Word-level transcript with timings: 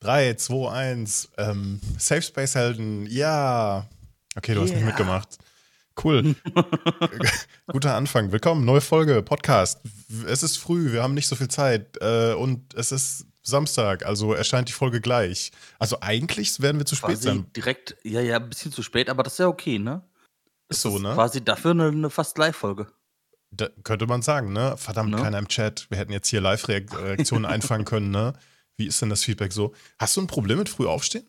3, 0.00 0.32
2, 0.34 0.70
1. 0.70 1.28
Ähm, 1.36 1.78
Safe 1.98 2.22
Space 2.22 2.54
Helden, 2.54 3.06
ja. 3.06 3.86
Okay, 4.34 4.54
du 4.54 4.60
yeah. 4.60 4.68
hast 4.68 4.74
nicht 4.74 4.86
mitgemacht. 4.86 5.36
Cool. 6.02 6.34
Guter 7.66 7.94
Anfang. 7.96 8.32
Willkommen, 8.32 8.64
neue 8.64 8.80
Folge, 8.80 9.22
Podcast. 9.22 9.80
Es 10.26 10.42
ist 10.42 10.56
früh, 10.56 10.92
wir 10.92 11.02
haben 11.02 11.12
nicht 11.12 11.26
so 11.28 11.36
viel 11.36 11.48
Zeit 11.48 11.98
äh, 12.00 12.32
und 12.32 12.72
es 12.72 12.92
ist 12.92 13.26
Samstag, 13.42 14.06
also 14.06 14.32
erscheint 14.32 14.70
die 14.70 14.72
Folge 14.72 15.02
gleich. 15.02 15.52
Also 15.78 15.98
eigentlich 16.00 16.62
werden 16.62 16.78
wir 16.78 16.86
zu 16.86 16.96
spät 16.96 17.10
quasi 17.10 17.22
sein. 17.24 17.46
Direkt, 17.54 17.98
ja, 18.02 18.22
ja, 18.22 18.36
ein 18.36 18.48
bisschen 18.48 18.72
zu 18.72 18.82
spät, 18.82 19.10
aber 19.10 19.22
das 19.22 19.34
ist 19.34 19.40
ja 19.40 19.48
okay, 19.48 19.78
ne? 19.78 20.02
Ist 20.70 20.80
so, 20.80 20.98
ne? 20.98 21.12
Quasi 21.12 21.44
dafür 21.44 21.72
eine, 21.72 21.88
eine 21.88 22.08
fast 22.08 22.38
Live-Folge. 22.38 22.86
könnte 23.84 24.06
man 24.06 24.22
sagen, 24.22 24.54
ne? 24.54 24.78
Verdammt, 24.78 25.10
ne? 25.10 25.18
keiner 25.18 25.36
im 25.36 25.48
Chat. 25.48 25.90
Wir 25.90 25.98
hätten 25.98 26.12
jetzt 26.12 26.28
hier 26.28 26.40
Live-Reaktionen 26.40 27.44
einfangen 27.44 27.84
können, 27.84 28.10
ne? 28.10 28.32
Wie 28.80 28.86
ist 28.86 29.02
denn 29.02 29.10
das 29.10 29.24
Feedback 29.24 29.52
so? 29.52 29.74
Hast 29.98 30.16
du 30.16 30.22
ein 30.22 30.26
Problem 30.26 30.56
mit 30.56 30.70
früh 30.70 30.86
aufstehen? 30.86 31.28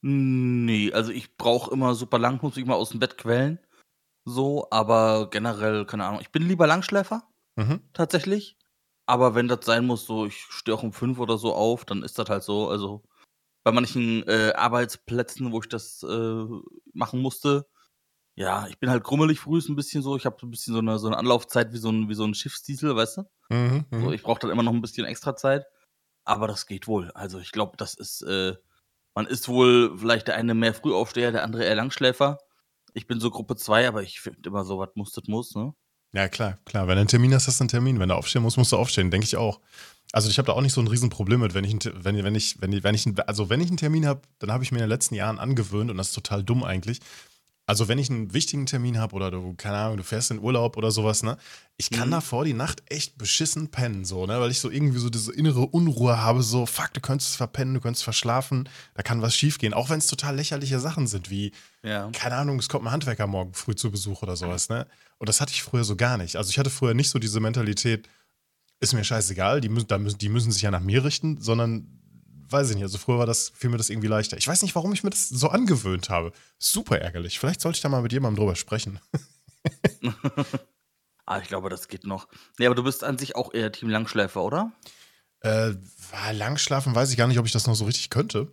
Nee, 0.00 0.92
also 0.92 1.10
ich 1.10 1.36
brauche 1.36 1.72
immer 1.72 1.96
super 1.96 2.20
lang, 2.20 2.38
muss 2.40 2.54
mich 2.54 2.64
mal 2.64 2.74
aus 2.74 2.90
dem 2.90 3.00
Bett 3.00 3.18
quälen. 3.18 3.58
So, 4.24 4.68
aber 4.70 5.28
generell, 5.28 5.86
keine 5.86 6.04
Ahnung. 6.04 6.20
Ich 6.20 6.30
bin 6.30 6.46
lieber 6.46 6.68
Langschläfer, 6.68 7.26
mhm. 7.56 7.80
tatsächlich. 7.92 8.56
Aber 9.06 9.34
wenn 9.34 9.48
das 9.48 9.66
sein 9.66 9.86
muss, 9.86 10.06
so, 10.06 10.24
ich 10.24 10.36
stehe 10.50 10.76
auch 10.76 10.84
um 10.84 10.92
fünf 10.92 11.18
oder 11.18 11.36
so 11.36 11.52
auf, 11.52 11.84
dann 11.84 12.04
ist 12.04 12.16
das 12.16 12.28
halt 12.28 12.44
so. 12.44 12.68
Also 12.68 13.02
bei 13.64 13.72
manchen 13.72 14.22
äh, 14.28 14.52
Arbeitsplätzen, 14.54 15.50
wo 15.50 15.58
ich 15.58 15.68
das 15.68 16.04
äh, 16.04 16.44
machen 16.92 17.20
musste, 17.20 17.66
ja, 18.36 18.68
ich 18.68 18.78
bin 18.78 18.88
halt 18.88 19.02
grummelig 19.02 19.40
früh, 19.40 19.58
ist 19.58 19.68
ein 19.68 19.74
bisschen 19.74 20.02
so. 20.02 20.16
Ich 20.16 20.26
habe 20.26 20.36
so 20.40 20.46
ein 20.46 20.50
bisschen 20.52 20.74
so 20.74 20.78
eine, 20.78 21.00
so 21.00 21.08
eine 21.08 21.18
Anlaufzeit 21.18 21.72
wie 21.72 21.78
so 21.78 21.90
ein, 21.90 22.08
wie 22.08 22.14
so 22.14 22.22
ein 22.22 22.34
Schiffsdiesel, 22.34 22.94
weißt 22.94 23.16
du? 23.16 23.22
Mhm, 23.48 23.86
so, 23.90 23.98
mhm. 23.98 24.12
ich 24.12 24.22
brauche 24.22 24.38
dann 24.38 24.50
immer 24.50 24.62
noch 24.62 24.72
ein 24.72 24.80
bisschen 24.80 25.06
extra 25.06 25.34
Zeit. 25.34 25.66
Aber 26.26 26.48
das 26.48 26.66
geht 26.66 26.86
wohl. 26.86 27.10
Also 27.12 27.38
ich 27.38 27.52
glaube, 27.52 27.76
das 27.78 27.94
ist, 27.94 28.20
äh, 28.22 28.54
man 29.14 29.26
ist 29.26 29.48
wohl 29.48 29.96
vielleicht 29.96 30.28
der 30.28 30.36
eine 30.36 30.54
mehr 30.54 30.74
Frühaufsteher, 30.74 31.32
der 31.32 31.44
andere 31.44 31.64
eher 31.64 31.76
Langschläfer. 31.76 32.38
Ich 32.92 33.06
bin 33.06 33.20
so 33.20 33.30
Gruppe 33.30 33.56
2, 33.56 33.88
aber 33.88 34.02
ich 34.02 34.20
finde 34.20 34.48
immer 34.48 34.64
so, 34.64 34.78
was 34.78 34.90
muss, 34.94 35.12
das 35.12 35.28
muss, 35.28 35.54
ne? 35.54 35.72
Ja, 36.12 36.28
klar, 36.28 36.58
klar. 36.64 36.88
Wenn 36.88 36.96
du 36.96 37.00
einen 37.00 37.08
Termin 37.08 37.34
hast, 37.34 37.46
hast 37.46 37.60
du 37.60 37.62
einen 37.62 37.68
Termin. 37.68 38.00
Wenn 38.00 38.08
du 38.08 38.14
aufstehen 38.14 38.42
musst, 38.42 38.56
musst 38.56 38.72
du 38.72 38.76
aufstehen, 38.76 39.10
denke 39.10 39.26
ich 39.26 39.36
auch. 39.36 39.60
Also 40.12 40.30
ich 40.30 40.38
habe 40.38 40.46
da 40.46 40.52
auch 40.52 40.60
nicht 40.60 40.72
so 40.72 40.80
ein 40.80 40.86
Riesenproblem 40.86 41.40
mit, 41.40 41.54
wenn 41.54 41.64
ich, 41.64 41.74
wenn, 41.94 42.22
wenn 42.22 42.34
ich, 42.34 42.60
wenn 42.60 42.72
ich, 42.72 42.82
wenn 42.82 42.94
ich, 42.94 43.06
also 43.28 43.50
wenn 43.50 43.60
ich 43.60 43.68
einen 43.68 43.76
Termin 43.76 44.06
habe, 44.06 44.22
dann 44.38 44.50
habe 44.50 44.64
ich 44.64 44.72
mir 44.72 44.78
in 44.78 44.84
den 44.84 44.90
letzten 44.90 45.14
Jahren 45.14 45.38
angewöhnt 45.38 45.90
und 45.90 45.96
das 45.96 46.08
ist 46.08 46.14
total 46.14 46.42
dumm 46.42 46.64
eigentlich, 46.64 47.00
also, 47.68 47.88
wenn 47.88 47.98
ich 47.98 48.08
einen 48.10 48.32
wichtigen 48.32 48.64
Termin 48.66 48.98
habe 48.98 49.16
oder 49.16 49.32
du, 49.32 49.54
keine 49.54 49.76
Ahnung, 49.76 49.96
du 49.96 50.04
fährst 50.04 50.30
in 50.30 50.38
Urlaub 50.38 50.76
oder 50.76 50.92
sowas, 50.92 51.24
ne? 51.24 51.36
Ich 51.76 51.90
kann 51.90 52.08
mhm. 52.08 52.12
davor 52.12 52.44
die 52.44 52.52
Nacht 52.52 52.84
echt 52.86 53.18
beschissen 53.18 53.72
pennen, 53.72 54.04
so, 54.04 54.24
ne? 54.24 54.40
Weil 54.40 54.52
ich 54.52 54.60
so 54.60 54.70
irgendwie 54.70 55.00
so 55.00 55.10
diese 55.10 55.32
innere 55.32 55.62
Unruhe 55.62 56.16
habe, 56.20 56.44
so, 56.44 56.64
fuck, 56.64 56.94
du 56.94 57.00
könntest 57.00 57.36
verpennen, 57.36 57.74
du 57.74 57.80
könntest 57.80 58.04
verschlafen, 58.04 58.68
da 58.94 59.02
kann 59.02 59.20
was 59.20 59.34
schiefgehen. 59.34 59.74
Auch 59.74 59.90
wenn 59.90 59.98
es 59.98 60.06
total 60.06 60.36
lächerliche 60.36 60.78
Sachen 60.78 61.08
sind, 61.08 61.28
wie, 61.28 61.50
ja. 61.82 62.08
keine 62.12 62.36
Ahnung, 62.36 62.60
es 62.60 62.68
kommt 62.68 62.86
ein 62.86 62.92
Handwerker 62.92 63.26
morgen 63.26 63.52
früh 63.52 63.74
zu 63.74 63.90
Besuch 63.90 64.22
oder 64.22 64.36
sowas, 64.36 64.68
ne? 64.68 64.86
Und 65.18 65.28
das 65.28 65.40
hatte 65.40 65.50
ich 65.50 65.64
früher 65.64 65.82
so 65.82 65.96
gar 65.96 66.18
nicht. 66.18 66.36
Also, 66.36 66.50
ich 66.50 66.58
hatte 66.60 66.70
früher 66.70 66.94
nicht 66.94 67.10
so 67.10 67.18
diese 67.18 67.40
Mentalität, 67.40 68.08
ist 68.78 68.92
mir 68.92 69.02
scheißegal, 69.02 69.60
die 69.60 69.70
müssen, 69.70 70.18
die 70.18 70.28
müssen 70.28 70.52
sich 70.52 70.62
ja 70.62 70.70
nach 70.70 70.80
mir 70.80 71.04
richten, 71.04 71.40
sondern 71.40 71.95
weiß 72.50 72.70
ich 72.70 72.76
nicht, 72.76 72.84
also 72.84 72.98
früher 72.98 73.18
war 73.18 73.26
das, 73.26 73.52
fiel 73.54 73.70
mir 73.70 73.76
das 73.76 73.90
irgendwie 73.90 74.08
leichter. 74.08 74.36
Ich 74.36 74.48
weiß 74.48 74.62
nicht, 74.62 74.74
warum 74.74 74.92
ich 74.92 75.02
mir 75.02 75.10
das 75.10 75.28
so 75.28 75.48
angewöhnt 75.48 76.10
habe. 76.10 76.32
Super 76.58 76.98
ärgerlich. 76.98 77.38
Vielleicht 77.38 77.60
sollte 77.60 77.76
ich 77.76 77.82
da 77.82 77.88
mal 77.88 78.02
mit 78.02 78.12
jemandem 78.12 78.42
drüber 78.42 78.56
sprechen. 78.56 79.00
ah, 81.26 81.38
ich 81.40 81.48
glaube, 81.48 81.68
das 81.68 81.88
geht 81.88 82.04
noch. 82.04 82.28
Nee, 82.58 82.66
aber 82.66 82.74
du 82.74 82.84
bist 82.84 83.04
an 83.04 83.18
sich 83.18 83.36
auch 83.36 83.52
eher 83.52 83.72
Team 83.72 83.88
Langschläfer, 83.88 84.42
oder? 84.42 84.72
Äh, 85.40 85.74
Langschlafen 86.32 86.94
weiß 86.94 87.10
ich 87.10 87.16
gar 87.16 87.26
nicht, 87.26 87.38
ob 87.38 87.46
ich 87.46 87.52
das 87.52 87.66
noch 87.66 87.74
so 87.74 87.84
richtig 87.84 88.10
könnte. 88.10 88.52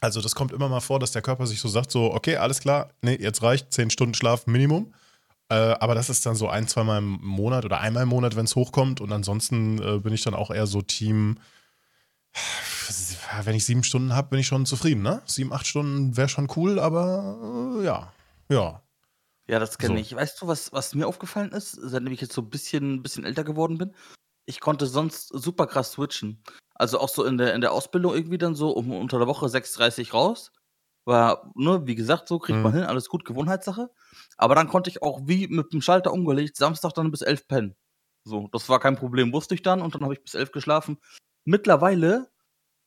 Also, 0.00 0.20
das 0.20 0.34
kommt 0.34 0.52
immer 0.52 0.68
mal 0.68 0.80
vor, 0.80 0.98
dass 0.98 1.12
der 1.12 1.22
Körper 1.22 1.46
sich 1.46 1.60
so 1.60 1.68
sagt: 1.68 1.90
so, 1.90 2.12
okay, 2.14 2.36
alles 2.36 2.60
klar, 2.60 2.90
nee, 3.02 3.16
jetzt 3.20 3.42
reicht, 3.42 3.72
zehn 3.72 3.90
Stunden 3.90 4.14
Schlaf 4.14 4.46
Minimum. 4.46 4.94
Äh, 5.50 5.54
aber 5.54 5.94
das 5.94 6.08
ist 6.08 6.24
dann 6.24 6.36
so 6.36 6.48
ein, 6.48 6.68
zweimal 6.68 6.98
im 6.98 7.18
Monat 7.22 7.64
oder 7.64 7.80
einmal 7.80 8.04
im 8.04 8.08
Monat, 8.08 8.36
wenn 8.36 8.44
es 8.44 8.54
hochkommt. 8.54 9.00
Und 9.00 9.12
ansonsten 9.12 9.82
äh, 9.82 9.98
bin 9.98 10.14
ich 10.14 10.22
dann 10.22 10.34
auch 10.34 10.50
eher 10.50 10.66
so 10.66 10.80
Team 10.80 11.38
wenn 13.44 13.54
ich 13.54 13.64
sieben 13.64 13.84
Stunden 13.84 14.14
habe, 14.14 14.30
bin 14.30 14.40
ich 14.40 14.46
schon 14.46 14.66
zufrieden, 14.66 15.02
ne? 15.02 15.22
Sieben, 15.26 15.52
acht 15.52 15.66
Stunden 15.66 16.16
wäre 16.16 16.28
schon 16.28 16.48
cool, 16.56 16.78
aber 16.78 17.78
äh, 17.80 17.84
ja, 17.84 18.12
ja. 18.48 18.82
Ja, 19.48 19.58
das 19.58 19.78
kenne 19.78 19.94
so. 19.94 20.00
ich. 20.00 20.14
Weißt 20.14 20.40
du, 20.40 20.46
was, 20.46 20.72
was 20.72 20.94
mir 20.94 21.06
aufgefallen 21.06 21.52
ist, 21.52 21.72
seitdem 21.72 22.12
ich 22.12 22.20
jetzt 22.20 22.34
so 22.34 22.42
ein 22.42 22.50
bisschen, 22.50 23.02
bisschen 23.02 23.24
älter 23.24 23.42
geworden 23.42 23.78
bin? 23.78 23.94
Ich 24.46 24.60
konnte 24.60 24.86
sonst 24.86 25.28
super 25.28 25.66
krass 25.66 25.92
switchen. 25.92 26.42
Also 26.74 27.00
auch 27.00 27.08
so 27.08 27.24
in 27.24 27.36
der, 27.36 27.54
in 27.54 27.60
der 27.60 27.72
Ausbildung 27.72 28.14
irgendwie 28.14 28.38
dann 28.38 28.54
so 28.54 28.70
um 28.70 28.92
unter 28.92 29.18
der 29.18 29.26
Woche 29.26 29.46
6.30 29.46 30.12
raus. 30.12 30.52
War, 31.04 31.50
ne, 31.56 31.86
wie 31.86 31.94
gesagt, 31.94 32.28
so 32.28 32.38
kriegt 32.38 32.58
mhm. 32.58 32.62
man 32.62 32.72
hin, 32.72 32.82
alles 32.84 33.08
gut, 33.08 33.24
Gewohnheitssache. 33.24 33.90
Aber 34.36 34.54
dann 34.54 34.68
konnte 34.68 34.90
ich 34.90 35.02
auch 35.02 35.20
wie 35.24 35.48
mit 35.48 35.72
dem 35.72 35.82
Schalter 35.82 36.12
umgelegt, 36.12 36.56
Samstag 36.56 36.92
dann 36.94 37.10
bis 37.10 37.22
11 37.22 37.48
pennen. 37.48 37.76
So, 38.24 38.48
das 38.52 38.68
war 38.68 38.78
kein 38.78 38.96
Problem, 38.96 39.32
wusste 39.32 39.54
ich 39.54 39.62
dann 39.62 39.82
und 39.82 39.94
dann 39.94 40.02
habe 40.02 40.14
ich 40.14 40.22
bis 40.22 40.34
11 40.34 40.52
geschlafen. 40.52 40.98
Mittlerweile 41.50 42.30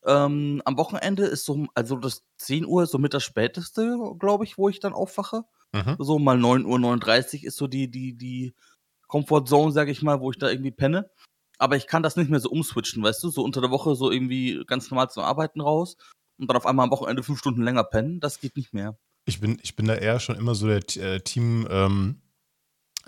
ähm, 0.05 0.61
am 0.63 0.77
Wochenende 0.77 1.25
ist 1.25 1.43
so, 1.43 1.67
also 1.75 1.97
das 1.97 2.23
10 2.37 2.65
Uhr 2.65 2.83
ist 2.83 2.91
so 2.91 2.97
mit 2.97 3.13
das 3.13 3.21
späteste, 3.21 3.97
glaube 4.19 4.45
ich, 4.45 4.57
wo 4.57 4.69
ich 4.69 4.79
dann 4.79 4.93
aufwache. 4.93 5.43
Mhm. 5.73 5.97
So 5.99 6.17
mal 6.17 6.37
9 6.37 6.65
Uhr 6.65 6.79
39 6.79 7.43
ist 7.43 7.57
so 7.57 7.67
die, 7.67 7.91
die, 7.91 8.17
die 8.17 8.55
Comfort 9.07 9.47
Zone, 9.47 9.73
sage 9.73 9.91
ich 9.91 10.01
mal, 10.01 10.21
wo 10.21 10.31
ich 10.31 10.37
da 10.37 10.49
irgendwie 10.49 10.71
penne. 10.71 11.11
Aber 11.57 11.75
ich 11.75 11.87
kann 11.87 12.03
das 12.03 12.15
nicht 12.15 12.29
mehr 12.29 12.39
so 12.39 12.49
umswitchen, 12.49 13.03
weißt 13.03 13.21
du? 13.23 13.29
So 13.31 13.43
unter 13.43 13.59
der 13.59 13.69
Woche 13.69 13.95
so 13.95 14.09
irgendwie 14.09 14.63
ganz 14.65 14.89
normal 14.89 15.09
zum 15.09 15.23
Arbeiten 15.23 15.59
raus 15.59 15.97
und 16.37 16.49
dann 16.49 16.55
auf 16.55 16.65
einmal 16.65 16.85
am 16.85 16.91
Wochenende 16.91 17.21
fünf 17.21 17.39
Stunden 17.39 17.63
länger 17.63 17.83
pennen. 17.83 18.21
Das 18.21 18.39
geht 18.39 18.55
nicht 18.55 18.73
mehr. 18.73 18.97
Ich 19.25 19.41
bin, 19.41 19.59
ich 19.61 19.75
bin 19.75 19.87
da 19.87 19.95
eher 19.95 20.21
schon 20.21 20.37
immer 20.37 20.55
so 20.55 20.67
der 20.67 20.83
äh, 20.95 21.19
Team, 21.19 21.67
ähm, 21.69 22.21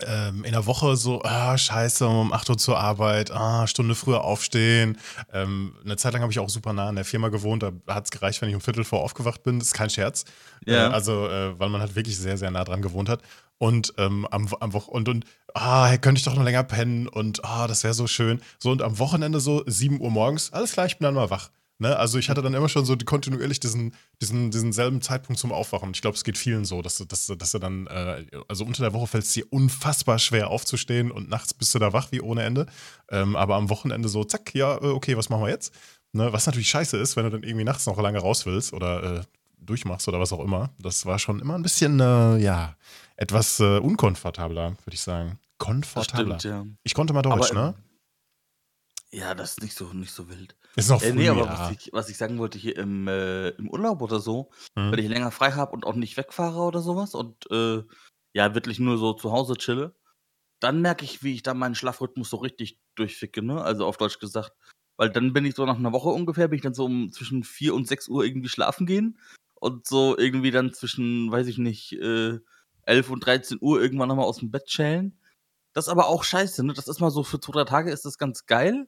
ähm, 0.04 0.44
in 0.44 0.52
der 0.52 0.66
Woche 0.66 0.96
so, 0.96 1.22
ah, 1.22 1.56
scheiße, 1.56 2.06
um 2.06 2.32
8 2.32 2.50
Uhr 2.50 2.58
zur 2.58 2.78
Arbeit, 2.78 3.30
ah, 3.30 3.66
Stunde 3.66 3.94
früher 3.94 4.24
aufstehen. 4.24 4.98
Ähm, 5.32 5.74
eine 5.84 5.96
Zeit 5.96 6.12
lang 6.12 6.22
habe 6.22 6.32
ich 6.32 6.38
auch 6.38 6.48
super 6.48 6.72
nah 6.72 6.88
an 6.88 6.96
der 6.96 7.04
Firma 7.04 7.28
gewohnt, 7.28 7.62
da 7.62 7.72
hat 7.88 8.04
es 8.04 8.10
gereicht, 8.10 8.42
wenn 8.42 8.48
ich 8.48 8.54
um 8.54 8.60
Viertel 8.60 8.84
vor 8.84 9.02
aufgewacht 9.02 9.42
bin. 9.42 9.58
Das 9.58 9.68
ist 9.68 9.74
kein 9.74 9.90
Scherz. 9.90 10.24
Ja. 10.66 10.88
Äh, 10.88 10.92
also, 10.92 11.28
äh, 11.28 11.58
weil 11.58 11.68
man 11.68 11.80
halt 11.80 11.96
wirklich 11.96 12.18
sehr, 12.18 12.36
sehr 12.36 12.50
nah 12.50 12.64
dran 12.64 12.82
gewohnt 12.82 13.08
hat. 13.08 13.22
Und 13.58 13.94
ähm, 13.96 14.26
am, 14.30 14.48
am 14.60 14.72
Woche 14.74 14.90
und, 14.90 15.08
und 15.08 15.24
ah, 15.54 15.96
könnte 15.96 16.18
ich 16.18 16.24
doch 16.24 16.34
noch 16.34 16.44
länger 16.44 16.64
pennen 16.64 17.08
und 17.08 17.42
ah, 17.44 17.66
das 17.66 17.84
wäre 17.84 17.94
so 17.94 18.06
schön. 18.06 18.42
So, 18.58 18.70
und 18.70 18.82
am 18.82 18.98
Wochenende 18.98 19.40
so 19.40 19.62
7 19.66 20.00
Uhr 20.00 20.10
morgens, 20.10 20.52
alles 20.52 20.72
klar, 20.72 20.84
ich 20.84 20.98
bin 20.98 21.04
dann 21.06 21.14
mal 21.14 21.30
wach. 21.30 21.50
Ne? 21.78 21.96
Also 21.96 22.18
ich 22.18 22.30
hatte 22.30 22.40
dann 22.42 22.54
immer 22.54 22.68
schon 22.68 22.84
so 22.86 22.96
kontinuierlich 22.96 23.60
diesen, 23.60 23.94
diesen, 24.20 24.50
diesen 24.50 24.72
selben 24.72 25.02
Zeitpunkt 25.02 25.38
zum 25.38 25.52
Aufwachen. 25.52 25.90
Ich 25.92 26.00
glaube, 26.00 26.16
es 26.16 26.24
geht 26.24 26.38
vielen 26.38 26.64
so, 26.64 26.80
dass, 26.80 26.96
dass, 27.06 27.26
dass 27.26 27.52
du 27.52 27.58
dann, 27.58 27.86
äh, 27.86 28.26
also 28.48 28.64
unter 28.64 28.82
der 28.82 28.94
Woche 28.94 29.06
fällt 29.06 29.24
es 29.24 29.32
dir 29.32 29.44
unfassbar 29.50 30.18
schwer 30.18 30.48
aufzustehen 30.48 31.10
und 31.10 31.28
nachts 31.28 31.52
bist 31.52 31.74
du 31.74 31.78
da 31.78 31.92
wach 31.92 32.12
wie 32.12 32.20
ohne 32.20 32.44
Ende. 32.44 32.66
Ähm, 33.10 33.36
aber 33.36 33.56
am 33.56 33.68
Wochenende 33.68 34.08
so, 34.08 34.24
zack, 34.24 34.54
ja, 34.54 34.76
äh, 34.76 34.86
okay, 34.86 35.16
was 35.16 35.28
machen 35.28 35.42
wir 35.42 35.50
jetzt? 35.50 35.74
Ne? 36.12 36.32
Was 36.32 36.46
natürlich 36.46 36.70
scheiße 36.70 36.96
ist, 36.96 37.16
wenn 37.16 37.24
du 37.24 37.30
dann 37.30 37.42
irgendwie 37.42 37.64
nachts 37.64 37.86
noch 37.86 38.00
lange 38.00 38.18
raus 38.18 38.46
willst 38.46 38.72
oder 38.72 39.18
äh, 39.18 39.20
durchmachst 39.58 40.08
oder 40.08 40.18
was 40.18 40.32
auch 40.32 40.42
immer. 40.42 40.70
Das 40.78 41.04
war 41.04 41.18
schon 41.18 41.40
immer 41.40 41.56
ein 41.56 41.62
bisschen, 41.62 42.00
äh, 42.00 42.38
ja, 42.38 42.76
etwas 43.16 43.60
äh, 43.60 43.78
unkomfortabler, 43.78 44.70
würde 44.84 44.94
ich 44.94 45.00
sagen. 45.00 45.38
Komfortabler. 45.58 46.38
Stimmt, 46.38 46.54
ja. 46.54 46.72
Ich 46.84 46.94
konnte 46.94 47.12
mal 47.12 47.22
Deutsch, 47.22 47.50
aber, 47.50 47.60
ne? 47.60 47.74
Ja, 49.16 49.34
das 49.34 49.52
ist 49.52 49.62
nicht 49.62 49.74
so, 49.74 49.86
nicht 49.94 50.12
so 50.12 50.28
wild. 50.28 50.54
Ist 50.74 50.90
noch 50.90 51.00
früh, 51.00 51.08
äh, 51.08 51.12
nee, 51.14 51.28
aber 51.30 51.46
ja. 51.46 51.58
was, 51.58 51.70
ich, 51.70 51.90
was 51.94 52.10
ich 52.10 52.18
sagen 52.18 52.38
wollte, 52.38 52.58
hier 52.58 52.76
im, 52.76 53.08
äh, 53.08 53.48
im 53.48 53.70
Urlaub 53.70 54.02
oder 54.02 54.20
so, 54.20 54.50
mhm. 54.74 54.92
wenn 54.92 54.98
ich 54.98 55.08
länger 55.08 55.30
frei 55.30 55.52
habe 55.52 55.72
und 55.72 55.86
auch 55.86 55.94
nicht 55.94 56.18
wegfahre 56.18 56.60
oder 56.60 56.80
sowas 56.80 57.14
und 57.14 57.50
äh, 57.50 57.82
ja, 58.34 58.54
wirklich 58.54 58.78
nur 58.78 58.98
so 58.98 59.14
zu 59.14 59.32
Hause 59.32 59.54
chille, 59.54 59.96
dann 60.60 60.82
merke 60.82 61.06
ich, 61.06 61.22
wie 61.22 61.32
ich 61.32 61.42
da 61.42 61.54
meinen 61.54 61.74
Schlafrhythmus 61.74 62.28
so 62.28 62.36
richtig 62.36 62.78
durchficke, 62.94 63.42
ne? 63.42 63.62
Also 63.62 63.86
auf 63.86 63.96
Deutsch 63.96 64.18
gesagt. 64.18 64.52
Weil 64.98 65.08
dann 65.08 65.32
bin 65.32 65.46
ich 65.46 65.54
so 65.54 65.64
nach 65.64 65.78
einer 65.78 65.92
Woche 65.92 66.10
ungefähr, 66.10 66.48
bin 66.48 66.58
ich 66.58 66.62
dann 66.62 66.74
so 66.74 66.84
um 66.84 67.10
zwischen 67.10 67.42
4 67.42 67.74
und 67.74 67.88
6 67.88 68.08
Uhr 68.08 68.22
irgendwie 68.22 68.50
schlafen 68.50 68.84
gehen 68.84 69.18
und 69.54 69.86
so 69.86 70.14
irgendwie 70.18 70.50
dann 70.50 70.74
zwischen, 70.74 71.32
weiß 71.32 71.46
ich 71.46 71.56
nicht, 71.56 71.94
äh, 71.94 72.38
11 72.82 73.08
und 73.08 73.24
13 73.24 73.58
Uhr 73.62 73.80
irgendwann 73.80 74.08
nochmal 74.08 74.26
aus 74.26 74.40
dem 74.40 74.50
Bett 74.50 74.66
chillen. 74.66 75.18
Das 75.72 75.86
ist 75.86 75.90
aber 75.90 76.08
auch 76.08 76.22
scheiße, 76.22 76.64
ne? 76.66 76.74
Das 76.74 76.86
ist 76.86 77.00
mal 77.00 77.10
so 77.10 77.22
für 77.22 77.40
zwei, 77.40 77.52
drei 77.52 77.64
Tage 77.64 77.90
ist 77.90 78.04
das 78.04 78.18
ganz 78.18 78.44
geil. 78.44 78.86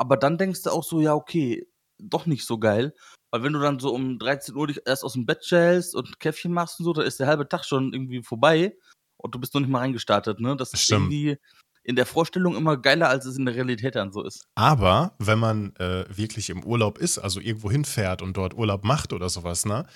Aber 0.00 0.16
dann 0.16 0.38
denkst 0.38 0.62
du 0.62 0.70
auch 0.70 0.82
so, 0.82 1.00
ja, 1.00 1.14
okay, 1.14 1.68
doch 1.98 2.24
nicht 2.24 2.46
so 2.46 2.58
geil. 2.58 2.94
Weil 3.30 3.42
wenn 3.42 3.52
du 3.52 3.60
dann 3.60 3.78
so 3.78 3.94
um 3.94 4.18
13 4.18 4.56
Uhr 4.56 4.66
dich 4.66 4.80
erst 4.86 5.04
aus 5.04 5.12
dem 5.12 5.26
Bett 5.26 5.44
schälst 5.44 5.94
und 5.94 6.18
Käffchen 6.18 6.52
machst 6.52 6.80
und 6.80 6.86
so, 6.86 6.92
dann 6.94 7.06
ist 7.06 7.20
der 7.20 7.26
halbe 7.26 7.48
Tag 7.48 7.64
schon 7.64 7.92
irgendwie 7.92 8.22
vorbei 8.22 8.74
und 9.18 9.34
du 9.34 9.38
bist 9.38 9.52
noch 9.52 9.60
nicht 9.60 9.70
mal 9.70 9.80
reingestartet, 9.80 10.40
ne? 10.40 10.56
Das 10.56 10.72
ist 10.72 10.84
Stimmt. 10.84 11.12
irgendwie 11.12 11.38
in 11.82 11.96
der 11.96 12.06
Vorstellung 12.06 12.56
immer 12.56 12.76
geiler, 12.76 13.08
als 13.08 13.26
es 13.26 13.36
in 13.36 13.44
der 13.44 13.54
Realität 13.54 13.94
dann 13.94 14.12
so 14.12 14.22
ist. 14.22 14.46
Aber 14.54 15.16
wenn 15.18 15.38
man 15.38 15.76
äh, 15.76 16.04
wirklich 16.08 16.50
im 16.50 16.64
Urlaub 16.64 16.98
ist, 16.98 17.18
also 17.18 17.40
irgendwo 17.40 17.70
hinfährt 17.70 18.22
und 18.22 18.36
dort 18.36 18.54
Urlaub 18.54 18.84
macht 18.84 19.12
oder 19.12 19.28
sowas, 19.28 19.66
ne? 19.66 19.86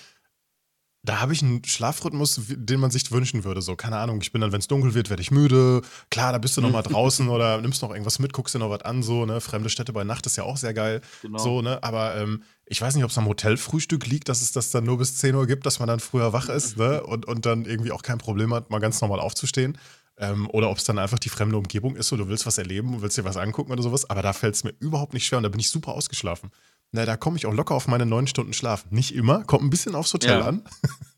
Da 1.05 1.21
habe 1.21 1.33
ich 1.33 1.43
einen 1.43 1.63
Schlafrhythmus, 1.63 2.41
den 2.47 2.79
man 2.79 2.89
sich 2.89 3.11
wünschen 3.11 3.43
würde. 3.43 3.61
So, 3.61 3.75
keine 3.75 3.97
Ahnung, 3.97 4.19
ich 4.21 4.31
bin 4.31 4.41
dann, 4.41 4.51
wenn 4.51 4.59
es 4.59 4.67
dunkel 4.67 4.95
wird, 4.95 5.09
werde 5.09 5.21
ich 5.21 5.29
müde. 5.29 5.81
Klar, 6.09 6.31
da 6.31 6.39
bist 6.39 6.57
du 6.57 6.61
noch 6.61 6.71
mal 6.71 6.81
draußen 6.83 7.29
oder 7.29 7.61
nimmst 7.61 7.83
noch 7.83 7.91
irgendwas 7.91 8.17
mit, 8.17 8.33
guckst 8.33 8.55
dir 8.55 8.59
noch 8.59 8.71
was 8.71 8.81
an, 8.81 9.03
so, 9.03 9.25
ne? 9.25 9.39
Fremde 9.39 9.69
Städte 9.69 9.93
bei 9.93 10.03
Nacht 10.03 10.25
ist 10.25 10.35
ja 10.35 10.43
auch 10.43 10.57
sehr 10.57 10.73
geil. 10.73 11.01
Genau. 11.21 11.37
So, 11.37 11.61
ne? 11.61 11.83
Aber 11.83 12.15
ähm, 12.15 12.41
ich 12.65 12.81
weiß 12.81 12.95
nicht, 12.95 13.03
ob 13.03 13.11
es 13.11 13.17
am 13.17 13.27
Hotelfrühstück 13.27 14.07
liegt, 14.07 14.29
dass 14.29 14.41
es 14.41 14.51
das 14.51 14.71
dann 14.71 14.83
nur 14.83 14.97
bis 14.97 15.17
10 15.17 15.35
Uhr 15.35 15.45
gibt, 15.45 15.67
dass 15.67 15.77
man 15.79 15.87
dann 15.87 15.99
früher 15.99 16.33
wach 16.33 16.49
ist, 16.49 16.77
ne? 16.77 17.03
Und, 17.05 17.27
und 17.27 17.45
dann 17.45 17.65
irgendwie 17.65 17.91
auch 17.91 18.01
kein 18.01 18.17
Problem 18.17 18.53
hat, 18.53 18.71
mal 18.71 18.79
ganz 18.79 18.99
normal 18.99 19.19
aufzustehen. 19.19 19.77
Ähm, 20.17 20.49
oder 20.51 20.69
ob 20.69 20.77
es 20.77 20.85
dann 20.85 20.97
einfach 20.97 21.19
die 21.19 21.29
fremde 21.29 21.57
Umgebung 21.57 21.95
ist, 21.95 22.07
so 22.07 22.17
du 22.17 22.27
willst 22.29 22.45
was 22.45 22.57
erleben, 22.57 23.01
willst 23.01 23.17
dir 23.17 23.25
was 23.25 23.37
angucken 23.37 23.71
oder 23.71 23.83
sowas. 23.83 24.09
Aber 24.09 24.21
da 24.21 24.33
fällt 24.33 24.55
es 24.55 24.63
mir 24.63 24.73
überhaupt 24.79 25.13
nicht 25.13 25.25
schwer 25.25 25.37
und 25.37 25.43
da 25.43 25.49
bin 25.49 25.59
ich 25.59 25.69
super 25.69 25.93
ausgeschlafen. 25.93 26.51
Na, 26.91 27.05
da 27.05 27.17
komme 27.17 27.37
ich 27.37 27.45
auch 27.45 27.53
locker 27.53 27.75
auf 27.75 27.87
meine 27.87 28.05
neun 28.05 28.27
Stunden 28.27 28.53
Schlaf. 28.53 28.89
Nicht 28.89 29.13
immer, 29.13 29.43
kommt 29.43 29.63
ein 29.63 29.69
bisschen 29.69 29.95
aufs 29.95 30.13
Hotel 30.13 30.39
ja. 30.39 30.45
an. 30.45 30.63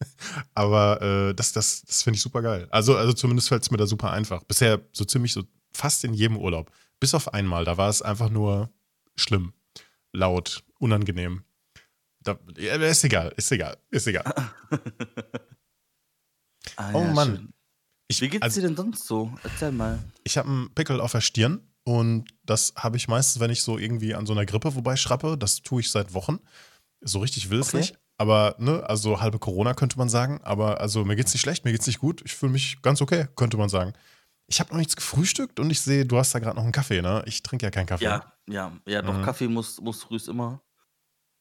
Aber 0.56 1.02
äh, 1.02 1.34
das, 1.36 1.54
das, 1.54 1.84
das 1.84 2.04
finde 2.04 2.16
ich 2.16 2.22
super 2.22 2.42
geil. 2.42 2.68
Also, 2.72 2.98
also 2.98 3.14
zumindest 3.14 3.50
fällt 3.50 3.64
es 3.64 3.72
mir 3.72 3.78
da 3.78 3.86
super 3.86 4.12
einfach. 4.12 4.44
Bisher 4.44 4.82
so 4.92 5.06
ziemlich 5.06 5.34
so 5.34 5.44
fast 5.72 6.04
in 6.04 6.14
jedem 6.14 6.38
Urlaub. 6.38 6.72
Bis 7.00 7.14
auf 7.14 7.34
einmal, 7.34 7.64
da 7.64 7.78
war 7.78 7.90
es 7.90 8.02
einfach 8.02 8.30
nur 8.30 8.72
schlimm, 9.16 9.54
laut, 10.14 10.64
unangenehm. 10.80 11.44
Da, 12.22 12.40
ja, 12.58 12.76
ist 12.76 13.04
egal, 13.04 13.34
ist 13.38 13.52
egal, 13.52 13.78
ist 13.92 14.08
egal. 14.08 14.26
ah, 16.76 16.92
oh 16.94 17.04
ja, 17.04 17.14
Mann. 17.14 17.54
Ich, 18.08 18.22
Wie 18.22 18.30
geht's 18.30 18.44
also, 18.44 18.62
dir 18.62 18.68
denn 18.68 18.76
sonst 18.76 19.06
so? 19.06 19.32
Erzähl 19.44 19.72
mal. 19.72 20.00
Ich 20.24 20.38
habe 20.38 20.50
einen 20.50 20.74
Pickel 20.74 21.00
auf 21.02 21.12
der 21.12 21.22
Stirn 21.22 21.62
und 21.88 22.26
das 22.44 22.74
habe 22.76 22.98
ich 22.98 23.08
meistens, 23.08 23.40
wenn 23.40 23.50
ich 23.50 23.64
so 23.64 23.78
irgendwie 23.78 24.14
an 24.14 24.26
so 24.26 24.34
einer 24.34 24.46
Grippe 24.46 24.74
vorbei 24.74 24.98
schrappe. 24.98 25.38
Das 25.38 25.62
tue 25.62 25.80
ich 25.80 25.90
seit 25.90 26.14
Wochen. 26.14 26.40
So 27.00 27.20
richtig 27.20 27.50
will 27.50 27.62
es 27.62 27.70
okay. 27.70 27.78
nicht. 27.78 27.98
Aber, 28.18 28.56
ne, 28.58 28.84
also 28.90 29.22
halbe 29.22 29.40
Corona 29.40 29.74
könnte 29.74 29.98
man 29.98 30.10
sagen. 30.10 30.42
Aber 30.44 30.82
also 30.82 31.06
mir 31.06 31.16
geht's 31.16 31.32
nicht 31.32 31.44
schlecht, 31.44 31.64
mir 31.64 31.72
geht's 31.72 31.88
nicht 31.88 32.00
gut. 32.00 32.22
Ich 32.26 32.36
fühle 32.36 32.52
mich 32.52 32.82
ganz 32.82 33.02
okay, 33.02 33.28
könnte 33.38 33.56
man 33.56 33.70
sagen. 33.70 33.94
Ich 34.48 34.60
habe 34.60 34.72
noch 34.72 34.80
nichts 34.80 34.98
gefrühstückt 34.98 35.62
und 35.62 35.70
ich 35.70 35.80
sehe, 35.80 36.06
du 36.06 36.18
hast 36.18 36.36
da 36.36 36.40
gerade 36.40 36.58
noch 36.58 36.64
einen 36.64 36.74
Kaffee, 36.74 37.02
ne? 37.02 37.24
Ich 37.26 37.42
trinke 37.42 37.66
ja 37.66 37.72
keinen 37.72 37.86
Kaffee. 37.86 38.04
Ja, 38.04 38.34
ja, 38.50 38.74
ja, 38.86 39.02
doch, 39.02 39.14
mhm. 39.14 39.24
Kaffee 39.24 39.48
muss, 39.48 39.80
muss 39.80 40.04
früh 40.04 40.20
immer. 40.28 40.62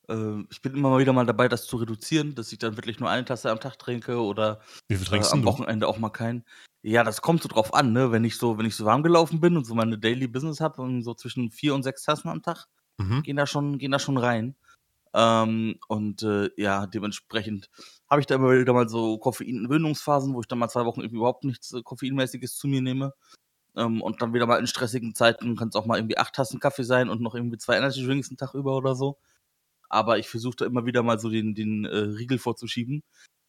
Äh, 0.08 0.44
ich 0.50 0.62
bin 0.62 0.74
immer 0.74 0.90
mal 0.90 1.00
wieder 1.00 1.12
mal 1.12 1.26
dabei, 1.26 1.48
das 1.48 1.66
zu 1.66 1.76
reduzieren, 1.76 2.34
dass 2.34 2.52
ich 2.52 2.58
dann 2.58 2.76
wirklich 2.76 3.00
nur 3.00 3.10
eine 3.10 3.24
Tasse 3.24 3.50
am 3.50 3.60
Tag 3.60 3.78
trinke 3.78 4.20
oder 4.20 4.60
Wie 4.88 4.96
viel 4.96 5.06
trinkst 5.06 5.32
äh, 5.32 5.34
am 5.34 5.44
Wochenende 5.44 5.88
auch 5.88 5.98
mal 5.98 6.10
keinen. 6.10 6.44
Ja, 6.82 7.02
das 7.02 7.20
kommt 7.20 7.42
so 7.42 7.48
drauf 7.48 7.74
an, 7.74 7.92
ne? 7.92 8.12
Wenn 8.12 8.24
ich 8.24 8.38
so, 8.38 8.58
wenn 8.58 8.66
ich 8.66 8.76
so 8.76 8.84
warm 8.84 9.02
gelaufen 9.02 9.40
bin 9.40 9.56
und 9.56 9.64
so 9.64 9.74
meine 9.74 9.98
Daily 9.98 10.28
Business 10.28 10.60
habe 10.60 10.82
und 10.82 11.02
so 11.02 11.14
zwischen 11.14 11.50
vier 11.50 11.74
und 11.74 11.82
sechs 11.82 12.04
Tassen 12.04 12.28
am 12.28 12.42
Tag, 12.42 12.66
mhm. 12.98 13.22
gehen 13.22 13.36
da 13.36 13.46
schon, 13.46 13.78
gehen 13.78 13.90
da 13.90 13.98
schon 13.98 14.18
rein. 14.18 14.54
Ähm, 15.14 15.76
und 15.88 16.22
äh, 16.22 16.50
ja, 16.56 16.86
dementsprechend 16.86 17.70
habe 18.10 18.20
ich 18.20 18.26
da 18.26 18.34
immer 18.34 18.52
wieder 18.52 18.74
mal 18.74 18.88
so 18.88 19.18
Koffeinentwöhnungsphasen, 19.18 20.34
wo 20.34 20.40
ich 20.40 20.46
dann 20.46 20.58
mal 20.58 20.68
zwei 20.68 20.84
Wochen 20.84 21.00
irgendwie 21.00 21.16
überhaupt 21.16 21.44
nichts 21.44 21.72
äh, 21.72 21.82
Koffeinmäßiges 21.82 22.56
zu 22.56 22.68
mir 22.68 22.82
nehme. 22.82 23.14
Ähm, 23.76 24.02
und 24.02 24.20
dann 24.20 24.34
wieder 24.34 24.46
mal 24.46 24.58
in 24.58 24.66
stressigen 24.66 25.14
Zeiten 25.14 25.56
kann 25.56 25.68
es 25.68 25.74
auch 25.74 25.86
mal 25.86 25.98
irgendwie 25.98 26.18
acht 26.18 26.34
Tassen 26.34 26.60
Kaffee 26.60 26.84
sein 26.84 27.08
und 27.08 27.20
noch 27.22 27.34
irgendwie 27.34 27.58
zwei 27.58 27.76
Energy 27.76 28.04
Drinks 28.04 28.28
einen 28.28 28.36
Tag 28.36 28.54
über 28.54 28.76
oder 28.76 28.94
so. 28.94 29.18
Aber 29.88 30.18
ich 30.18 30.28
versuche 30.28 30.56
da 30.56 30.66
immer 30.66 30.86
wieder 30.86 31.02
mal 31.02 31.18
so 31.18 31.30
den, 31.30 31.54
den 31.54 31.84
äh, 31.84 31.96
Riegel 31.96 32.38
vorzuschieben 32.38 33.02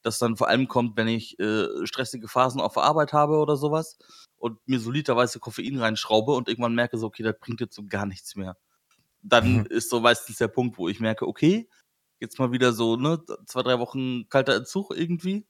das 0.08 0.20
dann 0.20 0.38
vor 0.38 0.48
allem 0.48 0.68
kommt, 0.68 0.98
wenn 0.98 1.08
ich 1.08 1.40
äh, 1.40 1.86
stressige 1.86 2.28
Phasen 2.28 2.62
auf 2.62 2.74
der 2.74 2.84
Arbeit 2.84 3.14
habe 3.14 3.38
oder 3.38 3.58
sowas 3.58 3.98
und 4.38 4.60
mir 4.68 4.80
so 4.80 4.90
literweise 4.90 5.40
Koffein 5.40 5.78
reinschraube 5.78 6.32
und 6.34 6.48
irgendwann 6.48 6.76
merke 6.76 6.98
so, 6.98 7.08
okay, 7.08 7.24
das 7.24 7.38
bringt 7.40 7.62
jetzt 7.62 7.76
so 7.76 7.84
gar 7.86 8.06
nichts 8.06 8.36
mehr. 8.36 8.58
Dann 9.22 9.60
mhm. 9.60 9.66
ist 9.66 9.90
so 9.90 10.00
meistens 10.00 10.38
der 10.38 10.48
Punkt, 10.48 10.78
wo 10.78 10.88
ich 10.88 11.00
merke, 11.00 11.28
okay, 11.28 11.70
jetzt 12.20 12.40
mal 12.40 12.52
wieder 12.52 12.74
so, 12.74 12.96
ne, 12.96 13.22
zwei, 13.46 13.64
drei 13.64 13.80
Wochen 13.80 14.30
kalter 14.30 14.56
Entzug 14.56 14.92
irgendwie 14.96 15.46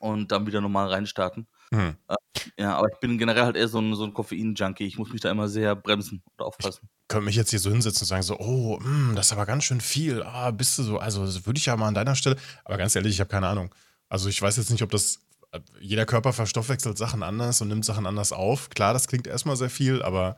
und 0.00 0.32
dann 0.32 0.46
wieder 0.46 0.60
normal 0.60 0.88
reinstarten. 0.88 1.46
Mhm. 1.70 1.96
Äh, 2.08 2.14
ja, 2.58 2.76
aber 2.76 2.88
ich 2.92 2.98
bin 3.00 3.18
generell 3.18 3.44
halt 3.44 3.56
eher 3.56 3.68
so 3.68 3.78
ein, 3.80 3.94
so 3.94 4.04
ein 4.04 4.14
Koffein-Junkie. 4.14 4.86
Ich 4.86 4.98
muss 4.98 5.12
mich 5.12 5.20
da 5.20 5.30
immer 5.30 5.48
sehr 5.48 5.74
bremsen 5.74 6.22
und 6.36 6.44
aufpassen. 6.44 6.88
Ich 7.02 7.08
könnte 7.08 7.26
mich 7.26 7.36
jetzt 7.36 7.50
hier 7.50 7.58
so 7.58 7.70
hinsetzen 7.70 8.02
und 8.02 8.08
sagen 8.08 8.22
so, 8.22 8.38
oh, 8.38 8.78
mh, 8.80 8.84
hm, 8.84 9.16
das 9.16 9.26
ist 9.26 9.32
aber 9.32 9.46
ganz 9.46 9.64
schön 9.64 9.80
viel. 9.80 10.22
Ah, 10.22 10.50
bist 10.50 10.78
du 10.78 10.82
so, 10.82 10.98
also 10.98 11.22
würde 11.46 11.58
ich 11.58 11.66
ja 11.66 11.76
mal 11.76 11.88
an 11.88 11.94
deiner 11.94 12.14
Stelle, 12.14 12.36
aber 12.64 12.76
ganz 12.76 12.94
ehrlich, 12.96 13.14
ich 13.14 13.20
habe 13.20 13.30
keine 13.30 13.48
Ahnung. 13.48 13.74
Also 14.08 14.28
ich 14.28 14.40
weiß 14.40 14.56
jetzt 14.56 14.70
nicht, 14.70 14.82
ob 14.82 14.90
das, 14.90 15.20
äh, 15.52 15.60
jeder 15.80 16.06
Körper 16.06 16.32
verstoffwechselt 16.32 16.98
Sachen 16.98 17.22
anders 17.22 17.60
und 17.60 17.68
nimmt 17.68 17.84
Sachen 17.84 18.06
anders 18.06 18.32
auf. 18.32 18.70
Klar, 18.70 18.92
das 18.92 19.08
klingt 19.08 19.26
erstmal 19.26 19.56
sehr 19.56 19.70
viel, 19.70 20.02
aber 20.02 20.36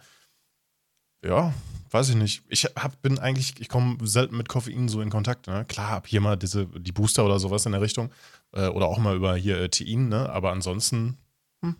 ja, 1.24 1.52
weiß 1.90 2.10
ich 2.10 2.16
nicht. 2.16 2.44
Ich 2.48 2.64
hab, 2.64 3.00
bin 3.02 3.18
eigentlich, 3.18 3.60
ich 3.60 3.68
komme 3.68 3.96
selten 4.02 4.36
mit 4.36 4.48
Koffein 4.48 4.88
so 4.88 5.00
in 5.00 5.10
Kontakt. 5.10 5.46
Ne? 5.46 5.64
Klar, 5.66 5.90
hab 5.90 6.06
hier 6.06 6.20
mal 6.20 6.36
diese, 6.36 6.66
die 6.66 6.92
Booster 6.92 7.24
oder 7.24 7.38
sowas 7.38 7.66
in 7.66 7.72
der 7.72 7.80
Richtung. 7.80 8.10
Äh, 8.52 8.68
oder 8.68 8.86
auch 8.86 8.98
mal 8.98 9.16
über 9.16 9.36
hier 9.36 9.60
äh, 9.60 9.68
Tein, 9.68 10.08
ne? 10.08 10.30
Aber 10.30 10.52
ansonsten. 10.52 11.18
Hm. 11.62 11.76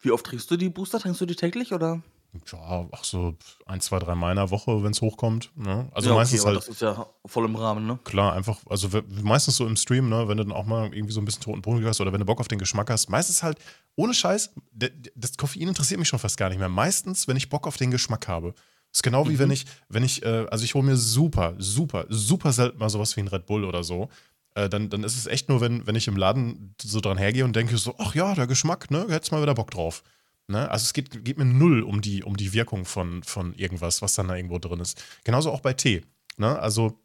Wie 0.00 0.10
oft 0.10 0.26
trinkst 0.26 0.50
du 0.50 0.56
die 0.56 0.68
Booster? 0.68 1.00
Trinkst 1.00 1.20
du 1.20 1.26
die 1.26 1.36
täglich 1.36 1.72
oder? 1.72 2.02
Ja, 2.50 2.88
ach 2.92 3.04
so 3.04 3.36
ein, 3.66 3.82
zwei, 3.82 3.98
drei 3.98 4.14
Mal 4.14 4.30
in 4.30 4.36
der 4.36 4.50
Woche, 4.50 4.82
wenn 4.82 4.92
es 4.92 5.02
hochkommt. 5.02 5.50
Ne? 5.54 5.90
Also 5.92 6.08
ja, 6.08 6.14
meistens 6.14 6.40
okay, 6.40 6.48
halt. 6.48 6.58
Das 6.58 6.68
ist 6.68 6.80
ja 6.80 7.06
voll 7.26 7.44
im 7.44 7.56
Rahmen, 7.56 7.86
ne? 7.86 7.98
Klar, 8.04 8.32
einfach, 8.32 8.58
also 8.70 8.88
meistens 9.22 9.56
so 9.56 9.66
im 9.66 9.76
Stream, 9.76 10.08
ne, 10.08 10.26
wenn 10.28 10.38
du 10.38 10.44
dann 10.44 10.52
auch 10.52 10.64
mal 10.64 10.94
irgendwie 10.94 11.12
so 11.12 11.20
ein 11.20 11.26
bisschen 11.26 11.42
toten 11.42 11.60
Boden 11.60 11.84
hast 11.84 12.00
oder 12.00 12.10
wenn 12.10 12.20
du 12.20 12.24
Bock 12.24 12.40
auf 12.40 12.48
den 12.48 12.58
Geschmack 12.58 12.88
hast. 12.88 13.10
Meistens 13.10 13.42
halt, 13.42 13.58
ohne 13.96 14.14
Scheiß, 14.14 14.54
das 14.72 15.36
Koffein 15.36 15.68
interessiert 15.68 15.98
mich 16.00 16.08
schon 16.08 16.18
fast 16.18 16.38
gar 16.38 16.48
nicht 16.48 16.58
mehr. 16.58 16.70
Meistens, 16.70 17.28
wenn 17.28 17.36
ich 17.36 17.50
Bock 17.50 17.66
auf 17.66 17.76
den 17.76 17.90
Geschmack 17.90 18.28
habe. 18.28 18.54
Das 18.92 18.98
ist 18.98 19.02
genau 19.02 19.28
wie 19.28 19.32
mhm. 19.32 19.38
wenn 19.38 19.50
ich, 19.50 19.66
wenn 19.90 20.02
ich, 20.02 20.22
äh, 20.22 20.46
also 20.50 20.64
ich 20.64 20.74
hole 20.74 20.84
mir 20.84 20.96
super, 20.96 21.54
super, 21.58 22.06
super 22.08 22.52
selten 22.52 22.78
mal 22.78 22.88
sowas 22.88 23.14
wie 23.16 23.20
ein 23.20 23.28
Red 23.28 23.44
Bull 23.44 23.64
oder 23.64 23.84
so. 23.84 24.08
Äh, 24.54 24.68
dann, 24.68 24.90
dann 24.90 25.04
ist 25.04 25.16
es 25.16 25.26
echt 25.26 25.48
nur, 25.48 25.60
wenn, 25.60 25.86
wenn 25.86 25.94
ich 25.94 26.08
im 26.08 26.16
Laden 26.16 26.74
so 26.80 27.00
dran 27.00 27.18
hergehe 27.18 27.44
und 27.44 27.56
denke 27.56 27.76
so, 27.78 27.94
ach 27.98 28.14
ja, 28.14 28.34
der 28.34 28.46
Geschmack, 28.46 28.90
ne, 28.90 29.06
hättest 29.08 29.32
mal 29.32 29.42
wieder 29.42 29.54
Bock 29.54 29.70
drauf. 29.70 30.02
Ne? 30.48 30.70
Also 30.70 30.84
es 30.84 30.92
geht, 30.92 31.24
geht 31.24 31.38
mir 31.38 31.44
null 31.44 31.82
um 31.82 32.00
die, 32.00 32.22
um 32.22 32.36
die 32.36 32.52
Wirkung 32.52 32.84
von, 32.84 33.22
von 33.22 33.54
irgendwas, 33.54 34.02
was 34.02 34.14
dann 34.14 34.28
da 34.28 34.36
irgendwo 34.36 34.58
drin 34.58 34.80
ist. 34.80 35.02
Genauso 35.24 35.50
auch 35.50 35.60
bei 35.60 35.72
Tee. 35.72 36.02
Ne? 36.36 36.58
Also 36.58 37.00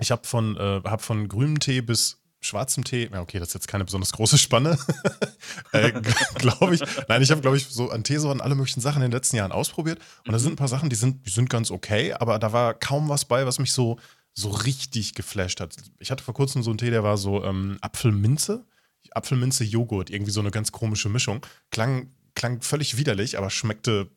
ich 0.00 0.10
habe 0.10 0.26
von, 0.26 0.56
äh, 0.56 0.82
hab 0.84 1.02
von 1.02 1.28
grünem 1.28 1.58
Tee 1.60 1.80
bis 1.80 2.20
schwarzem 2.40 2.84
Tee, 2.84 3.08
ja 3.12 3.20
okay, 3.20 3.38
das 3.38 3.48
ist 3.48 3.54
jetzt 3.54 3.68
keine 3.68 3.84
besonders 3.84 4.12
große 4.12 4.38
Spanne, 4.38 4.78
äh, 5.72 5.90
glaube 6.34 6.74
ich. 6.74 6.82
Nein, 7.08 7.22
ich 7.22 7.30
habe, 7.30 7.40
glaube 7.40 7.56
ich, 7.56 7.66
so 7.66 7.90
an 7.90 8.04
Teesorten 8.04 8.40
alle 8.40 8.54
möglichen 8.54 8.80
Sachen 8.80 9.02
in 9.02 9.10
den 9.10 9.12
letzten 9.12 9.36
Jahren 9.36 9.52
ausprobiert. 9.52 9.98
Und 10.18 10.28
mhm. 10.28 10.32
da 10.32 10.38
sind 10.38 10.52
ein 10.52 10.56
paar 10.56 10.68
Sachen, 10.68 10.88
die 10.90 10.96
sind, 10.96 11.26
die 11.26 11.30
sind 11.30 11.50
ganz 11.50 11.70
okay, 11.70 12.12
aber 12.12 12.38
da 12.38 12.52
war 12.52 12.74
kaum 12.74 13.08
was 13.08 13.24
bei, 13.24 13.46
was 13.46 13.58
mich 13.58 13.72
so, 13.72 13.98
so 14.38 14.50
richtig 14.50 15.14
geflasht 15.14 15.60
hat. 15.60 15.76
Ich 15.98 16.10
hatte 16.10 16.22
vor 16.22 16.34
kurzem 16.34 16.62
so 16.62 16.70
einen 16.70 16.78
Tee, 16.78 16.90
der 16.90 17.02
war 17.02 17.16
so 17.16 17.42
ähm, 17.42 17.78
Apfelminze. 17.80 18.64
Apfelminze-Joghurt, 19.12 20.10
irgendwie 20.10 20.32
so 20.32 20.40
eine 20.40 20.50
ganz 20.50 20.72
komische 20.72 21.08
Mischung. 21.08 21.44
Klang, 21.70 22.10
klang 22.34 22.60
völlig 22.60 22.98
widerlich, 22.98 23.38
aber 23.38 23.50
schmeckte 23.50 24.10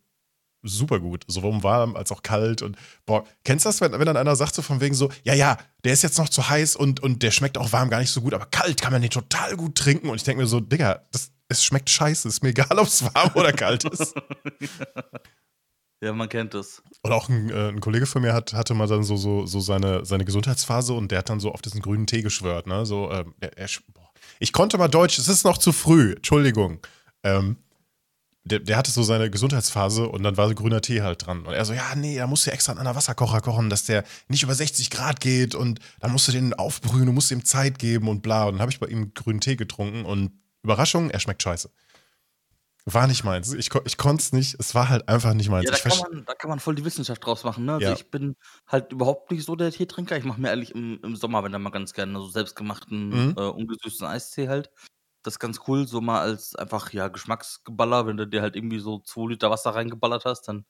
super 0.61 0.99
gut. 0.99 1.23
Sowohl 1.27 1.63
warm 1.63 1.95
als 1.95 2.11
auch 2.11 2.21
kalt. 2.21 2.61
Und 2.61 2.77
boah, 3.05 3.25
kennst 3.45 3.65
du 3.65 3.69
das, 3.69 3.79
wenn, 3.79 3.93
wenn 3.93 4.05
dann 4.05 4.17
einer 4.17 4.35
sagt 4.35 4.55
so 4.55 4.61
von 4.61 4.81
wegen 4.81 4.95
so, 4.95 5.09
ja, 5.23 5.33
ja, 5.33 5.57
der 5.85 5.93
ist 5.93 6.03
jetzt 6.03 6.17
noch 6.17 6.27
zu 6.27 6.49
heiß 6.49 6.75
und, 6.75 6.99
und 6.99 7.23
der 7.23 7.31
schmeckt 7.31 7.57
auch 7.57 7.71
warm 7.71 7.89
gar 7.89 7.99
nicht 7.99 8.11
so 8.11 8.21
gut, 8.21 8.33
aber 8.33 8.45
kalt 8.47 8.81
kann 8.81 8.91
man 8.91 9.01
den 9.01 9.11
total 9.11 9.55
gut 9.55 9.75
trinken. 9.75 10.09
Und 10.09 10.17
ich 10.17 10.23
denke 10.23 10.41
mir 10.41 10.47
so, 10.47 10.59
Digga, 10.59 11.01
das, 11.11 11.31
es 11.47 11.63
schmeckt 11.63 11.89
scheiße. 11.89 12.27
Ist 12.27 12.43
mir 12.43 12.49
egal, 12.49 12.77
ob 12.77 12.87
es 12.87 13.03
warm 13.03 13.31
oder 13.35 13.53
kalt 13.53 13.85
ist. 13.85 14.13
Ja, 14.15 15.03
man 16.01 16.29
kennt 16.29 16.53
es. 16.53 16.81
Oder 17.03 17.15
auch 17.15 17.29
ein, 17.29 17.49
äh, 17.49 17.69
ein, 17.69 17.81
Kollege 17.81 18.05
von 18.05 18.21
mir 18.21 18.33
hat, 18.33 18.53
hatte 18.53 18.73
mal 18.73 18.87
dann 18.87 19.03
so, 19.03 19.17
so, 19.17 19.45
so 19.45 19.59
seine, 19.59 20.05
seine 20.05 20.25
Gesundheitsphase 20.25 20.93
und 20.93 21.11
der 21.11 21.19
hat 21.19 21.29
dann 21.29 21.39
so 21.39 21.51
auf 21.51 21.61
diesen 21.61 21.81
grünen 21.81 22.07
Tee 22.07 22.21
geschwört. 22.21 22.67
Ne? 22.67 22.85
So, 22.85 23.11
ähm, 23.11 23.33
er, 23.39 23.57
er, 23.57 23.67
ich 24.39 24.53
konnte 24.53 24.77
mal 24.77 24.87
Deutsch, 24.87 25.19
es 25.19 25.27
ist 25.27 25.43
noch 25.43 25.57
zu 25.57 25.71
früh, 25.71 26.13
Entschuldigung. 26.13 26.79
Ähm, 27.23 27.57
der, 28.45 28.59
der, 28.59 28.77
hatte 28.77 28.89
so 28.89 29.03
seine 29.03 29.29
Gesundheitsphase 29.29 30.07
und 30.07 30.23
dann 30.23 30.37
war 30.37 30.47
so 30.47 30.55
grüner 30.55 30.81
Tee 30.81 31.01
halt 31.01 31.25
dran. 31.25 31.45
Und 31.45 31.53
er 31.53 31.65
so, 31.65 31.73
ja, 31.73 31.93
nee, 31.95 32.17
da 32.17 32.25
musst 32.25 32.47
du 32.47 32.51
extra 32.51 32.71
an 32.71 32.77
einer 32.77 32.95
Wasserkocher 32.95 33.41
kochen, 33.41 33.69
dass 33.69 33.83
der 33.83 34.05
nicht 34.29 34.43
über 34.43 34.55
60 34.55 34.89
Grad 34.89 35.19
geht 35.19 35.55
und 35.55 35.79
dann 35.99 36.11
musst 36.11 36.27
du 36.29 36.31
den 36.31 36.53
aufbrühen, 36.53 37.05
du 37.05 37.11
musst 37.11 37.31
ihm 37.31 37.43
Zeit 37.43 37.77
geben 37.77 38.07
und 38.07 38.21
bla. 38.21 38.45
Und 38.45 38.53
dann 38.53 38.61
habe 38.61 38.71
ich 38.71 38.79
bei 38.79 38.87
ihm 38.87 39.13
grünen 39.13 39.41
Tee 39.41 39.57
getrunken 39.57 40.05
und 40.05 40.31
Überraschung, 40.63 41.09
er 41.09 41.19
schmeckt 41.19 41.43
scheiße. 41.43 41.69
War 42.85 43.07
nicht 43.07 43.23
meins. 43.23 43.53
Ich, 43.53 43.69
ich 43.85 43.97
konnte 43.97 44.21
es 44.21 44.33
nicht. 44.33 44.55
Es 44.59 44.73
war 44.73 44.89
halt 44.89 45.07
einfach 45.09 45.33
nicht 45.33 45.49
meins. 45.49 45.65
Ja, 45.65 45.71
da, 45.71 45.77
kann 45.77 45.99
man, 45.99 46.25
da 46.25 46.33
kann 46.33 46.49
man 46.49 46.59
voll 46.59 46.75
die 46.75 46.85
Wissenschaft 46.85 47.23
draus 47.25 47.43
machen. 47.43 47.65
Ne? 47.65 47.73
Also 47.73 47.87
ja. 47.87 47.93
ich 47.93 48.09
bin 48.09 48.35
halt 48.67 48.91
überhaupt 48.91 49.31
nicht 49.31 49.45
so 49.45 49.55
der 49.55 49.71
Teetrinker. 49.71 50.17
Ich 50.17 50.23
mache 50.23 50.39
mir 50.41 50.49
ehrlich 50.49 50.73
im, 50.73 50.99
im 51.03 51.15
Sommer, 51.15 51.43
wenn 51.43 51.51
dann 51.51 51.61
mal 51.61 51.69
ganz 51.71 51.93
gerne 51.93 52.19
so 52.19 52.29
selbstgemachten, 52.29 53.09
mhm. 53.09 53.35
äh, 53.37 53.41
ungesüßten 53.41 54.07
Eistee 54.07 54.47
halt. 54.47 54.71
Das 55.23 55.35
ist 55.35 55.39
ganz 55.39 55.59
cool, 55.67 55.85
so 55.85 55.99
mal 55.99 56.21
als 56.21 56.55
einfach, 56.55 56.93
ja, 56.93 57.09
Geschmacksgeballer, 57.09 58.07
wenn 58.07 58.17
du 58.17 58.25
dir 58.25 58.41
halt 58.41 58.55
irgendwie 58.55 58.79
so 58.79 58.99
2 58.99 59.31
Liter 59.31 59.51
Wasser 59.51 59.71
reingeballert 59.71 60.23
hast, 60.23 60.47
dann 60.47 60.65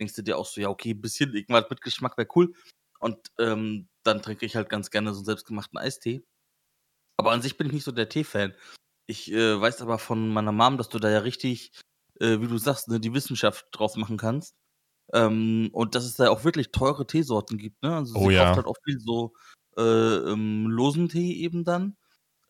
denkst 0.00 0.14
du 0.14 0.22
dir 0.22 0.36
auch 0.36 0.46
so, 0.46 0.60
ja, 0.60 0.68
okay, 0.68 0.90
ein 0.90 1.00
bisschen 1.00 1.32
irgendwas 1.32 1.70
mit 1.70 1.80
Geschmack 1.80 2.18
wäre 2.18 2.28
cool. 2.34 2.52
Und 2.98 3.18
ähm, 3.38 3.88
dann 4.02 4.20
trinke 4.20 4.44
ich 4.44 4.56
halt 4.56 4.68
ganz 4.68 4.90
gerne 4.90 5.12
so 5.12 5.20
einen 5.20 5.26
selbstgemachten 5.26 5.78
Eistee. 5.78 6.24
Aber 7.16 7.30
an 7.30 7.42
sich 7.42 7.56
bin 7.56 7.68
ich 7.68 7.72
nicht 7.72 7.84
so 7.84 7.92
der 7.92 8.08
Tee-Fan. 8.08 8.54
Ich 9.06 9.32
äh, 9.32 9.60
weiß 9.60 9.82
aber 9.82 9.98
von 9.98 10.28
meiner 10.28 10.52
Mom, 10.52 10.78
dass 10.78 10.88
du 10.88 10.98
da 10.98 11.10
ja 11.10 11.18
richtig, 11.18 11.72
äh, 12.20 12.40
wie 12.40 12.48
du 12.48 12.58
sagst, 12.58 12.88
ne, 12.88 13.00
die 13.00 13.14
Wissenschaft 13.14 13.66
draus 13.72 13.96
machen 13.96 14.16
kannst. 14.16 14.54
Ähm, 15.12 15.70
und 15.72 15.94
dass 15.94 16.04
es 16.04 16.14
da 16.14 16.30
auch 16.30 16.44
wirklich 16.44 16.70
teure 16.72 17.06
Teesorten 17.06 17.58
gibt. 17.58 17.82
Ne? 17.82 17.96
Also 17.96 18.14
oh, 18.16 18.28
sie 18.28 18.34
ja. 18.34 18.44
kauft 18.44 18.56
halt 18.56 18.66
auch 18.66 18.76
viel 18.84 18.98
so 19.00 19.34
äh, 19.76 19.82
ähm, 19.82 20.66
losen 20.66 21.08
Tee 21.08 21.34
eben 21.34 21.64
dann. 21.64 21.96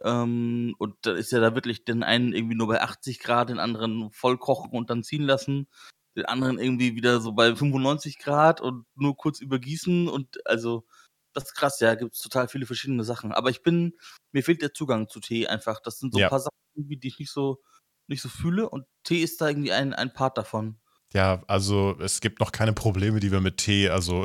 Ähm, 0.02 0.74
und 0.78 0.96
da 1.02 1.12
ist 1.12 1.32
ja 1.32 1.40
da 1.40 1.54
wirklich 1.54 1.84
den 1.84 2.02
einen 2.02 2.32
irgendwie 2.32 2.56
nur 2.56 2.68
bei 2.68 2.80
80 2.80 3.20
Grad, 3.20 3.50
den 3.50 3.58
anderen 3.58 4.10
voll 4.10 4.36
kochen 4.38 4.72
und 4.72 4.90
dann 4.90 5.04
ziehen 5.04 5.22
lassen, 5.22 5.68
den 6.16 6.26
anderen 6.26 6.58
irgendwie 6.58 6.94
wieder 6.96 7.20
so 7.20 7.32
bei 7.32 7.54
95 7.54 8.18
Grad 8.18 8.60
und 8.60 8.84
nur 8.96 9.16
kurz 9.16 9.40
übergießen 9.40 10.08
und 10.08 10.46
also 10.46 10.84
das 11.34 11.44
ist 11.44 11.54
krass, 11.54 11.80
ja, 11.80 11.94
gibt 11.94 12.14
es 12.14 12.20
total 12.20 12.48
viele 12.48 12.66
verschiedene 12.66 13.04
Sachen. 13.04 13.32
Aber 13.32 13.50
ich 13.50 13.62
bin, 13.62 13.94
mir 14.32 14.42
fehlt 14.42 14.62
der 14.62 14.72
Zugang 14.74 15.08
zu 15.08 15.20
Tee 15.20 15.46
einfach. 15.46 15.80
Das 15.80 15.98
sind 15.98 16.12
so 16.12 16.18
ein 16.18 16.22
Ja. 16.22 16.28
paar 16.28 16.40
Sachen, 16.40 16.52
die 16.74 16.98
ich 17.08 17.18
nicht 17.18 17.30
so, 17.32 17.60
nicht 18.08 18.22
so 18.22 18.28
fühle 18.28 18.68
und 18.68 18.84
Tee 19.04 19.22
ist 19.22 19.40
da 19.40 19.48
irgendwie 19.48 19.72
ein, 19.72 19.92
ein 19.94 20.12
Part 20.12 20.36
davon. 20.38 20.78
Ja, 21.14 21.42
also 21.46 21.96
es 22.00 22.20
gibt 22.20 22.40
noch 22.40 22.52
keine 22.52 22.72
Probleme, 22.72 23.20
die 23.20 23.30
wir 23.30 23.40
mit 23.40 23.58
Tee, 23.58 23.88
also 23.90 24.24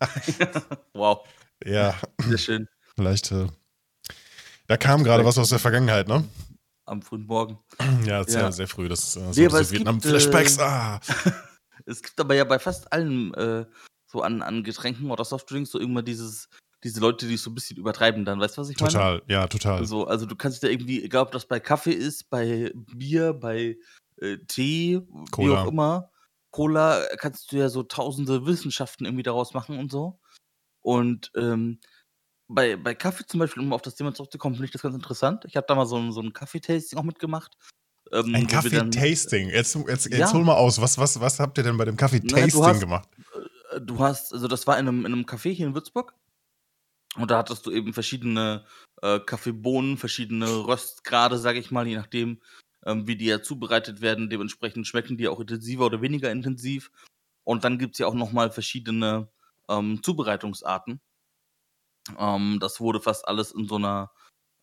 wow, 0.94 1.26
ja, 1.64 1.94
sehr 2.26 2.38
schön. 2.38 2.68
vielleicht. 2.94 3.30
Äh, 3.32 3.46
da 4.66 4.76
kam 4.76 5.04
gerade 5.04 5.24
was 5.24 5.38
aus 5.38 5.50
der 5.50 5.58
Vergangenheit, 5.58 6.08
ne? 6.08 6.24
Am 6.86 7.02
frühen 7.02 7.26
Morgen. 7.26 7.58
Ja, 8.06 8.24
sehr, 8.24 8.40
Ja. 8.42 8.52
sehr 8.52 8.68
früh. 8.68 8.88
Das 8.88 9.00
ist 9.00 9.16
äh, 9.16 9.32
so 9.32 9.40
Nee, 9.40 9.46
es 9.46 9.70
gibt, 9.70 9.72
Vietnam-Flashbacks. 9.72 10.58
äh, 10.58 10.62
Ah. 10.62 11.00
Es 11.86 12.02
gibt 12.02 12.18
aber 12.20 12.34
ja 12.34 12.44
bei 12.44 12.58
fast 12.58 12.92
allen 12.92 13.32
äh, 13.34 13.64
so 14.10 14.22
an, 14.22 14.42
an 14.42 14.64
Getränken 14.64 15.10
oder 15.10 15.24
Softdrinks 15.24 15.70
so 15.70 15.78
immer 15.78 16.02
dieses, 16.02 16.48
diese 16.82 17.00
Leute, 17.00 17.26
die 17.28 17.34
es 17.34 17.42
so 17.42 17.50
ein 17.50 17.54
bisschen 17.54 17.76
übertreiben 17.76 18.24
dann. 18.24 18.40
Weißt 18.40 18.56
du, 18.56 18.62
was 18.62 18.70
ich 18.70 18.80
meine? 18.80 18.92
Total, 18.92 19.22
ja, 19.28 19.46
total. 19.46 19.84
So, 19.84 20.06
also 20.06 20.26
du 20.26 20.34
kannst 20.34 20.62
da 20.62 20.68
irgendwie, 20.68 21.04
egal 21.04 21.22
ob 21.24 21.32
das 21.32 21.46
bei 21.46 21.60
Kaffee 21.60 21.92
ist, 21.92 22.30
bei 22.30 22.72
Bier, 22.74 23.32
bei 23.34 23.76
äh, 24.20 24.38
Tee, 24.48 25.00
wie 25.06 25.24
Cola. 25.30 25.62
auch 25.62 25.68
immer, 25.68 26.10
Cola, 26.50 27.04
äh, 27.04 27.16
kannst 27.16 27.52
du 27.52 27.56
ja 27.56 27.68
so 27.68 27.82
tausende 27.82 28.46
Wissenschaften 28.46 29.04
irgendwie 29.04 29.22
daraus 29.22 29.52
machen 29.54 29.78
und 29.78 29.90
so. 29.92 30.18
Und 30.80 31.30
ähm, 31.36 31.80
bei, 32.48 32.76
bei 32.76 32.94
Kaffee 32.94 33.26
zum 33.26 33.40
Beispiel, 33.40 33.62
um 33.62 33.72
auf 33.74 33.82
das 33.82 33.96
Thema 33.96 34.14
zurückzukommen, 34.14 34.54
finde 34.54 34.66
ich 34.66 34.70
das 34.72 34.80
ganz 34.82 34.94
interessant. 34.94 35.44
Ich 35.46 35.56
habe 35.56 35.66
da 35.66 35.74
mal 35.74 35.84
so 35.84 35.96
ein, 35.96 36.12
so 36.12 36.22
ein 36.22 36.32
Kaffeetasting 36.32 36.98
auch 36.98 37.02
mitgemacht. 37.02 37.56
Ähm, 38.10 38.34
Ein 38.34 38.46
dann- 38.46 38.46
Kaffee-Tasting. 38.46 39.50
Jetzt, 39.50 39.74
jetzt, 39.74 40.06
jetzt 40.06 40.16
Ja. 40.18 40.32
hol 40.32 40.42
mal 40.42 40.54
aus. 40.54 40.80
Was, 40.80 40.96
was, 40.96 41.20
was 41.20 41.38
habt 41.40 41.58
ihr 41.58 41.64
denn 41.64 41.76
bei 41.76 41.84
dem 41.84 41.98
Kaffee-Tasting 41.98 42.80
gemacht? 42.80 43.06
Du 43.80 43.98
hast, 43.98 44.32
also 44.32 44.48
das 44.48 44.66
war 44.66 44.78
in 44.78 44.88
einem, 44.88 45.06
in 45.06 45.12
einem 45.12 45.24
Café 45.24 45.52
hier 45.52 45.66
in 45.66 45.74
Würzburg. 45.74 46.14
Und 47.16 47.30
da 47.30 47.38
hattest 47.38 47.66
du 47.66 47.70
eben 47.70 47.92
verschiedene 47.92 48.64
äh, 49.02 49.18
Kaffeebohnen, 49.20 49.96
verschiedene 49.96 50.66
Röstgrade, 50.66 51.38
sage 51.38 51.58
ich 51.58 51.70
mal, 51.70 51.86
je 51.86 51.96
nachdem, 51.96 52.40
ähm, 52.84 53.06
wie 53.06 53.16
die 53.16 53.26
ja 53.26 53.42
zubereitet 53.42 54.00
werden. 54.00 54.30
Dementsprechend 54.30 54.86
schmecken 54.86 55.16
die 55.16 55.28
auch 55.28 55.40
intensiver 55.40 55.86
oder 55.86 56.02
weniger 56.02 56.30
intensiv. 56.30 56.90
Und 57.44 57.64
dann 57.64 57.78
gibt 57.78 57.94
es 57.94 57.98
ja 57.98 58.06
auch 58.06 58.14
nochmal 58.14 58.50
verschiedene 58.50 59.28
ähm, 59.68 60.02
Zubereitungsarten. 60.02 61.00
Ähm, 62.18 62.58
das 62.60 62.80
wurde 62.80 63.00
fast 63.00 63.26
alles 63.26 63.52
in 63.52 63.66
so 63.66 63.76
einer 63.76 64.10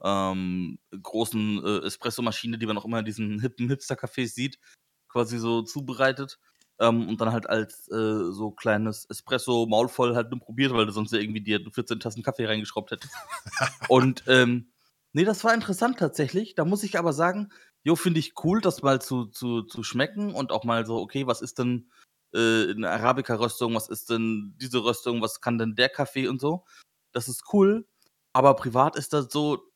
ähm, 0.03 0.79
großen 0.91 1.63
äh, 1.63 1.85
Espressomaschine, 1.85 2.57
die 2.57 2.65
man 2.65 2.77
auch 2.77 2.85
immer 2.85 2.99
in 2.99 3.05
diesen 3.05 3.39
hippen 3.39 3.67
Hipster-Cafés 3.69 4.33
sieht, 4.33 4.59
quasi 5.07 5.37
so 5.37 5.61
zubereitet. 5.61 6.39
Ähm, 6.79 7.07
und 7.07 7.21
dann 7.21 7.31
halt 7.31 7.49
als 7.49 7.89
äh, 7.89 8.31
so 8.31 8.51
kleines 8.51 9.05
Espresso 9.05 9.65
maulvoll 9.65 10.15
halt 10.15 10.29
nur 10.29 10.39
probiert, 10.39 10.73
weil 10.73 10.85
du 10.85 10.91
sonst 10.91 11.13
ja 11.13 11.19
irgendwie 11.19 11.41
dir 11.41 11.61
14 11.71 11.99
Tassen 11.99 12.23
Kaffee 12.23 12.45
reingeschraubt 12.45 12.91
hättest. 12.91 13.13
und 13.89 14.23
ähm, 14.27 14.71
nee, 15.13 15.23
das 15.23 15.43
war 15.43 15.53
interessant 15.53 15.97
tatsächlich. 15.97 16.55
Da 16.55 16.65
muss 16.65 16.83
ich 16.83 16.99
aber 16.99 17.13
sagen, 17.13 17.49
jo, 17.83 17.95
finde 17.95 18.19
ich 18.19 18.33
cool, 18.43 18.59
das 18.59 18.81
mal 18.81 19.01
zu, 19.01 19.25
zu, 19.27 19.61
zu 19.61 19.83
schmecken 19.83 20.33
und 20.33 20.51
auch 20.51 20.65
mal 20.65 20.85
so, 20.85 20.97
okay, 20.97 21.27
was 21.27 21.41
ist 21.41 21.59
denn 21.59 21.89
äh, 22.33 22.71
eine 22.71 22.89
Arabica-Röstung, 22.89 23.73
was 23.75 23.87
ist 23.87 24.09
denn 24.09 24.55
diese 24.59 24.83
Röstung, 24.83 25.21
was 25.21 25.39
kann 25.39 25.57
denn 25.57 25.75
der 25.75 25.89
Kaffee 25.89 26.27
und 26.27 26.41
so. 26.41 26.65
Das 27.13 27.29
ist 27.29 27.43
cool, 27.53 27.87
aber 28.33 28.55
privat 28.55 28.97
ist 28.97 29.13
das 29.13 29.31
so 29.31 29.71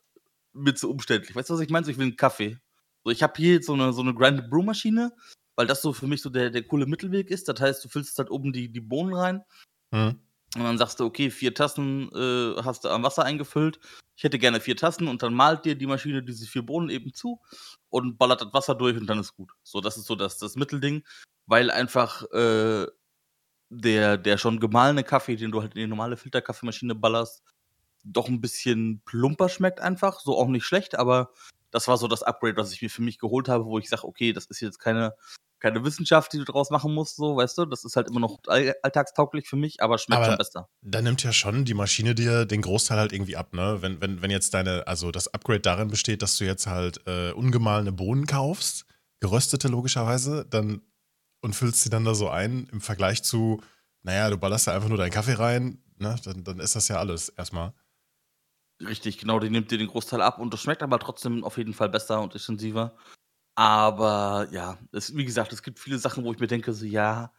mit 0.51 0.77
so 0.77 0.89
umständlich. 0.89 1.36
Weißt 1.36 1.50
du, 1.50 1.53
was 1.53 1.62
ich 1.62 1.70
meine? 1.70 1.86
So, 1.86 1.91
ich 1.91 1.98
will 1.98 2.08
einen 2.08 2.18
Kaffee. 2.18 2.58
So, 3.03 3.12
ich 3.12 3.24
habe 3.24 3.34
hier 3.38 3.53
jetzt 3.53 3.68
so 3.68 3.74
eine, 3.74 3.94
so 3.94 4.01
eine 4.01 4.13
Grand 4.13 4.50
Brew 4.50 4.63
Maschine, 4.63 5.13
weil 5.60 5.68
das 5.68 5.82
so 5.82 5.92
für 5.92 6.08
mich 6.08 6.22
so 6.22 6.30
der, 6.30 6.51
der 6.51 6.63
coole 6.63 6.86
Mittelweg 6.86 7.30
ist. 7.30 7.50
Das 7.50 7.60
heißt, 7.60 7.84
du 7.84 7.89
füllst 7.89 8.18
halt 8.18 8.32
oben 8.32 8.54
die, 8.54 8.72
die 8.72 8.80
Bohnen 8.80 9.13
rein 9.13 9.44
Hm. 9.94 10.18
und 10.56 10.63
dann 10.63 10.78
sagst 10.78 11.01
du, 11.01 11.06
okay, 11.06 11.30
vier 11.30 11.54
Tassen 11.54 12.10
äh, 12.13 12.62
hast 12.63 12.86
du 12.86 12.89
am 12.89 13.04
Wasser 13.04 13.25
eingefüllt. 13.25 13.82
Ich 14.16 14.24
hätte 14.24 14.39
gerne 14.39 14.62
vier 14.62 14.78
Tassen 14.78 15.10
und 15.10 15.22
dann 15.22 15.34
malt 15.34 15.66
dir 15.66 15.75
die 15.75 15.86
Maschine 15.86 16.24
diese 16.24 16.46
vier 16.46 16.62
Bohnen 16.66 16.89
eben 16.89 17.13
zu 17.13 17.42
und 17.89 18.18
ballert 18.18 18.42
das 18.42 18.54
Wasser 18.54 18.74
durch 18.74 18.96
und 18.96 19.08
dann 19.08 19.20
ist 19.20 19.36
gut. 19.36 19.51
So, 19.62 19.82
das 19.82 19.98
ist 19.98 20.06
so 20.06 20.16
das, 20.16 20.38
das 20.38 20.56
Mittelding, 20.56 21.04
weil 21.46 21.72
einfach 21.72 22.24
äh, 22.32 22.88
der, 23.68 24.18
der 24.18 24.38
schon 24.38 24.62
gemahlene 24.62 25.04
Kaffee, 25.04 25.36
den 25.36 25.51
du 25.51 25.62
halt 25.62 25.75
in 25.75 25.82
die 25.82 25.88
normale 25.88 26.16
Filterkaffeemaschine 26.16 26.96
ballerst, 26.96 27.44
doch 28.06 28.30
ein 28.30 28.39
bisschen 28.39 29.01
plumper 29.04 29.50
schmeckt 29.50 29.82
einfach. 29.82 30.22
So 30.22 30.38
auch 30.38 30.48
nicht 30.48 30.63
schlecht, 30.63 30.98
aber 30.98 31.34
das 31.70 31.89
war 31.89 31.98
so 31.98 32.08
das 32.08 32.24
Upgrade, 32.24 32.56
was 32.56 32.72
ich 32.72 32.82
mir 32.82 32.89
für 32.89 33.01
mich 33.01 33.20
geholt 33.20 33.50
habe, 33.50 33.66
wo 33.66 33.78
ich 33.78 33.89
sage, 33.89 34.08
okay, 34.08 34.32
das 34.32 34.46
ist 34.46 34.62
jetzt 34.62 34.80
keine, 34.80 35.16
keine 35.60 35.84
Wissenschaft, 35.84 36.34
die 36.34 36.38
du 36.38 36.46
draus 36.46 36.70
machen 36.70 36.94
musst, 36.94 37.18
so, 37.18 37.36
weißt 37.36 37.58
du? 37.58 37.66
Das 37.66 37.84
ist 37.84 37.96
halt 37.96 38.08
immer 38.08 38.20
noch 38.20 38.39
all 38.48 38.75
alltagstauglich 38.82 39.48
für 39.48 39.56
mich, 39.56 39.82
aber 39.82 39.98
schmeckt 39.98 40.22
Aber- 40.22 40.32
schon 40.32 40.38
besser. 40.38 40.70
Da 40.82 41.01
nimmt 41.01 41.24
ja 41.24 41.34
schon 41.34 41.66
die 41.66 41.74
Maschine 41.74 42.16
dir 42.16 42.46
den 42.46 42.62
Großteil 42.62 42.98
halt 42.98 43.13
irgendwie 43.13 43.38
ab, 43.38 43.54
ne? 43.54 43.82
Wenn, 43.82 44.01
wenn, 44.01 44.22
wenn 44.22 44.32
jetzt 44.32 44.54
deine, 44.54 44.88
also 44.88 45.12
das 45.12 45.28
Upgrade 45.34 45.60
darin 45.62 45.89
besteht, 45.89 46.22
dass 46.22 46.38
du 46.38 46.46
jetzt 46.46 46.68
halt 46.68 47.01
äh, 47.08 47.32
ungemahlene 47.32 47.92
Bohnen 47.92 48.25
kaufst, 48.25 48.86
geröstete 49.20 49.68
logischerweise, 49.68 50.46
dann 50.50 50.82
und 51.42 51.56
füllst 51.56 51.82
sie 51.84 51.89
dann 51.89 52.06
da 52.06 52.16
so 52.16 52.30
ein 52.30 52.68
im 52.72 52.82
Vergleich 52.82 53.24
zu, 53.24 53.62
naja, 54.04 54.30
du 54.30 54.38
ballerst 54.38 54.68
da 54.68 54.74
einfach 54.74 54.89
nur 54.89 54.98
deinen 54.98 55.12
Kaffee 55.12 55.34
rein, 55.34 55.84
ne? 55.98 56.16
Dann, 56.24 56.44
dann 56.44 56.60
ist 56.60 56.75
das 56.75 56.88
ja 56.88 56.98
alles 56.98 57.30
erstmal. 57.30 57.74
Richtig, 58.82 59.18
genau, 59.18 59.39
die 59.39 59.50
nimmt 59.50 59.72
dir 59.72 59.78
den 59.78 59.88
Großteil 59.88 60.22
ab 60.22 60.39
und 60.39 60.54
das 60.54 60.62
schmeckt 60.62 60.84
aber 60.84 61.00
trotzdem 61.00 61.44
auf 61.44 61.58
jeden 61.58 61.74
Fall 61.74 61.89
besser 61.89 62.22
und 62.22 62.34
intensiver. 62.34 62.96
Aber 63.60 64.48
ja, 64.51 64.78
es, 64.94 65.13
wie 65.18 65.25
gesagt, 65.25 65.51
es 65.51 65.62
gibt 65.62 65.80
viele 65.80 65.98
Sachen, 65.98 66.24
wo 66.24 66.32
ich 66.32 66.39
mir 66.39 66.48
denke, 66.48 66.72
so 66.72 66.86
ja, 66.86 67.34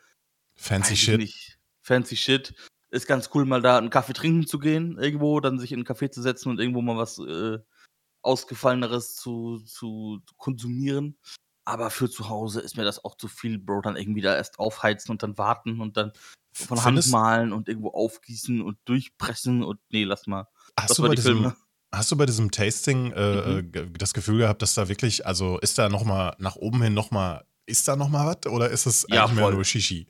Fancy 0.55 0.95
Shit. 0.95 1.17
nicht. 1.17 1.59
Fancy 1.81 2.15
Shit. 2.15 2.55
Ist 2.91 3.07
ganz 3.07 3.31
cool, 3.33 3.47
mal 3.47 3.63
da 3.63 3.79
einen 3.79 3.89
Kaffee 3.89 4.13
trinken 4.13 4.47
zu 4.47 4.59
gehen, 4.59 4.99
irgendwo, 4.99 5.41
dann 5.41 5.59
sich 5.59 5.73
in 5.73 5.79
einen 5.79 5.87
Café 5.87 6.11
zu 6.11 6.21
setzen 6.21 6.51
und 6.51 6.61
irgendwo 6.61 6.83
mal 6.83 6.99
was 6.99 7.19
äh, 7.21 7.59
Ausgefalleneres 8.21 9.17
zu, 9.17 9.61
zu 9.61 10.21
konsumieren. 10.37 11.17
Aber 11.65 11.89
für 11.89 12.11
zu 12.11 12.29
Hause 12.29 12.61
ist 12.61 12.77
mir 12.77 12.85
das 12.85 13.03
auch 13.03 13.17
zu 13.17 13.27
viel, 13.27 13.59
Bro. 13.59 13.81
Dann 13.81 13.97
irgendwie 13.97 14.21
da 14.21 14.37
erst 14.37 14.59
aufheizen 14.59 15.11
und 15.13 15.23
dann 15.23 15.39
warten 15.39 15.81
und 15.81 15.97
dann 15.97 16.13
von 16.53 16.85
Hand 16.85 17.09
malen 17.09 17.55
und 17.55 17.67
irgendwo 17.67 17.93
aufgießen 17.93 18.61
und 18.61 18.77
durchpressen 18.85 19.65
und 19.65 19.81
nee, 19.89 20.05
lass 20.05 20.27
mal. 20.27 20.49
Hast 20.79 20.91
Das 20.91 20.97
du, 20.99 21.03
bei 21.05 21.09
die 21.09 21.17
diesem, 21.17 21.37
Filme. 21.39 21.57
Hast 21.93 22.11
du 22.13 22.17
bei 22.17 22.27
diesem 22.27 22.51
Tasting 22.51 23.13
äh, 23.13 23.59
Mhm. 23.61 23.73
äh, 23.75 23.87
das 23.99 24.15
Gefühl 24.15 24.39
gehabt, 24.39 24.63
dass 24.63 24.75
da 24.75 24.89
wirklich, 24.89 25.27
also 25.27 25.59
ist 25.59 25.79
da 25.79 25.89
nochmal 25.89 26.35
nach 26.39 26.57
oben 26.57 26.83
hin 26.83 26.95
nochmal, 26.95 27.45
ist 27.67 27.87
da 27.89 27.97
nochmal 27.97 28.27
was 28.27 28.51
oder 28.53 28.71
ist 28.71 28.87
es 28.87 29.07
Ja, 29.09 29.25
eigentlich 29.25 29.37
mehr 29.37 29.45
voll. 29.45 29.55
nur 29.55 29.65
Shishi? 29.65 30.07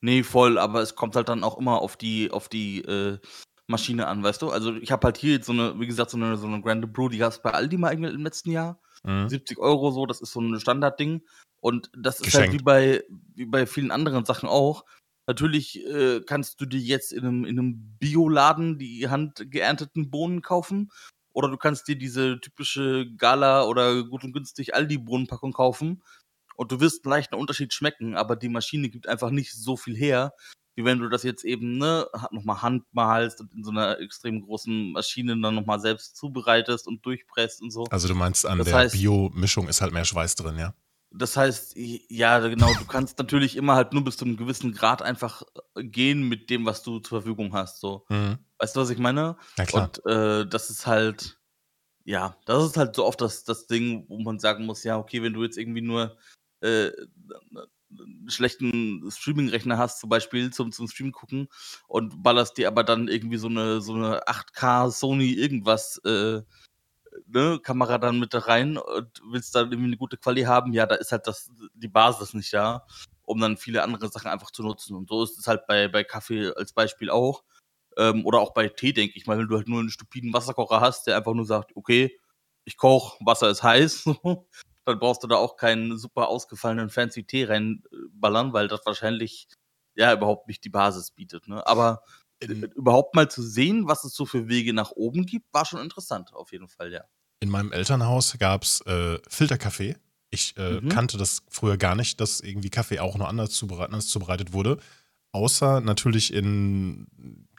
Nee, 0.00 0.22
voll, 0.22 0.58
aber 0.58 0.80
es 0.82 0.94
kommt 0.94 1.16
halt 1.16 1.28
dann 1.28 1.42
auch 1.42 1.58
immer 1.58 1.80
auf 1.82 1.96
die, 1.96 2.30
auf 2.30 2.48
die 2.48 2.82
äh, 2.82 3.18
Maschine 3.66 4.06
an, 4.06 4.22
weißt 4.22 4.40
du? 4.42 4.50
Also 4.50 4.74
ich 4.76 4.92
habe 4.92 5.04
halt 5.04 5.18
hier 5.18 5.32
jetzt 5.34 5.46
so 5.46 5.52
eine, 5.52 5.78
wie 5.80 5.86
gesagt, 5.86 6.10
so 6.10 6.16
eine, 6.16 6.36
so 6.36 6.46
eine 6.46 6.62
Grand 6.62 6.92
Brew, 6.92 7.08
die 7.08 7.18
gab 7.18 7.32
es 7.32 7.42
bei 7.42 7.50
Aldi 7.50 7.76
mal 7.78 7.92
im 7.92 8.22
letzten 8.22 8.50
Jahr. 8.52 8.80
Mhm. 9.04 9.28
70 9.28 9.58
Euro 9.58 9.90
so, 9.90 10.06
das 10.06 10.20
ist 10.20 10.32
so 10.32 10.40
ein 10.40 10.58
Standardding. 10.60 11.22
Und 11.60 11.90
das 11.96 12.20
ist 12.20 12.34
halt 12.34 12.46
Geschenkt. 12.50 12.54
wie 12.54 12.62
bei, 12.64 13.04
wie 13.34 13.46
bei 13.46 13.66
vielen 13.66 13.90
anderen 13.90 14.24
Sachen 14.24 14.48
auch. 14.48 14.84
Natürlich 15.28 15.84
äh, 15.86 16.22
kannst 16.26 16.58
du 16.58 16.64
dir 16.64 16.80
jetzt 16.80 17.12
in 17.12 17.20
einem, 17.20 17.44
in 17.44 17.58
einem 17.58 17.98
Bioladen 17.98 18.78
die 18.78 19.08
handgeernteten 19.08 20.10
Bohnen 20.10 20.40
kaufen. 20.40 20.90
Oder 21.34 21.50
du 21.50 21.58
kannst 21.58 21.86
dir 21.86 21.96
diese 21.96 22.40
typische 22.40 23.06
Gala 23.14 23.64
oder 23.64 24.04
gut 24.04 24.24
und 24.24 24.32
günstig 24.32 24.74
Aldi-Bohnenpackung 24.74 25.52
kaufen. 25.52 26.02
Und 26.56 26.72
du 26.72 26.80
wirst 26.80 27.04
einen 27.04 27.10
leichten 27.10 27.34
Unterschied 27.34 27.74
schmecken, 27.74 28.16
aber 28.16 28.36
die 28.36 28.48
Maschine 28.48 28.88
gibt 28.88 29.06
einfach 29.06 29.30
nicht 29.30 29.52
so 29.52 29.76
viel 29.76 29.94
her, 29.94 30.32
wie 30.76 30.84
wenn 30.86 30.98
du 30.98 31.10
das 31.10 31.24
jetzt 31.24 31.44
eben, 31.44 31.76
ne, 31.76 32.06
nochmal 32.30 32.62
handmalst 32.62 33.42
und 33.42 33.52
in 33.52 33.62
so 33.62 33.70
einer 33.70 34.00
extrem 34.00 34.40
großen 34.40 34.92
Maschine 34.92 35.38
dann 35.38 35.54
nochmal 35.54 35.78
selbst 35.78 36.16
zubereitest 36.16 36.88
und 36.88 37.04
durchpresst 37.04 37.60
und 37.60 37.70
so. 37.70 37.84
Also 37.90 38.08
du 38.08 38.14
meinst, 38.14 38.46
an 38.46 38.58
Das 38.58 38.68
der 38.68 38.88
Bio-Mischung 38.88 39.68
ist 39.68 39.82
halt 39.82 39.92
mehr 39.92 40.06
Schweiß 40.06 40.36
drin, 40.36 40.56
ja? 40.56 40.72
Das 41.10 41.36
heißt, 41.36 41.74
ja, 41.76 42.38
genau, 42.38 42.72
du 42.74 42.84
kannst 42.84 43.18
natürlich 43.18 43.56
immer 43.56 43.74
halt 43.74 43.92
nur 43.92 44.04
bis 44.04 44.18
zu 44.18 44.26
einem 44.26 44.36
gewissen 44.36 44.72
Grad 44.72 45.00
einfach 45.00 45.42
äh, 45.74 45.82
gehen 45.82 46.28
mit 46.28 46.50
dem, 46.50 46.66
was 46.66 46.82
du 46.82 46.98
zur 46.98 47.22
Verfügung 47.22 47.54
hast. 47.54 47.80
So. 47.80 48.04
Mhm. 48.10 48.38
Weißt 48.58 48.76
du, 48.76 48.80
was 48.80 48.90
ich 48.90 48.98
meine? 48.98 49.36
Ja 49.56 49.64
klar. 49.64 49.84
Und 49.84 50.06
äh, 50.06 50.46
das 50.46 50.68
ist 50.68 50.86
halt, 50.86 51.38
ja, 52.04 52.36
das 52.44 52.64
ist 52.64 52.76
halt 52.76 52.94
so 52.94 53.06
oft 53.06 53.20
das, 53.20 53.44
das 53.44 53.66
Ding, 53.66 54.04
wo 54.08 54.18
man 54.18 54.38
sagen 54.38 54.66
muss, 54.66 54.84
ja, 54.84 54.98
okay, 54.98 55.22
wenn 55.22 55.32
du 55.32 55.42
jetzt 55.44 55.56
irgendwie 55.56 55.80
nur 55.80 56.18
äh, 56.60 56.90
einen 57.90 58.28
schlechten 58.28 59.10
Streaming-Rechner 59.10 59.78
hast, 59.78 60.00
zum 60.00 60.10
Beispiel 60.10 60.52
zum, 60.52 60.72
zum 60.72 60.88
Stream 60.88 61.12
gucken 61.12 61.48
und 61.86 62.22
ballerst 62.22 62.58
dir 62.58 62.68
aber 62.68 62.84
dann 62.84 63.08
irgendwie 63.08 63.38
so 63.38 63.48
eine, 63.48 63.80
so 63.80 63.94
eine 63.94 64.26
8K 64.26 64.90
Sony 64.90 65.32
irgendwas 65.32 65.98
äh, 66.04 66.42
ne, 67.26 67.58
Kamera 67.62 67.98
dann 67.98 68.18
mit 68.18 68.34
rein 68.46 68.76
und 68.78 69.22
willst 69.30 69.54
dann 69.54 69.70
irgendwie 69.72 69.88
eine 69.88 69.96
gute 69.96 70.16
Quali 70.16 70.42
haben, 70.42 70.72
ja, 70.72 70.86
da 70.86 70.96
ist 70.96 71.12
halt 71.12 71.26
das, 71.26 71.50
die 71.74 71.88
Basis 71.88 72.34
nicht 72.34 72.52
da, 72.52 72.86
um 73.22 73.40
dann 73.40 73.56
viele 73.56 73.82
andere 73.82 74.08
Sachen 74.08 74.30
einfach 74.30 74.50
zu 74.50 74.62
nutzen. 74.62 74.96
Und 74.96 75.08
so 75.08 75.22
ist 75.22 75.38
es 75.38 75.46
halt 75.46 75.66
bei, 75.66 75.88
bei 75.88 76.04
Kaffee 76.04 76.52
als 76.56 76.72
Beispiel 76.72 77.10
auch. 77.10 77.44
Ähm, 77.96 78.24
oder 78.26 78.40
auch 78.40 78.52
bei 78.54 78.68
Tee, 78.68 78.92
denke 78.92 79.16
ich 79.16 79.26
mal, 79.26 79.38
wenn 79.38 79.48
du 79.48 79.56
halt 79.56 79.68
nur 79.68 79.80
einen 79.80 79.90
stupiden 79.90 80.32
Wasserkocher 80.32 80.80
hast, 80.80 81.06
der 81.06 81.16
einfach 81.16 81.34
nur 81.34 81.46
sagt, 81.46 81.74
okay, 81.76 82.18
ich 82.64 82.76
koche, 82.76 83.16
Wasser 83.24 83.50
ist 83.50 83.62
heiß, 83.62 84.04
dann 84.84 84.98
brauchst 84.98 85.22
du 85.22 85.26
da 85.26 85.36
auch 85.36 85.56
keinen 85.56 85.98
super 85.98 86.28
ausgefallenen 86.28 86.90
fancy 86.90 87.24
Tee 87.24 87.44
reinballern, 87.44 88.52
weil 88.52 88.68
das 88.68 88.86
wahrscheinlich 88.86 89.48
ja 89.96 90.12
überhaupt 90.12 90.48
nicht 90.48 90.64
die 90.64 90.70
Basis 90.70 91.10
bietet. 91.10 91.48
Ne? 91.48 91.66
Aber 91.66 92.02
in, 92.40 92.62
überhaupt 92.62 93.14
mal 93.14 93.30
zu 93.30 93.42
sehen, 93.42 93.88
was 93.88 94.04
es 94.04 94.14
so 94.14 94.26
für 94.26 94.48
Wege 94.48 94.72
nach 94.72 94.92
oben 94.92 95.26
gibt, 95.26 95.52
war 95.52 95.64
schon 95.64 95.80
interessant, 95.80 96.32
auf 96.34 96.52
jeden 96.52 96.68
Fall, 96.68 96.92
ja. 96.92 97.04
In 97.40 97.50
meinem 97.50 97.72
Elternhaus 97.72 98.36
gab 98.38 98.62
es 98.62 98.80
äh, 98.82 99.18
Filterkaffee. 99.28 99.96
Ich 100.30 100.56
äh, 100.56 100.80
mhm. 100.80 100.88
kannte 100.88 101.16
das 101.16 101.42
früher 101.48 101.76
gar 101.76 101.94
nicht, 101.94 102.20
dass 102.20 102.40
irgendwie 102.40 102.70
Kaffee 102.70 103.00
auch 103.00 103.16
noch 103.16 103.28
anders, 103.28 103.50
zubereitet, 103.50 103.92
anders 103.92 104.08
zubereitet 104.08 104.52
wurde. 104.52 104.78
Außer 105.32 105.80
natürlich 105.80 106.32
in 106.32 107.06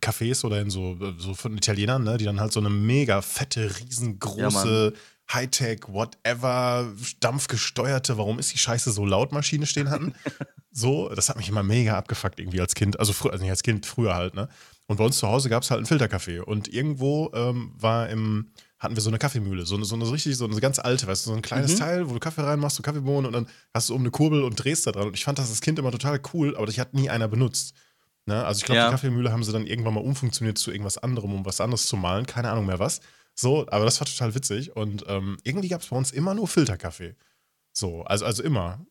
Cafés 0.02 0.44
oder 0.44 0.60
in 0.60 0.70
so, 0.70 0.98
so 1.18 1.34
von 1.34 1.56
Italienern, 1.58 2.04
ne, 2.04 2.18
die 2.18 2.26
dann 2.26 2.40
halt 2.40 2.52
so 2.52 2.60
eine 2.60 2.70
mega 2.70 3.22
fette, 3.22 3.72
riesengroße 3.80 4.94
ja, 4.94 5.34
Hightech, 5.34 5.82
whatever, 5.88 6.92
dampfgesteuerte, 7.20 8.18
warum 8.18 8.40
ist 8.40 8.54
die 8.54 8.58
Scheiße 8.58 8.92
so 8.92 9.06
laut 9.06 9.32
Maschine 9.32 9.66
stehen 9.66 9.90
hatten. 9.90 10.14
so, 10.72 11.10
das 11.10 11.30
hat 11.30 11.38
mich 11.38 11.50
immer 11.50 11.64
mega 11.64 11.98
abgefuckt 11.98 12.40
irgendwie 12.40 12.62
als 12.62 12.76
Kind. 12.76 13.00
Also, 13.00 13.14
also 13.30 13.42
nicht 13.42 13.52
als 13.52 13.64
Kind, 13.64 13.86
früher 13.86 14.16
halt, 14.16 14.36
ne? 14.36 14.50
Und 14.88 14.98
bei 14.98 15.04
uns 15.06 15.20
zu 15.20 15.28
Hause 15.28 15.50
gab 15.50 15.62
es 15.62 15.70
halt 15.70 15.78
einen 15.80 15.86
Filterkaffee. 15.86 16.40
Und 16.40 16.68
irgendwo 16.68 17.32
ähm, 17.36 17.74
war 17.76 18.10
im, 18.10 18.50
hatten 18.80 18.96
wir 18.96 19.02
so 19.02 19.10
eine 19.10 19.20
Kaffeemühle, 19.20 19.66
so 19.66 19.76
eine, 19.76 19.86
so 19.86 19.94
eine 19.94 20.12
richtig, 20.12 20.36
so 20.36 20.46
eine 20.46 20.60
ganz 20.60 20.80
alte, 20.80 21.06
weißt 21.06 21.26
du, 21.26 21.30
so 21.30 21.36
ein 21.36 21.44
kleines 21.44 21.74
mhm. 21.74 21.78
Teil, 21.78 22.10
wo 22.10 22.14
du 22.14 22.20
Kaffee 22.20 22.42
reinmachst, 22.42 22.78
so 22.78 22.84
Kaffeebohnen 22.84 23.28
und 23.28 23.34
dann 23.34 23.48
hast 23.72 23.90
du 23.90 23.96
um 23.96 24.02
eine 24.02 24.10
Kurbel 24.10 24.44
und 24.44 24.56
drehst 24.56 24.88
da 24.88 24.92
dran. 24.92 25.08
Und 25.08 25.14
ich 25.16 25.24
fand 25.24 25.38
das 25.38 25.50
als 25.50 25.62
Kind 25.62 25.78
immer 25.78 25.92
total 25.92 26.20
cool, 26.34 26.58
aber 26.58 26.66
das 26.66 26.78
hat 26.80 26.96
nie 26.96 27.10
einer 27.10 27.28
benutzt. 27.28 27.76
Ne? 28.26 28.44
Also 28.44 28.60
ich 28.60 28.66
glaube, 28.66 28.78
ja. 28.78 28.88
die 28.88 28.92
Kaffeemühle 28.92 29.32
haben 29.32 29.44
sie 29.44 29.52
dann 29.52 29.68
irgendwann 29.68 29.94
mal 29.94 30.04
umfunktioniert 30.04 30.58
zu 30.58 30.72
irgendwas 30.72 30.98
anderem, 30.98 31.34
um 31.34 31.46
was 31.46 31.62
anderes 31.62 31.86
zu 31.86 31.96
malen. 31.98 32.26
Keine 32.26 32.50
Ahnung 32.50 32.66
mehr 32.66 32.80
was. 32.80 33.02
So, 33.36 33.68
aber 33.70 33.86
das 33.86 34.00
war 34.00 34.08
total 34.08 34.34
witzig. 34.34 34.76
Und 34.76 35.04
ähm, 35.08 35.38
irgendwie 35.44 35.68
gab 35.68 35.82
es 35.82 35.88
bei 35.88 35.96
uns 35.96 36.12
immer 36.12 36.34
nur 36.34 36.48
Filterkaffee. 36.48 37.16
So, 37.74 38.04
also, 38.04 38.26
also 38.26 38.44
immer 38.44 38.86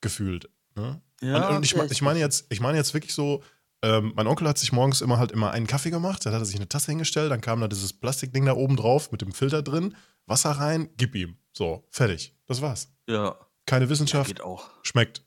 gefühlt. 0.00 0.48
Ne? 0.76 1.00
Ja, 1.22 1.48
und, 1.48 1.56
und 1.56 1.64
ich, 1.64 1.74
ich 1.74 2.02
meine 2.02 2.18
jetzt, 2.18 2.46
ich 2.48 2.60
meine 2.60 2.78
jetzt 2.78 2.94
wirklich 2.94 3.14
so, 3.14 3.42
ähm, 3.82 4.12
mein 4.14 4.26
Onkel 4.26 4.48
hat 4.48 4.58
sich 4.58 4.72
morgens 4.72 5.00
immer 5.00 5.18
halt 5.18 5.32
immer 5.32 5.50
einen 5.50 5.66
Kaffee 5.66 5.90
gemacht, 5.90 6.24
dann 6.24 6.32
hat 6.32 6.42
er 6.42 6.44
sich 6.44 6.56
eine 6.56 6.68
Tasse 6.68 6.92
hingestellt, 6.92 7.30
dann 7.30 7.40
kam 7.40 7.60
da 7.60 7.68
dieses 7.68 7.92
Plastikding 7.92 8.44
da 8.46 8.54
oben 8.54 8.76
drauf 8.76 9.10
mit 9.12 9.22
dem 9.22 9.32
Filter 9.32 9.62
drin, 9.62 9.96
Wasser 10.26 10.50
rein, 10.50 10.90
gib 10.96 11.14
ihm. 11.14 11.36
So, 11.52 11.86
fertig. 11.90 12.34
Das 12.46 12.62
war's. 12.62 12.92
Ja. 13.08 13.36
Keine 13.66 13.88
Wissenschaft. 13.88 14.28
Ja, 14.28 14.34
geht 14.34 14.42
auch. 14.42 14.70
Schmeckt. 14.82 15.22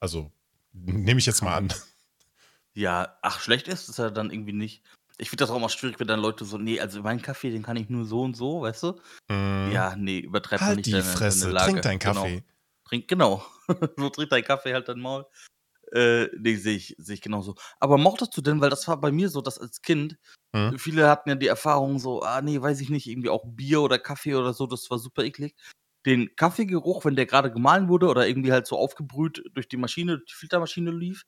Also, 0.00 0.30
nehme 0.72 1.18
ich 1.18 1.26
jetzt 1.26 1.42
mal 1.42 1.56
an. 1.56 1.72
Ja, 2.76 3.16
ach, 3.22 3.40
schlecht 3.40 3.68
ist 3.68 3.88
es 3.88 3.96
ja 3.96 4.10
dann 4.10 4.30
irgendwie 4.30 4.52
nicht. 4.52 4.82
Ich 5.16 5.30
finde 5.30 5.42
das 5.42 5.50
auch 5.50 5.56
immer 5.56 5.70
schwierig, 5.70 5.98
wenn 5.98 6.08
dann 6.08 6.20
Leute 6.20 6.44
so, 6.44 6.58
nee, 6.58 6.78
also 6.78 7.00
meinen 7.00 7.22
Kaffee, 7.22 7.50
den 7.50 7.62
kann 7.62 7.78
ich 7.78 7.88
nur 7.88 8.04
so 8.04 8.20
und 8.20 8.36
so, 8.36 8.60
weißt 8.60 8.82
du? 8.82 8.92
Mm. 9.28 9.72
Ja, 9.72 9.96
nee, 9.96 10.18
übertreib 10.18 10.60
halt 10.60 10.76
nicht 10.76 10.86
die 10.86 10.90
deine, 10.90 11.02
Fresse, 11.02 11.40
deine 11.44 11.52
Lage. 11.54 11.70
trink 11.70 11.82
deinen 11.82 11.98
genau. 11.98 12.12
Kaffee. 12.12 12.34
Genau. 12.34 12.46
Trink, 12.88 13.08
genau. 13.08 13.44
so 13.96 14.10
trink 14.10 14.30
deinen 14.30 14.44
Kaffee 14.44 14.72
halt 14.72 14.88
dann 14.88 15.00
Maul. 15.00 15.26
Äh, 15.92 16.26
nee, 16.38 16.56
sehe 16.56 16.76
ich, 16.76 16.96
seh 16.98 17.14
ich 17.14 17.20
genauso. 17.20 17.54
Aber 17.78 17.96
mochtest 17.96 18.36
du 18.36 18.40
denn, 18.40 18.60
weil 18.60 18.70
das 18.70 18.88
war 18.88 19.00
bei 19.00 19.12
mir 19.12 19.28
so, 19.28 19.40
dass 19.40 19.58
als 19.58 19.82
Kind, 19.82 20.18
hm? 20.54 20.78
viele 20.78 21.08
hatten 21.08 21.28
ja 21.28 21.34
die 21.36 21.46
Erfahrung 21.46 21.98
so, 21.98 22.22
ah 22.22 22.42
nee, 22.42 22.60
weiß 22.60 22.80
ich 22.80 22.90
nicht, 22.90 23.06
irgendwie 23.06 23.28
auch 23.28 23.44
Bier 23.46 23.82
oder 23.82 23.98
Kaffee 23.98 24.34
oder 24.34 24.52
so, 24.52 24.66
das 24.66 24.90
war 24.90 24.98
super 24.98 25.22
eklig. 25.22 25.54
Den 26.04 26.34
Kaffeegeruch, 26.36 27.04
wenn 27.04 27.16
der 27.16 27.26
gerade 27.26 27.52
gemahlen 27.52 27.88
wurde 27.88 28.08
oder 28.08 28.26
irgendwie 28.26 28.52
halt 28.52 28.66
so 28.66 28.78
aufgebrüht 28.78 29.42
durch 29.54 29.68
die 29.68 29.76
Maschine, 29.76 30.18
die 30.18 30.34
Filtermaschine 30.34 30.90
lief, 30.90 31.24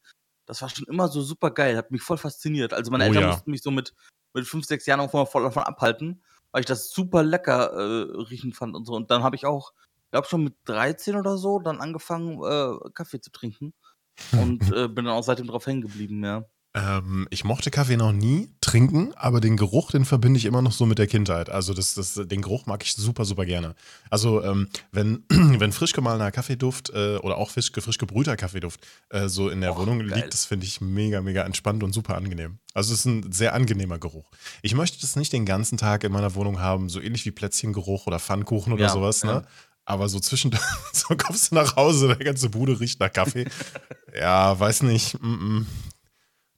das 0.46 0.62
war 0.62 0.68
schon 0.68 0.86
immer 0.86 1.08
so 1.08 1.20
super 1.22 1.50
geil, 1.50 1.76
hat 1.76 1.90
mich 1.90 2.02
voll 2.02 2.18
fasziniert. 2.18 2.72
Also 2.72 2.90
meine 2.90 3.04
oh, 3.04 3.08
Eltern 3.08 3.22
ja. 3.22 3.28
mussten 3.28 3.50
mich 3.50 3.62
so 3.62 3.70
mit, 3.70 3.94
mit 4.34 4.46
fünf, 4.46 4.64
sechs 4.64 4.86
Jahren 4.86 5.00
auch 5.00 5.10
voll 5.10 5.42
davon 5.42 5.64
abhalten, 5.64 6.22
weil 6.52 6.60
ich 6.60 6.66
das 6.66 6.90
super 6.90 7.22
lecker 7.22 7.72
äh, 7.72 8.22
riechen 8.22 8.52
fand 8.52 8.74
und 8.74 8.86
so. 8.86 8.94
Und 8.94 9.10
dann 9.10 9.22
habe 9.22 9.36
ich 9.36 9.46
auch, 9.46 9.72
glaube 10.10 10.26
schon 10.28 10.44
mit 10.44 10.54
13 10.64 11.16
oder 11.16 11.36
so, 11.36 11.58
dann 11.58 11.80
angefangen, 11.80 12.42
äh, 12.42 12.90
Kaffee 12.94 13.20
zu 13.20 13.30
trinken. 13.30 13.74
Und 14.32 14.72
äh, 14.72 14.88
bin 14.88 15.04
dann 15.04 15.14
auch 15.14 15.22
seitdem 15.22 15.46
drauf 15.46 15.66
hängen 15.66 15.82
geblieben, 15.82 16.24
ja. 16.24 16.44
Ähm, 16.74 17.26
ich 17.30 17.44
mochte 17.44 17.70
Kaffee 17.70 17.96
noch 17.96 18.12
nie 18.12 18.50
trinken, 18.60 19.12
aber 19.16 19.40
den 19.40 19.56
Geruch, 19.56 19.90
den 19.90 20.04
verbinde 20.04 20.38
ich 20.38 20.44
immer 20.44 20.60
noch 20.60 20.72
so 20.72 20.84
mit 20.84 20.98
der 20.98 21.06
Kindheit. 21.06 21.48
Also 21.48 21.72
das, 21.72 21.94
das, 21.94 22.14
den 22.14 22.42
Geruch 22.42 22.66
mag 22.66 22.84
ich 22.84 22.92
super, 22.92 23.24
super 23.24 23.46
gerne. 23.46 23.74
Also 24.10 24.44
ähm, 24.44 24.68
wenn, 24.92 25.24
wenn 25.28 25.72
frisch 25.72 25.92
gemahlener 25.92 26.30
Kaffeeduft 26.30 26.90
äh, 26.90 27.16
oder 27.16 27.38
auch 27.38 27.50
frisch, 27.50 27.72
frisch 27.72 27.98
gebrühter 27.98 28.36
Kaffeeduft 28.36 28.86
äh, 29.08 29.28
so 29.28 29.48
in 29.48 29.62
der 29.62 29.72
Och, 29.72 29.78
Wohnung 29.78 30.00
geil. 30.00 30.18
liegt, 30.18 30.34
das 30.34 30.44
finde 30.44 30.66
ich 30.66 30.80
mega, 30.80 31.22
mega 31.22 31.42
entspannt 31.42 31.82
und 31.82 31.92
super 31.92 32.16
angenehm. 32.16 32.58
Also 32.74 32.92
es 32.92 33.00
ist 33.00 33.06
ein 33.06 33.32
sehr 33.32 33.54
angenehmer 33.54 33.98
Geruch. 33.98 34.30
Ich 34.62 34.74
möchte 34.74 35.00
das 35.00 35.16
nicht 35.16 35.32
den 35.32 35.46
ganzen 35.46 35.78
Tag 35.78 36.04
in 36.04 36.12
meiner 36.12 36.34
Wohnung 36.34 36.60
haben, 36.60 36.90
so 36.90 37.00
ähnlich 37.00 37.24
wie 37.24 37.30
Plätzchengeruch 37.30 38.06
oder 38.06 38.20
Pfannkuchen 38.20 38.72
oder 38.74 38.84
ja, 38.84 38.90
sowas. 38.90 39.24
Ne? 39.24 39.30
Ja. 39.30 39.42
Aber 39.88 40.10
so 40.10 40.20
zwischendurch, 40.20 40.62
so 40.92 41.16
kommst 41.16 41.50
du 41.50 41.54
nach 41.54 41.76
Hause, 41.76 42.08
der 42.08 42.18
ganze 42.18 42.50
Bude 42.50 42.78
riecht 42.78 43.00
nach 43.00 43.10
Kaffee. 43.10 43.46
ja, 44.14 44.58
weiß 44.60 44.82
nicht. 44.82 45.18
Mm 45.22 45.26
-mm. 45.26 45.66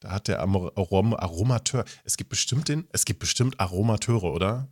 Da 0.01 0.11
hat 0.11 0.27
der 0.27 0.41
Arom 0.41 1.15
Aromateur. 1.15 1.85
Es 2.03 2.17
gibt 2.17 2.31
bestimmt 2.31 2.69
den, 2.69 2.89
es 2.91 3.05
gibt 3.05 3.21
bestimmt 3.21 3.61
Aromateure, 3.61 4.25
oder? 4.25 4.69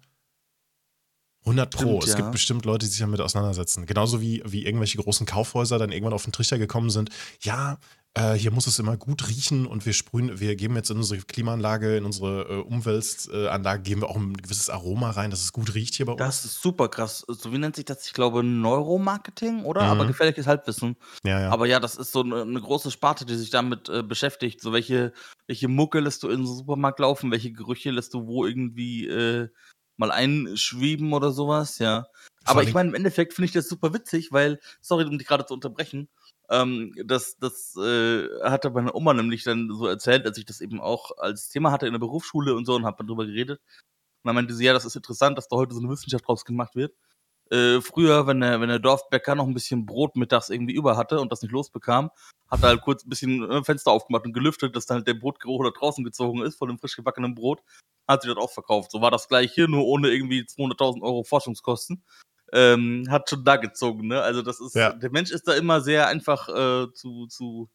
100 1.42 1.70
Pro. 1.70 2.00
Stimmt, 2.00 2.04
es 2.04 2.10
ja. 2.10 2.16
gibt 2.16 2.32
bestimmt 2.32 2.64
Leute, 2.64 2.86
die 2.86 2.90
sich 2.90 2.98
damit 2.98 3.20
auseinandersetzen. 3.20 3.86
Genauso 3.86 4.20
wie, 4.20 4.42
wie 4.44 4.66
irgendwelche 4.66 4.98
großen 4.98 5.24
Kaufhäuser 5.24 5.78
dann 5.78 5.92
irgendwann 5.92 6.12
auf 6.12 6.24
den 6.24 6.32
Trichter 6.32 6.58
gekommen 6.58 6.90
sind. 6.90 7.10
Ja, 7.42 7.78
äh, 8.14 8.34
hier 8.34 8.50
muss 8.50 8.66
es 8.66 8.78
immer 8.78 8.96
gut 8.96 9.28
riechen 9.28 9.66
und 9.66 9.86
wir 9.86 9.92
sprühen, 9.92 10.40
wir 10.40 10.56
geben 10.56 10.76
jetzt 10.76 10.90
in 10.90 10.96
unsere 10.96 11.20
Klimaanlage, 11.20 11.96
in 11.96 12.04
unsere 12.04 12.42
äh, 12.48 12.60
Umweltanlage, 12.62 13.82
geben 13.82 14.02
wir 14.02 14.08
auch 14.08 14.16
ein 14.16 14.34
gewisses 14.34 14.70
Aroma 14.70 15.10
rein, 15.10 15.30
dass 15.30 15.42
es 15.42 15.52
gut 15.52 15.74
riecht 15.74 15.94
hier 15.94 16.06
bei 16.06 16.12
uns. 16.12 16.18
Das 16.18 16.44
ist 16.44 16.60
super 16.60 16.88
krass. 16.88 17.24
So 17.28 17.52
wie 17.52 17.58
nennt 17.58 17.76
sich 17.76 17.84
das? 17.84 18.06
Ich 18.06 18.12
glaube 18.12 18.42
Neuromarketing, 18.42 19.64
oder? 19.64 19.82
Mhm. 19.82 19.88
Aber 19.88 20.06
gefährliches 20.06 20.46
Halbwissen. 20.46 20.96
Ja, 21.24 21.40
ja. 21.40 21.50
Aber 21.50 21.66
ja, 21.66 21.80
das 21.80 21.96
ist 21.96 22.12
so 22.12 22.22
eine, 22.22 22.42
eine 22.42 22.60
große 22.60 22.90
Sparte, 22.90 23.24
die 23.24 23.36
sich 23.36 23.50
damit 23.50 23.88
äh, 23.88 24.02
beschäftigt. 24.02 24.60
So 24.60 24.72
welche, 24.72 25.12
welche 25.46 25.68
Mucke 25.68 26.00
lässt 26.00 26.22
du 26.22 26.28
in 26.28 26.40
den 26.40 26.46
Supermarkt 26.46 26.98
laufen, 26.98 27.30
welche 27.30 27.52
Gerüche 27.52 27.90
lässt 27.90 28.14
du 28.14 28.26
wo 28.26 28.46
irgendwie 28.46 29.06
äh, 29.06 29.48
mal 29.96 30.10
einschweben 30.10 31.12
oder 31.12 31.32
sowas, 31.32 31.78
ja. 31.78 32.06
Aber 32.44 32.62
ich 32.62 32.72
meine, 32.72 32.88
im 32.88 32.94
Endeffekt 32.94 33.34
finde 33.34 33.46
ich 33.46 33.52
das 33.52 33.68
super 33.68 33.92
witzig, 33.92 34.32
weil, 34.32 34.58
sorry, 34.80 35.04
um 35.04 35.18
dich 35.18 35.26
gerade 35.26 35.44
zu 35.44 35.52
unterbrechen, 35.52 36.08
ähm, 36.50 36.94
das 37.04 37.36
das 37.38 37.76
äh, 37.76 38.26
hatte 38.42 38.70
meine 38.70 38.94
Oma 38.94 39.14
nämlich 39.14 39.44
dann 39.44 39.70
so 39.70 39.86
erzählt, 39.86 40.26
als 40.26 40.38
ich 40.38 40.46
das 40.46 40.60
eben 40.60 40.80
auch 40.80 41.12
als 41.18 41.48
Thema 41.50 41.72
hatte 41.72 41.86
in 41.86 41.92
der 41.92 42.00
Berufsschule 42.00 42.54
und 42.54 42.64
so 42.64 42.74
und 42.74 42.86
habe 42.86 43.04
darüber 43.04 43.26
geredet. 43.26 43.60
Und 44.22 44.28
dann 44.28 44.34
meinte 44.34 44.54
sie, 44.54 44.64
ja, 44.64 44.72
das 44.72 44.84
ist 44.84 44.96
interessant, 44.96 45.38
dass 45.38 45.48
da 45.48 45.56
heute 45.56 45.74
so 45.74 45.80
eine 45.80 45.90
Wissenschaft 45.90 46.26
draus 46.26 46.44
gemacht 46.44 46.74
wird. 46.74 46.94
Äh, 47.50 47.80
früher, 47.80 48.26
wenn 48.26 48.40
der, 48.40 48.60
wenn 48.60 48.68
der 48.68 48.78
Dorfbäcker 48.78 49.34
noch 49.34 49.46
ein 49.46 49.54
bisschen 49.54 49.86
Brot 49.86 50.16
mittags 50.16 50.50
irgendwie 50.50 50.74
über 50.74 50.96
hatte 50.96 51.20
und 51.20 51.32
das 51.32 51.42
nicht 51.42 51.52
losbekam, 51.52 52.10
hat 52.50 52.62
er 52.62 52.70
halt 52.70 52.82
kurz 52.82 53.04
ein 53.04 53.08
bisschen 53.10 53.50
äh, 53.50 53.64
Fenster 53.64 53.90
aufgemacht 53.90 54.26
und 54.26 54.34
gelüftet, 54.34 54.76
dass 54.76 54.86
dann 54.86 54.98
halt 54.98 55.06
der 55.08 55.14
Brotgeruch 55.14 55.64
da 55.64 55.70
draußen 55.70 56.04
gezogen 56.04 56.42
ist 56.42 56.56
von 56.56 56.68
dem 56.68 56.78
frisch 56.78 56.96
gebackenen 56.96 57.34
Brot. 57.34 57.62
Hat 58.06 58.22
sie 58.22 58.28
das 58.28 58.36
auch 58.38 58.50
verkauft. 58.50 58.90
So 58.90 59.00
war 59.00 59.10
das 59.10 59.28
gleich 59.28 59.52
hier, 59.52 59.68
nur 59.68 59.86
ohne 59.86 60.10
irgendwie 60.10 60.42
200.000 60.42 61.02
Euro 61.02 61.24
Forschungskosten 61.24 62.02
ähm, 62.52 63.06
hat 63.10 63.28
schon 63.30 63.44
da 63.44 63.56
gezogen. 63.56 64.08
Ne? 64.08 64.20
Also 64.20 64.42
das 64.42 64.60
ist, 64.60 64.74
ja. 64.74 64.92
der 64.92 65.10
Mensch 65.10 65.30
ist 65.30 65.46
da 65.46 65.54
immer 65.54 65.80
sehr 65.80 66.08
einfach 66.08 66.48
äh, 66.48 66.92
zu, 66.94 67.26
zu, 67.26 67.70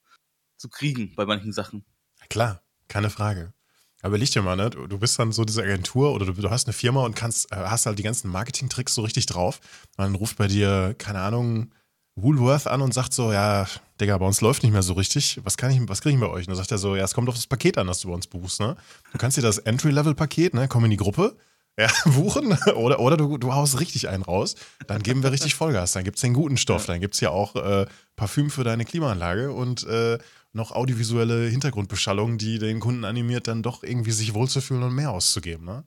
zu 0.58 0.70
kriegen 0.70 1.14
bei 1.16 1.26
manchen 1.26 1.52
Sachen. 1.52 1.86
Klar, 2.30 2.62
keine 2.88 3.10
Frage. 3.10 3.54
Aber 4.02 4.18
liegt 4.18 4.36
dir 4.36 4.42
mal, 4.42 4.58
ne? 4.58 4.70
Du 4.70 4.98
bist 5.00 5.18
dann 5.18 5.32
so 5.32 5.46
diese 5.46 5.64
Agentur 5.64 6.14
oder 6.14 6.26
du, 6.26 6.34
du 6.34 6.50
hast 6.50 6.68
eine 6.68 6.74
Firma 6.74 7.06
und 7.06 7.16
kannst, 7.16 7.52
äh, 7.54 7.56
hast 7.56 7.86
halt 7.86 7.98
die 7.98 8.04
ganzen 8.04 8.30
Marketing-Tricks 8.30 8.94
so 8.94 9.02
richtig 9.02 9.28
drauf. 9.28 9.62
Und 9.98 10.04
dann 10.04 10.16
ruft 10.16 10.38
bei 10.38 10.48
dir, 10.48 10.94
keine 10.98 11.22
Ahnung, 11.22 11.72
Woolworth 12.16 12.68
an 12.68 12.82
und 12.82 12.94
sagt 12.94 13.14
so, 13.14 13.32
ja, 13.32 13.66
Digga, 14.00 14.18
bei 14.18 14.26
uns 14.26 14.42
läuft 14.42 14.62
nicht 14.64 14.74
mehr 14.74 14.84
so 14.84 14.94
richtig. 14.94 15.40
Was 15.46 15.56
kann 15.56 15.72
ich, 15.72 15.80
was 15.88 16.02
kriege 16.02 16.16
ich 16.16 16.22
bei 16.22 16.28
euch? 16.28 16.46
Und 16.46 16.50
dann 16.50 16.58
sagt 16.58 16.72
er 16.72 16.78
so, 16.78 16.98
ja, 16.98 17.04
es 17.04 17.14
kommt 17.14 17.30
auf 17.30 17.36
das 17.36 17.48
Paket 17.48 17.78
an, 17.78 17.88
das 17.88 18.02
du 18.02 18.10
bei 18.10 18.14
uns 18.14 18.28
buchst, 18.28 18.60
ne? 18.60 18.76
Du 19.14 19.18
kannst 19.18 19.38
dir 19.38 19.42
das 19.42 19.58
Entry-Level-Paket, 19.58 20.54
ne, 20.54 20.68
komm 20.68 20.84
in 20.84 20.92
die 20.92 20.98
Gruppe, 20.98 21.38
ja, 21.78 21.90
buchen 22.06 22.58
oder, 22.76 23.00
oder 23.00 23.18
du, 23.18 23.38
du 23.38 23.54
haust 23.54 23.80
richtig 23.80 24.10
einen 24.10 24.24
raus, 24.24 24.56
dann 24.88 25.02
geben 25.02 25.24
wir 25.24 25.32
richtig 25.32 25.56
Vollgas. 25.56 25.94
Dann 25.94 26.04
gibt 26.04 26.18
es 26.18 26.22
den 26.22 26.34
guten 26.34 26.58
Stoff, 26.58 26.86
dann 26.86 27.00
gibt 27.00 27.16
es 27.16 27.20
ja 27.20 27.30
auch 27.30 27.56
äh, 27.56 27.86
Parfüm 28.16 28.50
für 28.50 28.64
deine 28.64 28.86
Klimaanlage 28.86 29.52
und 29.52 29.86
äh, 29.88 30.18
noch 30.54 30.72
audiovisuelle 30.72 31.48
Hintergrundbeschallung, 31.48 32.38
die 32.38 32.60
den 32.60 32.80
Kunden 32.80 33.06
animiert, 33.06 33.48
dann 33.48 33.64
doch 33.64 33.84
irgendwie 33.84 34.12
sich 34.12 34.34
wohlzufühlen 34.34 34.84
und 34.84 34.94
mehr 34.94 35.10
auszugeben. 35.10 35.66
Ne? 35.66 35.84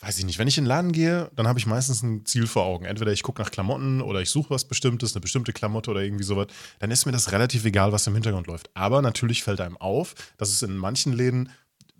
Weiß 0.00 0.18
ich 0.18 0.24
nicht. 0.24 0.38
Wenn 0.40 0.48
ich 0.48 0.58
in 0.58 0.64
den 0.64 0.68
Laden 0.68 0.92
gehe, 0.92 1.30
dann 1.36 1.46
habe 1.46 1.60
ich 1.60 1.66
meistens 1.66 2.02
ein 2.02 2.26
Ziel 2.26 2.48
vor 2.48 2.64
Augen. 2.64 2.86
Entweder 2.86 3.12
ich 3.12 3.22
gucke 3.22 3.40
nach 3.40 3.52
Klamotten 3.52 4.00
oder 4.00 4.20
ich 4.20 4.30
suche 4.30 4.50
was 4.50 4.64
Bestimmtes, 4.64 5.14
eine 5.14 5.20
bestimmte 5.20 5.52
Klamotte 5.52 5.92
oder 5.92 6.00
irgendwie 6.00 6.24
sowas. 6.24 6.48
Dann 6.80 6.90
ist 6.90 7.06
mir 7.06 7.12
das 7.12 7.30
relativ 7.30 7.64
egal, 7.64 7.92
was 7.92 8.08
im 8.08 8.14
Hintergrund 8.14 8.48
läuft. 8.48 8.70
Aber 8.74 9.00
natürlich 9.00 9.44
fällt 9.44 9.60
einem 9.60 9.76
auf, 9.76 10.14
dass 10.38 10.48
es 10.48 10.62
in 10.62 10.76
manchen 10.76 11.12
Läden 11.12 11.50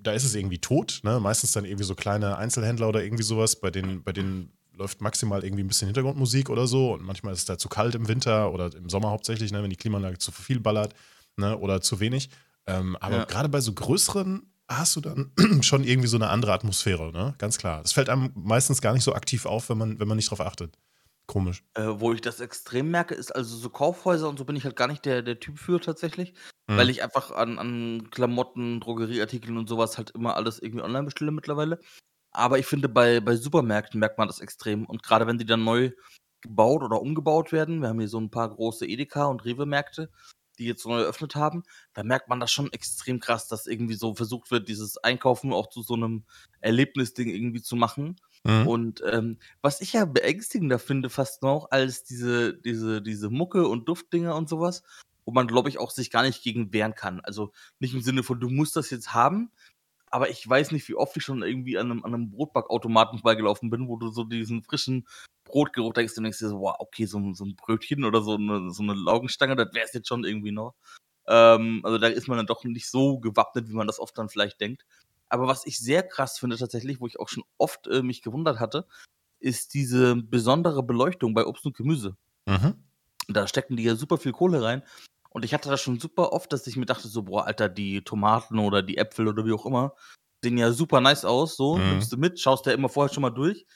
da 0.02 0.12
ist 0.12 0.24
es 0.24 0.34
irgendwie 0.34 0.58
tot, 0.58 1.00
ne? 1.02 1.20
Meistens 1.20 1.52
dann 1.52 1.64
irgendwie 1.64 1.84
so 1.84 1.94
kleine 1.94 2.36
Einzelhändler 2.36 2.88
oder 2.88 3.02
irgendwie 3.02 3.22
sowas, 3.22 3.56
bei 3.56 3.70
denen, 3.70 4.02
bei 4.02 4.12
denen 4.12 4.52
läuft 4.76 5.00
maximal 5.00 5.44
irgendwie 5.44 5.62
ein 5.62 5.68
bisschen 5.68 5.86
Hintergrundmusik 5.86 6.50
oder 6.50 6.66
so 6.66 6.92
und 6.92 7.02
manchmal 7.02 7.32
ist 7.32 7.40
es 7.40 7.44
da 7.44 7.58
zu 7.58 7.68
kalt 7.68 7.94
im 7.94 8.08
Winter 8.08 8.52
oder 8.52 8.74
im 8.74 8.88
Sommer 8.88 9.10
hauptsächlich, 9.10 9.52
ne, 9.52 9.62
wenn 9.62 9.70
die 9.70 9.76
Klimaanlage 9.76 10.18
zu 10.18 10.32
viel 10.32 10.60
ballert 10.60 10.94
ne, 11.36 11.56
oder 11.58 11.80
zu 11.80 12.00
wenig. 12.00 12.30
Ähm, 12.66 12.96
aber 12.96 13.18
ja. 13.18 13.24
gerade 13.24 13.48
bei 13.48 13.60
so 13.60 13.72
größeren 13.72 14.46
hast 14.68 14.96
du 14.96 15.00
dann 15.00 15.32
schon 15.62 15.84
irgendwie 15.84 16.08
so 16.08 16.16
eine 16.16 16.28
andere 16.28 16.52
Atmosphäre, 16.52 17.12
ne? 17.12 17.34
Ganz 17.38 17.58
klar. 17.58 17.82
Das 17.82 17.92
fällt 17.92 18.08
einem 18.08 18.30
meistens 18.34 18.80
gar 18.80 18.92
nicht 18.94 19.04
so 19.04 19.14
aktiv 19.14 19.46
auf, 19.46 19.68
wenn 19.68 19.78
man, 19.78 20.00
wenn 20.00 20.08
man 20.08 20.16
nicht 20.16 20.30
drauf 20.30 20.40
achtet. 20.40 20.76
Komisch. 21.26 21.62
Äh, 21.74 21.86
wo 21.86 22.12
ich 22.12 22.20
das 22.20 22.40
extrem 22.40 22.90
merke, 22.90 23.14
ist 23.14 23.34
also 23.34 23.56
so 23.56 23.70
Kaufhäuser 23.70 24.28
und 24.28 24.38
so 24.38 24.44
bin 24.44 24.56
ich 24.56 24.64
halt 24.64 24.76
gar 24.76 24.88
nicht 24.88 25.04
der, 25.04 25.22
der 25.22 25.38
Typ 25.38 25.58
für 25.58 25.80
tatsächlich, 25.80 26.34
mhm. 26.72 26.76
weil 26.76 26.90
ich 26.90 27.02
einfach 27.02 27.30
an, 27.30 27.58
an 27.58 28.08
Klamotten, 28.10 28.80
Drogerieartikeln 28.80 29.56
und 29.56 29.68
sowas 29.68 29.98
halt 29.98 30.10
immer 30.10 30.36
alles 30.36 30.60
irgendwie 30.60 30.84
online 30.84 31.04
bestelle 31.04 31.30
mittlerweile. 31.30 31.78
Aber 32.32 32.58
ich 32.58 32.66
finde, 32.66 32.88
bei, 32.88 33.20
bei 33.20 33.36
Supermärkten 33.36 34.00
merkt 34.00 34.18
man 34.18 34.28
das 34.28 34.40
extrem. 34.40 34.86
Und 34.86 35.02
gerade 35.02 35.26
wenn 35.26 35.38
die 35.38 35.46
dann 35.46 35.64
neu 35.64 35.92
gebaut 36.40 36.82
oder 36.82 37.00
umgebaut 37.00 37.52
werden, 37.52 37.80
wir 37.80 37.88
haben 37.88 38.00
hier 38.00 38.08
so 38.08 38.18
ein 38.18 38.30
paar 38.30 38.48
große 38.48 38.86
Edeka- 38.86 39.26
und 39.26 39.44
Rewe-Märkte, 39.44 40.10
die 40.58 40.66
jetzt 40.66 40.86
neu 40.86 41.00
eröffnet 41.00 41.34
haben, 41.34 41.62
da 41.94 42.02
merkt 42.02 42.28
man 42.28 42.40
das 42.40 42.50
schon 42.52 42.72
extrem 42.72 43.20
krass, 43.20 43.48
dass 43.48 43.66
irgendwie 43.66 43.94
so 43.94 44.14
versucht 44.14 44.50
wird, 44.50 44.68
dieses 44.68 44.98
Einkaufen 44.98 45.52
auch 45.52 45.68
zu 45.68 45.82
so 45.82 45.94
einem 45.94 46.24
Erlebnisding 46.60 47.28
irgendwie 47.28 47.62
zu 47.62 47.76
machen. 47.76 48.16
Mhm. 48.44 48.66
Und 48.66 49.02
ähm, 49.06 49.38
was 49.60 49.80
ich 49.80 49.92
ja 49.92 50.04
beängstigender 50.04 50.78
finde 50.78 51.10
fast 51.10 51.42
noch 51.42 51.70
als 51.70 52.04
diese, 52.04 52.54
diese, 52.54 53.02
diese 53.02 53.30
Mucke 53.30 53.68
und 53.68 53.88
Duftdinger 53.88 54.34
und 54.34 54.48
sowas, 54.48 54.82
wo 55.24 55.32
man, 55.32 55.46
glaube 55.46 55.68
ich, 55.68 55.78
auch 55.78 55.90
sich 55.90 56.10
gar 56.10 56.22
nicht 56.22 56.42
gegen 56.42 56.72
wehren 56.72 56.94
kann. 56.94 57.20
Also 57.20 57.52
nicht 57.78 57.94
im 57.94 58.02
Sinne 58.02 58.22
von, 58.22 58.40
du 58.40 58.48
musst 58.48 58.76
das 58.76 58.90
jetzt 58.90 59.14
haben, 59.14 59.50
aber 60.10 60.28
ich 60.28 60.46
weiß 60.46 60.72
nicht, 60.72 60.88
wie 60.88 60.94
oft 60.94 61.16
ich 61.16 61.24
schon 61.24 61.42
irgendwie 61.42 61.78
an 61.78 61.90
einem, 61.90 62.04
an 62.04 62.14
einem 62.14 62.30
Brotbackautomaten 62.30 63.18
vorbeigelaufen 63.18 63.70
bin, 63.70 63.88
wo 63.88 63.96
du 63.96 64.10
so 64.10 64.24
diesen 64.24 64.62
frischen 64.62 65.06
Brotgeruch 65.44 65.94
denkst 65.94 66.16
und 66.16 66.24
denkst 66.24 66.38
dir 66.38 66.48
so, 66.48 66.60
wow, 66.60 66.76
okay, 66.78 67.06
so, 67.06 67.32
so 67.32 67.44
ein 67.44 67.56
Brötchen 67.56 68.04
oder 68.04 68.22
so 68.22 68.34
eine, 68.34 68.70
so 68.70 68.82
eine 68.82 68.94
Laugenstange, 68.94 69.56
das 69.56 69.72
wäre 69.72 69.86
es 69.86 69.94
jetzt 69.94 70.08
schon 70.08 70.24
irgendwie 70.24 70.52
noch. 70.52 70.74
Ähm, 71.26 71.80
also 71.84 71.98
da 71.98 72.08
ist 72.08 72.28
man 72.28 72.36
dann 72.36 72.46
doch 72.46 72.64
nicht 72.64 72.90
so 72.90 73.20
gewappnet, 73.20 73.68
wie 73.68 73.74
man 73.74 73.86
das 73.86 73.98
oft 73.98 74.16
dann 74.18 74.28
vielleicht 74.28 74.60
denkt. 74.60 74.84
Aber 75.28 75.46
was 75.46 75.66
ich 75.66 75.78
sehr 75.78 76.02
krass 76.02 76.38
finde 76.38 76.58
tatsächlich, 76.58 77.00
wo 77.00 77.06
ich 77.06 77.18
auch 77.18 77.30
schon 77.30 77.44
oft 77.56 77.86
äh, 77.86 78.02
mich 78.02 78.20
gewundert 78.20 78.60
hatte, 78.60 78.86
ist 79.40 79.72
diese 79.72 80.14
besondere 80.14 80.82
Beleuchtung 80.82 81.32
bei 81.32 81.46
Obst 81.46 81.64
und 81.64 81.76
Gemüse. 81.76 82.16
Mhm. 82.46 82.74
Da 83.28 83.46
stecken 83.46 83.76
die 83.76 83.84
ja 83.84 83.94
super 83.94 84.18
viel 84.18 84.32
Kohle 84.32 84.62
rein. 84.62 84.82
Und 85.32 85.44
ich 85.44 85.54
hatte 85.54 85.70
das 85.70 85.80
schon 85.80 85.98
super 85.98 86.32
oft, 86.32 86.52
dass 86.52 86.66
ich 86.66 86.76
mir 86.76 86.86
dachte, 86.86 87.08
so, 87.08 87.22
boah, 87.22 87.46
Alter, 87.46 87.68
die 87.68 88.02
Tomaten 88.04 88.58
oder 88.58 88.82
die 88.82 88.98
Äpfel 88.98 89.28
oder 89.28 89.44
wie 89.46 89.52
auch 89.52 89.66
immer, 89.66 89.94
sehen 90.44 90.58
ja 90.58 90.72
super 90.72 91.00
nice 91.00 91.24
aus. 91.24 91.56
So, 91.56 91.76
mhm. 91.76 91.88
nimmst 91.88 92.12
du 92.12 92.16
mit, 92.16 92.38
schaust 92.38 92.66
ja 92.66 92.72
immer 92.72 92.88
vorher 92.88 93.12
schon 93.12 93.22
mal 93.22 93.30
durch 93.30 93.66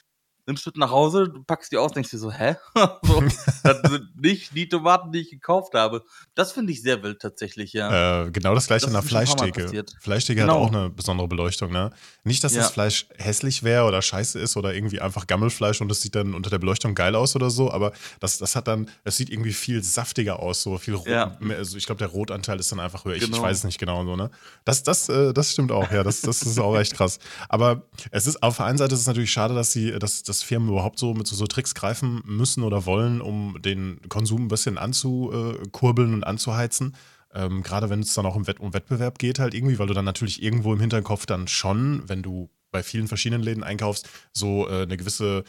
nimmst 0.47 0.65
du 0.65 0.71
nach 0.75 0.89
Hause, 0.89 1.29
du 1.29 1.43
packst 1.43 1.71
die 1.71 1.77
aus, 1.77 1.91
denkst 1.91 2.09
dir 2.09 2.17
so, 2.17 2.31
hä? 2.31 2.55
so, 3.03 3.23
das 3.63 3.81
sind 3.91 4.19
nicht 4.19 4.55
die 4.55 4.67
Tomaten, 4.67 5.11
die 5.11 5.19
ich 5.19 5.29
gekauft 5.29 5.73
habe. 5.73 6.03
Das 6.35 6.53
finde 6.53 6.71
ich 6.73 6.81
sehr 6.81 7.03
wild 7.03 7.21
tatsächlich, 7.21 7.73
ja. 7.73 8.23
Äh, 8.23 8.31
genau 8.31 8.55
das 8.55 8.67
gleiche 8.67 8.85
das 8.85 8.89
in 8.89 8.93
der 8.93 9.03
Fleischtheke. 9.03 9.85
Fleischtheke 9.99 10.41
genau. 10.41 10.55
hat 10.55 10.61
auch 10.61 10.73
eine 10.73 10.89
besondere 10.89 11.27
Beleuchtung, 11.27 11.71
ne? 11.71 11.91
Nicht, 12.23 12.43
dass 12.43 12.53
ja. 12.53 12.61
das 12.61 12.71
Fleisch 12.71 13.07
hässlich 13.17 13.63
wäre 13.63 13.83
oder 13.83 14.01
scheiße 14.01 14.39
ist 14.39 14.57
oder 14.57 14.73
irgendwie 14.73 15.01
einfach 15.01 15.27
Gammelfleisch 15.27 15.81
und 15.81 15.91
es 15.91 16.01
sieht 16.01 16.15
dann 16.15 16.33
unter 16.33 16.49
der 16.49 16.59
Beleuchtung 16.59 16.95
geil 16.95 17.15
aus 17.15 17.35
oder 17.35 17.49
so, 17.49 17.71
aber 17.71 17.91
das, 18.19 18.37
das 18.37 18.55
hat 18.55 18.67
dann, 18.67 18.89
es 19.03 19.17
sieht 19.17 19.29
irgendwie 19.29 19.53
viel 19.53 19.83
saftiger 19.83 20.39
aus, 20.39 20.63
so 20.63 20.77
viel 20.77 20.95
rot. 20.95 21.07
Ja. 21.07 21.37
Also 21.57 21.77
ich 21.77 21.85
glaube, 21.85 21.99
der 21.99 22.07
Rotanteil 22.07 22.59
ist 22.59 22.71
dann 22.71 22.79
einfach 22.79 23.03
höher. 23.03 23.13
Genau. 23.13 23.17
Ich, 23.17 23.23
ich, 23.23 23.31
genau. 23.31 23.43
weiß 23.43 23.57
es 23.57 23.63
nicht 23.65 23.79
genau 23.79 24.03
so, 24.05 24.15
ne? 24.15 24.31
Das, 24.63 24.83
das, 24.83 25.09
äh, 25.09 25.33
das 25.33 25.51
stimmt 25.51 25.71
auch, 25.71 25.91
ja. 25.91 26.03
Das, 26.03 26.21
das 26.21 26.41
ist 26.41 26.59
auch 26.59 26.77
echt 26.77 26.95
krass. 26.95 27.19
Aber 27.49 27.83
es 28.11 28.27
ist 28.27 28.41
auf 28.41 28.57
der 28.57 28.67
einen 28.67 28.77
Seite 28.77 28.93
ist 28.93 29.01
es 29.01 29.07
natürlich 29.07 29.31
schade, 29.31 29.53
dass 29.53 29.71
sie, 29.71 29.91
dass, 29.99 30.23
dass 30.23 30.36
dass 30.37 30.43
Firmen 30.43 30.69
überhaupt 30.69 30.99
so 30.99 31.13
mit 31.13 31.27
so, 31.27 31.35
so 31.35 31.47
Tricks 31.47 31.73
greifen 31.73 32.21
müssen 32.25 32.63
oder 32.63 32.85
wollen, 32.85 33.21
um 33.21 33.57
den 33.61 33.99
Konsum 34.09 34.45
ein 34.45 34.47
bisschen 34.47 34.77
anzukurbeln 34.77 36.13
und 36.13 36.23
anzuheizen. 36.23 36.95
Ähm, 37.33 37.63
Gerade 37.63 37.89
wenn 37.89 37.99
es 38.01 38.13
dann 38.13 38.25
auch 38.25 38.35
um, 38.35 38.47
Wett 38.47 38.59
um 38.59 38.73
Wettbewerb 38.73 39.19
geht, 39.19 39.39
halt 39.39 39.53
irgendwie, 39.53 39.79
weil 39.79 39.87
du 39.87 39.93
dann 39.93 40.05
natürlich 40.05 40.41
irgendwo 40.41 40.73
im 40.73 40.79
Hinterkopf 40.79 41.25
dann 41.25 41.47
schon, 41.47 42.03
wenn 42.07 42.21
du 42.21 42.49
bei 42.71 42.83
vielen 42.83 43.07
verschiedenen 43.07 43.43
Läden 43.43 43.63
einkaufst, 43.63 44.09
so 44.31 44.67
äh, 44.69 44.83
eine 44.83 44.97
gewisse 44.97 45.43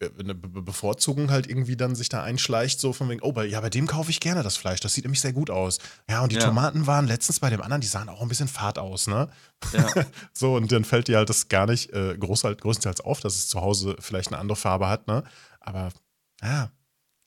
eine 0.00 0.34
Bevorzugung 0.34 1.30
halt 1.30 1.48
irgendwie 1.48 1.76
dann 1.76 1.96
sich 1.96 2.08
da 2.08 2.22
einschleicht, 2.22 2.78
so 2.78 2.92
von 2.92 3.08
wegen, 3.08 3.20
oh, 3.22 3.32
bei, 3.32 3.46
ja, 3.46 3.60
bei 3.60 3.70
dem 3.70 3.86
kaufe 3.86 4.10
ich 4.10 4.20
gerne 4.20 4.42
das 4.42 4.56
Fleisch, 4.56 4.80
das 4.80 4.94
sieht 4.94 5.04
nämlich 5.04 5.20
sehr 5.20 5.32
gut 5.32 5.50
aus. 5.50 5.78
Ja, 6.08 6.22
und 6.22 6.30
die 6.30 6.36
ja. 6.36 6.42
Tomaten 6.42 6.86
waren 6.86 7.06
letztens 7.06 7.40
bei 7.40 7.50
dem 7.50 7.60
anderen, 7.60 7.80
die 7.80 7.88
sahen 7.88 8.08
auch 8.08 8.22
ein 8.22 8.28
bisschen 8.28 8.48
fad 8.48 8.78
aus, 8.78 9.08
ne? 9.08 9.28
Ja. 9.72 9.88
so, 10.32 10.54
und 10.54 10.70
dann 10.70 10.84
fällt 10.84 11.08
dir 11.08 11.16
halt 11.16 11.28
das 11.28 11.48
gar 11.48 11.66
nicht 11.66 11.92
äh, 11.92 12.16
groß, 12.16 12.44
halt, 12.44 12.60
größtenteils 12.60 13.00
auf, 13.00 13.20
dass 13.20 13.34
es 13.34 13.48
zu 13.48 13.60
Hause 13.60 13.96
vielleicht 13.98 14.28
eine 14.28 14.38
andere 14.38 14.56
Farbe 14.56 14.88
hat, 14.88 15.08
ne? 15.08 15.24
Aber 15.60 15.90
ja, 16.42 16.70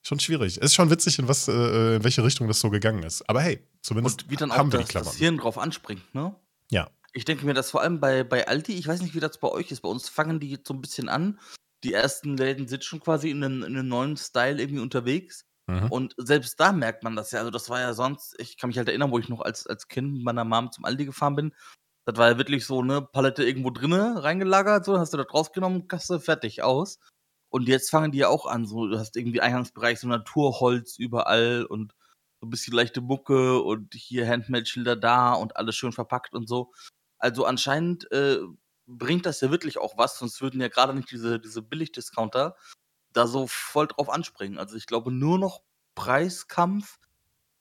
schon 0.02 0.20
schwierig. 0.20 0.58
Ist 0.58 0.74
schon 0.74 0.90
witzig, 0.90 1.20
in, 1.20 1.28
was, 1.28 1.50
äh, 1.50 1.96
in 1.98 2.04
welche 2.06 2.24
Richtung 2.24 2.48
das 2.48 2.62
so 2.62 2.70
gegangen 2.70 3.04
ist. 3.04 3.28
Aber 3.30 3.42
hey, 3.42 3.68
zumindest 3.82 4.24
und 4.24 4.32
wie 4.32 4.38
dann 4.38 4.54
haben 4.54 4.72
wir 4.72 4.80
das, 4.80 4.90
die 4.90 4.94
das 4.94 5.16
Hirn 5.16 5.38
drauf 5.38 5.58
anspringt, 5.58 6.16
ne? 6.16 6.34
Ja. 6.70 6.90
Ich 7.14 7.26
denke 7.26 7.46
mir, 7.46 7.54
dass 7.54 7.72
vor 7.72 7.82
allem 7.82 8.00
bei, 8.00 8.24
bei 8.24 8.48
Alti, 8.48 8.72
ich 8.72 8.88
weiß 8.88 9.02
nicht, 9.02 9.14
wie 9.14 9.20
das 9.20 9.38
bei 9.38 9.50
euch 9.50 9.70
ist, 9.72 9.82
bei 9.82 9.90
uns 9.90 10.08
fangen 10.08 10.40
die 10.40 10.58
so 10.66 10.74
ein 10.74 10.80
bisschen 10.80 11.10
an, 11.10 11.38
die 11.84 11.94
ersten 11.94 12.38
Läden 12.38 12.68
sind 12.68 12.84
schon 12.84 13.00
quasi 13.00 13.30
in 13.30 13.44
einem, 13.44 13.64
in 13.64 13.78
einem 13.78 13.88
neuen 13.88 14.18
Style 14.18 14.60
irgendwie 14.60 14.82
unterwegs. 14.82 15.46
Mhm. 15.68 15.88
Und 15.92 16.16
selbst 16.18 16.60
da 16.60 16.72
merkt 16.72 17.04
man 17.04 17.16
das 17.16 17.32
ja. 17.32 17.40
Also, 17.40 17.52
das 17.52 17.70
war 17.70 17.80
ja 17.80 17.94
sonst, 17.94 18.36
ich 18.40 18.58
kann 18.58 18.70
mich 18.70 18.78
halt 18.78 18.90
erinnern, 18.90 19.12
wo 19.12 19.20
ich 19.20 19.30
noch 19.30 19.42
als, 19.42 19.68
als 19.68 19.88
Kind 19.88 20.14
mit 20.14 20.24
meiner 20.24 20.46
Mom 20.46 20.72
zum 20.72 20.86
Aldi 20.86 21.06
gefahren 21.06 21.36
bin. 21.36 21.54
Das 22.06 22.18
war 22.18 22.32
ja 22.32 22.38
wirklich 22.38 22.66
so 22.66 22.82
eine 22.82 23.02
Palette 23.02 23.44
irgendwo 23.44 23.70
drinne 23.70 24.24
reingelagert, 24.24 24.86
so 24.86 24.98
hast 24.98 25.14
du 25.14 25.18
das 25.18 25.32
rausgenommen, 25.34 25.88
Kasse, 25.88 26.20
fertig, 26.20 26.64
aus. 26.64 27.00
Und 27.50 27.68
jetzt 27.68 27.92
fangen 27.92 28.12
die 28.12 28.20
ja 28.20 28.30
auch 28.30 28.46
an, 28.46 28.66
so, 28.66 28.88
du 28.88 28.98
hast 28.98 29.16
irgendwie 29.18 29.42
Eingangsbereich, 29.42 30.00
so 30.00 30.08
Naturholz 30.08 30.98
überall 30.98 31.66
und 31.66 31.94
so 32.40 32.48
ein 32.48 32.50
bisschen 32.50 32.74
leichte 32.74 33.02
Mucke 33.02 33.62
und 33.62 33.94
hier 33.94 34.28
Handmade-Schilder 34.28 34.96
da 34.96 35.34
und 35.34 35.58
alles 35.58 35.76
schön 35.76 35.92
verpackt 35.92 36.34
und 36.34 36.48
so. 36.48 36.72
Also 37.20 37.46
anscheinend 37.46 38.12
äh, 38.12 38.40
bringt 38.98 39.26
das 39.26 39.42
ja 39.42 39.52
wirklich 39.52 39.78
auch 39.78 39.98
was, 39.98 40.20
sonst 40.20 40.42
würden 40.42 40.62
ja 40.62 40.68
gerade 40.68 40.94
nicht 40.94 41.12
diese, 41.12 41.40
diese 41.40 41.62
Billig-Discounter 41.62 42.56
da 43.14 43.28
so 43.28 43.48
voll 43.48 43.88
drauf 43.88 44.10
anspringen. 44.10 44.58
Also 44.58 44.76
ich 44.76 44.86
glaube, 44.86 45.12
nur 45.12 45.38
noch 45.38 45.62
Preiskampf 45.96 47.00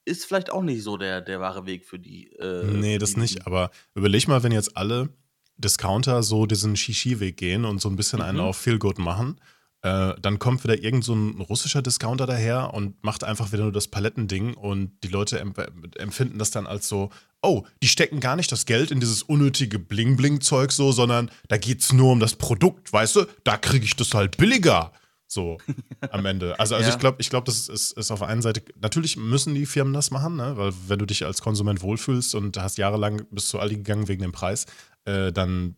ist 0.05 0.25
vielleicht 0.25 0.51
auch 0.51 0.62
nicht 0.62 0.83
so 0.83 0.97
der, 0.97 1.21
der 1.21 1.40
wahre 1.40 1.66
Weg 1.66 1.87
für 1.87 1.99
die. 1.99 2.29
Äh, 2.33 2.64
nee, 2.64 2.99
das 2.99 3.14
die, 3.14 3.21
nicht, 3.21 3.47
aber 3.47 3.71
überleg 3.95 4.29
mal, 4.29 4.43
wenn 4.43 4.53
jetzt 4.53 4.77
alle 4.77 5.11
Discounter 5.57 6.23
so 6.23 6.47
diesen 6.47 6.77
Shishi-Weg 6.77 7.37
gehen 7.37 7.64
und 7.64 7.81
so 7.81 7.88
ein 7.88 7.97
bisschen 7.97 8.21
mhm. 8.21 8.25
einen 8.25 8.40
auf 8.40 8.57
Feel 8.57 8.79
Good 8.79 8.99
machen 8.99 9.40
äh, 9.83 10.12
dann 10.21 10.38
kommt 10.38 10.62
wieder 10.64 10.83
irgend 10.83 11.05
so 11.05 11.14
ein 11.14 11.40
russischer 11.40 11.81
Discounter 11.81 12.27
daher 12.27 12.75
und 12.75 13.03
macht 13.03 13.25
einfach 13.25 13.53
wieder 13.53 13.62
nur 13.62 13.73
das 13.73 13.88
Palettending 13.88 14.55
und 14.55 14.93
die 15.03 15.09
Leute 15.09 15.38
empfinden 15.38 16.38
das 16.38 16.51
dann 16.51 16.66
als 16.66 16.88
so, 16.88 17.11
oh, 17.43 17.64
die 17.83 17.88
stecken 17.88 18.21
gar 18.21 18.37
nicht 18.37 18.53
das 18.53 18.66
Geld 18.66 18.90
in 18.90 19.01
dieses 19.01 19.23
unnötige 19.23 19.79
Bling-Bling-Zeug 19.79 20.73
so, 20.73 20.93
sondern 20.93 21.31
da 21.49 21.57
geht 21.57 21.81
es 21.81 21.93
nur 21.93 22.12
um 22.12 22.21
das 22.21 22.35
Produkt, 22.35 22.93
weißt 22.93 23.16
du? 23.16 23.27
Da 23.45 23.57
kriege 23.57 23.85
ich 23.85 23.97
das 23.97 24.12
halt 24.12 24.37
billiger. 24.37 24.93
So 25.27 25.59
am 26.11 26.27
Ende. 26.27 26.59
Also, 26.59 26.75
also 26.75 26.88
ja. 26.88 26.95
ich 26.95 27.01
glaube, 27.01 27.16
ich 27.21 27.31
glaube, 27.31 27.47
das 27.47 27.69
ist, 27.69 27.93
ist 27.93 28.11
auf 28.11 28.19
der 28.19 28.29
einen 28.29 28.43
Seite, 28.43 28.62
natürlich 28.81 29.16
müssen 29.16 29.55
die 29.55 29.64
Firmen 29.64 29.95
das 29.95 30.11
machen, 30.11 30.37
ne? 30.37 30.57
weil 30.57 30.73
wenn 30.88 30.99
du 30.99 31.07
dich 31.07 31.25
als 31.25 31.40
Konsument 31.40 31.83
wohlfühlst 31.83 32.35
und 32.35 32.59
hast 32.59 32.79
jahrelang 32.79 33.23
bis 33.31 33.49
zu 33.49 33.61
Aldi 33.61 33.77
gegangen 33.77 34.09
wegen 34.09 34.23
dem 34.23 34.33
Preis, 34.33 34.66
äh, 35.05 35.33
dann 35.33 35.77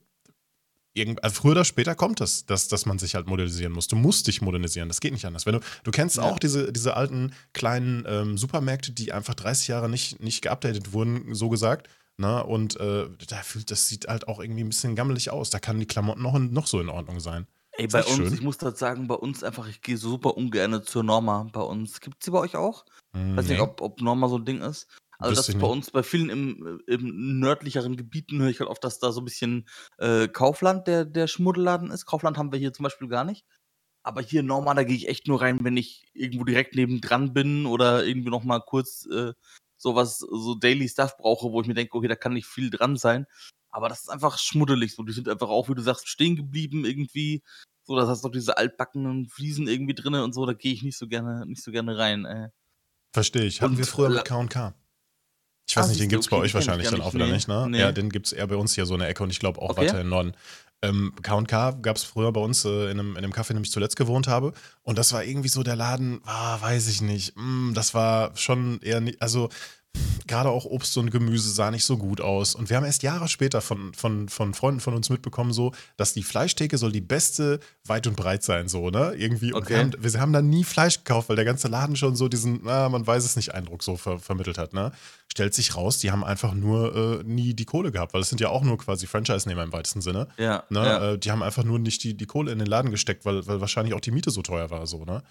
irgend, 0.95 1.23
also 1.25 1.35
früher 1.35 1.53
oder 1.53 1.65
später 1.65 1.95
kommt 1.95 2.21
es, 2.21 2.47
dass, 2.47 2.69
dass 2.69 2.87
man 2.87 2.99
sich 2.99 3.15
halt 3.15 3.27
modernisieren 3.27 3.73
muss. 3.73 3.89
Du 3.89 3.97
musst 3.97 4.27
dich 4.27 4.43
modernisieren, 4.43 4.89
das 4.89 5.01
geht 5.01 5.13
nicht 5.13 5.25
anders. 5.25 5.47
Wenn 5.47 5.55
du, 5.55 5.61
du 5.85 5.91
kennst 5.91 6.17
ja. 6.17 6.23
auch 6.23 6.39
diese, 6.39 6.73
diese 6.73 6.97
alten 6.97 7.33
kleinen 7.53 8.05
ähm, 8.07 8.39
Supermärkte, 8.39 8.93
die 8.93 9.13
einfach 9.13 9.35
30 9.35 9.69
Jahre 9.69 9.89
nicht, 9.89 10.21
nicht 10.21 10.43
geupdatet 10.43 10.93
wurden, 10.93 11.35
so 11.35 11.49
gesagt. 11.49 11.89
Na, 12.19 12.39
ne? 12.39 12.45
und 12.45 12.79
äh, 12.79 13.09
da 13.29 13.37
fühlt, 13.37 13.71
das 13.71 13.89
sieht 13.89 14.07
halt 14.07 14.29
auch 14.29 14.39
irgendwie 14.39 14.63
ein 14.63 14.69
bisschen 14.69 14.95
gammelig 14.95 15.31
aus. 15.31 15.51
Da 15.51 15.59
kann 15.59 15.81
die 15.81 15.87
Klamotten 15.87 16.23
noch, 16.23 16.39
noch 16.39 16.67
so 16.67 16.79
in 16.81 16.91
Ordnung 16.91 17.21
sein. 17.21 17.47
Ey, 17.73 17.87
bei 17.87 18.05
uns, 18.05 18.17
schön. 18.17 18.35
ich 18.35 18.43
muss 18.43 18.59
das 18.59 18.79
sagen, 18.79 19.09
bei 19.09 19.15
uns 19.15 19.43
einfach, 19.43 19.67
ich 19.67 19.81
gehe 19.81 19.97
super 19.97 20.37
ungern 20.37 20.83
zur 20.85 21.03
Norma. 21.05 21.49
Bei 21.53 21.63
uns, 21.63 22.01
gibt 22.01 22.19
es 22.21 22.27
sie 22.27 22.31
bei 22.31 22.39
euch 22.39 22.55
auch? 22.55 22.85
Mm, 23.13 23.37
Weiß 23.37 23.47
nee. 23.47 23.53
nicht, 23.53 23.63
ob, 23.63 23.81
ob 23.81 24.03
Norma 24.03 24.29
so 24.29 24.37
ein 24.37 24.45
Ding 24.45 24.61
ist. 24.61 24.89
Also 25.23 25.37
das 25.37 25.49
ist 25.49 25.59
bei 25.59 25.67
uns, 25.67 25.91
bei 25.91 26.03
vielen 26.03 26.31
im, 26.31 26.81
im 26.87 27.41
nördlicheren 27.41 27.97
Gebieten 27.97 28.41
höre 28.41 28.51
ich 28.51 28.61
halt 28.61 28.71
oft, 28.71 28.83
dass 28.85 28.99
da 28.99 29.13
so 29.13 29.21
ein 29.21 29.25
bisschen 29.25 29.69
äh, 29.99 30.29
Kaufland 30.29 30.87
der, 30.87 31.05
der 31.05 31.27
Schmuddelladen 31.27 31.91
ist. 31.91 32.07
Kaufland 32.07 32.39
haben 32.39 32.53
wir 32.53 32.59
hier 32.59 32.73
zum 32.73 32.85
Beispiel 32.85 33.09
gar 33.09 33.25
nicht. 33.25 33.45
Aber 34.05 34.21
hier 34.21 34.43
normal, 34.43 34.75
da 34.75 34.85
gehe 34.85 34.97
ich 34.97 35.09
echt 35.09 35.29
nur 35.29 35.41
rein, 35.41 35.59
wenn 35.63 35.77
ich 35.77 36.11
irgendwo 36.13 36.45
direkt 36.45 36.75
nebendran 36.75 37.33
bin 37.33 37.67
oder 37.67 38.05
irgendwie 38.05 38.31
noch 38.31 38.43
mal 38.43 38.61
kurz 38.61 39.07
äh, 39.07 39.33
sowas, 39.77 40.19
so 40.19 40.55
Daily 40.55 40.89
Stuff 40.89 41.17
brauche, 41.17 41.53
wo 41.53 41.61
ich 41.61 41.69
mir 41.69 41.75
denke, 41.75 41.97
okay, 41.97 42.09
da 42.09 42.17
kann 42.17 42.33
nicht 42.33 42.47
viel 42.47 42.71
dran 42.71 42.97
sein. 42.97 43.27
Aber 43.71 43.89
das 43.89 44.03
ist 44.03 44.09
einfach 44.09 44.39
schmuddelig. 44.39 44.95
So, 44.95 45.03
die 45.03 45.13
sind 45.13 45.29
einfach 45.29 45.49
auch, 45.49 45.69
wie 45.69 45.75
du 45.75 45.83
sagst, 45.83 46.09
stehen 46.09 46.37
geblieben 46.37 46.85
irgendwie. 46.85 47.43
So, 47.85 47.97
das 47.97 48.09
hast 48.09 48.25
doch 48.25 48.31
diese 48.31 48.59
altbackenen 48.59 49.29
Fliesen 49.29 49.67
irgendwie 49.67 49.95
drin 49.95 50.15
und 50.15 50.35
so, 50.35 50.47
da 50.47 50.53
gehe 50.53 50.73
ich 50.73 50.83
nicht 50.83 50.99
so 50.99 51.09
gerne, 51.09 51.47
nicht 51.47 51.63
so 51.63 51.73
gerne 51.73 51.97
rein. 51.97 52.25
Äh. 52.25 52.49
Verstehe 53.13 53.45
ich. 53.45 53.61
Hatten 53.61 53.73
und 53.73 53.79
wir 53.79 53.87
früher 53.87 54.11
mit 54.11 54.25
K&K. 54.25 54.75
Ich 55.67 55.77
weiß 55.77 55.87
ah, 55.87 55.89
nicht, 55.89 56.01
den 56.01 56.09
gibt 56.09 56.25
es 56.25 56.29
bei 56.29 56.37
euch 56.37 56.53
wahrscheinlich 56.55 56.91
dann 56.91 57.01
auch 57.01 57.15
wieder 57.15 57.27
nee. 57.27 57.33
nicht, 57.33 57.49
ne? 57.49 57.67
Nee. 57.69 57.79
Ja, 57.79 57.93
den 57.93 58.11
gibt 58.11 58.27
es 58.27 58.33
eher 58.33 58.47
bei 58.47 58.57
uns 58.57 58.75
hier 58.75 58.87
so 58.87 58.95
eine 58.95 59.07
Ecke 59.07 59.23
und 59.23 59.31
ich 59.31 59.39
glaube 59.39 59.61
auch 59.61 59.71
okay. 59.71 59.83
weiter 59.83 60.01
im 60.01 60.09
Norden. 60.09 60.33
Ähm, 60.83 61.13
K&K 61.23 61.79
gab 61.81 61.97
es 61.97 62.03
früher 62.03 62.33
bei 62.33 62.41
uns 62.41 62.65
äh, 62.65 62.91
in, 62.91 62.99
einem, 62.99 63.13
in 63.13 63.19
einem 63.19 63.33
Café, 63.33 63.51
in 63.51 63.57
dem 63.57 63.63
ich 63.63 63.71
zuletzt 63.71 63.97
gewohnt 63.97 64.27
habe. 64.27 64.53
Und 64.83 64.99
das 64.99 65.13
war 65.13 65.23
irgendwie 65.23 65.49
so 65.49 65.63
der 65.63 65.77
Laden, 65.77 66.21
ah, 66.25 66.61
weiß 66.61 66.89
ich 66.89 67.01
nicht. 67.01 67.35
Mm, 67.37 67.73
das 67.73 67.95
war 67.95 68.37
schon 68.37 68.81
eher 68.83 69.01
nicht, 69.01 69.23
also 69.23 69.49
gerade 70.33 70.49
auch 70.49 70.65
Obst 70.65 70.97
und 70.97 71.11
Gemüse 71.11 71.51
sah 71.51 71.71
nicht 71.71 71.85
so 71.85 71.99
gut 71.99 72.21
aus. 72.21 72.55
Und 72.55 72.71
wir 72.71 72.77
haben 72.79 72.85
erst 72.85 73.03
Jahre 73.03 73.29
später 73.29 73.61
von, 73.61 73.93
von, 73.93 74.31
von 74.31 74.55
Freunden 74.55 74.81
von 74.81 74.95
uns 74.95 75.11
mitbekommen, 75.11 75.53
so, 75.53 75.73
dass 75.99 76.15
die 76.15 76.23
Fleischtheke 76.23 76.79
soll 76.79 76.91
die 76.91 77.03
beste 77.03 77.61
weit 77.85 78.07
und 78.07 78.17
breit 78.17 78.43
sein, 78.43 78.69
so, 78.69 78.89
ne? 78.91 79.13
Irgendwie. 79.17 79.53
Und 79.53 79.65
okay. 79.65 79.75
wir, 79.75 79.79
haben, 79.79 79.93
wir 79.99 80.21
haben 80.21 80.33
dann 80.33 80.49
nie 80.49 80.65
Fleisch 80.65 80.99
gekauft, 80.99 81.29
weil 81.29 81.37
der 81.37 81.45
ganze 81.45 81.69
Laden 81.69 81.97
schon 81.97 82.17
so 82.17 82.29
diesen, 82.29 82.61
na, 82.65 82.89
man 82.89 83.07
weiß 83.07 83.25
es 83.25 83.37
nicht, 83.37 83.55
Eindruck 83.55 83.83
so 83.83 83.97
ver 83.97 84.19
vermittelt 84.19 84.59
hat, 84.59 84.73
ne? 84.73 84.93
Stellt 85.31 85.55
sich 85.55 85.77
raus, 85.77 85.99
die 85.99 86.11
haben 86.11 86.25
einfach 86.25 86.55
nur 86.55 87.21
äh, 87.21 87.25
nie 87.25 87.55
die 87.55 87.65
Kohle 87.65 87.93
gehabt, 87.93 88.15
weil 88.15 88.23
es 88.23 88.29
sind 88.29 88.41
ja 88.41 88.49
auch 88.49 88.63
nur 88.63 88.79
quasi 88.79 89.07
Franchise-Nehmer 89.07 89.65
im 89.65 89.73
weitesten 89.73 90.01
Sinne. 90.01 90.29
Ja. 90.39 90.65
Ne? 90.71 90.81
ja. 90.81 91.13
Äh, 91.13 91.19
die 91.19 91.31
haben 91.31 91.43
einfach 91.43 91.65
nur 91.65 91.79
nicht 91.79 92.03
die, 92.05 92.17
die 92.17 92.27
Kohle 92.27 92.53
in 92.53 92.59
den 92.59 92.69
Laden 92.69 92.91
gesteckt, 92.91 93.25
weil, 93.25 93.47
weil 93.47 93.61
wahrscheinlich 93.61 93.95
auch 93.95 94.01
die 94.01 94.13
Miete 94.13 94.31
so 94.31 94.43
teuer 94.43 94.71
war, 94.71 94.87
so, 94.87 95.05
ne? 95.05 95.23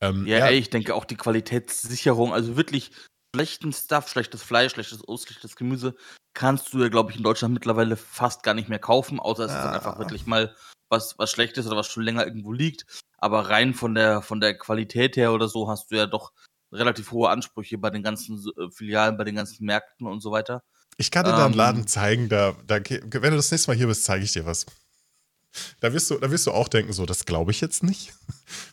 Ähm, 0.00 0.26
ja, 0.26 0.38
ja. 0.38 0.46
Ey, 0.46 0.58
ich 0.58 0.70
denke 0.70 0.94
auch 0.94 1.06
die 1.06 1.16
Qualitätssicherung, 1.16 2.32
also 2.32 2.56
wirklich 2.56 2.90
schlechten 3.36 3.72
Stuff, 3.72 4.08
schlechtes 4.08 4.42
Fleisch, 4.42 4.72
schlechtes 4.72 5.06
Obst, 5.06 5.28
schlechtes 5.28 5.56
Gemüse, 5.56 5.94
kannst 6.32 6.72
du 6.72 6.80
ja, 6.80 6.88
glaube 6.88 7.10
ich, 7.10 7.18
in 7.18 7.22
Deutschland 7.22 7.52
mittlerweile 7.52 7.96
fast 7.96 8.42
gar 8.42 8.54
nicht 8.54 8.70
mehr 8.70 8.78
kaufen, 8.78 9.20
außer 9.20 9.44
es 9.44 9.52
ja. 9.52 9.58
ist 9.58 9.64
dann 9.64 9.74
einfach 9.74 9.98
wirklich 9.98 10.26
mal 10.26 10.56
was, 10.88 11.18
was 11.18 11.30
Schlechtes 11.30 11.66
oder 11.66 11.76
was 11.76 11.86
schon 11.86 12.02
länger 12.02 12.24
irgendwo 12.24 12.52
liegt. 12.52 12.86
Aber 13.18 13.50
rein 13.50 13.74
von 13.74 13.94
der, 13.94 14.22
von 14.22 14.40
der 14.40 14.56
Qualität 14.56 15.16
her 15.16 15.32
oder 15.32 15.48
so 15.48 15.68
hast 15.68 15.90
du 15.90 15.96
ja 15.96 16.06
doch 16.06 16.32
relativ 16.72 17.10
hohe 17.10 17.28
Ansprüche 17.28 17.76
bei 17.76 17.90
den 17.90 18.02
ganzen 18.02 18.42
äh, 18.56 18.70
Filialen, 18.70 19.18
bei 19.18 19.24
den 19.24 19.36
ganzen 19.36 19.66
Märkten 19.66 20.06
und 20.06 20.20
so 20.20 20.30
weiter. 20.30 20.62
Ich 20.96 21.10
kann 21.10 21.24
dir 21.24 21.32
ähm, 21.32 21.36
da 21.36 21.44
einen 21.44 21.54
Laden 21.54 21.86
zeigen, 21.86 22.30
da, 22.30 22.56
da, 22.66 22.76
wenn 22.76 23.30
du 23.30 23.36
das 23.36 23.50
nächste 23.50 23.70
Mal 23.70 23.76
hier 23.76 23.86
bist, 23.86 24.04
zeige 24.04 24.24
ich 24.24 24.32
dir 24.32 24.46
was. 24.46 24.64
Da 25.80 25.92
wirst, 25.92 26.10
du, 26.10 26.18
da 26.18 26.30
wirst 26.30 26.46
du 26.46 26.52
auch 26.52 26.68
denken, 26.68 26.92
so, 26.92 27.06
das 27.06 27.24
glaube 27.24 27.50
ich 27.50 27.60
jetzt 27.60 27.82
nicht. 27.82 28.12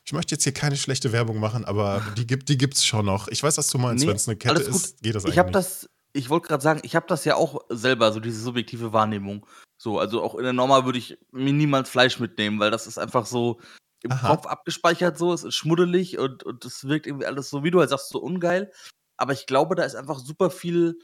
Ich 0.05 0.13
möchte 0.13 0.35
jetzt 0.35 0.43
hier 0.43 0.53
keine 0.53 0.77
schlechte 0.77 1.11
Werbung 1.11 1.39
machen, 1.39 1.65
aber 1.65 2.01
die 2.17 2.27
gibt 2.27 2.49
die 2.49 2.57
gibt's 2.57 2.85
schon 2.85 3.05
noch. 3.05 3.27
Ich 3.27 3.41
weiß, 3.41 3.57
was 3.57 3.67
du 3.67 3.77
meinst, 3.77 4.03
nee, 4.03 4.09
wenn 4.09 4.15
es 4.15 4.27
eine 4.27 4.37
Kette 4.37 4.61
ist, 4.61 5.01
geht 5.01 5.15
das 5.15 5.23
eigentlich. 5.23 5.35
Ich 5.35 5.39
habe 5.39 5.51
das, 5.51 5.89
ich 6.13 6.29
wollte 6.29 6.47
gerade 6.47 6.63
sagen, 6.63 6.81
ich 6.83 6.95
habe 6.95 7.05
das 7.07 7.25
ja 7.25 7.35
auch 7.35 7.61
selber, 7.69 8.11
so 8.11 8.19
diese 8.19 8.41
subjektive 8.41 8.93
Wahrnehmung. 8.93 9.45
So, 9.77 9.99
also 9.99 10.21
auch 10.21 10.35
in 10.35 10.43
der 10.43 10.53
Norma 10.53 10.85
würde 10.85 10.99
ich 10.99 11.17
mir 11.31 11.53
niemals 11.53 11.89
Fleisch 11.89 12.19
mitnehmen, 12.19 12.59
weil 12.59 12.71
das 12.71 12.87
ist 12.87 12.97
einfach 12.97 13.25
so 13.25 13.59
im 14.03 14.11
Aha. 14.11 14.27
Kopf 14.27 14.45
abgespeichert, 14.45 15.17
so, 15.17 15.33
es 15.33 15.43
ist 15.43 15.55
schmuddelig 15.55 16.19
und, 16.19 16.43
und 16.43 16.65
das 16.65 16.87
wirkt 16.87 17.07
irgendwie 17.07 17.25
alles 17.25 17.49
so, 17.49 17.63
wie 17.63 17.71
du 17.71 17.79
halt 17.79 17.89
sagst, 17.89 18.09
so 18.09 18.19
ungeil. 18.19 18.71
Aber 19.17 19.33
ich 19.33 19.45
glaube, 19.45 19.75
da 19.75 19.83
ist 19.83 19.95
einfach 19.95 20.19
super 20.19 20.49
viel 20.49 20.99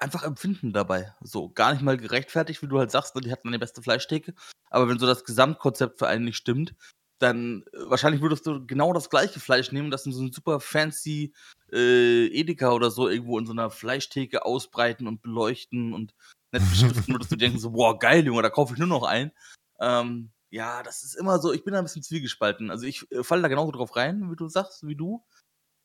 einfach 0.00 0.22
Empfinden 0.22 0.72
dabei. 0.72 1.14
So, 1.20 1.50
gar 1.50 1.72
nicht 1.72 1.82
mal 1.82 1.96
gerechtfertigt, 1.96 2.62
wie 2.62 2.68
du 2.68 2.78
halt 2.78 2.90
sagst, 2.90 3.14
ne, 3.14 3.20
die 3.20 3.30
hatten 3.30 3.48
eine 3.48 3.58
beste 3.58 3.82
Fleischtheke. 3.82 4.34
Aber 4.70 4.88
wenn 4.88 4.98
so 4.98 5.06
das 5.06 5.24
Gesamtkonzept 5.24 5.98
für 5.98 6.08
einen 6.08 6.24
nicht 6.24 6.36
stimmt, 6.36 6.74
dann 7.18 7.64
äh, 7.72 7.90
wahrscheinlich 7.90 8.22
würdest 8.22 8.46
du 8.46 8.66
genau 8.66 8.92
das 8.92 9.10
gleiche 9.10 9.40
Fleisch 9.40 9.72
nehmen, 9.72 9.90
das 9.90 10.06
in 10.06 10.12
so 10.12 10.20
einem 10.20 10.32
super 10.32 10.58
fancy 10.60 11.34
äh, 11.72 12.26
Edeka 12.26 12.72
oder 12.72 12.90
so 12.90 13.08
irgendwo 13.08 13.38
in 13.38 13.46
so 13.46 13.52
einer 13.52 13.70
Fleischtheke 13.70 14.44
ausbreiten 14.44 15.06
und 15.06 15.22
beleuchten 15.22 15.92
und 15.92 16.14
nett 16.52 16.68
beschriften, 16.68 17.12
würdest 17.14 17.30
du 17.30 17.36
denken 17.36 17.58
so, 17.58 17.70
boah, 17.70 17.98
geil, 17.98 18.24
Junge, 18.24 18.42
da 18.42 18.50
kaufe 18.50 18.72
ich 18.72 18.78
nur 18.78 18.88
noch 18.88 19.04
ein. 19.04 19.32
Ähm, 19.80 20.30
ja, 20.50 20.82
das 20.82 21.04
ist 21.04 21.14
immer 21.14 21.38
so, 21.38 21.52
ich 21.52 21.62
bin 21.62 21.74
da 21.74 21.78
ein 21.78 21.84
bisschen 21.84 22.02
zwiegespalten. 22.02 22.70
Also 22.70 22.86
ich 22.86 23.10
äh, 23.12 23.22
falle 23.22 23.42
da 23.42 23.48
genauso 23.48 23.70
drauf 23.70 23.94
rein, 23.96 24.30
wie 24.30 24.36
du 24.36 24.48
sagst, 24.48 24.86
wie 24.86 24.96
du. 24.96 25.24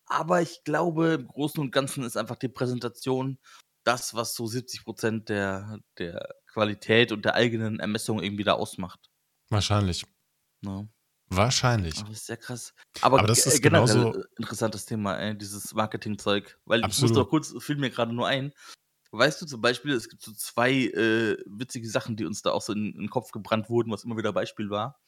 Aber 0.08 0.41
ich 0.41 0.63
glaube, 0.63 1.13
im 1.13 1.28
Großen 1.28 1.60
und 1.60 1.71
Ganzen 1.71 2.04
ist 2.04 2.17
einfach 2.17 2.36
die 2.36 2.47
Präsentation 2.47 3.38
das, 3.86 4.13
was 4.13 4.36
so 4.36 4.45
70 4.45 4.84
Prozent 4.84 5.30
der, 5.30 5.80
der 5.98 6.36
Qualität 6.48 7.12
und 7.12 7.24
der 7.24 7.36
eigenen 7.36 7.80
Ermessung 7.80 8.21
irgendwie 8.21 8.43
da 8.43 8.54
ausmacht. 8.54 9.10
Wahrscheinlich. 9.50 10.06
Ja. 10.62 10.82
Ne? 10.82 10.89
Wahrscheinlich. 11.28 11.98
Aber 11.98 12.10
das 12.10 12.17
ist 12.17 12.26
sehr 12.28 12.38
krass. 12.38 12.74
Aber, 13.02 13.19
Aber 13.19 13.28
das 13.28 13.45
ist 13.45 13.62
generell 13.62 13.88
genauso 13.88 14.24
interessantes 14.38 14.86
Thema, 14.86 15.17
ey, 15.17 15.38
dieses 15.38 15.74
Marketingzeug. 15.74 16.60
Weil 16.65 16.86
ich 16.88 17.02
muss 17.02 17.13
doch 17.13 17.28
kurz, 17.30 17.54
fiel 17.60 17.78
mir 17.78 17.89
gerade 17.89 18.13
nur 18.13 18.28
ein. 18.28 18.54
Weißt 19.12 19.41
du 19.41 19.45
zum 19.45 19.62
Beispiel, 19.62 19.93
es 19.93 20.10
gibt 20.10 20.21
so 20.21 20.34
zwei 20.34 20.71
äh, 20.71 21.38
witzige 21.45 21.89
Sachen, 21.89 22.15
die 22.15 22.26
uns 22.26 22.41
da 22.41 22.52
auch 22.52 22.62
so 22.62 22.74
in, 22.74 22.91
in, 22.93 23.00
den 23.00 23.10
Kopf 23.10 23.32
gebrannt 23.32 23.69
wurden, 23.69 23.91
was 23.91 24.04
immer 24.04 24.17
wieder 24.17 24.34
Beispiel 24.34 24.69
war. 24.69 25.00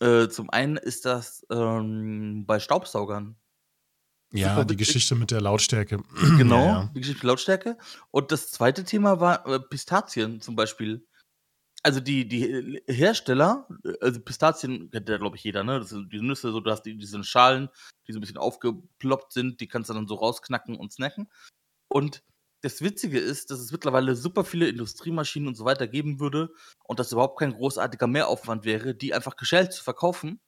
Äh, 0.00 0.28
zum 0.28 0.50
einen 0.50 0.76
ist 0.76 1.04
das 1.04 1.44
ähm, 1.50 2.44
bei 2.46 2.60
Staubsaugern. 2.60 3.36
Ja, 4.30 4.62
die 4.64 4.76
Geschichte 4.76 5.14
mit 5.14 5.30
der 5.30 5.40
Lautstärke. 5.40 6.02
Genau, 6.36 6.64
ja, 6.64 6.66
ja. 6.66 6.90
die 6.94 7.00
Geschichte 7.00 7.18
mit 7.18 7.22
der 7.22 7.28
Lautstärke. 7.28 7.78
Und 8.10 8.30
das 8.30 8.50
zweite 8.50 8.84
Thema 8.84 9.20
war 9.20 9.46
äh, 9.46 9.60
Pistazien 9.60 10.40
zum 10.40 10.54
Beispiel. 10.54 11.06
Also 11.82 12.00
die, 12.00 12.28
die 12.28 12.82
Hersteller, 12.88 13.68
also 14.00 14.20
Pistazien 14.20 14.90
kennt 14.90 15.08
ja, 15.08 15.16
glaube 15.16 15.36
ich, 15.36 15.44
jeder, 15.44 15.62
ne? 15.62 15.78
Das 15.78 15.90
sind 15.90 16.12
die 16.12 16.20
Nüsse, 16.20 16.50
so, 16.50 16.60
du 16.60 16.70
hast 16.70 16.82
die, 16.82 16.98
diese 16.98 17.22
Schalen, 17.22 17.68
die 18.06 18.12
so 18.12 18.18
ein 18.18 18.20
bisschen 18.20 18.36
aufgeploppt 18.36 19.32
sind, 19.32 19.60
die 19.60 19.68
kannst 19.68 19.88
du 19.88 19.94
dann 19.94 20.08
so 20.08 20.16
rausknacken 20.16 20.76
und 20.76 20.92
snacken. 20.92 21.30
Und 21.88 22.24
das 22.62 22.82
Witzige 22.82 23.20
ist, 23.20 23.50
dass 23.50 23.60
es 23.60 23.70
mittlerweile 23.70 24.16
super 24.16 24.44
viele 24.44 24.68
Industriemaschinen 24.68 25.48
und 25.48 25.54
so 25.54 25.64
weiter 25.64 25.86
geben 25.86 26.18
würde 26.18 26.50
und 26.84 26.98
das 26.98 27.12
überhaupt 27.12 27.38
kein 27.38 27.52
großartiger 27.52 28.08
Mehraufwand 28.08 28.64
wäre, 28.64 28.94
die 28.96 29.14
einfach 29.14 29.36
geschält 29.36 29.72
zu 29.72 29.84
verkaufen 29.84 30.40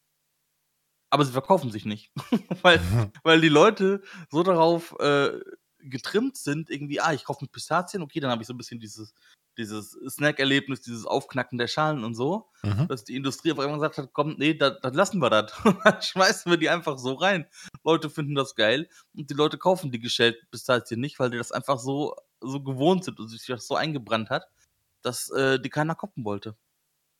aber 1.11 1.25
sie 1.25 1.33
verkaufen 1.33 1.71
sich 1.71 1.85
nicht. 1.85 2.13
weil, 2.63 2.81
weil 3.23 3.41
die 3.41 3.49
Leute 3.49 4.03
so 4.31 4.43
darauf 4.43 4.99
äh, 5.01 5.39
getrimmt 5.83 6.37
sind, 6.37 6.71
irgendwie, 6.71 7.01
ah, 7.01 7.13
ich 7.13 7.25
kaufe 7.25 7.45
mit 7.45 7.53
Pistazien, 7.53 8.03
okay, 8.03 8.21
dann 8.21 8.31
habe 8.31 8.43
ich 8.43 8.49
so 8.49 8.55
ein 8.55 8.59
bisschen 8.59 8.81
dieses, 8.81 9.15
dieses 9.59 9.99
Snack-Erlebnis, 10.09 10.83
dieses 10.83 11.07
Aufknacken 11.07 11.59
der 11.59 11.69
Schalen 11.69 12.05
und 12.05 12.15
so, 12.15 12.49
mhm. 12.63 12.87
dass 12.89 13.05
die 13.05 13.17
Industrie 13.17 13.53
auf 13.53 13.59
einmal 13.59 13.79
gesagt 13.79 13.99
hat, 13.99 14.11
komm, 14.13 14.37
nee, 14.39 14.55
dann 14.55 14.79
lassen 14.95 15.21
wir 15.21 15.31
das. 15.31 15.53
dann 15.85 16.03
schmeißen 16.03 16.51
wir 16.51 16.59
die 16.59 16.71
einfach 16.71 16.99
so 16.99 17.15
rein. 17.15 17.47
Leute 17.83 18.11
finden 18.11 18.35
das 18.35 18.55
geil 18.55 18.89
und 19.15 19.31
die 19.31 19.35
Leute 19.35 19.59
kaufen 19.59 19.91
die 19.91 20.01
geschälten 20.01 20.47
Pistazien 20.51 21.01
nicht, 21.01 21.19
weil 21.19 21.31
die 21.31 21.39
das 21.39 21.53
einfach 21.53 21.79
so, 21.79 22.15
so 22.41 22.63
gewohnt 22.63 23.05
sind 23.05 23.19
und 23.19 23.29
sich 23.29 23.47
das 23.47 23.67
so 23.67 23.75
eingebrannt 23.75 24.31
hat, 24.31 24.47
dass 25.03 25.31
äh, 25.31 25.59
die 25.59 25.71
keiner 25.71 25.95
koppen 25.95 26.25
wollte. 26.25 26.57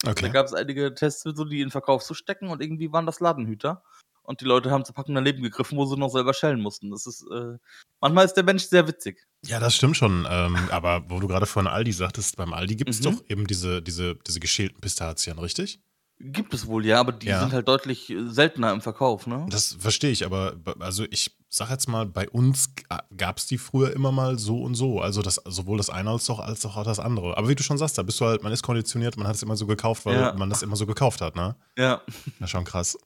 Okay. 0.07 0.23
Da 0.23 0.29
gab 0.29 0.47
es 0.47 0.55
einige 0.55 0.95
Tests, 0.95 1.23
so, 1.23 1.45
die 1.45 1.61
in 1.61 1.71
Verkauf 1.71 2.03
zu 2.03 2.15
stecken 2.15 2.49
und 2.49 2.63
irgendwie 2.63 2.93
waren 2.93 3.07
das 3.07 3.21
Ladenhüter. 3.21 3.83
Und 4.23 4.41
die 4.41 4.45
Leute 4.45 4.71
haben 4.71 4.85
zu 4.85 4.93
packen 4.93 5.15
daneben 5.15 5.43
gegriffen, 5.43 5.77
wo 5.77 5.87
sie 5.87 5.97
noch 5.97 6.11
selber 6.11 6.35
schellen 6.35 6.61
mussten. 6.61 6.91
Das 6.91 7.07
ist, 7.07 7.27
äh, 7.33 7.59
manchmal 8.01 8.25
ist 8.25 8.35
der 8.35 8.45
Mensch 8.45 8.65
sehr 8.65 8.87
witzig. 8.87 9.27
Ja, 9.45 9.59
das 9.59 9.75
stimmt 9.75 9.97
schon. 9.97 10.27
Ähm, 10.31 10.57
aber 10.71 11.05
wo 11.09 11.19
du 11.21 11.27
gerade 11.27 11.47
von 11.47 11.67
Aldi 11.67 11.93
sagtest, 11.93 12.37
beim 12.37 12.53
Aldi 12.53 12.77
gibt 12.77 12.91
es 12.91 13.01
mhm. 13.01 13.05
doch 13.05 13.25
eben 13.29 13.47
diese, 13.47 13.83
diese, 13.83 14.15
diese 14.15 14.41
geschälten 14.41 14.81
Pistazien, 14.81 15.39
richtig? 15.39 15.81
Gibt 16.21 16.53
es 16.53 16.67
wohl, 16.67 16.85
ja, 16.85 17.01
aber 17.01 17.13
die 17.13 17.29
ja. 17.29 17.41
sind 17.41 17.53
halt 17.53 17.67
deutlich 17.67 18.15
seltener 18.27 18.73
im 18.73 18.83
Verkauf, 18.83 19.27
ne? 19.27 19.47
Das 19.49 19.79
verstehe 19.81 20.11
ich, 20.11 20.27
aber 20.27 20.55
also 20.79 21.07
ich 21.11 21.35
sag 21.53 21.69
jetzt 21.71 21.89
mal, 21.89 22.07
bei 22.07 22.29
uns 22.31 22.71
gab 23.17 23.39
es 23.39 23.47
die 23.47 23.59
früher 23.59 23.93
immer 23.93 24.13
mal 24.13 24.39
so 24.39 24.63
und 24.63 24.77
so. 24.77 25.01
Also 25.01 25.21
das, 25.21 25.43
sowohl 25.45 25.79
das 25.79 25.91
eine 25.91 26.11
als 26.11 26.31
auch, 26.31 26.39
als 26.39 26.65
auch 26.65 26.83
das 26.85 27.01
andere. 27.01 27.37
Aber 27.37 27.49
wie 27.49 27.57
du 27.57 27.63
schon 27.65 27.77
sagst, 27.77 27.99
da 27.99 28.03
bist 28.03 28.21
du 28.21 28.25
halt, 28.25 28.45
man 28.45 28.53
ist 28.53 28.63
konditioniert, 28.63 29.17
man 29.17 29.27
hat 29.27 29.35
es 29.35 29.43
immer 29.43 29.57
so 29.57 29.67
gekauft, 29.67 30.07
weil 30.07 30.15
ja. 30.15 30.33
man 30.35 30.49
das 30.49 30.63
immer 30.63 30.77
so 30.77 30.87
gekauft 30.87 31.21
hat, 31.21 31.35
ne? 31.35 31.57
Ja. 31.77 32.01
Ja, 32.39 32.47
schon 32.47 32.65
krass. 32.65 32.97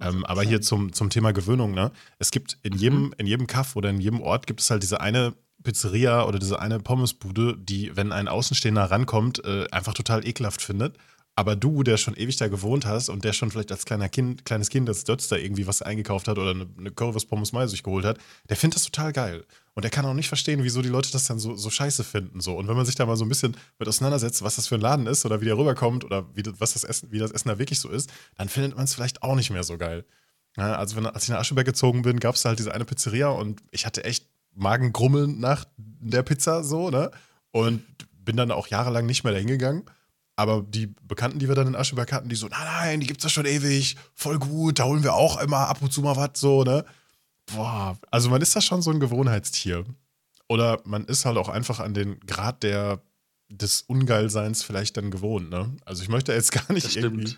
Ähm, 0.00 0.24
aber 0.24 0.44
hier 0.44 0.60
zum, 0.60 0.92
zum 0.92 1.10
Thema 1.10 1.32
Gewöhnung, 1.32 1.72
ne? 1.72 1.90
Es 2.20 2.30
gibt 2.30 2.56
in 2.62 2.74
jedem, 2.74 3.06
mhm. 3.06 3.14
in 3.18 3.26
jedem 3.26 3.46
Kaff 3.48 3.74
oder 3.74 3.90
in 3.90 4.00
jedem 4.00 4.20
Ort 4.20 4.46
gibt 4.46 4.60
es 4.60 4.70
halt 4.70 4.84
diese 4.84 5.00
eine 5.00 5.34
Pizzeria 5.64 6.24
oder 6.24 6.38
diese 6.38 6.60
eine 6.60 6.78
Pommesbude, 6.78 7.56
die, 7.58 7.96
wenn 7.96 8.12
ein 8.12 8.28
Außenstehender 8.28 8.84
rankommt, 8.92 9.44
äh, 9.44 9.66
einfach 9.72 9.92
total 9.92 10.24
ekelhaft 10.24 10.62
findet. 10.62 10.96
Aber 11.38 11.54
du, 11.54 11.84
der 11.84 11.98
schon 11.98 12.16
ewig 12.16 12.36
da 12.36 12.48
gewohnt 12.48 12.84
hast 12.84 13.08
und 13.08 13.22
der 13.22 13.32
schon 13.32 13.52
vielleicht 13.52 13.70
als 13.70 13.84
kleiner 13.84 14.08
kind, 14.08 14.44
kleines 14.44 14.70
Kind 14.70 14.88
das 14.88 15.04
Dötz 15.04 15.28
da 15.28 15.36
irgendwie 15.36 15.68
was 15.68 15.82
eingekauft 15.82 16.26
hat 16.26 16.36
oder 16.36 16.50
eine, 16.50 16.66
eine 16.76 16.90
Currywurst 16.90 17.28
Pommes 17.28 17.52
Mayo 17.52 17.68
sich 17.68 17.84
geholt 17.84 18.04
hat, 18.04 18.18
der 18.48 18.56
findet 18.56 18.74
das 18.74 18.82
total 18.82 19.12
geil. 19.12 19.44
Und 19.74 19.84
der 19.84 19.92
kann 19.92 20.04
auch 20.04 20.14
nicht 20.14 20.26
verstehen, 20.26 20.64
wieso 20.64 20.82
die 20.82 20.88
Leute 20.88 21.12
das 21.12 21.26
dann 21.26 21.38
so, 21.38 21.54
so 21.54 21.70
scheiße 21.70 22.02
finden. 22.02 22.40
So. 22.40 22.56
Und 22.56 22.66
wenn 22.66 22.74
man 22.74 22.84
sich 22.86 22.96
da 22.96 23.06
mal 23.06 23.14
so 23.14 23.24
ein 23.24 23.28
bisschen 23.28 23.56
mit 23.78 23.86
auseinandersetzt, 23.86 24.42
was 24.42 24.56
das 24.56 24.66
für 24.66 24.74
ein 24.74 24.80
Laden 24.80 25.06
ist 25.06 25.24
oder 25.24 25.40
wie 25.40 25.44
der 25.44 25.56
rüberkommt 25.56 26.04
oder 26.04 26.26
wie, 26.34 26.42
was 26.58 26.72
das 26.72 26.82
Essen, 26.82 27.12
wie 27.12 27.20
das 27.20 27.30
Essen 27.30 27.50
da 27.50 27.58
wirklich 27.60 27.78
so 27.78 27.88
ist, 27.88 28.10
dann 28.36 28.48
findet 28.48 28.74
man 28.74 28.86
es 28.86 28.96
vielleicht 28.96 29.22
auch 29.22 29.36
nicht 29.36 29.50
mehr 29.50 29.62
so 29.62 29.78
geil. 29.78 30.04
Ja, 30.56 30.74
also 30.74 30.96
wenn, 30.96 31.06
als 31.06 31.22
ich 31.22 31.28
nach 31.28 31.38
Ascheberg 31.38 31.66
gezogen 31.66 32.02
bin, 32.02 32.18
gab 32.18 32.34
es 32.34 32.44
halt 32.44 32.58
diese 32.58 32.74
eine 32.74 32.84
Pizzeria 32.84 33.28
und 33.28 33.62
ich 33.70 33.86
hatte 33.86 34.02
echt 34.02 34.26
Magengrummeln 34.56 35.38
nach 35.38 35.66
der 35.76 36.24
Pizza 36.24 36.64
so, 36.64 36.90
ne? 36.90 37.12
Und 37.52 37.84
bin 38.24 38.36
dann 38.36 38.50
auch 38.50 38.66
jahrelang 38.66 39.06
nicht 39.06 39.22
mehr 39.22 39.32
dahin 39.32 39.46
gegangen. 39.46 39.84
Aber 40.38 40.62
die 40.62 40.86
Bekannten, 41.02 41.40
die 41.40 41.48
wir 41.48 41.56
dann 41.56 41.66
in 41.66 41.74
Ascheberg 41.74 42.12
hatten, 42.12 42.28
die 42.28 42.36
so, 42.36 42.46
nein, 42.46 42.64
nein, 42.64 43.00
die 43.00 43.08
gibt's 43.08 43.24
ja 43.24 43.28
schon 43.28 43.44
ewig, 43.44 43.96
voll 44.14 44.38
gut, 44.38 44.78
da 44.78 44.84
holen 44.84 45.02
wir 45.02 45.14
auch 45.14 45.40
immer 45.40 45.66
ab 45.66 45.82
und 45.82 45.92
zu 45.92 46.00
mal 46.00 46.14
was, 46.14 46.38
so, 46.38 46.62
ne? 46.62 46.84
Boah, 47.46 47.98
also 48.12 48.30
man 48.30 48.40
ist 48.40 48.54
da 48.54 48.60
schon 48.60 48.80
so 48.80 48.92
ein 48.92 49.00
Gewohnheitstier. 49.00 49.84
Oder 50.48 50.80
man 50.84 51.06
ist 51.06 51.24
halt 51.24 51.38
auch 51.38 51.48
einfach 51.48 51.80
an 51.80 51.92
den 51.92 52.20
Grad 52.20 52.62
der, 52.62 53.02
des 53.48 53.82
Ungeilseins 53.82 54.62
vielleicht 54.62 54.96
dann 54.96 55.10
gewohnt, 55.10 55.50
ne? 55.50 55.74
Also 55.84 56.04
ich 56.04 56.08
möchte 56.08 56.32
jetzt 56.32 56.52
gar 56.68 56.72
nicht 56.72 56.94
irgendwie 56.94 57.36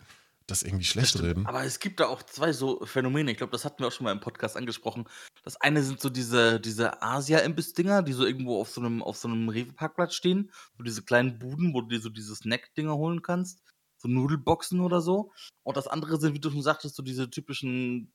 das 0.50 0.62
irgendwie 0.62 0.84
schlecht 0.84 1.14
das 1.14 1.22
reden. 1.22 1.46
Aber 1.46 1.64
es 1.64 1.78
gibt 1.78 2.00
da 2.00 2.06
auch 2.06 2.22
zwei 2.22 2.52
so 2.52 2.84
Phänomene. 2.84 3.30
Ich 3.30 3.38
glaube, 3.38 3.52
das 3.52 3.64
hatten 3.64 3.80
wir 3.80 3.88
auch 3.88 3.92
schon 3.92 4.04
mal 4.04 4.12
im 4.12 4.20
Podcast 4.20 4.56
angesprochen. 4.56 5.04
Das 5.42 5.60
eine 5.60 5.82
sind 5.82 6.00
so 6.00 6.10
diese, 6.10 6.60
diese 6.60 7.02
Asia-Imbiss-Dinger, 7.02 8.02
die 8.02 8.12
so 8.12 8.26
irgendwo 8.26 8.60
auf 8.60 8.70
so 8.70 8.80
einem, 8.80 9.02
auf 9.02 9.16
so 9.16 9.28
einem 9.28 9.48
Rewe-Parkplatz 9.48 10.14
stehen. 10.14 10.50
So 10.76 10.82
diese 10.82 11.02
kleinen 11.02 11.38
Buden, 11.38 11.72
wo 11.74 11.82
du 11.82 11.88
dir 11.88 12.00
so 12.00 12.08
diese 12.08 12.34
Snack-Dinger 12.34 12.96
holen 12.96 13.22
kannst. 13.22 13.62
So 13.96 14.08
Nudelboxen 14.08 14.80
oder 14.80 15.00
so. 15.00 15.32
Und 15.62 15.76
das 15.76 15.86
andere 15.86 16.20
sind, 16.20 16.34
wie 16.34 16.40
du 16.40 16.50
schon 16.50 16.62
sagtest, 16.62 16.96
so 16.96 17.02
diese 17.02 17.30
typischen 17.30 18.12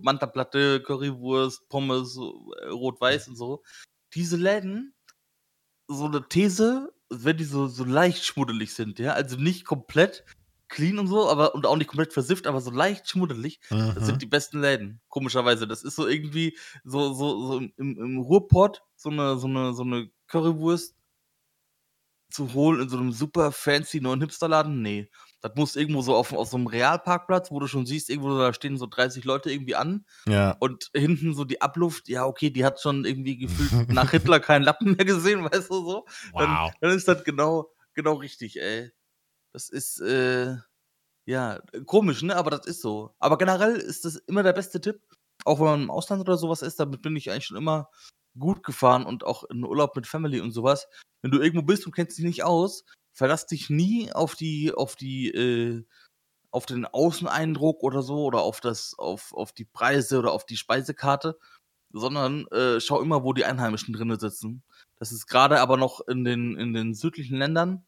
Mantaplatte, 0.00 0.82
Currywurst, 0.82 1.68
Pommes, 1.68 2.16
äh, 2.16 2.68
Rot-Weiß 2.68 3.28
und 3.28 3.36
so. 3.36 3.62
Diese 4.14 4.36
Läden, 4.36 4.94
so 5.88 6.06
eine 6.06 6.28
These, 6.28 6.92
wenn 7.10 7.36
die 7.36 7.44
so, 7.44 7.66
so 7.66 7.84
leicht 7.84 8.24
schmuddelig 8.24 8.74
sind, 8.74 8.98
ja, 8.98 9.12
also 9.12 9.36
nicht 9.36 9.64
komplett 9.64 10.24
clean 10.68 10.98
und 10.98 11.06
so, 11.06 11.28
aber 11.28 11.54
und 11.54 11.66
auch 11.66 11.76
nicht 11.76 11.88
komplett 11.88 12.12
versifft, 12.12 12.46
aber 12.46 12.60
so 12.60 12.70
leicht 12.70 13.08
schmuddelig, 13.08 13.60
mhm. 13.70 13.92
das 13.94 14.06
sind 14.06 14.22
die 14.22 14.26
besten 14.26 14.60
Läden, 14.60 15.00
komischerweise. 15.08 15.66
Das 15.66 15.82
ist 15.82 15.96
so 15.96 16.06
irgendwie 16.06 16.56
so, 16.84 17.12
so, 17.12 17.46
so 17.46 17.58
im, 17.58 17.72
im 17.76 18.18
Ruhrpott, 18.18 18.82
so 18.96 19.10
eine, 19.10 19.38
so 19.38 19.46
eine, 19.46 19.74
so 19.74 19.82
eine 19.82 20.10
Currywurst 20.28 20.94
zu 22.34 22.52
holen 22.52 22.82
in 22.82 22.88
so 22.88 22.98
einem 22.98 23.12
super 23.12 23.52
fancy 23.52 24.00
neuen 24.00 24.20
Hipsterladen? 24.20 24.82
Nee. 24.82 25.08
Das 25.40 25.52
muss 25.54 25.76
irgendwo 25.76 26.02
so 26.02 26.16
auf, 26.16 26.32
auf 26.32 26.48
so 26.48 26.56
einem 26.56 26.66
Realparkplatz, 26.66 27.50
wo 27.50 27.60
du 27.60 27.66
schon 27.66 27.86
siehst, 27.86 28.10
irgendwo 28.10 28.36
da 28.36 28.52
stehen 28.52 28.76
so 28.76 28.86
30 28.86 29.24
Leute 29.24 29.52
irgendwie 29.52 29.76
an. 29.76 30.04
Ja. 30.26 30.56
Und 30.58 30.90
hinten 30.94 31.34
so 31.34 31.44
die 31.44 31.60
Abluft, 31.60 32.08
ja, 32.08 32.26
okay, 32.26 32.50
die 32.50 32.64
hat 32.64 32.80
schon 32.80 33.04
irgendwie 33.04 33.36
gefühlt 33.46 33.92
nach 33.92 34.10
Hitler 34.10 34.40
keinen 34.40 34.62
Lappen 34.62 34.96
mehr 34.96 35.04
gesehen, 35.04 35.44
weißt 35.52 35.70
du 35.70 35.74
so. 35.74 36.06
Wow. 36.32 36.40
Dann, 36.40 36.72
dann 36.80 36.90
ist 36.90 37.06
das 37.06 37.22
genau, 37.24 37.70
genau 37.94 38.14
richtig, 38.14 38.60
ey. 38.60 38.90
Das 39.54 39.68
ist, 39.68 40.00
äh, 40.00 40.56
ja, 41.26 41.60
komisch, 41.86 42.22
ne? 42.22 42.36
Aber 42.36 42.50
das 42.50 42.66
ist 42.66 42.82
so. 42.82 43.14
Aber 43.20 43.38
generell 43.38 43.76
ist 43.76 44.04
das 44.04 44.16
immer 44.16 44.42
der 44.42 44.52
beste 44.52 44.80
Tipp. 44.80 45.00
Auch 45.44 45.60
wenn 45.60 45.66
man 45.66 45.82
im 45.84 45.90
Ausland 45.90 46.20
oder 46.20 46.36
sowas 46.36 46.60
ist, 46.62 46.80
damit 46.80 47.02
bin 47.02 47.14
ich 47.16 47.30
eigentlich 47.30 47.46
schon 47.46 47.56
immer 47.56 47.88
gut 48.36 48.64
gefahren 48.64 49.06
und 49.06 49.24
auch 49.24 49.44
in 49.44 49.64
Urlaub 49.64 49.94
mit 49.94 50.08
Family 50.08 50.40
und 50.40 50.50
sowas. 50.50 50.88
Wenn 51.22 51.30
du 51.30 51.40
irgendwo 51.40 51.64
bist 51.64 51.86
und 51.86 51.94
kennst 51.94 52.18
dich 52.18 52.24
nicht 52.24 52.42
aus, 52.42 52.84
verlass 53.12 53.46
dich 53.46 53.70
nie 53.70 54.12
auf 54.12 54.34
die, 54.34 54.74
auf 54.74 54.96
die, 54.96 55.28
äh, 55.28 55.84
auf 56.50 56.66
den 56.66 56.84
Außeneindruck 56.84 57.82
oder 57.84 58.02
so 58.02 58.24
oder 58.24 58.40
auf 58.40 58.60
das, 58.60 58.94
auf, 58.98 59.32
auf 59.34 59.52
die 59.52 59.64
Preise 59.64 60.18
oder 60.18 60.32
auf 60.32 60.46
die 60.46 60.56
Speisekarte, 60.56 61.38
sondern 61.92 62.48
äh, 62.48 62.80
schau 62.80 63.00
immer, 63.00 63.22
wo 63.22 63.32
die 63.32 63.44
Einheimischen 63.44 63.94
drinnen 63.94 64.18
sitzen. 64.18 64.64
Das 64.96 65.12
ist 65.12 65.28
gerade 65.28 65.60
aber 65.60 65.76
noch 65.76 66.00
in 66.08 66.24
den, 66.24 66.56
in 66.56 66.72
den 66.74 66.94
südlichen 66.94 67.38
Ländern 67.38 67.86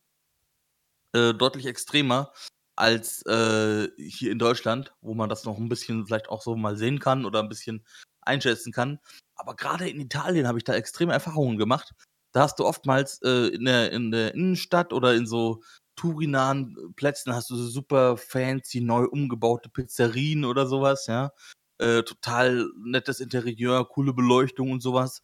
äh, 1.17 1.35
deutlich 1.35 1.67
extremer 1.67 2.33
als 2.77 3.25
äh, 3.27 3.89
hier 3.97 4.31
in 4.31 4.39
Deutschland, 4.39 4.95
wo 5.01 5.15
man 5.15 5.31
das 5.31 5.45
noch 5.45 5.59
ein 5.59 5.69
bisschen 5.69 6.07
vielleicht 6.07 6.29
auch 6.29 6.43
so 6.43 6.57
mal 6.57 6.77
sehen 6.77 6.99
kann 6.99 7.25
oder 7.25 7.43
ein 7.43 7.49
bisschen 7.49 7.85
einschätzen 8.21 8.73
kann. 8.73 8.99
Aber 9.35 9.57
gerade 9.57 9.89
in 9.89 10.01
Italien 10.01 10.47
habe 10.47 10.59
ich 10.59 10.65
da 10.65 10.75
extreme 10.75 11.13
Erfahrungen 11.13 11.59
gemacht. 11.59 11.93
Da 12.33 12.43
hast 12.43 12.59
du 12.59 12.67
oftmals 12.67 13.23
äh, 13.23 13.49
in, 13.49 13.65
der, 13.65 13.93
in 13.93 14.11
der 14.11 14.35
Innenstadt 14.35 14.93
oder 14.93 15.15
in 15.15 15.27
so 15.27 15.63
tourinahen 15.97 16.93
Plätzen 16.97 17.35
hast 17.35 17.49
du 17.49 17.57
so 17.57 17.67
super 17.67 18.19
fancy, 18.19 18.83
neu 18.83 19.05
umgebaute 19.05 19.71
Pizzerien 19.71 20.45
oder 20.45 20.67
sowas, 20.67 21.07
ja. 21.07 21.33
Äh, 21.79 22.03
total 22.03 22.71
nettes 22.77 23.21
Interieur, 23.21 23.89
coole 23.89 24.13
Beleuchtung 24.13 24.71
und 24.71 24.83
sowas. 24.83 25.23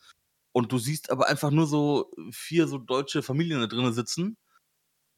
Und 0.52 0.72
du 0.72 0.78
siehst 0.78 1.10
aber 1.10 1.28
einfach 1.28 1.50
nur 1.50 1.66
so 1.66 2.10
vier 2.30 2.66
so 2.68 2.78
deutsche 2.78 3.22
Familien 3.22 3.60
da 3.60 3.66
drinnen 3.66 3.92
sitzen. 3.92 4.36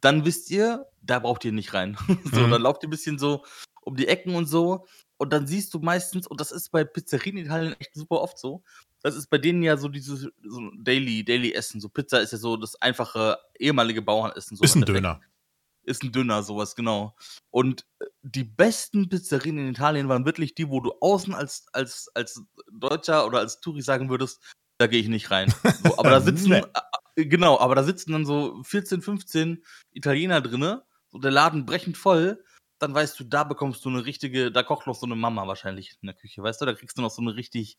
Dann 0.05 0.27
wisst 0.27 0.51
ihr, 0.51 0.87
da 1.01 1.19
braucht 1.19 1.47
ihr 1.47 1.53
nicht 1.53 1.73
rein. 1.73 1.97
so, 2.31 2.40
mhm. 2.40 2.51
dann 2.51 2.62
lauft 2.62 2.83
ihr 2.83 2.88
ein 2.88 2.90
bisschen 2.90 3.19
so 3.19 3.43
um 3.81 3.97
die 3.97 4.07
Ecken 4.07 4.35
und 4.35 4.45
so. 4.45 4.87
Und 5.17 5.33
dann 5.33 5.47
siehst 5.47 5.73
du 5.73 5.79
meistens, 5.79 6.27
und 6.27 6.40
das 6.40 6.53
ist 6.53 6.71
bei 6.71 6.85
Pizzerien 6.85 7.38
in 7.38 7.47
Italien 7.47 7.77
echt 7.79 7.95
super 7.95 8.21
oft 8.21 8.38
so, 8.38 8.62
das 9.03 9.17
ist 9.17 9.31
bei 9.31 9.38
denen 9.38 9.62
ja 9.62 9.79
so 9.79 9.88
dieses 9.88 10.29
so 10.43 10.71
Daily, 10.79 11.25
Daily 11.25 11.55
Essen. 11.55 11.81
So 11.81 11.88
Pizza 11.88 12.21
ist 12.21 12.33
ja 12.33 12.38
so 12.38 12.59
das 12.59 12.75
einfache 12.83 13.38
ehemalige 13.59 14.03
Bauernessen. 14.03 14.59
So 14.59 14.64
ist 14.64 14.75
ein 14.75 14.83
Döner. 14.83 15.23
Ist 15.85 16.03
ein 16.03 16.12
Döner, 16.12 16.43
sowas, 16.43 16.77
genau. 16.77 17.17
Und 17.51 17.87
äh, 18.01 18.07
die 18.23 18.45
besten 18.45 19.09
Pizzerien 19.09 19.57
in 19.57 19.69
Italien 19.69 20.09
waren 20.11 20.27
wirklich 20.27 20.55
die, 20.55 20.69
wo 20.69 20.81
du 20.81 20.93
außen 21.01 21.35
als, 21.35 21.67
als, 21.73 22.11
als 22.14 22.43
Deutscher 22.71 23.27
oder 23.27 23.38
als 23.38 23.61
Touri 23.61 23.81
sagen 23.81 24.11
würdest, 24.11 24.40
da 24.77 24.87
gehe 24.87 25.01
ich 25.01 25.09
nicht 25.09 25.31
rein. 25.31 25.55
So, 25.83 25.99
aber 25.99 26.11
da 26.11 26.21
sitzen, 26.21 26.62
genau, 27.16 27.59
aber 27.59 27.74
da 27.74 27.83
sitzen 27.83 28.12
dann 28.12 28.27
so 28.27 28.62
14, 28.62 29.03
15 29.03 29.64
Italiener 29.92 30.40
drinne, 30.40 30.85
so 31.11 31.18
der 31.18 31.31
Laden 31.31 31.66
brechend 31.66 31.96
voll 31.96 32.44
dann 32.79 32.94
weißt 32.94 33.18
du, 33.18 33.24
da 33.24 33.44
bekommst 33.44 33.85
du 33.85 33.88
eine 33.88 34.05
richtige, 34.05 34.50
da 34.53 34.62
kocht 34.62 34.87
noch 34.87 34.94
so 34.94 35.07
eine 35.07 35.16
Mama 35.16 35.46
wahrscheinlich 35.46 35.96
in 36.03 36.07
der 36.07 36.14
Küche, 36.14 36.42
weißt 36.42 36.61
du? 36.61 36.66
Da 36.66 36.74
kriegst 36.74 36.98
du 36.98 37.03
noch 37.03 37.11
so 37.11 37.22
eine 37.22 37.35
richtig 37.35 37.79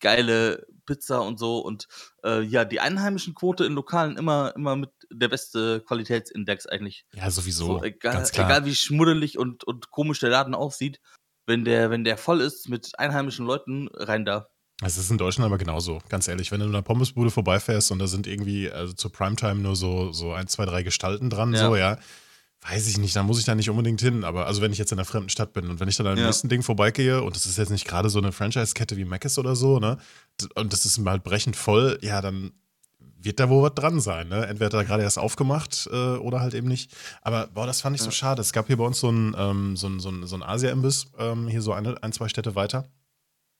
geile 0.00 0.66
Pizza 0.86 1.20
und 1.20 1.38
so. 1.38 1.58
Und 1.58 1.88
äh, 2.24 2.42
ja, 2.42 2.64
die 2.64 2.80
einheimischen 2.80 3.34
Quote 3.34 3.64
in 3.64 3.72
Lokalen 3.72 4.16
immer, 4.16 4.54
immer 4.56 4.76
mit 4.76 4.90
der 5.10 5.28
beste 5.28 5.82
Qualitätsindex 5.82 6.66
eigentlich. 6.66 7.06
Ja, 7.14 7.30
sowieso. 7.30 7.66
So, 7.66 7.82
egal, 7.82 8.26
egal 8.32 8.64
wie 8.64 8.74
schmuddelig 8.74 9.38
und, 9.38 9.64
und 9.64 9.90
komisch 9.90 10.20
der 10.20 10.30
Laden 10.30 10.54
aussieht, 10.54 11.00
wenn 11.46 11.64
der, 11.64 11.90
wenn 11.90 12.04
der 12.04 12.16
voll 12.16 12.40
ist 12.40 12.68
mit 12.68 12.98
einheimischen 12.98 13.46
Leuten, 13.46 13.88
rein 13.92 14.24
da. 14.24 14.48
Es 14.82 14.98
ist 14.98 15.10
in 15.10 15.18
Deutschland 15.18 15.46
aber 15.46 15.58
genauso, 15.58 16.00
ganz 16.08 16.28
ehrlich. 16.28 16.52
Wenn 16.52 16.60
du 16.60 16.66
in 16.66 16.74
einer 16.74 16.82
Pommesbude 16.82 17.30
vorbeifährst 17.30 17.90
und 17.92 17.98
da 17.98 18.06
sind 18.06 18.26
irgendwie 18.26 18.70
also 18.70 18.92
zur 18.92 19.10
Primetime 19.10 19.56
nur 19.56 19.74
so, 19.74 20.12
so 20.12 20.32
ein, 20.32 20.48
zwei, 20.48 20.66
drei 20.66 20.82
Gestalten 20.82 21.30
dran, 21.30 21.54
ja. 21.54 21.66
so, 21.66 21.76
ja, 21.76 21.98
Weiß 22.68 22.88
ich 22.88 22.98
nicht, 22.98 23.14
da 23.14 23.22
muss 23.22 23.38
ich 23.38 23.44
da 23.44 23.54
nicht 23.54 23.70
unbedingt 23.70 24.00
hin. 24.00 24.24
Aber 24.24 24.46
also 24.46 24.60
wenn 24.60 24.72
ich 24.72 24.78
jetzt 24.78 24.90
in 24.90 24.98
einer 24.98 25.04
fremden 25.04 25.28
Stadt 25.28 25.52
bin 25.52 25.70
und 25.70 25.78
wenn 25.78 25.88
ich 25.88 25.96
dann 25.96 26.06
an 26.06 26.18
ja. 26.18 26.26
nächsten 26.26 26.48
Ding 26.48 26.62
vorbeigehe 26.62 27.22
und 27.22 27.36
das 27.36 27.46
ist 27.46 27.58
jetzt 27.58 27.70
nicht 27.70 27.86
gerade 27.86 28.08
so 28.08 28.18
eine 28.18 28.32
Franchise-Kette 28.32 28.96
wie 28.96 29.04
Mc's 29.04 29.38
oder 29.38 29.54
so, 29.54 29.78
ne? 29.78 29.98
Und 30.54 30.72
das 30.72 30.84
ist 30.84 30.98
mal 30.98 31.20
brechend 31.20 31.54
voll, 31.54 31.98
ja, 32.02 32.20
dann 32.20 32.52
wird 32.98 33.38
da 33.38 33.48
wohl 33.48 33.62
was 33.62 33.74
dran 33.74 34.00
sein, 34.00 34.28
ne? 34.28 34.46
Entweder 34.46 34.70
da 34.70 34.82
gerade 34.82 35.04
erst 35.04 35.18
aufgemacht 35.18 35.88
äh, 35.92 36.16
oder 36.16 36.40
halt 36.40 36.54
eben 36.54 36.66
nicht. 36.66 36.92
Aber 37.22 37.46
boah, 37.46 37.66
das 37.66 37.82
fand 37.82 37.94
ich 37.94 38.00
ja. 38.00 38.06
so 38.06 38.10
schade. 38.10 38.40
Es 38.40 38.52
gab 38.52 38.66
hier 38.66 38.78
bei 38.78 38.84
uns 38.84 38.98
so 38.98 39.10
ein, 39.10 39.36
ähm, 39.38 39.76
so 39.76 39.86
ein, 39.86 40.00
so 40.00 40.10
ein, 40.10 40.26
so 40.26 40.34
ein 40.34 40.42
Asia-Imbiss, 40.42 41.12
ähm, 41.18 41.46
hier 41.46 41.62
so 41.62 41.72
eine, 41.72 42.02
ein, 42.02 42.12
zwei 42.12 42.28
Städte 42.28 42.56
weiter. 42.56 42.88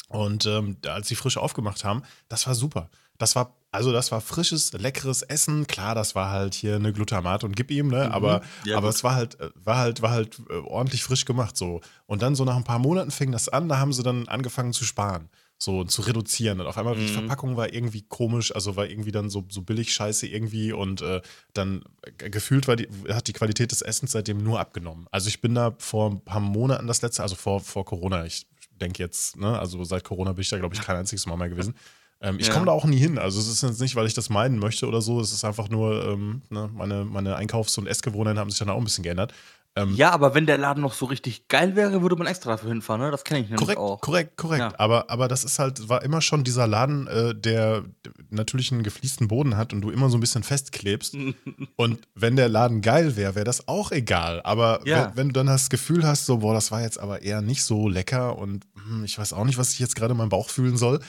Und 0.09 0.47
ähm, 0.47 0.77
als 0.87 1.09
sie 1.09 1.17
frisch 1.17 1.37
aufgemacht 1.37 1.85
haben, 1.85 2.03
das 2.29 2.47
war 2.47 2.55
super. 2.55 2.91
Das 3.19 3.35
war, 3.35 3.57
also 3.73 3.93
das 3.93 4.13
war 4.13 4.21
frisches, 4.21 4.73
leckeres 4.73 5.23
Essen. 5.23 5.67
Klar, 5.67 5.95
das 5.95 6.15
war 6.15 6.31
halt 6.31 6.55
hier 6.55 6.77
eine 6.77 6.93
Glutamat 6.93 7.45
und 7.45 7.57
gib 7.57 7.71
ihm, 7.71 7.89
ne? 7.89 8.07
Mhm. 8.07 8.13
Aber, 8.13 8.43
ja, 8.65 8.77
aber 8.77 8.89
es 8.89 9.03
war 9.05 9.15
halt, 9.15 9.41
äh, 9.41 9.51
war 9.55 9.79
halt, 9.79 10.03
war 10.03 10.11
halt 10.11 10.39
äh, 10.51 10.55
ordentlich 10.55 11.03
frisch 11.03 11.25
gemacht 11.25 11.57
so. 11.57 11.81
Und 12.07 12.23
dann 12.23 12.35
so 12.35 12.45
nach 12.45 12.57
ein 12.57 12.65
paar 12.65 12.79
Monaten 12.79 13.11
fing 13.11 13.33
das 13.33 13.49
an, 13.49 13.69
da 13.69 13.79
haben 13.79 13.93
sie 13.93 14.03
dann 14.03 14.29
angefangen 14.29 14.73
zu 14.73 14.85
sparen. 14.85 15.29
So 15.59 15.81
und 15.81 15.91
zu 15.91 16.03
reduzieren. 16.03 16.61
Und 16.61 16.67
auf 16.67 16.77
einmal 16.77 16.97
mhm. 16.97 17.01
die 17.01 17.09
Verpackung 17.09 17.57
war 17.57 17.73
irgendwie 17.73 18.03
komisch, 18.03 18.55
also 18.55 18.77
war 18.77 18.87
irgendwie 18.87 19.13
dann 19.13 19.31
so, 19.31 19.47
so 19.49 19.63
billig 19.63 19.95
scheiße 19.95 20.27
irgendwie 20.27 20.73
und 20.73 21.01
äh, 21.01 21.23
dann 21.55 21.83
äh, 22.03 22.29
gefühlt 22.29 22.69
war 22.69 22.77
die, 22.77 22.89
hat 23.09 23.27
die 23.27 23.33
Qualität 23.33 23.73
des 23.73 23.81
Essens 23.81 24.13
seitdem 24.13 24.43
nur 24.43 24.61
abgenommen. 24.61 25.07
Also 25.11 25.29
ich 25.29 25.41
bin 25.41 25.55
da 25.55 25.75
vor 25.79 26.11
ein 26.11 26.21
paar 26.21 26.41
Monaten 26.41 26.87
das 26.87 27.01
letzte, 27.01 27.23
also 27.23 27.37
vor, 27.37 27.61
vor 27.61 27.87
Corona, 27.87 28.27
ich 28.27 28.47
denke 28.81 29.03
jetzt, 29.03 29.37
ne, 29.37 29.59
also 29.59 29.83
seit 29.85 30.05
Corona 30.05 30.33
bin 30.33 30.43
ich 30.43 30.49
da, 30.49 30.59
glaube 30.59 30.75
ich, 30.75 30.83
kein 30.83 30.97
einziges 30.97 31.27
Mal 31.27 31.37
mehr 31.37 31.49
gewesen. 31.49 31.75
Ähm, 32.21 32.39
ich 32.39 32.47
ja. 32.47 32.53
komme 32.53 32.67
da 32.67 32.73
auch 32.73 32.85
nie 32.85 32.97
hin. 32.97 33.19
Also 33.19 33.39
es 33.41 33.49
ist 33.49 33.63
jetzt 33.63 33.81
nicht, 33.81 33.95
weil 33.95 34.07
ich 34.07 34.15
das 34.15 34.31
meiden 34.31 34.59
möchte 34.59 34.87
oder 34.87 35.03
so. 35.03 35.21
Es 35.21 35.33
ist 35.33 35.45
einfach 35.45 35.69
nur, 35.69 36.05
ähm, 36.07 36.43
ne, 36.51 36.71
meine, 36.73 37.05
meine 37.05 37.37
Einkaufs- 37.37 37.77
und 37.79 37.87
Essgewohnheiten 37.87 38.39
haben 38.39 38.51
sich 38.51 38.59
dann 38.59 38.71
auch 38.71 38.79
ein 38.79 38.85
bisschen 38.85 39.05
geändert. 39.05 39.35
Ähm, 39.77 39.95
ja, 39.95 40.11
aber 40.11 40.35
wenn 40.35 40.47
der 40.47 40.57
Laden 40.57 40.81
noch 40.81 40.95
so 40.95 41.05
richtig 41.05 41.49
geil 41.49 41.77
wäre, 41.77 42.01
würde 42.01 42.17
man 42.17 42.27
extra 42.27 42.53
dafür 42.53 42.71
hinfahren, 42.71 43.03
ne? 43.03 43.11
Das 43.11 43.25
kenne 43.25 43.41
ich 43.41 43.47
nämlich 43.47 43.61
korrekt, 43.61 43.79
auch. 43.79 44.01
Korrekt, 44.01 44.37
korrekt, 44.39 44.61
ja. 44.61 44.73
aber, 44.79 45.11
aber 45.11 45.29
das 45.29 45.45
ist 45.45 45.59
halt, 45.59 45.91
war 45.91 46.03
immer 46.03 46.23
schon 46.23 46.45
dieser 46.45 46.67
Laden, 46.67 47.07
äh, 47.09 47.35
der 47.35 47.85
natürlich 48.31 48.73
einen 48.73 48.83
gefliesten 48.83 49.29
Boden 49.29 49.59
hat 49.59 49.75
und 49.75 49.83
du 49.83 49.91
immer 49.91 50.09
so 50.09 50.17
ein 50.17 50.21
bisschen 50.21 50.43
festklebst. 50.43 51.15
und 51.77 52.01
wenn 52.15 52.37
der 52.37 52.49
Laden 52.49 52.81
geil 52.81 53.17
wäre, 53.17 53.35
wäre 53.35 53.45
das 53.45 53.69
auch 53.69 53.93
egal. 53.93 54.41
Aber 54.45 54.81
ja. 54.87 55.09
wenn, 55.09 55.17
wenn, 55.17 55.29
du 55.29 55.33
dann 55.35 55.47
das 55.47 55.69
Gefühl 55.69 56.07
hast, 56.07 56.25
so, 56.25 56.39
boah, 56.39 56.55
das 56.55 56.71
war 56.71 56.81
jetzt 56.81 56.99
aber 56.99 57.21
eher 57.21 57.43
nicht 57.43 57.63
so 57.63 57.87
lecker 57.87 58.39
und 58.39 58.65
hm, 58.83 59.05
ich 59.05 59.19
weiß 59.19 59.35
auch 59.35 59.45
nicht, 59.45 59.59
was 59.59 59.73
ich 59.75 59.79
jetzt 59.79 59.95
gerade 59.95 60.13
in 60.13 60.19
meinem 60.19 60.31
Bauch 60.31 60.49
fühlen 60.49 60.79
soll, 60.79 61.01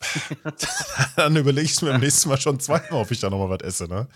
dann 1.16 1.34
überlege 1.34 1.66
ich 1.66 1.82
mir 1.82 1.90
beim 1.90 2.00
nächsten 2.00 2.28
Mal 2.28 2.40
schon 2.40 2.60
zweimal, 2.60 3.02
ob 3.02 3.10
ich 3.10 3.18
da 3.18 3.30
nochmal 3.30 3.50
was 3.50 3.66
esse, 3.66 3.88
ne? 3.88 4.06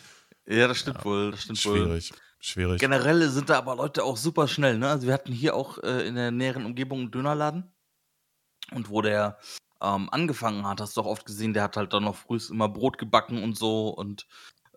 Ja, 0.47 0.69
das 0.69 0.79
stimmt 0.79 0.99
ja, 0.99 1.05
wohl, 1.05 1.31
das 1.33 1.43
stimmt 1.43 1.59
schwierig. 1.59 1.81
wohl. 1.81 2.01
Schwierig. 2.01 2.13
Schwierig. 2.41 2.81
Generell 2.81 3.29
sind 3.29 3.51
da 3.51 3.59
aber 3.59 3.77
Leute 3.77 4.03
auch 4.03 4.17
super 4.17 4.49
schnell. 4.49 4.79
Ne? 4.79 4.89
Also 4.89 5.07
wir 5.07 5.15
hatten 5.15 5.33
hier 5.33 5.55
auch 5.55 5.79
äh, 5.79 6.07
in 6.07 6.15
der 6.15 6.31
näheren 6.31 6.65
Umgebung 6.65 7.01
einen 7.01 7.11
Dönerladen. 7.11 7.73
Und 8.73 8.89
wo 8.89 9.03
der 9.03 9.39
ähm, 9.83 10.09
angefangen 10.11 10.67
hat, 10.67 10.81
hast 10.81 10.97
du 10.97 11.03
auch 11.03 11.07
oft 11.07 11.27
gesehen, 11.27 11.53
der 11.53 11.65
hat 11.65 11.77
halt 11.77 11.93
dann 11.93 12.05
noch 12.05 12.17
früh 12.17 12.39
immer 12.51 12.69
Brot 12.69 12.99
gebacken 12.99 13.43
und 13.43 13.59
so 13.59 13.89
und 13.89 14.27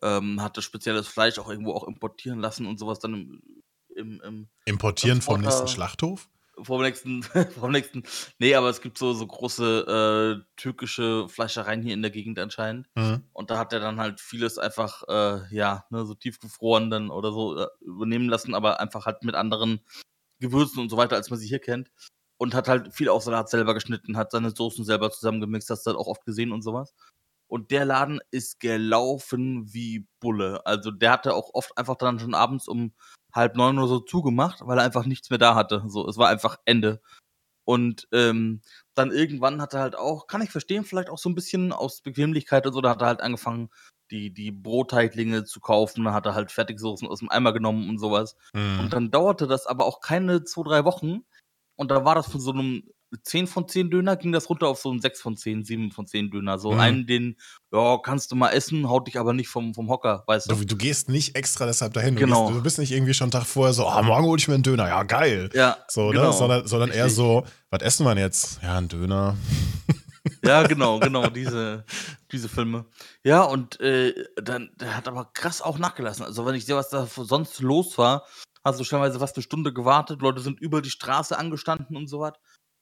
ähm, 0.01 0.41
hatte 0.41 0.61
spezielles 0.61 1.07
Fleisch 1.07 1.39
auch 1.39 1.49
irgendwo 1.49 1.73
auch 1.73 1.87
importieren 1.87 2.39
lassen 2.39 2.65
und 2.65 2.79
sowas 2.79 2.99
dann 2.99 3.13
im, 3.13 3.41
im, 3.95 4.21
im 4.21 4.49
Importieren 4.65 5.21
vom 5.21 5.41
nächsten 5.41 5.67
Schlachthof? 5.67 6.29
Vom 6.63 6.81
nächsten, 6.81 7.23
vom 7.59 7.71
nächsten. 7.71 8.03
Nee, 8.39 8.55
aber 8.55 8.69
es 8.69 8.81
gibt 8.81 8.97
so, 8.97 9.13
so 9.13 9.25
große 9.27 10.41
äh, 10.41 10.51
türkische 10.55 11.27
Fleischereien 11.29 11.81
hier 11.81 11.93
in 11.93 12.01
der 12.01 12.11
Gegend 12.11 12.39
anscheinend. 12.39 12.87
Mhm. 12.95 13.23
Und 13.33 13.51
da 13.51 13.57
hat 13.57 13.73
er 13.73 13.79
dann 13.79 13.99
halt 13.99 14.19
vieles 14.19 14.57
einfach, 14.57 15.03
äh, 15.07 15.55
ja, 15.55 15.85
ne, 15.89 16.05
so 16.05 16.13
tiefgefroren 16.15 16.89
dann 16.89 17.09
oder 17.09 17.31
so 17.31 17.57
äh, 17.57 17.67
übernehmen 17.81 18.29
lassen, 18.29 18.55
aber 18.55 18.79
einfach 18.79 19.05
halt 19.05 19.23
mit 19.23 19.35
anderen 19.35 19.81
Gewürzen 20.39 20.81
und 20.81 20.89
so 20.89 20.97
weiter, 20.97 21.15
als 21.15 21.29
man 21.29 21.39
sie 21.39 21.47
hier 21.47 21.59
kennt. 21.59 21.91
Und 22.37 22.55
hat 22.55 22.67
halt 22.67 22.93
viel 22.93 23.09
auch 23.09 23.21
Salat 23.21 23.49
selber 23.49 23.73
geschnitten, 23.73 24.17
hat 24.17 24.31
seine 24.31 24.51
Soßen 24.51 24.83
selber 24.83 25.11
zusammengemixt, 25.11 25.69
hast 25.69 25.85
du 25.85 25.91
halt 25.91 25.99
auch 25.99 26.07
oft 26.07 26.25
gesehen 26.25 26.51
und 26.51 26.61
sowas. 26.61 26.93
Und 27.47 27.71
der 27.71 27.85
Laden 27.85 28.19
ist 28.31 28.59
gelaufen 28.59 29.71
wie 29.71 30.07
Bulle. 30.19 30.65
Also 30.65 30.91
der 30.91 31.11
hatte 31.11 31.35
auch 31.35 31.51
oft 31.53 31.77
einfach 31.77 31.95
dann 31.95 32.19
schon 32.19 32.33
abends 32.33 32.67
um 32.67 32.93
halb 33.33 33.55
neun 33.55 33.77
oder 33.77 33.87
so 33.87 33.99
zugemacht, 33.99 34.59
weil 34.61 34.77
er 34.77 34.83
einfach 34.83 35.05
nichts 35.05 35.29
mehr 35.29 35.39
da 35.39 35.55
hatte. 35.55 35.83
So, 35.87 36.07
es 36.07 36.17
war 36.17 36.29
einfach 36.29 36.57
Ende. 36.65 37.01
Und 37.65 38.07
ähm, 38.11 38.61
dann 38.93 39.11
irgendwann 39.11 39.61
hat 39.61 39.73
er 39.73 39.81
halt 39.81 39.95
auch, 39.95 40.27
kann 40.27 40.41
ich 40.41 40.51
verstehen, 40.51 40.83
vielleicht 40.83 41.09
auch 41.09 41.17
so 41.17 41.29
ein 41.29 41.35
bisschen 41.35 41.71
aus 41.71 42.01
Bequemlichkeit 42.01 42.67
und 42.67 42.73
so, 42.73 42.81
da 42.81 42.89
hat 42.89 43.01
er 43.01 43.07
halt 43.07 43.21
angefangen, 43.21 43.69
die, 44.11 44.33
die 44.33 44.51
Brotteiglinge 44.51 45.45
zu 45.45 45.59
kaufen, 45.59 46.03
dann 46.03 46.13
hat 46.13 46.25
er 46.25 46.35
halt 46.35 46.51
Fertigsoßen 46.51 47.07
aus 47.07 47.19
dem 47.19 47.29
Eimer 47.29 47.53
genommen 47.53 47.89
und 47.89 47.99
sowas. 47.99 48.35
Mhm. 48.53 48.79
Und 48.81 48.93
dann 48.93 49.11
dauerte 49.11 49.47
das 49.47 49.65
aber 49.65 49.85
auch 49.85 50.01
keine 50.01 50.43
zwei, 50.43 50.63
drei 50.63 50.85
Wochen. 50.85 51.23
Und 51.75 51.89
da 51.89 52.05
war 52.05 52.15
das 52.15 52.29
von 52.29 52.41
so 52.41 52.51
einem 52.51 52.83
10 53.21 53.47
von 53.47 53.67
10 53.67 53.91
Döner 53.91 54.15
ging 54.15 54.31
das 54.31 54.49
runter 54.49 54.67
auf 54.67 54.79
so 54.79 54.89
einen 54.89 55.01
6 55.01 55.21
von 55.21 55.37
10, 55.37 55.63
7 55.63 55.91
von 55.91 56.07
10 56.07 56.31
Döner. 56.31 56.57
So 56.57 56.71
mhm. 56.71 56.79
einen, 56.79 57.07
den, 57.07 57.37
ja, 57.71 57.97
kannst 57.97 58.31
du 58.31 58.35
mal 58.35 58.49
essen, 58.49 58.89
haut 58.89 59.07
dich 59.07 59.19
aber 59.19 59.33
nicht 59.33 59.49
vom, 59.49 59.73
vom 59.73 59.89
Hocker, 59.89 60.23
weißt 60.27 60.49
du. 60.49 60.55
du. 60.55 60.65
du 60.65 60.75
gehst 60.75 61.09
nicht 61.09 61.35
extra 61.35 61.65
deshalb 61.65 61.93
dahin. 61.93 62.15
Du, 62.15 62.21
genau. 62.21 62.47
Gehst, 62.47 62.57
du 62.57 62.63
bist 62.63 62.79
nicht 62.79 62.91
irgendwie 62.91 63.13
schon 63.13 63.25
einen 63.25 63.31
Tag 63.31 63.45
vorher 63.45 63.73
so, 63.73 63.87
ah, 63.87 63.99
oh, 63.99 64.03
morgen 64.03 64.25
hole 64.25 64.39
ich 64.39 64.47
mir 64.47 64.55
einen 64.55 64.63
Döner, 64.63 64.87
ja, 64.87 65.03
geil. 65.03 65.49
Ja. 65.53 65.77
So, 65.87 66.07
ne? 66.07 66.13
genau. 66.13 66.27
ne? 66.27 66.33
Sondern, 66.33 66.67
sondern 66.67 66.89
eher 66.91 67.09
so, 67.09 67.45
was 67.69 67.81
essen 67.81 68.05
wir 68.05 68.17
jetzt? 68.17 68.59
Ja, 68.61 68.77
ein 68.77 68.87
Döner. 68.87 69.37
Ja, 70.41 70.63
genau, 70.63 70.99
genau, 70.99 71.27
diese, 71.27 71.83
diese 72.31 72.47
Filme. 72.47 72.85
Ja, 73.23 73.43
und 73.43 73.79
äh, 73.81 74.13
dann, 74.41 74.71
der 74.79 74.95
hat 74.95 75.07
aber 75.07 75.29
krass 75.33 75.61
auch 75.61 75.77
nachgelassen. 75.77 76.25
Also, 76.25 76.45
wenn 76.45 76.55
ich 76.55 76.65
sehe, 76.65 76.75
was 76.75 76.89
da 76.89 77.05
sonst 77.07 77.59
los 77.59 77.97
war, 77.97 78.25
hast 78.63 78.79
du 78.79 78.83
stellenweise 78.83 79.19
fast 79.19 79.35
eine 79.35 79.43
Stunde 79.43 79.73
gewartet, 79.73 80.21
Leute 80.21 80.41
sind 80.41 80.59
über 80.59 80.81
die 80.81 80.89
Straße 80.89 81.37
angestanden 81.37 81.97
und 81.97 82.07
so 82.07 82.19
was 82.19 82.33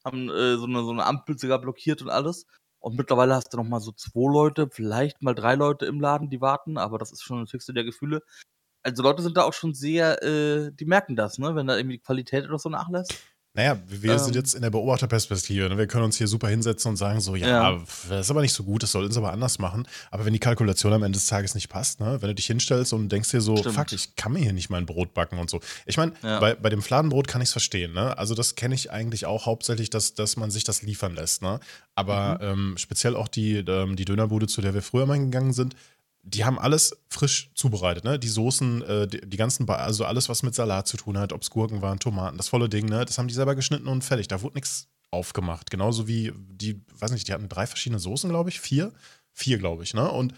haben 0.06 0.30
äh, 0.30 0.58
so, 0.58 0.66
eine, 0.66 0.84
so 0.84 0.92
eine 0.92 1.06
Ampel 1.06 1.38
sogar 1.38 1.60
blockiert 1.60 2.02
und 2.02 2.10
alles. 2.10 2.46
Und 2.80 2.98
mittlerweile 2.98 3.36
hast 3.36 3.54
du 3.54 3.58
noch 3.58 3.68
mal 3.68 3.80
so 3.80 3.92
zwei 3.92 4.32
Leute, 4.32 4.68
vielleicht 4.72 5.22
mal 5.22 5.36
drei 5.36 5.56
Leute 5.56 5.86
im 5.86 6.02
Laden, 6.02 6.30
die 6.30 6.42
warten, 6.42 6.78
aber 6.78 6.98
das 6.98 7.12
ist 7.12 7.22
schon 7.22 7.42
das 7.42 7.54
höchste 7.54 7.74
der 7.74 7.84
Gefühle. 7.84 8.24
Also 8.84 9.04
Leute 9.04 9.22
sind 9.22 9.38
da 9.38 9.44
auch 9.44 9.54
schon 9.54 9.76
sehr, 9.76 10.24
äh, 10.24 10.72
die 10.74 10.86
merken 10.86 11.16
das, 11.16 11.38
ne, 11.38 11.56
wenn 11.56 11.68
da 11.68 11.78
irgendwie 11.78 11.98
die 11.98 12.04
Qualität 12.04 12.46
oder 12.46 12.58
so 12.58 12.70
nachlässt. 12.70 13.14
Naja, 13.54 13.78
wir 13.86 14.14
ähm, 14.14 14.20
sind 14.20 14.36
jetzt 14.36 14.56
in 14.56 14.62
der 14.62 14.70
Beobachterperspektive. 14.70 15.68
Ne? 15.68 15.78
Wir 15.78 15.86
können 15.86 16.06
uns 16.06 16.18
hier 16.18 16.28
super 16.28 16.48
hinsetzen 16.48 16.92
und 16.92 16.96
sagen 16.96 17.20
so, 17.20 17.36
ja, 17.36 17.48
ja, 17.48 17.84
das 18.08 18.22
ist 18.22 18.32
aber 18.32 18.42
nicht 18.42 18.54
so 18.54 18.64
gut, 18.64 18.82
das 18.82 18.94
soll 18.94 19.04
uns 19.04 19.18
aber 19.18 19.34
anders 19.34 19.60
machen. 19.60 19.86
Aber 20.10 20.24
wenn 20.24 20.32
die 20.32 20.40
Kalkulation 20.40 20.94
am 20.94 21.04
Ende 21.04 21.18
des 21.18 21.28
Tages 21.28 21.54
nicht 21.54 21.68
passt, 21.68 22.00
ne? 22.00 22.22
wenn 22.22 22.30
du 22.30 22.36
dich 22.36 22.46
hinstellst 22.46 22.94
und 22.94 23.10
denkst 23.10 23.30
dir 23.30 23.42
so, 23.42 23.58
Stimmt. 23.58 23.76
fuck, 23.76 23.92
ich 23.92 24.16
kann 24.16 24.32
mir 24.32 24.40
hier 24.40 24.54
nicht 24.54 24.70
mein 24.70 24.86
Brot 24.86 25.14
backen 25.14 25.38
und 25.38 25.50
so. 25.50 25.60
Ich 25.86 25.98
meine, 25.98 26.14
ja. 26.24 26.40
bei, 26.40 26.56
bei 26.56 26.70
dem 26.70 26.82
Fladenbrot 26.82 27.28
kann 27.28 27.42
ich 27.42 27.48
es 27.48 27.52
verstehen. 27.52 27.92
Ne? 27.92 28.18
Also 28.18 28.36
das 28.36 28.56
kenne 28.56 28.74
ich 28.74 28.90
eigentlich 28.90 29.26
auch 29.26 29.46
hauptsächlich, 29.46 29.90
dass, 29.90 30.14
dass 30.14 30.38
man 30.38 30.50
sich 30.50 30.64
das 30.64 30.82
liefern 30.82 31.14
lässt. 31.14 31.42
Ne? 31.42 31.60
Aber 31.94 32.40
mhm. 32.42 32.48
ähm, 32.48 32.78
speziell 32.78 33.18
auch 33.18 33.28
die, 33.28 33.58
ähm, 33.58 33.98
die 33.98 34.06
Dönerbude, 34.06 34.48
zu 34.48 34.62
der 34.62 34.74
wir 34.74 34.82
früher 34.82 35.06
mal 35.06 35.20
gegangen 35.20 35.52
sind, 35.52 35.76
die 36.24 36.46
haben 36.46 36.60
alles 36.60 36.96
frisch 37.10 37.52
zubereitet, 37.56 38.04
ne? 38.04 38.20
Die 38.20 38.28
Soßen, 38.28 38.82
äh, 38.84 39.08
die, 39.08 39.22
die, 39.22 39.38
ganzen, 39.38 39.66
ba 39.66 39.76
also 39.76 40.06
alles, 40.06 40.30
was 40.30 40.44
mit 40.44 40.54
Salat 40.54 40.88
zu 40.88 40.98
tun 40.98 41.18
hat, 41.18 41.34
ob 41.34 41.42
es 41.42 41.50
Gurken 41.50 41.82
waren, 41.82 42.00
Tomaten, 42.00 42.38
das 42.38 42.50
volle 42.50 42.70
Ding, 42.70 42.86
ne? 42.86 43.06
Das 43.06 43.18
haben 43.18 43.28
die 43.28 43.34
selber 43.34 43.56
geschnitten 43.56 43.88
und 43.88 44.04
fertig. 44.04 44.28
Da 44.28 44.42
wurde 44.42 44.56
nichts 44.56 44.88
aufgemacht. 45.10 45.72
Genauso 45.72 46.08
wie 46.08 46.32
die, 46.36 46.82
weiß 46.98 47.12
nicht, 47.12 47.28
die 47.28 47.34
hatten 47.34 47.50
drei 47.50 47.66
verschiedene 47.66 48.00
Soßen, 48.00 48.30
glaube 48.30 48.50
ich, 48.50 48.62
vier, 48.62 48.94
vier, 49.34 49.58
glaube 49.58 49.84
ich, 49.84 49.94
ne? 49.94 50.10
Und 50.10 50.34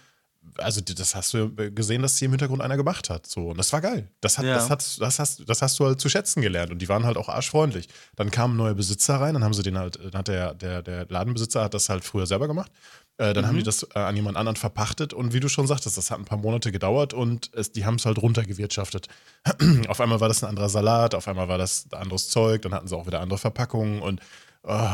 also 0.58 0.82
das 0.82 1.16
hast 1.16 1.34
du 1.34 1.54
gesehen, 1.74 2.02
dass 2.02 2.18
sie 2.18 2.26
im 2.26 2.32
Hintergrund 2.32 2.62
einer 2.62 2.78
gemacht 2.78 3.10
hat. 3.10 3.26
So. 3.28 3.50
Und 3.50 3.58
das 3.58 3.74
war 3.74 3.82
geil. 3.82 4.08
Das, 4.22 4.38
hat, 4.38 4.46
ja. 4.46 4.56
das, 4.56 4.70
hat, 4.70 5.00
das, 5.00 5.20
hast, 5.20 5.50
das 5.50 5.62
hast 5.62 5.80
du 5.80 5.86
halt 5.86 6.00
zu 6.00 6.10
schätzen 6.10 6.42
gelernt. 6.42 6.72
Und 6.72 6.80
die 6.80 6.90
waren 6.90 7.06
halt 7.06 7.18
auch 7.18 7.30
arschfreundlich. 7.30 7.88
Dann 8.16 8.32
kamen 8.32 8.56
neue 8.56 8.76
Besitzer 8.76 9.16
rein, 9.16 9.34
dann 9.34 9.44
haben 9.44 9.54
sie 9.54 9.64
den 9.64 9.78
halt, 9.78 10.00
dann 10.00 10.14
hat 10.14 10.28
der, 10.28 10.54
der, 10.54 10.82
der 10.82 11.06
Ladenbesitzer 11.08 11.64
hat 11.64 11.74
das 11.74 11.90
halt 11.90 12.04
früher 12.04 12.28
selber 12.28 12.48
gemacht. 12.48 12.72
Äh, 13.18 13.34
dann 13.34 13.44
mhm. 13.44 13.48
haben 13.50 13.58
die 13.58 13.64
das 13.64 13.84
äh, 13.94 14.00
an 14.00 14.16
jemand 14.16 14.38
anderen 14.38 14.56
verpachtet 14.56 15.14
und 15.14 15.34
wie 15.34 15.40
du 15.40 15.48
schon 15.48 15.68
sagtest, 15.68 15.98
das 15.98 16.10
hat 16.10 16.20
ein 16.20 16.26
paar 16.26 16.40
Monate 16.40 16.72
gedauert 16.72 17.14
und 17.14 17.52
es, 17.54 17.72
die 17.72 17.86
haben 17.86 17.96
es 17.96 18.06
halt 18.06 18.18
runtergewirtschaftet. 18.18 19.08
auf 19.88 20.02
einmal 20.02 20.20
war 20.20 20.30
das 20.30 20.44
ein 20.44 20.50
anderer 20.50 20.70
Salat, 20.70 21.14
auf 21.14 21.28
einmal 21.28 21.48
war 21.48 21.60
das 21.60 21.86
anderes 21.92 22.30
Zeug, 22.30 22.64
dann 22.64 22.74
hatten 22.74 22.88
sie 22.88 22.96
auch 22.96 23.06
wieder 23.06 23.22
andere 23.22 23.38
Verpackungen 23.38 24.02
und 24.02 24.20
oh, 24.64 24.90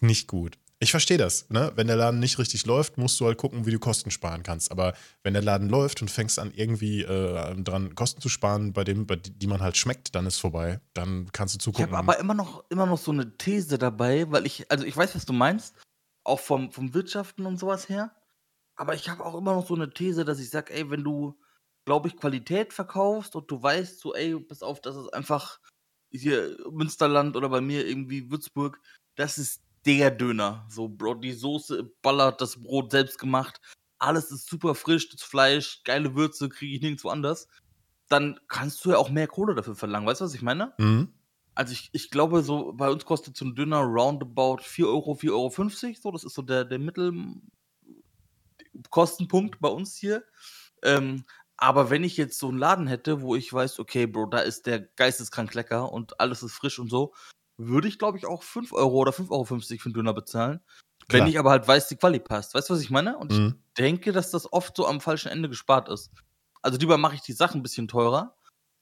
nicht 0.00 0.28
gut. 0.28 0.58
Ich 0.86 0.92
verstehe 0.92 1.18
das. 1.18 1.50
Ne? 1.50 1.72
Wenn 1.74 1.88
der 1.88 1.96
Laden 1.96 2.20
nicht 2.20 2.38
richtig 2.38 2.64
läuft, 2.64 2.96
musst 2.96 3.18
du 3.18 3.26
halt 3.26 3.38
gucken, 3.38 3.66
wie 3.66 3.72
du 3.72 3.80
Kosten 3.80 4.12
sparen 4.12 4.44
kannst. 4.44 4.70
Aber 4.70 4.94
wenn 5.24 5.32
der 5.32 5.42
Laden 5.42 5.68
läuft 5.68 6.00
und 6.00 6.12
fängst 6.12 6.38
an, 6.38 6.52
irgendwie 6.54 7.02
äh, 7.02 7.60
dran 7.60 7.96
Kosten 7.96 8.20
zu 8.20 8.28
sparen, 8.28 8.72
bei 8.72 8.84
dem, 8.84 9.04
bei 9.04 9.16
die 9.16 9.48
man 9.48 9.60
halt 9.60 9.76
schmeckt, 9.76 10.14
dann 10.14 10.26
ist 10.26 10.38
vorbei. 10.38 10.80
Dann 10.94 11.28
kannst 11.32 11.56
du 11.56 11.58
zugucken. 11.58 11.86
Ich 11.86 11.92
habe 11.92 12.12
aber 12.12 12.20
immer 12.20 12.34
noch, 12.34 12.62
immer 12.70 12.86
noch 12.86 12.98
so 12.98 13.10
eine 13.10 13.36
These 13.36 13.78
dabei, 13.78 14.30
weil 14.30 14.46
ich, 14.46 14.70
also 14.70 14.84
ich 14.84 14.96
weiß, 14.96 15.16
was 15.16 15.26
du 15.26 15.32
meinst, 15.32 15.74
auch 16.22 16.38
vom, 16.38 16.70
vom 16.70 16.94
Wirtschaften 16.94 17.46
und 17.46 17.58
sowas 17.58 17.88
her. 17.88 18.14
Aber 18.76 18.94
ich 18.94 19.08
habe 19.08 19.26
auch 19.26 19.36
immer 19.36 19.54
noch 19.56 19.66
so 19.66 19.74
eine 19.74 19.90
These, 19.90 20.24
dass 20.24 20.38
ich 20.38 20.50
sage, 20.50 20.72
ey, 20.72 20.88
wenn 20.88 21.02
du, 21.02 21.36
glaube 21.84 22.06
ich, 22.06 22.16
Qualität 22.16 22.72
verkaufst 22.72 23.34
und 23.34 23.50
du 23.50 23.60
weißt 23.60 23.98
so, 23.98 24.14
ey, 24.14 24.38
pass 24.38 24.62
auf, 24.62 24.80
das 24.80 24.94
ist 24.94 25.12
einfach 25.12 25.58
hier 26.12 26.56
Münsterland 26.70 27.36
oder 27.36 27.48
bei 27.48 27.60
mir 27.60 27.84
irgendwie 27.84 28.30
Würzburg, 28.30 28.80
das 29.16 29.36
ist 29.38 29.65
der 29.86 30.10
Döner. 30.10 30.66
So, 30.68 30.88
Bro, 30.88 31.14
die 31.14 31.32
Soße 31.32 31.84
ballert, 32.02 32.40
das 32.40 32.60
Brot 32.60 32.90
selbst 32.90 33.18
gemacht. 33.18 33.60
Alles 33.98 34.30
ist 34.30 34.48
super 34.48 34.74
frisch, 34.74 35.08
das 35.08 35.22
Fleisch, 35.22 35.82
geile 35.84 36.14
Würze, 36.14 36.48
kriege 36.48 36.74
ich 36.74 36.82
nirgendwo 36.82 37.08
anders. 37.08 37.48
Dann 38.08 38.38
kannst 38.48 38.84
du 38.84 38.90
ja 38.90 38.98
auch 38.98 39.08
mehr 39.08 39.26
Kohle 39.26 39.54
dafür 39.54 39.74
verlangen. 39.74 40.06
Weißt 40.06 40.20
du, 40.20 40.26
was 40.26 40.34
ich 40.34 40.42
meine? 40.42 40.74
Mhm. 40.78 41.12
Also 41.54 41.72
ich, 41.72 41.88
ich 41.92 42.10
glaube, 42.10 42.42
so 42.42 42.74
bei 42.74 42.90
uns 42.90 43.06
kostet 43.06 43.36
so 43.36 43.46
ein 43.46 43.54
Döner 43.54 43.80
roundabout 43.80 44.58
4 44.62 44.88
Euro, 44.88 45.14
4,50 45.14 45.32
Euro. 45.32 45.50
So, 46.02 46.10
das 46.10 46.24
ist 46.24 46.34
so 46.34 46.42
der, 46.42 46.66
der 46.66 46.78
Mittelkostenpunkt 46.78 49.60
bei 49.60 49.68
uns 49.68 49.96
hier. 49.96 50.24
Ähm, 50.82 51.24
aber 51.56 51.88
wenn 51.88 52.04
ich 52.04 52.18
jetzt 52.18 52.38
so 52.38 52.48
einen 52.48 52.58
Laden 52.58 52.86
hätte, 52.86 53.22
wo 53.22 53.34
ich 53.34 53.50
weiß, 53.50 53.78
okay, 53.78 54.06
Bro, 54.06 54.26
da 54.26 54.40
ist 54.40 54.66
der 54.66 54.80
geisteskrank 54.80 55.54
lecker 55.54 55.90
und 55.90 56.20
alles 56.20 56.42
ist 56.42 56.52
frisch 56.52 56.78
und 56.78 56.90
so, 56.90 57.14
würde 57.58 57.88
ich, 57.88 57.98
glaube 57.98 58.18
ich, 58.18 58.26
auch 58.26 58.42
5 58.42 58.72
Euro 58.72 58.96
oder 58.96 59.12
5,50 59.12 59.30
Euro 59.30 59.44
für 59.44 59.54
einen 59.86 59.94
Döner 59.94 60.14
bezahlen. 60.14 60.60
Klar. 61.08 61.22
Wenn 61.22 61.30
ich 61.30 61.38
aber 61.38 61.50
halt 61.50 61.66
weiß, 61.66 61.88
die 61.88 61.96
Quali 61.96 62.18
passt. 62.18 62.54
Weißt 62.54 62.68
du, 62.68 62.74
was 62.74 62.80
ich 62.80 62.90
meine? 62.90 63.16
Und 63.16 63.32
mhm. 63.32 63.46
ich 63.46 63.74
denke, 63.78 64.12
dass 64.12 64.30
das 64.30 64.52
oft 64.52 64.76
so 64.76 64.86
am 64.86 65.00
falschen 65.00 65.28
Ende 65.30 65.48
gespart 65.48 65.88
ist. 65.88 66.10
Also 66.62 66.78
lieber 66.78 66.98
mache 66.98 67.14
ich 67.14 67.20
die 67.20 67.32
Sachen 67.32 67.60
ein 67.60 67.62
bisschen 67.62 67.88
teurer. 67.88 68.36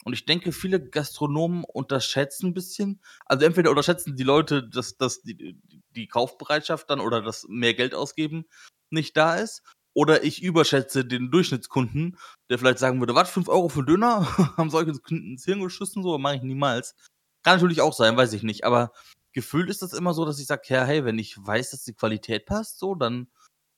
Und 0.04 0.12
ich 0.12 0.26
denke, 0.26 0.52
viele 0.52 0.86
Gastronomen 0.86 1.64
unterschätzen 1.64 2.48
ein 2.48 2.54
bisschen. 2.54 3.00
Also 3.26 3.44
entweder 3.46 3.70
unterschätzen 3.70 4.16
die 4.16 4.22
Leute, 4.22 4.66
dass, 4.66 4.96
dass 4.96 5.22
die, 5.22 5.58
die 5.90 6.08
Kaufbereitschaft 6.08 6.90
dann 6.90 7.00
oder 7.00 7.22
das 7.22 7.46
mehr 7.48 7.74
Geld 7.74 7.94
ausgeben 7.94 8.44
nicht 8.90 9.16
da 9.16 9.36
ist. 9.36 9.62
Oder 9.94 10.24
ich 10.24 10.42
überschätze 10.42 11.04
den 11.04 11.30
Durchschnittskunden, 11.30 12.18
der 12.50 12.58
vielleicht 12.58 12.80
sagen 12.80 13.00
würde, 13.00 13.14
was, 13.14 13.30
5 13.30 13.48
Euro 13.48 13.68
für 13.68 13.84
Döner? 13.84 14.26
Haben 14.56 14.70
solche 14.70 14.92
Kunden 14.92 15.32
ins 15.32 15.44
Hirn 15.44 15.62
geschissen? 15.62 16.02
So, 16.02 16.18
mache 16.18 16.36
ich 16.36 16.42
niemals. 16.42 16.96
Kann 17.44 17.56
natürlich 17.56 17.80
auch 17.80 17.92
sein, 17.92 18.16
weiß 18.16 18.32
ich 18.32 18.42
nicht. 18.42 18.64
Aber 18.64 18.92
gefühlt 19.32 19.70
ist 19.70 19.82
das 19.82 19.92
immer 19.92 20.14
so, 20.14 20.24
dass 20.24 20.40
ich 20.40 20.46
sage, 20.46 20.62
ja, 20.66 20.84
hey, 20.84 21.04
wenn 21.04 21.18
ich 21.18 21.36
weiß, 21.38 21.70
dass 21.70 21.84
die 21.84 21.94
Qualität 21.94 22.46
passt, 22.46 22.78
so, 22.78 22.94
dann 22.94 23.28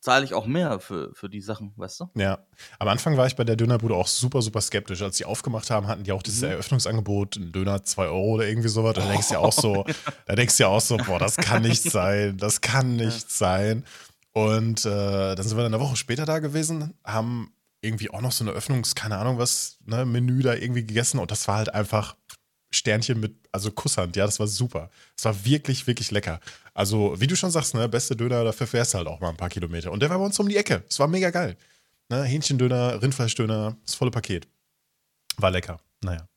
zahle 0.00 0.24
ich 0.24 0.34
auch 0.34 0.46
mehr 0.46 0.78
für, 0.78 1.12
für 1.14 1.28
die 1.28 1.40
Sachen, 1.40 1.72
weißt 1.76 2.00
du? 2.00 2.10
Ja. 2.14 2.38
Am 2.78 2.86
Anfang 2.86 3.16
war 3.16 3.26
ich 3.26 3.34
bei 3.34 3.42
der 3.42 3.56
Dönerbude 3.56 3.94
auch 3.94 4.06
super, 4.06 4.40
super 4.40 4.60
skeptisch. 4.60 5.02
Als 5.02 5.16
sie 5.16 5.24
aufgemacht 5.24 5.68
haben, 5.70 5.88
hatten 5.88 6.04
die 6.04 6.12
auch 6.12 6.22
dieses 6.22 6.42
mhm. 6.42 6.50
Eröffnungsangebot, 6.50 7.36
ein 7.36 7.50
Döner 7.50 7.82
2 7.82 8.04
Euro 8.04 8.34
oder 8.34 8.46
irgendwie 8.46 8.68
sowas. 8.68 8.94
Da 8.94 9.08
denkst 9.08 9.28
du 9.28 9.34
ja 9.34 9.40
auch 9.40 9.52
so, 9.52 9.84
da 10.26 10.36
denkst 10.36 10.56
du 10.56 10.62
ja 10.62 10.68
auch 10.68 10.80
so, 10.80 10.96
boah, 10.96 11.18
das 11.18 11.36
kann 11.36 11.62
nicht 11.62 11.82
sein, 11.90 12.36
das 12.36 12.60
kann 12.60 12.94
nicht 12.94 13.22
ja. 13.22 13.26
sein. 13.28 13.84
Und 14.32 14.84
äh, 14.84 15.34
dann 15.34 15.42
sind 15.42 15.56
wir 15.56 15.64
dann 15.64 15.74
eine 15.74 15.82
Woche 15.82 15.96
später 15.96 16.24
da 16.24 16.38
gewesen, 16.38 16.94
haben 17.02 17.52
irgendwie 17.80 18.10
auch 18.10 18.20
noch 18.20 18.32
so 18.32 18.44
eine 18.44 18.52
Öffnungs-, 18.52 18.94
keine 18.94 19.16
Ahnung 19.16 19.38
was, 19.38 19.78
ne, 19.86 20.04
Menü 20.04 20.42
da 20.42 20.54
irgendwie 20.54 20.84
gegessen 20.84 21.18
und 21.18 21.30
das 21.30 21.48
war 21.48 21.56
halt 21.56 21.74
einfach 21.74 22.16
Sternchen 22.70 23.20
mit, 23.20 23.34
also 23.52 23.70
Kusshand, 23.70 24.16
ja, 24.16 24.26
das 24.26 24.38
war 24.40 24.46
super. 24.46 24.90
Es 25.16 25.24
war 25.24 25.44
wirklich, 25.44 25.86
wirklich 25.86 26.10
lecker. 26.10 26.40
Also, 26.74 27.14
wie 27.18 27.26
du 27.26 27.36
schon 27.36 27.50
sagst, 27.50 27.74
ne, 27.74 27.88
beste 27.88 28.16
Döner, 28.16 28.44
dafür 28.44 28.66
fährst 28.66 28.94
du 28.94 28.98
halt 28.98 29.08
auch 29.08 29.20
mal 29.20 29.30
ein 29.30 29.36
paar 29.36 29.48
Kilometer. 29.48 29.92
Und 29.92 30.00
der 30.00 30.10
war 30.10 30.18
bei 30.18 30.24
uns 30.24 30.38
um 30.38 30.48
die 30.48 30.56
Ecke. 30.56 30.84
Es 30.88 30.98
war 30.98 31.08
mega 31.08 31.30
geil. 31.30 31.56
Ne, 32.08 32.22
Hähnchendöner, 32.24 33.00
Rindfleischdöner, 33.02 33.76
das 33.84 33.94
volle 33.94 34.10
Paket. 34.10 34.46
War 35.38 35.50
lecker. 35.50 35.80
Naja. 36.02 36.28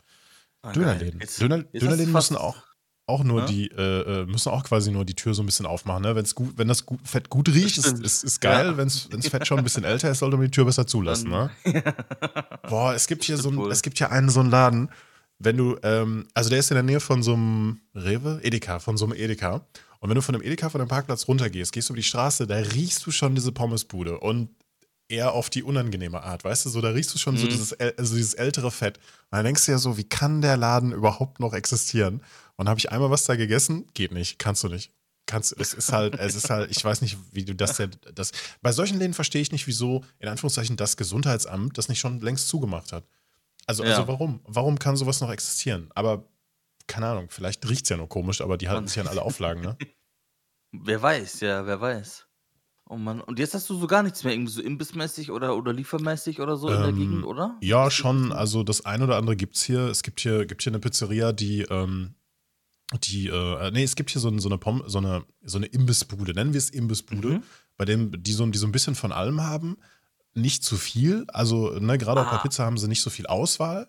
Ah, 0.61 0.73
Dönerläden. 0.73 1.19
Jetzt, 1.19 1.41
Döner, 1.41 1.63
jetzt 1.71 1.84
Dönerläden 1.84 2.11
müssen 2.11 2.36
auch, 2.36 2.57
auch 3.05 3.23
nur 3.23 3.41
ja? 3.41 3.45
die, 3.47 3.67
äh, 3.71 4.21
äh, 4.21 4.25
müssen 4.25 4.49
auch 4.49 4.63
quasi 4.63 4.91
nur 4.91 5.05
die 5.05 5.15
Tür 5.15 5.34
so 5.34 5.41
ein 5.41 5.45
bisschen 5.45 5.65
aufmachen. 5.65 6.03
Ne? 6.03 6.15
Wenn's 6.15 6.36
gut, 6.36 6.53
wenn 6.57 6.67
das 6.67 6.86
gut, 6.86 6.99
Fett 7.03 7.30
gut 7.30 7.49
riecht, 7.49 7.77
ist, 7.77 7.99
ist, 7.99 8.23
ist 8.23 8.41
geil. 8.41 8.67
Ja. 8.67 8.77
Wenn 8.77 8.88
das 8.88 9.27
Fett 9.27 9.47
schon 9.47 9.57
ein 9.57 9.63
bisschen 9.63 9.84
älter 9.84 10.09
ist, 10.11 10.19
sollte 10.19 10.38
man 10.38 10.45
die 10.45 10.51
Tür 10.51 10.65
besser 10.65 10.86
zulassen. 10.88 11.30
Ne? 11.30 11.49
Boah, 12.69 12.93
es 12.93 13.07
gibt 13.07 13.23
hier 13.23 13.38
so 13.38 13.49
ein, 13.49 13.71
es 13.71 13.82
gibt 13.82 13.97
hier 13.97 14.11
einen 14.11 14.30
so 14.30 14.41
einen 14.41 14.51
Laden, 14.51 14.89
wenn 15.39 15.57
du, 15.57 15.77
ähm, 15.83 16.27
also 16.33 16.49
der 16.49 16.59
ist 16.59 16.69
in 16.69 16.75
der 16.75 16.83
Nähe 16.83 16.99
von 16.99 17.23
so 17.23 17.33
einem 17.33 17.79
Rewe, 17.95 18.39
Edeka, 18.43 18.79
von 18.79 18.97
so 18.97 19.05
einem 19.05 19.15
Edeka. 19.15 19.65
Und 19.99 20.09
wenn 20.09 20.15
du 20.15 20.21
von 20.21 20.33
dem 20.33 20.41
Edeka 20.41 20.69
von 20.69 20.79
dem 20.79 20.87
Parkplatz 20.87 21.27
runtergehst, 21.27 21.71
gehst 21.73 21.89
du 21.89 21.93
über 21.93 21.99
die 21.99 22.03
Straße, 22.03 22.45
da 22.45 22.55
riechst 22.55 23.05
du 23.05 23.11
schon 23.11 23.35
diese 23.35 23.51
Pommesbude 23.51 24.19
und 24.19 24.49
eher 25.09 25.33
auf 25.33 25.49
die 25.49 25.63
unangenehme 25.63 26.21
Art, 26.21 26.43
weißt 26.43 26.65
du, 26.65 26.69
so 26.69 26.81
da 26.81 26.89
riechst 26.89 27.13
du 27.13 27.17
schon 27.17 27.33
mhm. 27.35 27.39
so 27.39 27.47
dieses, 27.47 27.73
also 27.73 28.15
dieses 28.15 28.35
ältere 28.35 28.69
Fett. 28.69 28.97
Und 28.97 29.37
dann 29.37 29.45
denkst 29.45 29.65
du 29.65 29.71
ja 29.71 29.77
so, 29.77 29.97
wie 29.97 30.03
kann 30.03 30.41
der 30.41 30.55
Laden 30.55 30.91
überhaupt 30.91 31.39
noch 31.39 31.53
existieren? 31.53 32.21
Und 32.57 32.69
habe 32.69 32.79
ich 32.79 32.91
einmal 32.91 33.09
was 33.09 33.23
da 33.23 33.35
gegessen? 33.35 33.87
Geht 33.93 34.11
nicht, 34.11 34.37
kannst 34.37 34.63
du 34.63 34.67
nicht. 34.67 34.91
Kannst, 35.25 35.55
es 35.59 35.73
ist 35.73 35.91
halt, 35.91 36.15
es 36.15 36.35
ist 36.35 36.49
halt, 36.49 36.71
ich 36.71 36.83
weiß 36.83 37.01
nicht, 37.01 37.17
wie 37.31 37.45
du 37.45 37.53
das, 37.53 37.81
das 38.15 38.31
bei 38.61 38.71
solchen 38.71 38.97
Läden 38.97 39.13
verstehe 39.13 39.41
ich 39.41 39.51
nicht, 39.51 39.67
wieso, 39.67 40.03
in 40.17 40.27
Anführungszeichen, 40.27 40.75
das 40.75 40.97
Gesundheitsamt 40.97 41.77
das 41.77 41.87
nicht 41.87 41.99
schon 41.99 42.19
längst 42.19 42.47
zugemacht 42.47 42.91
hat. 42.91 43.03
Also, 43.70 43.84
also 43.84 43.93
ja. 43.93 43.99
also 43.99 44.07
warum? 44.07 44.41
Warum 44.45 44.80
kann 44.80 44.95
sowas 44.95 45.22
noch 45.22 45.30
existieren? 45.32 45.89
Aber 45.93 46.28
keine 46.88 47.05
Ahnung, 47.07 47.28
vielleicht 47.30 47.67
riecht 47.70 47.84
es 47.84 47.89
ja 47.89 47.97
nur 47.97 48.09
komisch, 48.09 48.41
aber 48.41 48.57
die 48.57 48.67
halten 48.67 48.88
sich 48.88 48.99
an 48.99 49.07
alle 49.07 49.22
Auflagen, 49.22 49.61
ne? 49.61 49.78
wer 50.72 51.01
weiß, 51.01 51.41
ja, 51.41 51.65
wer 51.67 51.80
weiß. 51.80 52.26
Oh 52.91 52.97
Mann, 52.97 53.22
und 53.22 53.38
jetzt 53.38 53.53
hast 53.53 53.70
du 53.70 53.78
so 53.78 53.86
gar 53.86 54.01
nichts 54.01 54.24
mehr, 54.24 54.34
irgendwie 54.34 54.51
so 54.51 54.63
imbissmäßig 54.63 55.30
oder, 55.30 55.55
oder 55.55 55.72
liefermäßig 55.72 56.41
oder 56.41 56.57
so 56.57 56.70
in 56.70 56.82
der 56.82 56.91
Gegend, 56.93 57.17
Ähm, 57.17 57.24
oder? 57.26 57.57
ja, 57.61 57.91
schon. 57.91 58.30
so? 58.30 58.34
Also 58.34 58.63
das 58.63 58.84
ein 58.86 59.03
oder 59.03 59.17
andere 59.17 59.36
gibt's 59.36 59.61
hier. 59.63 59.82
Es 59.82 60.01
gibt 60.01 60.20
hier, 60.22 60.47
gibt 60.47 60.63
hier 60.63 60.72
eine 60.72 60.80
Pizzeria, 60.80 61.32
die, 61.32 61.61
ähm, 61.70 62.15
die, 63.03 63.28
äh, 63.28 63.70
nee, 63.70 63.84
es 63.84 63.95
gibt 63.95 64.09
hier 64.09 64.20
so, 64.22 64.36
so 64.39 64.49
eine 64.49 64.57
Pom 64.57 64.82
so 64.88 64.97
eine, 64.97 65.24
so 65.43 65.59
eine 65.59 65.67
Imbissbude, 65.67 66.34
nennen 66.34 66.53
wir 66.53 66.57
es 66.57 66.72
Imbissbude, 66.72 67.28
Mhm. 67.28 67.43
bei 67.78 67.86
dem, 67.86 68.24
die 68.24 68.34
so, 68.34 68.43
die 68.47 68.57
so 68.57 68.65
ein 68.65 68.72
bisschen 68.72 68.95
von 68.95 69.11
allem 69.11 69.41
haben. 69.43 69.78
Nicht 70.34 70.63
zu 70.63 70.77
viel. 70.77 71.25
Also, 71.30 71.71
ne, 71.80 71.97
gerade 71.97 72.21
auch 72.21 72.25
bei 72.30 72.38
Ah. 72.38 72.41
Pizza 72.41 72.65
haben 72.65 72.77
sie 72.77 72.88
nicht 72.88 73.01
so 73.01 73.09
viel 73.09 73.25
Auswahl. 73.27 73.88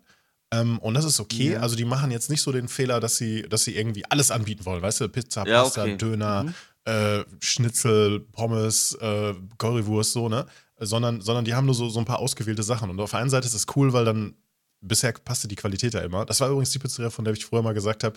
Ähm, 0.52 0.78
und 0.80 0.94
das 0.94 1.04
ist 1.04 1.20
okay. 1.20 1.52
Ja. 1.52 1.60
Also, 1.60 1.76
die 1.76 1.84
machen 1.84 2.10
jetzt 2.10 2.30
nicht 2.30 2.42
so 2.42 2.50
den 2.50 2.66
Fehler, 2.68 2.98
dass 2.98 3.16
sie, 3.16 3.42
dass 3.42 3.64
sie 3.64 3.76
irgendwie 3.76 4.04
alles 4.10 4.30
anbieten 4.30 4.64
wollen. 4.64 4.82
Weißt 4.82 5.00
du, 5.00 5.08
Pizza, 5.08 5.46
Ja, 5.46 5.62
Pasta, 5.62 5.82
okay. 5.82 5.96
Döner, 5.96 6.44
Mhm. 6.44 6.54
äh, 6.86 7.24
Schnitzel, 7.40 8.20
Pommes, 8.20 8.94
äh, 9.00 9.34
Currywurst, 9.58 10.12
so, 10.12 10.28
ne? 10.28 10.46
Sondern, 10.78 11.20
sondern 11.20 11.44
die 11.44 11.54
haben 11.54 11.66
nur 11.66 11.74
so, 11.74 11.88
so 11.90 11.98
ein 11.98 12.06
paar 12.06 12.18
ausgewählte 12.20 12.62
Sachen. 12.62 12.88
Und 12.90 12.98
auf 13.00 13.10
der 13.10 13.20
einen 13.20 13.30
Seite 13.30 13.46
ist 13.46 13.54
es 13.54 13.66
cool, 13.76 13.92
weil 13.92 14.04
dann 14.06 14.34
bisher 14.80 15.12
passte 15.12 15.46
die 15.46 15.56
Qualität 15.56 15.92
ja 15.94 16.00
immer. 16.00 16.24
Das 16.24 16.40
war 16.40 16.48
übrigens 16.48 16.70
die 16.70 16.78
Pizzeria, 16.78 17.10
von 17.10 17.24
der 17.26 17.34
ich 17.34 17.44
früher 17.44 17.60
mal 17.62 17.74
gesagt 17.74 18.02
habe, 18.02 18.16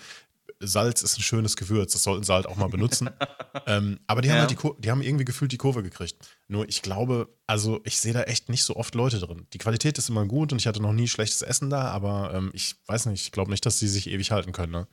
Salz 0.60 1.02
ist 1.02 1.18
ein 1.18 1.22
schönes 1.22 1.56
Gewürz, 1.58 1.94
das 1.94 2.04
sollten 2.04 2.24
sie 2.24 2.34
halt 2.34 2.46
auch 2.48 2.56
mal 2.56 2.68
benutzen. 2.70 3.10
ähm, 3.68 4.00
aber 4.08 4.22
die 4.22 4.30
haben 4.30 4.36
Ja. 4.36 4.42
halt 4.42 4.52
die, 4.52 4.56
Kur- 4.56 4.76
die 4.80 4.90
haben 4.92 5.02
irgendwie 5.02 5.26
gefühlt 5.26 5.52
die 5.52 5.58
Kurve 5.58 5.84
gekriegt. 5.84 6.16
Nur 6.48 6.68
ich 6.70 6.82
glaube, 6.82 7.28
also 7.48 7.80
ich 7.84 8.00
sehe 8.00 8.14
da 8.14 8.24
echt 8.24 8.50
nicht 8.50 8.64
so 8.64 8.76
oft 8.76 8.96
Leute 8.96 9.20
drin. 9.20 9.48
Die 9.54 9.58
Qualität 9.58 9.98
ist 9.98 10.10
immer 10.10 10.26
gut 10.26 10.52
und 10.52 10.60
ich 10.60 10.68
hatte 10.68 10.82
noch 10.82 10.94
nie 10.94 11.08
schlechtes 11.08 11.42
Essen 11.42 11.70
da, 11.70 11.84
aber 11.90 12.34
ähm, 12.34 12.52
ich 12.54 12.76
weiß 12.88 13.06
nicht, 13.08 13.24
ich 13.24 13.32
glaube 13.32 13.52
nicht, 13.52 13.66
dass 13.66 13.80
sie 13.80 13.88
sich 13.88 14.08
ewig 14.10 14.32
halten 14.32 14.52
können. 14.52 14.72
Ne? 14.72 14.88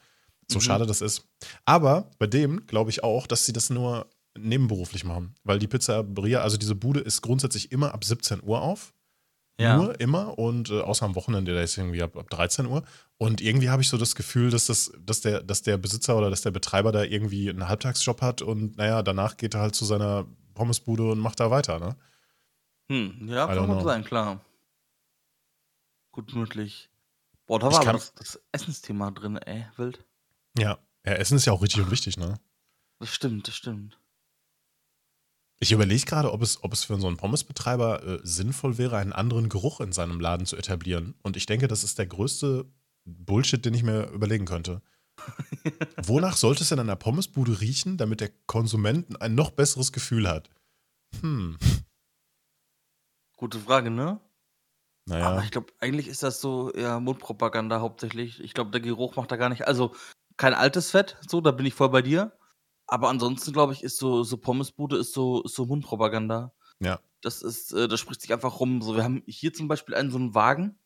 So 0.51 0.59
Mhm. 0.59 0.63
schade 0.63 0.87
das 0.87 1.01
ist. 1.01 1.29
Aber 1.65 2.11
bei 2.19 2.27
dem 2.27 2.67
glaube 2.67 2.91
ich 2.91 3.05
auch, 3.05 3.27
dass 3.27 3.47
sie 3.47 3.53
das 3.53 3.71
nur 3.71 4.09
nebenberuflich 4.39 5.05
machen. 5.05 5.35
Weil 5.45 5.59
die 5.59 5.67
Pizzeria, 5.67 6.41
also 6.41 6.57
diese 6.57 6.75
Bude 6.75 7.01
ist 7.01 7.21
grundsätzlich 7.23 7.73
immer 7.73 7.93
ab 7.95 8.05
17 8.05 8.43
Uhr 8.43 8.61
auf. 8.63 8.93
Ja. 9.61 9.77
Nur 9.77 10.01
immer 10.01 10.39
und 10.39 10.71
äh, 10.71 10.81
außer 10.81 11.05
am 11.05 11.15
Wochenende, 11.15 11.55
da 11.55 11.61
ist 11.61 11.77
irgendwie 11.77 12.03
ab, 12.03 12.17
ab 12.17 12.31
13 12.31 12.67
Uhr. 12.67 12.83
Und 13.19 13.43
irgendwie 13.43 13.69
habe 13.69 13.83
ich 13.83 13.89
so 13.89 13.99
das 13.99 14.15
Gefühl, 14.15 14.51
dass, 14.51 14.67
das, 14.67 14.93
dass, 15.05 15.21
der, 15.21 15.43
dass 15.43 15.61
der 15.61 15.77
Besitzer 15.77 16.17
oder 16.17 16.31
dass 16.31 16.41
der 16.41 16.51
Betreiber 16.51 16.93
da 16.93 17.03
irgendwie 17.03 17.51
einen 17.51 17.69
Halbtagsjob 17.69 18.23
hat 18.23 18.41
und 18.41 18.79
naja, 18.79 19.03
danach 19.03 19.37
geht 19.37 19.55
er 19.55 19.61
halt 19.61 19.75
zu 19.75 19.85
seiner 19.85 20.27
Pommesbude 20.55 21.11
und 21.11 21.19
macht 21.19 21.41
da 21.41 21.51
weiter, 21.51 21.79
ne? 21.79 21.97
Hm, 22.89 23.29
ja, 23.29 23.47
kann 23.47 23.67
gut 23.67 23.83
sein, 23.83 24.03
klar. 24.03 24.41
Gut 26.13 26.35
möglich. 26.35 26.89
Boah, 27.47 27.59
da 27.59 27.71
war 27.71 27.81
aber 27.81 27.93
das, 27.93 28.15
das 28.15 28.41
Essensthema 28.53 29.11
drin, 29.11 29.37
ey, 29.37 29.67
wild. 29.77 30.05
Ja. 30.57 30.79
Ja, 31.05 31.13
Essen 31.13 31.37
ist 31.37 31.45
ja 31.45 31.53
auch 31.53 31.63
richtig 31.63 31.83
und 31.83 31.91
wichtig, 31.91 32.17
ne? 32.17 32.39
Das 32.99 33.15
stimmt, 33.15 33.47
das 33.47 33.57
stimmt. 33.57 34.00
Ich 35.61 35.73
überlege 35.73 36.05
gerade, 36.05 36.33
ob 36.33 36.43
es, 36.43 36.63
ob 36.65 36.73
es 36.73 36.85
für 36.85 36.99
so 36.99 37.07
einen 37.07 37.19
Pommesbetreiber 37.19 38.03
äh, 38.03 38.21
sinnvoll 38.23 38.79
wäre, 38.79 38.97
einen 38.97 39.13
anderen 39.13 39.49
Geruch 39.49 39.81
in 39.81 39.93
seinem 39.93 40.19
Laden 40.19 40.47
zu 40.47 40.57
etablieren. 40.57 41.15
Und 41.23 41.37
ich 41.37 41.47
denke, 41.47 41.69
das 41.69 41.85
ist 41.85 41.99
der 41.99 42.07
größte 42.07 42.65
Bullshit, 43.05 43.65
den 43.65 43.75
ich 43.75 43.83
mir 43.83 44.09
überlegen 44.09 44.47
könnte. 44.47 44.81
Wonach 46.03 46.37
sollte 46.37 46.63
es 46.63 46.71
denn 46.71 46.79
an 46.79 46.87
der 46.87 46.97
Pommesbude 46.97 47.61
riechen, 47.61 47.99
damit 47.99 48.23
der 48.23 48.31
Konsument 48.47 49.21
ein 49.21 49.35
noch 49.35 49.51
besseres 49.51 49.93
Gefühl 49.93 50.27
hat? 50.27 50.49
Hm, 51.21 51.59
Gute 53.41 53.59
Frage, 53.59 53.91
ne? 53.91 54.21
Aber 55.09 55.19
naja. 55.19 55.43
ich 55.43 55.51
glaube, 55.51 55.73
eigentlich 55.79 56.09
ist 56.09 56.23
das 56.23 56.43
so 56.43 56.71
eher 56.73 57.01
Mundpropaganda 57.01 57.81
hauptsächlich. 57.81 58.39
Ich 58.41 58.53
glaube, 58.53 58.71
der 58.71 58.83
Geruch 58.83 59.17
macht 59.17 59.33
da 59.33 59.37
gar 59.37 59.49
nicht. 59.49 59.67
Also 59.67 59.95
kein 60.37 60.53
altes 60.53 60.91
Fett, 60.91 61.17
so, 61.27 61.41
da 61.41 61.51
bin 61.51 61.65
ich 61.65 61.73
voll 61.73 61.89
bei 61.89 62.03
dir. 62.03 62.33
Aber 62.91 63.09
ansonsten, 63.09 63.53
glaube 63.53 63.73
ich, 63.73 63.85
ist 63.85 63.99
so, 63.99 64.25
so 64.25 64.37
Pommesbude 64.37 64.97
ist 64.97 65.13
so, 65.13 65.45
ist 65.45 65.55
so 65.55 65.65
Mundpropaganda. 65.65 66.53
Ja. 66.81 66.99
Das 67.21 67.41
ist, 67.41 67.73
äh, 67.73 67.87
das 67.87 68.01
spricht 68.01 68.21
sich 68.21 68.33
einfach 68.33 68.59
rum. 68.59 68.83
So, 68.83 68.97
wir 68.97 69.05
haben 69.05 69.23
hier 69.29 69.55
zum 69.55 69.69
Beispiel 69.69 69.95
einen 69.95 70.11
so 70.11 70.19
einen 70.19 70.35
Wagen, 70.35 70.77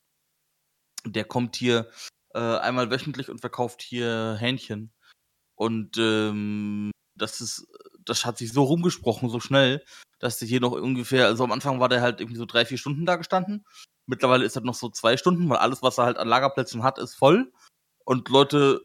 der 1.07 1.25
kommt 1.25 1.57
hier 1.57 1.89
äh, 2.35 2.59
einmal 2.59 2.91
wöchentlich 2.91 3.31
und 3.31 3.41
verkauft 3.41 3.81
hier 3.81 4.37
Hähnchen. 4.39 4.93
Und 5.55 5.97
ähm, 5.97 6.91
das 7.15 7.41
ist, 7.41 7.67
das 8.05 8.27
hat 8.27 8.37
sich 8.37 8.53
so 8.53 8.65
rumgesprochen, 8.65 9.31
so 9.31 9.41
schnell, 9.41 9.83
dass 10.19 10.39
hier 10.41 10.61
noch 10.61 10.73
ungefähr, 10.73 11.25
also 11.25 11.43
am 11.43 11.53
Anfang 11.53 11.81
war 11.81 11.89
der 11.89 12.03
halt 12.03 12.21
irgendwie 12.21 12.39
so 12.39 12.45
drei, 12.45 12.67
vier 12.67 12.77
Stunden 12.77 13.07
da 13.07 13.17
gestanden. 13.17 13.65
Mittlerweile 14.05 14.45
ist 14.45 14.57
er 14.57 14.63
noch 14.63 14.75
so 14.75 14.91
zwei 14.91 15.17
Stunden, 15.17 15.49
weil 15.49 15.57
alles, 15.57 15.81
was 15.81 15.97
er 15.97 16.05
halt 16.05 16.19
an 16.19 16.29
Lagerplätzen 16.29 16.83
hat, 16.83 16.99
ist 16.99 17.15
voll. 17.15 17.51
Und 18.05 18.29
Leute 18.29 18.83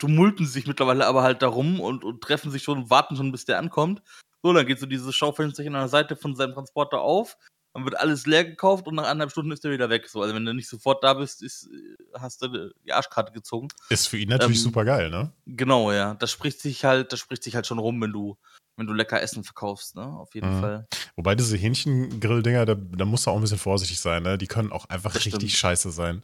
tumulten 0.00 0.46
sich 0.46 0.66
mittlerweile 0.66 1.06
aber 1.06 1.22
halt 1.22 1.42
darum 1.42 1.78
und, 1.78 2.02
und 2.02 2.20
treffen 2.20 2.50
sich 2.50 2.64
schon 2.64 2.78
und 2.78 2.90
warten 2.90 3.14
schon, 3.14 3.30
bis 3.30 3.44
der 3.44 3.58
ankommt. 3.58 4.02
So, 4.42 4.52
dann 4.52 4.66
geht 4.66 4.80
so 4.80 4.86
dieses 4.86 5.14
Schaufensterchen 5.14 5.74
an 5.76 5.82
der 5.82 5.88
Seite 5.88 6.16
von 6.16 6.34
seinem 6.34 6.54
Transporter 6.54 7.00
auf, 7.00 7.36
dann 7.74 7.84
wird 7.84 7.96
alles 8.00 8.26
leer 8.26 8.44
gekauft 8.44 8.86
und 8.88 8.96
nach 8.96 9.04
anderthalb 9.04 9.30
Stunden 9.30 9.52
ist 9.52 9.64
er 9.64 9.70
wieder 9.70 9.90
weg. 9.90 10.08
So, 10.08 10.22
also 10.22 10.34
wenn 10.34 10.44
du 10.44 10.52
nicht 10.54 10.68
sofort 10.68 11.04
da 11.04 11.14
bist, 11.14 11.42
ist, 11.42 11.68
hast 12.18 12.42
du 12.42 12.72
die 12.84 12.92
Arschkarte 12.92 13.32
gezogen. 13.32 13.68
Ist 13.90 14.08
für 14.08 14.16
ihn 14.16 14.30
natürlich 14.30 14.58
Ähm, 14.58 14.64
super 14.64 14.84
geil, 14.84 15.10
ne? 15.10 15.30
Genau, 15.46 15.92
ja. 15.92 16.14
Das 16.14 16.32
spricht 16.32 16.60
sich 16.60 16.84
halt, 16.84 17.12
das 17.12 17.20
spricht 17.20 17.44
sich 17.44 17.54
halt 17.54 17.66
schon 17.68 17.78
rum, 17.78 18.00
wenn 18.00 18.10
du, 18.12 18.36
wenn 18.76 18.86
du 18.86 18.92
lecker 18.94 19.20
Essen 19.22 19.44
verkaufst, 19.44 19.94
ne? 19.94 20.02
Auf 20.02 20.34
jeden 20.34 20.56
Mhm. 20.56 20.60
Fall. 20.60 20.86
Wobei 21.16 21.34
diese 21.34 21.56
Hähnchengrill-Dinger, 21.58 22.64
da, 22.66 22.74
da 22.74 23.04
musst 23.04 23.26
du 23.26 23.30
auch 23.30 23.36
ein 23.36 23.42
bisschen 23.42 23.58
vorsichtig 23.58 24.00
sein, 24.00 24.22
ne? 24.22 24.38
Die 24.38 24.46
können 24.46 24.72
auch 24.72 24.86
einfach 24.86 25.12
Das 25.12 25.26
richtig 25.26 25.50
stimmt. 25.50 25.60
scheiße 25.60 25.90
sein. 25.90 26.22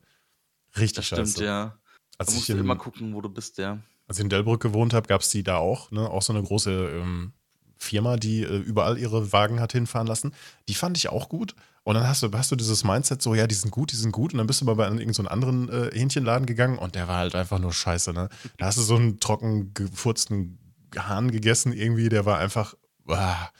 Richtig 0.76 0.96
Das 0.96 1.06
scheiße. 1.06 1.32
stimmt, 1.32 1.46
ja. 1.46 1.78
Da 2.18 2.22
Als 2.22 2.30
ich 2.30 2.36
musst 2.36 2.48
du 2.48 2.54
immer 2.54 2.76
gucken, 2.76 3.14
wo 3.14 3.20
du 3.20 3.28
bist, 3.28 3.58
ja. 3.58 3.78
als 4.06 4.18
ich 4.18 4.24
in 4.24 4.30
Delbrück 4.30 4.62
gewohnt 4.62 4.94
habe, 4.94 5.06
gab 5.06 5.20
es 5.20 5.28
die 5.28 5.42
da 5.42 5.58
auch, 5.58 5.90
ne? 5.90 6.08
Auch 6.08 6.22
so 6.22 6.32
eine 6.32 6.42
große 6.42 6.70
ähm, 6.70 7.32
Firma, 7.78 8.16
die 8.16 8.42
äh, 8.42 8.56
überall 8.56 8.98
ihre 8.98 9.32
Wagen 9.32 9.60
hat 9.60 9.72
hinfahren 9.72 10.06
lassen. 10.06 10.32
Die 10.68 10.74
fand 10.74 10.96
ich 10.96 11.08
auch 11.08 11.28
gut. 11.28 11.54
Und 11.84 11.94
dann 11.94 12.08
hast 12.08 12.22
du, 12.22 12.30
hast 12.32 12.50
du 12.50 12.56
dieses 12.56 12.82
Mindset 12.82 13.22
so, 13.22 13.34
ja, 13.34 13.46
die 13.46 13.54
sind 13.54 13.70
gut, 13.70 13.92
die 13.92 13.96
sind 13.96 14.10
gut. 14.10 14.32
Und 14.32 14.38
dann 14.38 14.46
bist 14.46 14.60
du 14.60 14.64
mal 14.64 14.74
bei 14.74 14.84
irgendeinem 14.84 15.12
so 15.12 15.22
anderen 15.24 15.68
äh, 15.68 15.90
Hähnchenladen 15.92 16.46
gegangen 16.46 16.78
und 16.78 16.94
der 16.94 17.06
war 17.06 17.18
halt 17.18 17.34
einfach 17.34 17.58
nur 17.58 17.72
scheiße, 17.72 18.12
ne? 18.12 18.28
Da 18.56 18.66
hast 18.66 18.78
du 18.78 18.82
so 18.82 18.96
einen 18.96 19.20
trocken 19.20 19.72
gefurzten 19.74 20.58
Hahn 20.96 21.30
gegessen 21.30 21.72
irgendwie, 21.72 22.08
der 22.08 22.24
war 22.26 22.38
einfach 22.38 22.74
ah, 23.06 23.50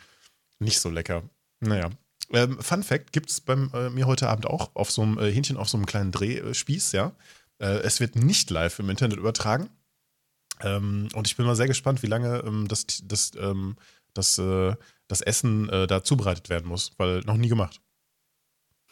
nicht 0.58 0.80
so 0.80 0.90
lecker. 0.90 1.22
Naja. 1.60 1.90
Ähm, 2.32 2.60
Fun 2.60 2.82
Fact 2.82 3.12
gibt 3.12 3.30
es 3.30 3.40
bei 3.40 3.52
äh, 3.52 3.90
mir 3.90 4.06
heute 4.06 4.28
Abend 4.28 4.46
auch 4.46 4.74
auf 4.74 4.90
so 4.90 5.02
einem 5.02 5.18
äh, 5.18 5.30
Hähnchen 5.30 5.56
auf 5.56 5.68
so 5.68 5.76
einem 5.76 5.86
kleinen 5.86 6.10
Drehspieß, 6.10 6.92
ja. 6.92 7.12
Äh, 7.58 7.78
es 7.80 8.00
wird 8.00 8.16
nicht 8.16 8.50
live 8.50 8.78
im 8.78 8.90
Internet 8.90 9.18
übertragen. 9.18 9.68
Ähm, 10.60 11.08
und 11.14 11.26
ich 11.26 11.36
bin 11.36 11.46
mal 11.46 11.56
sehr 11.56 11.66
gespannt, 11.66 12.02
wie 12.02 12.06
lange 12.06 12.38
ähm, 12.46 12.66
das, 12.68 12.86
das, 13.04 13.32
ähm, 13.38 13.76
das, 14.14 14.38
äh, 14.38 14.74
das 15.08 15.20
Essen 15.20 15.68
äh, 15.68 15.86
da 15.86 16.02
zubereitet 16.02 16.48
werden 16.48 16.66
muss, 16.68 16.92
weil 16.96 17.20
noch 17.20 17.36
nie 17.36 17.48
gemacht. 17.48 17.80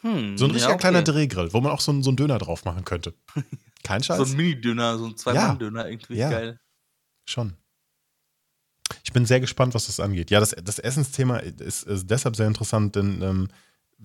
Hm, 0.01 0.37
So 0.37 0.45
ein 0.45 0.49
ja, 0.49 0.53
richtiger 0.55 0.73
okay. 0.73 0.81
kleiner 0.81 1.01
Drehgrill, 1.01 1.53
wo 1.53 1.61
man 1.61 1.71
auch 1.71 1.79
so, 1.81 1.91
einen- 1.91 2.03
so 2.03 2.09
einen 2.11 2.17
Döner 2.17 2.37
drauf 2.37 2.65
machen 2.65 2.85
könnte. 2.85 3.15
Kein 3.83 4.01
So 4.01 4.13
Scheiß? 4.15 4.31
ein 4.31 4.37
Mini-Döner, 4.37 4.97
so 4.97 5.05
ein 5.07 5.17
Zwei-Mann-Döner, 5.17 5.89
irgendwie 5.89 6.15
Ja. 6.15 6.29
geil. 6.29 6.59
Schon. 7.27 7.55
Ich 9.03 9.11
bin 9.13 9.25
sehr 9.25 9.39
gespannt, 9.39 9.73
was 9.73 9.87
das 9.87 9.99
angeht. 9.99 10.29
Ja, 10.29 10.39
das, 10.39 10.55
das 10.63 10.77
Essensthema 10.79 11.37
ist, 11.37 11.83
ist 11.83 12.09
deshalb 12.09 12.35
sehr 12.35 12.47
interessant, 12.47 12.95
denn 12.95 13.21
ähm, 13.21 13.47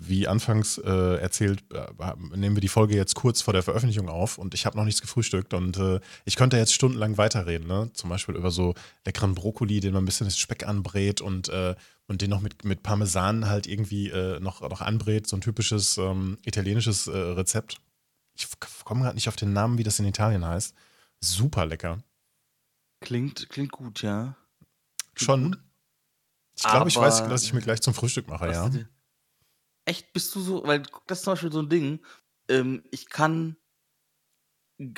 wie 0.03 0.27
anfangs 0.27 0.79
äh, 0.79 1.17
erzählt, 1.17 1.63
äh, 1.73 1.87
nehmen 2.35 2.57
wir 2.57 2.61
die 2.61 2.69
Folge 2.69 2.97
jetzt 2.97 3.15
kurz 3.15 3.43
vor 3.43 3.53
der 3.53 3.63
Veröffentlichung 3.63 4.09
auf 4.09 4.39
und 4.39 4.55
ich 4.55 4.65
habe 4.65 4.77
noch 4.77 4.85
nichts 4.85 5.03
gefrühstückt 5.03 5.53
und 5.53 5.77
äh, 5.77 6.01
ich 6.25 6.37
könnte 6.37 6.57
jetzt 6.57 6.73
stundenlang 6.73 7.19
weiterreden, 7.19 7.69
ne? 7.69 7.91
Zum 7.93 8.09
Beispiel 8.09 8.35
über 8.35 8.51
so 8.51 8.75
leckeren 9.05 9.35
Brokkoli, 9.35 9.81
den 9.81 9.93
man 9.93 10.03
ein 10.03 10.07
bisschen 10.07 10.27
das 10.27 10.39
Speck 10.39 10.67
anbrät 10.67 11.21
und, 11.21 11.51
äh, 11.51 11.75
und 12.07 12.23
den 12.23 12.31
noch 12.31 12.41
mit, 12.41 12.65
mit 12.65 12.83
Parmesan 12.83 13.47
halt 13.47 13.67
irgendwie 13.67 14.09
äh, 14.09 14.41
noch, 14.41 14.63
noch 14.63 14.81
anbrät, 14.81 15.27
so 15.27 15.37
ein 15.37 15.43
typisches 15.43 15.99
ähm, 15.99 16.39
italienisches 16.47 17.07
äh, 17.07 17.17
Rezept. 17.17 17.81
Ich 18.35 18.49
komme 18.85 19.03
gerade 19.03 19.17
nicht 19.17 19.29
auf 19.29 19.37
den 19.37 19.53
Namen, 19.53 19.77
wie 19.77 19.83
das 19.83 19.99
in 19.99 20.07
Italien 20.07 20.47
heißt. 20.47 20.75
Super 21.21 21.67
lecker. 21.67 22.03
Klingt, 23.01 23.51
klingt 23.51 23.73
gut, 23.73 24.01
ja. 24.01 24.35
Klingt 25.15 25.27
Schon. 25.27 25.51
gut. 25.53 25.61
Ich 26.57 26.63
glaube, 26.63 26.89
ich 26.89 26.97
weiß, 26.97 27.29
was 27.29 27.43
ich 27.43 27.53
mir 27.53 27.61
gleich 27.61 27.81
zum 27.81 27.95
Frühstück 27.95 28.29
mache, 28.29 28.51
ja. 28.51 28.71
Echt, 29.85 30.13
bist 30.13 30.35
du 30.35 30.41
so, 30.41 30.67
weil 30.67 30.83
das 31.07 31.19
ist 31.19 31.25
zum 31.25 31.33
Beispiel 31.33 31.53
so 31.53 31.61
ein 31.61 31.69
Ding, 31.69 32.05
ähm, 32.49 32.83
ich 32.91 33.09
kann, 33.09 33.57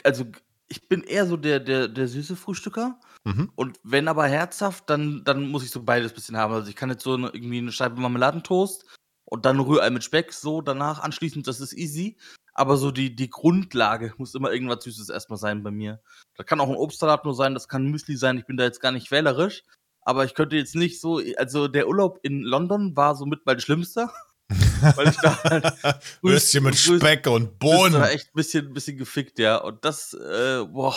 also 0.04 0.24
ich 0.68 0.88
bin 0.88 1.02
eher 1.02 1.26
so 1.26 1.36
der, 1.36 1.60
der, 1.60 1.88
der 1.88 2.08
süße 2.08 2.36
Frühstücker 2.36 2.98
Mhm. 3.24 3.52
und 3.54 3.78
wenn 3.84 4.08
aber 4.08 4.26
herzhaft, 4.26 4.90
dann, 4.90 5.22
dann 5.24 5.48
muss 5.48 5.62
ich 5.62 5.70
so 5.70 5.82
beides 5.84 6.12
bisschen 6.12 6.36
haben. 6.36 6.52
Also 6.54 6.68
ich 6.68 6.74
kann 6.74 6.90
jetzt 6.90 7.04
so 7.04 7.14
eine, 7.14 7.28
irgendwie 7.28 7.58
eine 7.58 7.70
Scheibe 7.70 8.00
Marmeladentoast 8.00 8.84
und 9.24 9.46
dann 9.46 9.60
Rührei 9.60 9.90
mit 9.90 10.02
Speck, 10.02 10.32
so 10.32 10.60
danach 10.60 11.00
anschließend, 11.00 11.46
das 11.46 11.60
ist 11.60 11.72
easy. 11.72 12.18
Aber 12.54 12.76
so 12.76 12.90
die, 12.90 13.14
die 13.14 13.30
Grundlage 13.30 14.12
muss 14.18 14.34
immer 14.34 14.52
irgendwas 14.52 14.84
Süßes 14.84 15.08
erstmal 15.08 15.38
sein 15.38 15.62
bei 15.62 15.70
mir. 15.70 16.02
Das 16.34 16.46
kann 16.46 16.60
auch 16.60 16.68
ein 16.68 16.76
Obstsalat 16.76 17.24
nur 17.24 17.34
sein, 17.34 17.54
das 17.54 17.68
kann 17.68 17.86
Müsli 17.86 18.16
sein, 18.16 18.38
ich 18.38 18.46
bin 18.46 18.56
da 18.56 18.64
jetzt 18.64 18.80
gar 18.80 18.92
nicht 18.92 19.10
wählerisch. 19.10 19.62
Aber 20.02 20.24
ich 20.24 20.34
könnte 20.34 20.56
jetzt 20.56 20.74
nicht 20.74 21.00
so, 21.00 21.20
also 21.36 21.68
der 21.68 21.86
Urlaub 21.86 22.18
in 22.22 22.42
London 22.42 22.96
war 22.96 23.14
somit 23.14 23.46
mein 23.46 23.60
schlimmster. 23.60 24.12
Weil 24.96 25.08
ich 25.08 25.16
da 25.16 25.42
halt 25.44 25.74
Würstchen 26.22 26.64
mit 26.64 26.74
grüß- 26.74 26.96
Speck 26.98 27.26
und 27.26 27.58
Bohnen. 27.58 27.92
Bohnen. 27.92 28.02
echt 28.04 28.28
ein 28.28 28.34
bisschen, 28.36 28.72
bisschen 28.72 28.96
gefickt, 28.98 29.38
ja. 29.38 29.56
Und 29.58 29.84
das, 29.84 30.14
äh, 30.14 30.64
boah, 30.64 30.94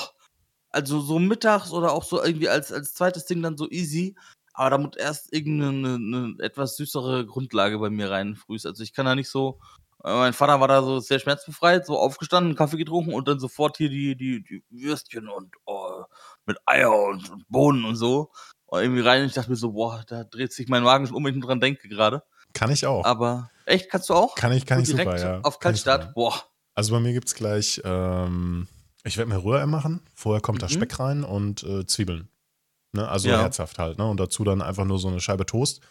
Also 0.72 1.00
so 1.00 1.20
mittags 1.20 1.72
oder 1.72 1.94
auch 1.94 2.04
so 2.04 2.22
irgendwie 2.24 2.50
als, 2.50 2.72
als 2.72 2.94
zweites 2.94 3.26
Ding 3.26 3.42
dann 3.42 3.58
so 3.58 3.70
easy. 3.70 4.16
Aber 4.54 4.70
da 4.72 4.78
muss 4.78 4.96
erst 4.98 5.34
irgendeine 5.34 6.00
'ne 6.00 6.36
etwas 6.44 6.76
süßere 6.78 7.26
Grundlage 7.26 7.80
bei 7.80 7.90
mir 7.90 8.10
rein 8.12 8.36
frühs. 8.36 8.66
Also, 8.66 8.84
ich 8.84 8.94
kann 8.94 9.06
da 9.06 9.16
nicht 9.16 9.30
so 9.30 9.60
äh, 10.04 10.14
mein 10.14 10.34
Vater 10.34 10.60
war 10.60 10.68
da 10.68 10.82
so 10.84 11.00
sehr 11.00 11.20
schmerzbefreit, 11.20 11.86
so 11.86 11.98
aufgestanden, 11.98 12.56
Kaffee 12.56 12.78
getrunken 12.78 13.14
und 13.14 13.28
dann 13.28 13.40
sofort 13.40 13.78
hier 13.78 13.90
die 13.90 14.16
die 14.16 14.44
die 14.44 14.64
Würstchen 14.70 15.28
und, 15.30 15.56
oh, 15.66 16.04
mit 16.46 16.58
Eier 16.66 16.94
und 16.94 17.30
und 17.30 17.48
Bohnen 17.50 17.86
und 17.86 17.96
so, 17.96 18.32
und 18.68 18.82
irgendwie 18.82 19.02
rein 19.02 19.22
und 19.22 19.28
ich 19.28 19.34
dachte 19.34 19.50
mir 19.50 19.56
so: 19.58 19.72
„Boah, 19.74 20.04
da 20.08 20.24
dreht 20.24 20.54
sich 20.54 20.68
mein 20.70 20.84
Magen 20.84 21.08
schon 21.08 21.16
um, 21.16 21.26
wenn 21.26 21.36
ich 21.38 21.44
dran 21.44 21.60
denke 21.62 21.88
gerade. 21.90 22.24
Kann 22.54 22.72
ich 22.72 22.86
auch. 22.86 23.04
Aber 23.06 23.50
echt, 23.66 23.90
kannst 23.90 24.10
du 24.10 24.14
auch? 24.14 24.36
Kann 24.36 24.52
ich 24.54 24.66
kann 24.66 24.82
ich 24.82 24.90
super, 24.90 25.20
ja. 25.20 25.40
auf 25.42 25.60
Kaltstart? 25.60 26.14
Boah. 26.14 26.34
Also, 26.74 26.94
bei 26.94 27.00
mir 27.00 27.14
gibt's 27.14 27.36
gleich, 27.36 27.82
ähm 27.86 28.68
ich 29.08 29.18
werde 29.18 29.30
mir 29.30 29.44
Rührei 29.44 29.66
machen. 29.68 30.02
Vorher 30.16 30.42
kommt 30.42 30.64
da 30.64 30.66
Mhm. 30.66 30.72
Speck 30.72 31.00
rein 31.00 31.24
und, 31.24 31.62
äh, 31.64 31.86
Zwiebeln. 31.86 32.28
Ne, 32.94 33.08
also 33.08 33.30
Ja. 33.30 33.42
herzhaft 33.44 33.78
halt, 33.80 33.98
ne? 34.00 34.06
Und 34.08 34.20
dazu 34.20 34.44
dann 34.44 34.62
einfach 34.64 34.86
nur 34.86 35.00
so 35.00 35.10
eine 35.10 35.20
Scheibe 35.22 35.46
Toast. 35.46 35.82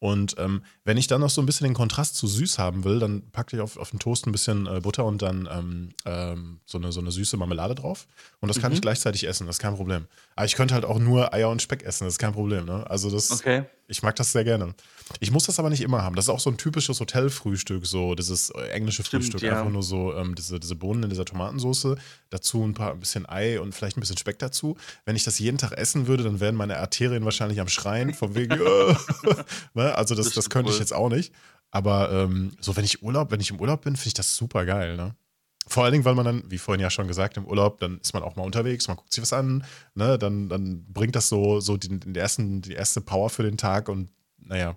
Und, 0.00 0.34
ähm, 0.38 0.64
wenn 0.84 0.96
ich 0.96 1.06
dann 1.06 1.20
noch 1.20 1.30
so 1.30 1.40
ein 1.42 1.46
bisschen 1.46 1.66
den 1.66 1.74
Kontrast 1.74 2.16
zu 2.16 2.26
süß 2.26 2.58
haben 2.58 2.84
will, 2.84 2.98
dann 2.98 3.30
packe 3.30 3.56
ich 3.56 3.62
auf 3.62 3.76
auf 3.78 3.90
den 3.90 4.00
Toast 4.00 4.26
ein 4.26 4.32
bisschen, 4.32 4.66
äh, 4.66 4.80
Butter 4.80 5.04
und 5.04 5.22
dann, 5.22 5.48
ähm, 5.52 5.90
ähm, 6.04 6.60
so 6.66 6.78
eine 6.78 6.90
so 6.92 7.00
'ne 7.00 7.12
süße 7.12 7.36
Marmelade 7.36 7.74
drauf. 7.76 8.06
Und 8.40 8.48
das 8.48 8.58
kann 8.60 8.72
ich 8.72 8.78
Mhm. 8.78 8.82
gleichzeitig 8.82 9.24
essen, 9.28 9.46
das 9.46 9.56
ist 9.56 9.62
kein 9.62 9.76
Problem. 9.76 10.06
Aber 10.36 10.46
ich 10.46 10.54
könnte 10.56 10.74
halt 10.74 10.84
auch 10.84 10.98
nur 10.98 11.32
Eier 11.32 11.48
und 11.50 11.62
Speck 11.62 11.82
essen, 11.84 12.04
das 12.04 12.14
ist 12.14 12.18
kein 12.18 12.32
Problem, 12.32 12.64
ne? 12.64 12.84
Also, 12.90 13.10
das 13.10 13.30
Okay. 13.30 13.64
ich 13.86 14.02
mag 14.02 14.16
das 14.16 14.32
sehr 14.32 14.42
gerne. 14.44 14.74
Ich 15.20 15.30
muss 15.30 15.44
das 15.44 15.58
aber 15.58 15.70
nicht 15.70 15.82
immer 15.82 16.02
haben. 16.02 16.16
Das 16.16 16.24
ist 16.24 16.28
auch 16.30 16.40
so 16.40 16.50
ein 16.50 16.56
typisches 16.56 16.98
Hotelfrühstück, 16.98 17.86
so 17.86 18.14
dieses, 18.14 18.50
äh, 18.50 18.68
englische 18.70 19.04
Stimmt, 19.04 19.24
Frühstück. 19.24 19.42
ja. 19.42 19.58
Einfach 19.58 19.70
nur 19.72 19.82
so, 19.82 20.14
ähm, 20.14 20.34
diese 20.34 20.58
diese 20.58 20.74
Bohnen 20.74 21.04
in 21.04 21.10
dieser 21.10 21.24
Tomatensoße, 21.24 21.96
dazu 22.30 22.64
ein 22.64 22.74
paar 22.74 22.92
ein 22.92 23.00
bisschen 23.00 23.28
Ei 23.28 23.60
und 23.60 23.74
vielleicht 23.74 23.96
ein 23.96 24.00
bisschen 24.00 24.16
Speck 24.18 24.38
dazu. 24.40 24.76
Wenn 25.04 25.14
ich 25.14 25.22
das 25.24 25.38
jeden 25.38 25.58
Tag 25.58 25.72
essen 25.72 26.06
würde, 26.08 26.24
dann 26.24 26.40
wären 26.40 26.56
meine 26.56 26.78
Arterien 26.78 27.24
wahrscheinlich 27.24 27.60
am 27.60 27.68
Schreien 27.68 28.12
von 28.14 28.34
wegen, 28.34 28.52
äh, 28.60 28.94
ne? 29.74 29.94
Also, 29.94 30.14
das 30.14 30.26
Das 30.26 30.34
das 30.34 30.50
könnte 30.50 30.70
ich 30.70 30.76
wohl. 30.76 30.80
jetzt 30.80 30.92
auch 30.94 31.10
nicht. 31.10 31.32
Aber, 31.70 32.10
ähm, 32.12 32.52
so 32.60 32.76
wenn 32.76 32.84
ich 32.84 33.02
Urlaub 33.02 33.30
wenn 33.30 33.40
ich 33.40 33.50
im 33.50 33.60
Urlaub 33.60 33.82
bin, 33.82 33.94
finde 33.96 34.08
ich 34.08 34.14
das 34.14 34.34
super 34.36 34.64
geil, 34.64 34.96
ne? 34.96 35.14
Vor 35.66 35.84
allen 35.84 35.92
Dingen, 35.92 36.04
weil 36.04 36.14
man 36.14 36.26
dann, 36.26 36.50
wie 36.50 36.58
vorhin 36.58 36.80
ja 36.80 36.90
schon 36.90 37.08
gesagt, 37.08 37.36
im 37.36 37.46
Urlaub, 37.46 37.78
dann 37.80 37.98
ist 37.98 38.12
man 38.12 38.22
auch 38.22 38.36
mal 38.36 38.42
unterwegs, 38.42 38.86
man 38.86 38.96
guckt 38.96 39.12
sich 39.12 39.22
was 39.22 39.32
an, 39.32 39.64
ne? 39.94 40.18
Dann 40.18 40.48
dann 40.48 40.84
bringt 40.92 41.16
das 41.16 41.28
so 41.28 41.60
so 41.60 41.76
den 41.76 42.00
den 42.00 42.14
ersten 42.14 42.60
die 42.60 42.72
erste 42.72 43.00
Power 43.00 43.30
für 43.30 43.42
den 43.42 43.56
Tag 43.56 43.88
und 43.88 44.10
na 44.38 44.58
ja, 44.58 44.76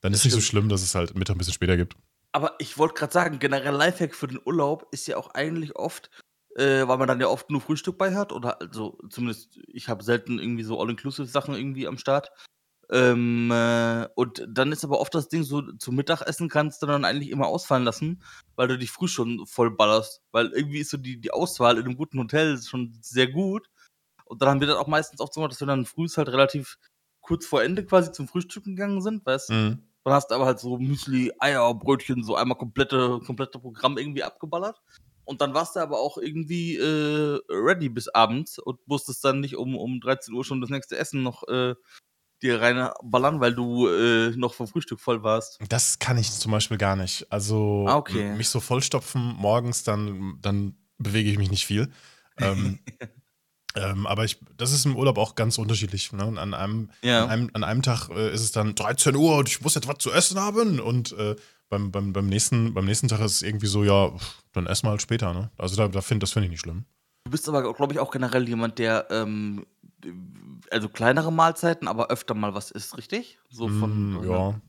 dann 0.00 0.12
Das 0.12 0.20
ist 0.20 0.24
nicht 0.26 0.34
so 0.34 0.40
schlimm, 0.40 0.68
dass 0.68 0.82
es 0.82 0.94
halt 0.94 1.16
Mittag 1.16 1.36
ein 1.36 1.38
bisschen 1.38 1.54
später 1.54 1.76
gibt. 1.76 1.96
Aber 2.32 2.54
ich 2.58 2.78
wollte 2.78 2.94
gerade 2.94 3.12
sagen, 3.12 3.38
generell 3.38 3.74
Lifehack 3.74 4.14
für 4.14 4.26
den 4.26 4.40
Urlaub 4.44 4.88
ist 4.90 5.06
ja 5.06 5.16
auch 5.16 5.30
eigentlich 5.34 5.76
oft, 5.76 6.10
äh, 6.56 6.86
weil 6.86 6.98
man 6.98 7.06
dann 7.06 7.20
ja 7.20 7.28
oft 7.28 7.48
nur 7.48 7.60
Frühstück 7.60 7.96
bei 7.96 8.14
hat 8.14 8.32
oder 8.32 8.60
also 8.60 8.98
zumindest 9.08 9.60
ich 9.68 9.88
habe 9.88 10.02
selten 10.02 10.40
irgendwie 10.40 10.64
so 10.64 10.80
All-Inclusive-Sachen 10.80 11.54
irgendwie 11.54 11.86
am 11.86 11.96
Start. 11.96 12.32
Ähm, 12.90 13.50
äh, 13.50 14.06
und 14.14 14.46
dann 14.48 14.72
ist 14.72 14.84
aber 14.84 15.00
oft 15.00 15.14
das 15.14 15.28
Ding 15.28 15.42
so, 15.42 15.62
zum 15.78 15.96
Mittagessen 15.96 16.48
kannst 16.48 16.82
du 16.82 16.86
dann 16.86 17.04
eigentlich 17.04 17.30
immer 17.30 17.46
ausfallen 17.46 17.84
lassen, 17.84 18.22
weil 18.56 18.68
du 18.68 18.78
dich 18.78 18.90
früh 18.90 19.08
schon 19.08 19.46
voll 19.46 19.70
ballerst. 19.70 20.22
Weil 20.32 20.48
irgendwie 20.48 20.78
ist 20.78 20.90
so 20.90 20.96
die, 20.96 21.20
die 21.20 21.30
Auswahl 21.30 21.78
in 21.78 21.84
einem 21.84 21.96
guten 21.96 22.18
Hotel 22.18 22.60
schon 22.60 22.96
sehr 23.00 23.28
gut. 23.28 23.68
Und 24.24 24.42
dann 24.42 24.48
haben 24.48 24.60
wir 24.60 24.68
das 24.68 24.76
auch 24.76 24.86
meistens 24.86 25.20
oft 25.20 25.34
so 25.34 25.40
gemacht, 25.40 25.52
dass 25.52 25.60
wir 25.60 25.66
dann 25.66 25.86
frühs 25.86 26.16
halt 26.16 26.28
relativ 26.28 26.78
kurz 27.20 27.46
vor 27.46 27.62
Ende 27.62 27.84
quasi 27.84 28.12
zum 28.12 28.28
Frühstücken 28.28 28.76
gegangen 28.76 29.00
sind, 29.00 29.24
weißt 29.24 29.48
du? 29.48 29.52
Mhm. 29.54 29.82
Dann 30.04 30.12
hast 30.12 30.30
du 30.30 30.34
aber 30.34 30.44
halt 30.44 30.60
so 30.60 30.78
Müsli, 30.78 31.32
Eier, 31.38 31.74
Brötchen, 31.74 32.22
so 32.22 32.36
einmal 32.36 32.58
komplette, 32.58 33.20
komplette 33.24 33.58
Programm 33.58 33.96
irgendwie 33.96 34.22
abgeballert. 34.22 34.82
Und 35.24 35.40
dann 35.40 35.54
warst 35.54 35.76
du 35.76 35.80
aber 35.80 35.98
auch 35.98 36.18
irgendwie 36.18 36.76
äh, 36.76 37.40
ready 37.48 37.88
bis 37.88 38.08
abends 38.08 38.58
und 38.58 38.86
musstest 38.86 39.24
dann 39.24 39.40
nicht 39.40 39.56
um, 39.56 39.74
um 39.76 40.00
13 40.00 40.34
Uhr 40.34 40.44
schon 40.44 40.60
das 40.60 40.68
nächste 40.68 40.98
Essen 40.98 41.22
noch 41.22 41.48
äh, 41.48 41.74
dir 42.44 42.60
reinballern, 42.60 43.40
weil 43.40 43.54
du 43.54 43.88
äh, 43.88 44.30
noch 44.36 44.54
vom 44.54 44.68
Frühstück 44.68 45.00
voll 45.00 45.22
warst. 45.22 45.58
Das 45.68 45.98
kann 45.98 46.18
ich 46.18 46.30
zum 46.30 46.52
Beispiel 46.52 46.78
gar 46.78 46.94
nicht. 46.94 47.26
Also 47.30 47.86
Ah, 47.88 47.96
okay. 47.96 48.34
mich 48.36 48.48
so 48.48 48.60
vollstopfen 48.60 49.34
morgens, 49.36 49.82
dann, 49.82 50.38
dann 50.40 50.76
bewege 50.98 51.30
ich 51.30 51.38
mich 51.38 51.50
nicht 51.50 51.66
viel. 51.66 51.90
Ähm, 52.38 52.78
ähm, 53.76 54.06
aber 54.06 54.24
ich, 54.24 54.38
das 54.56 54.72
ist 54.72 54.84
im 54.84 54.96
Urlaub 54.96 55.18
auch 55.18 55.34
ganz 55.34 55.58
unterschiedlich. 55.58 56.12
Ne? 56.12 56.22
An, 56.38 56.54
einem, 56.54 56.90
Ja. 57.02 57.24
an, 57.24 57.30
einem, 57.30 57.50
an 57.54 57.64
einem 57.64 57.82
Tag 57.82 58.08
äh, 58.10 58.32
ist 58.32 58.42
es 58.42 58.52
dann 58.52 58.74
13 58.74 59.16
Uhr 59.16 59.36
und 59.38 59.48
ich 59.48 59.60
muss 59.62 59.74
jetzt 59.74 59.88
was 59.88 59.98
zu 59.98 60.12
essen 60.12 60.38
haben. 60.38 60.78
Und 60.80 61.12
äh, 61.18 61.34
beim, 61.68 61.90
beim, 61.90 62.12
beim, 62.12 62.26
nächsten, 62.28 62.74
beim 62.74 62.84
nächsten 62.84 63.08
Tag 63.08 63.20
ist 63.20 63.32
es 63.32 63.42
irgendwie 63.42 63.66
so, 63.66 63.82
ja, 63.84 64.12
dann 64.52 64.66
essen 64.66 64.86
wir 64.86 64.90
halt 64.90 65.02
später. 65.02 65.32
Ne? 65.32 65.50
Also 65.58 65.76
da, 65.76 65.88
da 65.88 66.00
find, 66.02 66.22
das 66.22 66.32
finde 66.32 66.46
ich 66.46 66.50
nicht 66.50 66.60
schlimm. 66.60 66.84
Du 67.24 67.30
bist 67.30 67.48
aber, 67.48 67.72
glaube 67.72 67.92
ich, 67.94 67.98
auch 67.98 68.10
generell 68.10 68.46
jemand, 68.46 68.78
der 68.78 69.06
ähm, 69.10 69.64
also 70.70 70.88
kleinere 70.90 71.32
Mahlzeiten, 71.32 71.88
aber 71.88 72.08
öfter 72.10 72.34
mal 72.34 72.54
was 72.54 72.70
isst, 72.70 72.98
richtig? 72.98 73.38
So 73.48 73.68
von. 73.68 74.12
Mm, 74.12 74.30
ja. 74.30 74.60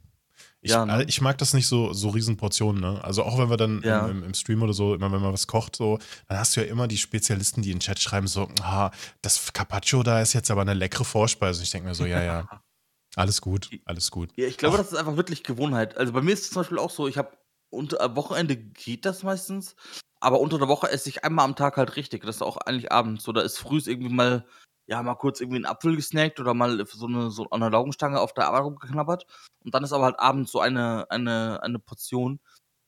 Ich, 0.61 0.71
Ja, 0.71 0.85
ne? 0.85 1.01
äh, 1.03 1.05
ich 1.05 1.19
mag 1.19 1.37
das 1.37 1.53
nicht 1.53 1.67
so, 1.67 1.91
so 1.91 2.09
riesen 2.09 2.37
Portionen, 2.37 2.81
ne? 2.81 3.03
Also 3.03 3.23
auch 3.23 3.37
wenn 3.37 3.49
wir 3.49 3.57
dann 3.57 3.81
Ja. 3.83 4.05
im, 4.07 4.19
im, 4.19 4.23
im 4.23 4.33
Stream 4.33 4.61
oder 4.63 4.71
so, 4.73 4.95
immer 4.95 5.11
wenn 5.11 5.21
man 5.21 5.33
was 5.33 5.47
kocht, 5.47 5.75
so, 5.75 5.99
dann 6.29 6.39
hast 6.39 6.55
du 6.55 6.61
ja 6.61 6.67
immer 6.67 6.87
die 6.87 6.97
Spezialisten, 6.97 7.61
die 7.61 7.71
in 7.71 7.77
den 7.77 7.81
Chat 7.81 7.99
schreiben, 7.99 8.27
so, 8.27 8.47
ah, 8.61 8.91
das 9.21 9.51
Carpaccio 9.51 10.01
da 10.03 10.21
ist 10.21 10.31
jetzt 10.33 10.49
aber 10.49 10.61
eine 10.61 10.73
leckere 10.73 11.03
Vorspeise. 11.03 11.61
Ich 11.61 11.71
denke 11.71 11.89
mir 11.89 11.95
so, 11.95 12.05
ja, 12.05 12.23
ja, 12.23 12.47
alles 13.17 13.41
gut, 13.41 13.69
alles 13.83 14.11
gut. 14.11 14.31
Ja, 14.37 14.47
ich 14.47 14.57
glaube, 14.57 14.75
Ach. 14.75 14.79
das 14.81 14.93
ist 14.93 14.97
einfach 14.97 15.17
wirklich 15.17 15.43
Gewohnheit. 15.43 15.97
Also 15.97 16.13
bei 16.13 16.21
mir 16.21 16.31
ist 16.31 16.43
es 16.43 16.49
zum 16.51 16.61
Beispiel 16.61 16.79
auch 16.79 16.89
so, 16.89 17.07
ich 17.09 17.17
habe 17.17 17.37
unter 17.69 17.99
am 17.99 18.15
Wochenende 18.15 18.55
geht 18.55 19.05
das 19.05 19.23
meistens, 19.23 19.75
aber 20.19 20.39
unter 20.39 20.57
der 20.57 20.67
Woche 20.67 20.89
esse 20.89 21.09
ich 21.09 21.23
einmal 21.23 21.45
am 21.45 21.55
Tag 21.55 21.77
halt 21.77 21.95
richtig. 21.95 22.23
Das 22.25 22.37
ist 22.37 22.41
auch 22.41 22.57
eigentlich 22.57 22.91
abends. 22.91 23.23
So, 23.23 23.31
da 23.31 23.41
ist 23.41 23.57
frühs 23.57 23.87
irgendwie 23.87 24.13
mal, 24.13 24.45
ja, 24.87 25.01
mal 25.03 25.15
kurz 25.15 25.41
irgendwie 25.41 25.59
ein 25.59 25.65
Apfel 25.65 25.95
gesnackt 25.95 26.39
oder 26.39 26.53
mal 26.53 26.85
so 26.87 27.07
eine, 27.07 27.31
so 27.31 27.43
an 27.45 27.61
einer 27.61 27.71
Laugenstange 27.71 28.19
auf 28.19 28.33
der 28.33 28.47
Arbeit 28.47 28.63
rumgeknabbert. 28.63 29.25
Und 29.63 29.73
dann 29.73 29.83
ist 29.83 29.93
aber 29.93 30.05
halt 30.05 30.19
abends 30.19 30.51
so 30.51 30.59
eine, 30.59 31.09
eine, 31.09 31.61
eine 31.63 31.79
Portion. 31.79 32.39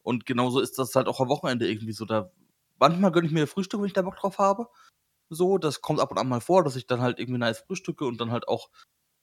Und 0.03 0.25
genauso 0.25 0.59
ist 0.59 0.79
das 0.79 0.95
halt 0.95 1.07
auch 1.07 1.19
am 1.19 1.29
Wochenende 1.29 1.69
irgendwie 1.69 1.93
so. 1.93 2.05
Da 2.05 2.31
manchmal 2.79 3.11
gönne 3.11 3.27
ich 3.27 3.33
mir 3.33 3.47
Frühstück, 3.47 3.81
wenn 3.81 3.87
ich 3.87 3.93
da 3.93 4.01
Bock 4.03 4.17
drauf 4.17 4.39
habe. 4.39 4.69
So, 5.29 5.57
das 5.57 5.81
kommt 5.81 5.99
ab 5.99 6.11
und 6.11 6.17
an 6.19 6.29
mal 6.29 6.41
vor, 6.41 6.63
dass 6.63 6.75
ich 6.77 6.87
dann 6.87 7.01
halt 7.01 7.19
irgendwie 7.19 7.39
nice 7.39 7.59
frühstücke 7.59 8.05
und 8.05 8.21
dann 8.21 8.31
halt 8.31 8.47
auch 8.47 8.69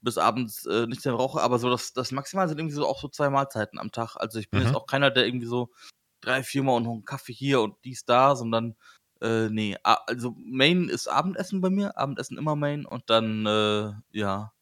bis 0.02 0.18
abends 0.18 0.66
äh, 0.66 0.86
nichts 0.86 1.04
mehr 1.06 1.14
rauche, 1.14 1.40
aber 1.40 1.58
so 1.58 1.70
das, 1.70 1.94
das 1.94 2.12
Maximal 2.12 2.46
sind 2.48 2.58
irgendwie 2.58 2.74
so 2.74 2.86
auch 2.86 3.00
so 3.00 3.08
zwei 3.08 3.30
Mahlzeiten 3.30 3.78
am 3.78 3.90
Tag. 3.90 4.16
Also 4.16 4.38
ich 4.38 4.50
bin 4.50 4.60
Mhm. 4.60 4.66
jetzt 4.66 4.76
auch 4.76 4.86
keiner, 4.86 5.10
der 5.10 5.26
irgendwie 5.26 5.46
so 5.46 5.70
drei, 6.24 6.42
viermal 6.42 6.76
und 6.76 6.84
noch 6.84 6.92
einen 6.92 7.04
Kaffee 7.04 7.32
hier 7.32 7.60
und 7.60 7.76
dies 7.84 8.04
da, 8.04 8.36
sondern 8.36 8.76
äh, 9.20 9.48
nee, 9.48 9.76
also 9.82 10.34
Main 10.38 10.88
ist 10.88 11.08
Abendessen 11.08 11.60
bei 11.60 11.70
mir, 11.70 11.96
Abendessen 11.96 12.38
immer 12.38 12.56
Main 12.56 12.84
und 12.84 13.08
dann, 13.10 13.46
äh, 13.46 13.92
ja, 14.12 14.52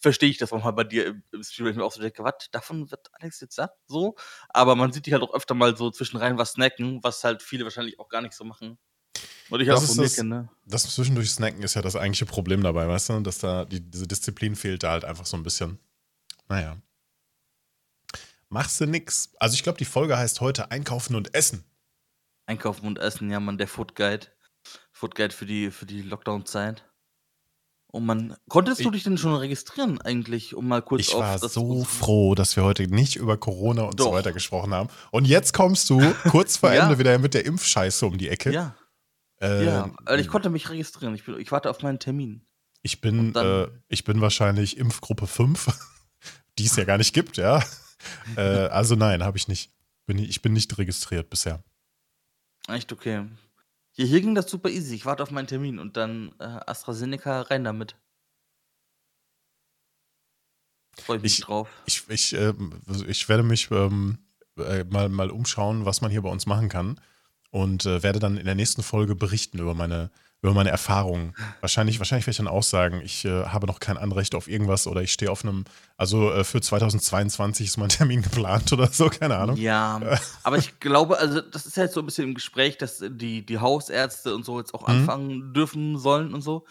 verstehe 0.00 0.30
ich 0.30 0.38
das 0.38 0.50
manchmal 0.50 0.72
bei 0.72 0.84
dir 0.84 1.06
im, 1.06 1.22
im 1.32 1.42
Stream, 1.42 1.66
wenn 1.66 1.72
ich 1.72 1.78
mir 1.78 1.84
auch 1.84 1.92
so 1.92 2.00
denke, 2.00 2.24
was, 2.24 2.50
davon 2.50 2.90
wird 2.90 3.08
Alex 3.12 3.40
jetzt 3.40 3.54
satt? 3.54 3.72
So, 3.86 4.16
aber 4.48 4.74
man 4.74 4.92
sieht 4.92 5.06
dich 5.06 5.12
halt 5.12 5.22
auch 5.22 5.34
öfter 5.34 5.54
mal 5.54 5.76
so 5.76 5.90
zwischenrein 5.90 6.38
was 6.38 6.52
snacken, 6.52 7.02
was 7.02 7.24
halt 7.24 7.42
viele 7.42 7.64
wahrscheinlich 7.64 7.98
auch 7.98 8.08
gar 8.08 8.22
nicht 8.22 8.34
so 8.34 8.44
machen. 8.44 8.78
Und 9.50 9.60
ich 9.60 9.68
Das 9.68 9.82
auch 9.82 9.94
von 9.94 10.04
mir 10.04 10.10
kenne. 10.10 10.48
Das 10.66 10.94
zwischendurch 10.94 11.30
Snacken 11.30 11.62
ist 11.62 11.74
ja 11.74 11.82
das 11.82 11.96
eigentliche 11.96 12.26
Problem 12.26 12.62
dabei, 12.62 12.86
weißt 12.86 13.10
du? 13.10 13.20
Dass 13.20 13.38
da 13.38 13.64
die, 13.64 13.80
diese 13.80 14.06
Disziplin 14.06 14.56
fehlt 14.56 14.82
da 14.82 14.90
halt 14.90 15.04
einfach 15.04 15.26
so 15.26 15.36
ein 15.36 15.42
bisschen. 15.42 15.78
Naja. 16.48 16.76
Machst 18.50 18.80
du 18.80 18.86
nix. 18.86 19.30
Also 19.38 19.54
ich 19.54 19.62
glaube, 19.62 19.78
die 19.78 19.84
Folge 19.84 20.16
heißt 20.16 20.40
heute 20.40 20.70
Einkaufen 20.70 21.14
und 21.14 21.34
Essen. 21.34 21.64
Einkaufen 22.46 22.86
und 22.86 22.98
Essen, 22.98 23.30
ja, 23.30 23.40
man, 23.40 23.58
der 23.58 23.68
Food 23.68 23.94
Guide. 23.94 24.26
Food 24.92 25.14
Guide 25.14 25.34
für 25.34 25.44
die, 25.46 25.70
für 25.70 25.84
die 25.86 26.02
Lockdown-Zeit. 26.02 26.84
Und 27.90 28.04
man, 28.04 28.36
konntest 28.48 28.80
du 28.80 28.84
Ich- 28.84 28.90
dich 28.92 29.02
denn 29.04 29.16
schon 29.18 29.34
registrieren 29.34 30.00
eigentlich, 30.00 30.54
um 30.54 30.68
mal 30.68 30.82
kurz 30.82 31.08
Ich 31.08 31.14
war 31.14 31.38
so 31.38 31.84
froh, 31.84 32.34
dass 32.34 32.54
wir 32.56 32.64
heute 32.64 32.86
nicht 32.86 33.16
über 33.16 33.36
Corona 33.38 33.82
und 33.84 33.98
so 33.98 34.06
Doch. 34.06 34.12
weiter 34.12 34.32
gesprochen 34.32 34.74
haben. 34.74 34.88
Und 35.10 35.26
jetzt 35.26 35.52
kommst 35.54 35.88
du 35.90 35.98
kurz 36.30 36.56
vor 36.58 36.72
Ja. 36.72 36.84
Ende 36.84 36.98
wieder 36.98 37.18
mit 37.18 37.32
der 37.34 37.46
Impfscheiße 37.46 38.04
um 38.06 38.18
die 38.18 38.28
Ecke. 38.28 38.52
Ja, 38.52 38.74
Äh, 39.40 39.64
ja, 39.66 39.90
weil 40.04 40.20
ich 40.20 40.28
konnte 40.28 40.50
mich 40.50 40.68
registrieren. 40.68 41.14
Ich, 41.14 41.24
bin, 41.24 41.38
ich 41.38 41.50
warte 41.52 41.70
auf 41.70 41.82
meinen 41.82 41.98
Termin. 41.98 42.44
Ich 42.82 43.00
bin, 43.00 43.32
dann- 43.32 43.46
äh, 43.46 43.68
ich 43.88 44.04
bin 44.04 44.20
wahrscheinlich 44.20 44.76
Impfgruppe 44.78 45.26
5, 45.26 45.66
die 46.58 46.64
es 46.66 46.76
ja 46.76 46.84
gar 46.84 46.98
nicht 46.98 47.14
gibt, 47.14 47.36
ja. 47.36 47.62
Äh, 48.36 48.40
also 48.40 48.94
nein, 48.94 49.22
habe 49.24 49.36
ich 49.36 49.48
nicht. 49.48 49.72
Bin, 50.06 50.18
ich 50.18 50.28
ich 50.30 50.42
bin 50.42 50.52
nicht 50.52 50.76
registriert 50.78 51.28
bisher. 51.30 51.62
Echt 52.68 52.92
okay. 52.92 53.26
Hier, 53.92 54.06
hier 54.06 54.20
ging 54.20 54.34
das 54.34 54.50
super 54.50 54.70
easy. 54.70 54.94
Ich 54.94 55.04
warte 55.06 55.22
auf 55.22 55.30
meinen 55.30 55.46
Termin 55.46 55.78
und 55.78 55.96
dann 55.96 56.32
äh, 56.38 56.44
AstraZeneca 56.44 57.42
rein 57.42 57.64
damit. 57.64 57.96
Freue 60.98 61.16
ich 61.18 61.22
mich 61.22 61.38
Ich- 61.38 61.44
drauf. 61.44 61.68
Ich, 61.86 62.08
ich, 62.08 62.32
ähm, 62.34 62.80
ich 63.06 63.28
werde 63.28 63.42
mich 63.42 63.70
ähm, 63.70 64.18
äh, 64.58 64.84
mal, 64.84 65.08
mal 65.08 65.30
umschauen, 65.30 65.84
was 65.84 66.00
man 66.00 66.10
hier 66.10 66.22
bei 66.22 66.30
uns 66.30 66.46
machen 66.46 66.68
kann. 66.68 67.00
und 67.50 67.86
äh, 67.86 68.02
werde 68.02 68.18
dann 68.18 68.36
in 68.36 68.44
der 68.44 68.54
nächsten 68.54 68.82
Folge 68.82 69.14
berichten 69.14 69.58
über 69.58 69.72
meine, 69.74 70.10
über 70.42 70.54
meine 70.54 70.70
Erfahrungen. 70.70 71.34
Wahrscheinlich, 71.60 71.98
wahrscheinlich 71.98 72.26
werde 72.26 72.32
ich 72.32 72.36
dann 72.36 72.48
auch 72.48 72.62
sagen, 72.62 73.00
ich 73.04 73.24
äh, 73.24 73.46
habe 73.46 73.66
noch 73.66 73.80
kein 73.80 73.96
Anrecht 73.96 74.34
auf 74.34 74.46
irgendwas 74.46 74.86
oder 74.86 75.02
ich 75.02 75.12
stehe 75.12 75.30
auf 75.30 75.42
einem, 75.42 75.64
also 75.96 76.30
äh, 76.32 76.44
für 76.44 76.60
2022 76.60 77.66
ist 77.66 77.76
mein 77.76 77.88
Termin 77.88 78.22
geplant 78.22 78.72
oder 78.72 78.86
so, 78.86 79.08
keine 79.08 79.36
Ahnung. 79.36 79.56
Ja, 79.56 80.00
aber 80.44 80.58
ich 80.58 80.78
glaube, 80.78 81.18
also 81.18 81.40
das 81.40 81.66
ist 81.66 81.76
jetzt 81.76 81.94
so 81.94 82.00
ein 82.00 82.06
bisschen 82.06 82.28
im 82.28 82.34
Gespräch, 82.34 82.78
dass 82.78 83.02
die, 83.04 83.44
die 83.44 83.58
Hausärzte 83.58 84.34
und 84.34 84.44
so 84.44 84.58
jetzt 84.58 84.74
auch 84.74 84.82
mhm. 84.82 84.94
anfangen 84.94 85.54
dürfen 85.54 85.98
sollen 85.98 86.32
und 86.32 86.42
so. 86.42 86.64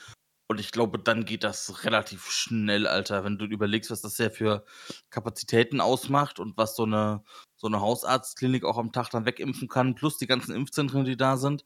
Und 0.49 0.61
ich 0.61 0.71
glaube, 0.71 0.97
dann 0.97 1.25
geht 1.25 1.43
das 1.43 1.83
relativ 1.83 2.29
schnell, 2.29 2.87
Alter, 2.87 3.25
wenn 3.25 3.37
du 3.37 3.45
überlegst, 3.45 3.91
was 3.91 3.99
das 3.99 4.17
ja 4.17 4.29
für 4.29 4.63
Kapazitäten 5.09 5.81
ausmacht 5.81 6.39
und 6.39 6.55
was 6.55 6.77
so 6.77 6.83
eine, 6.83 7.21
so 7.57 7.67
eine 7.67 7.81
Hausarztklinik 7.81 8.63
auch 8.63 8.77
am 8.77 8.93
Tag 8.93 9.09
dann 9.09 9.25
wegimpfen 9.25 9.67
kann, 9.67 9.95
plus 9.95 10.17
die 10.17 10.27
ganzen 10.27 10.55
Impfzentren, 10.55 11.03
die 11.03 11.17
da 11.17 11.35
sind. 11.35 11.65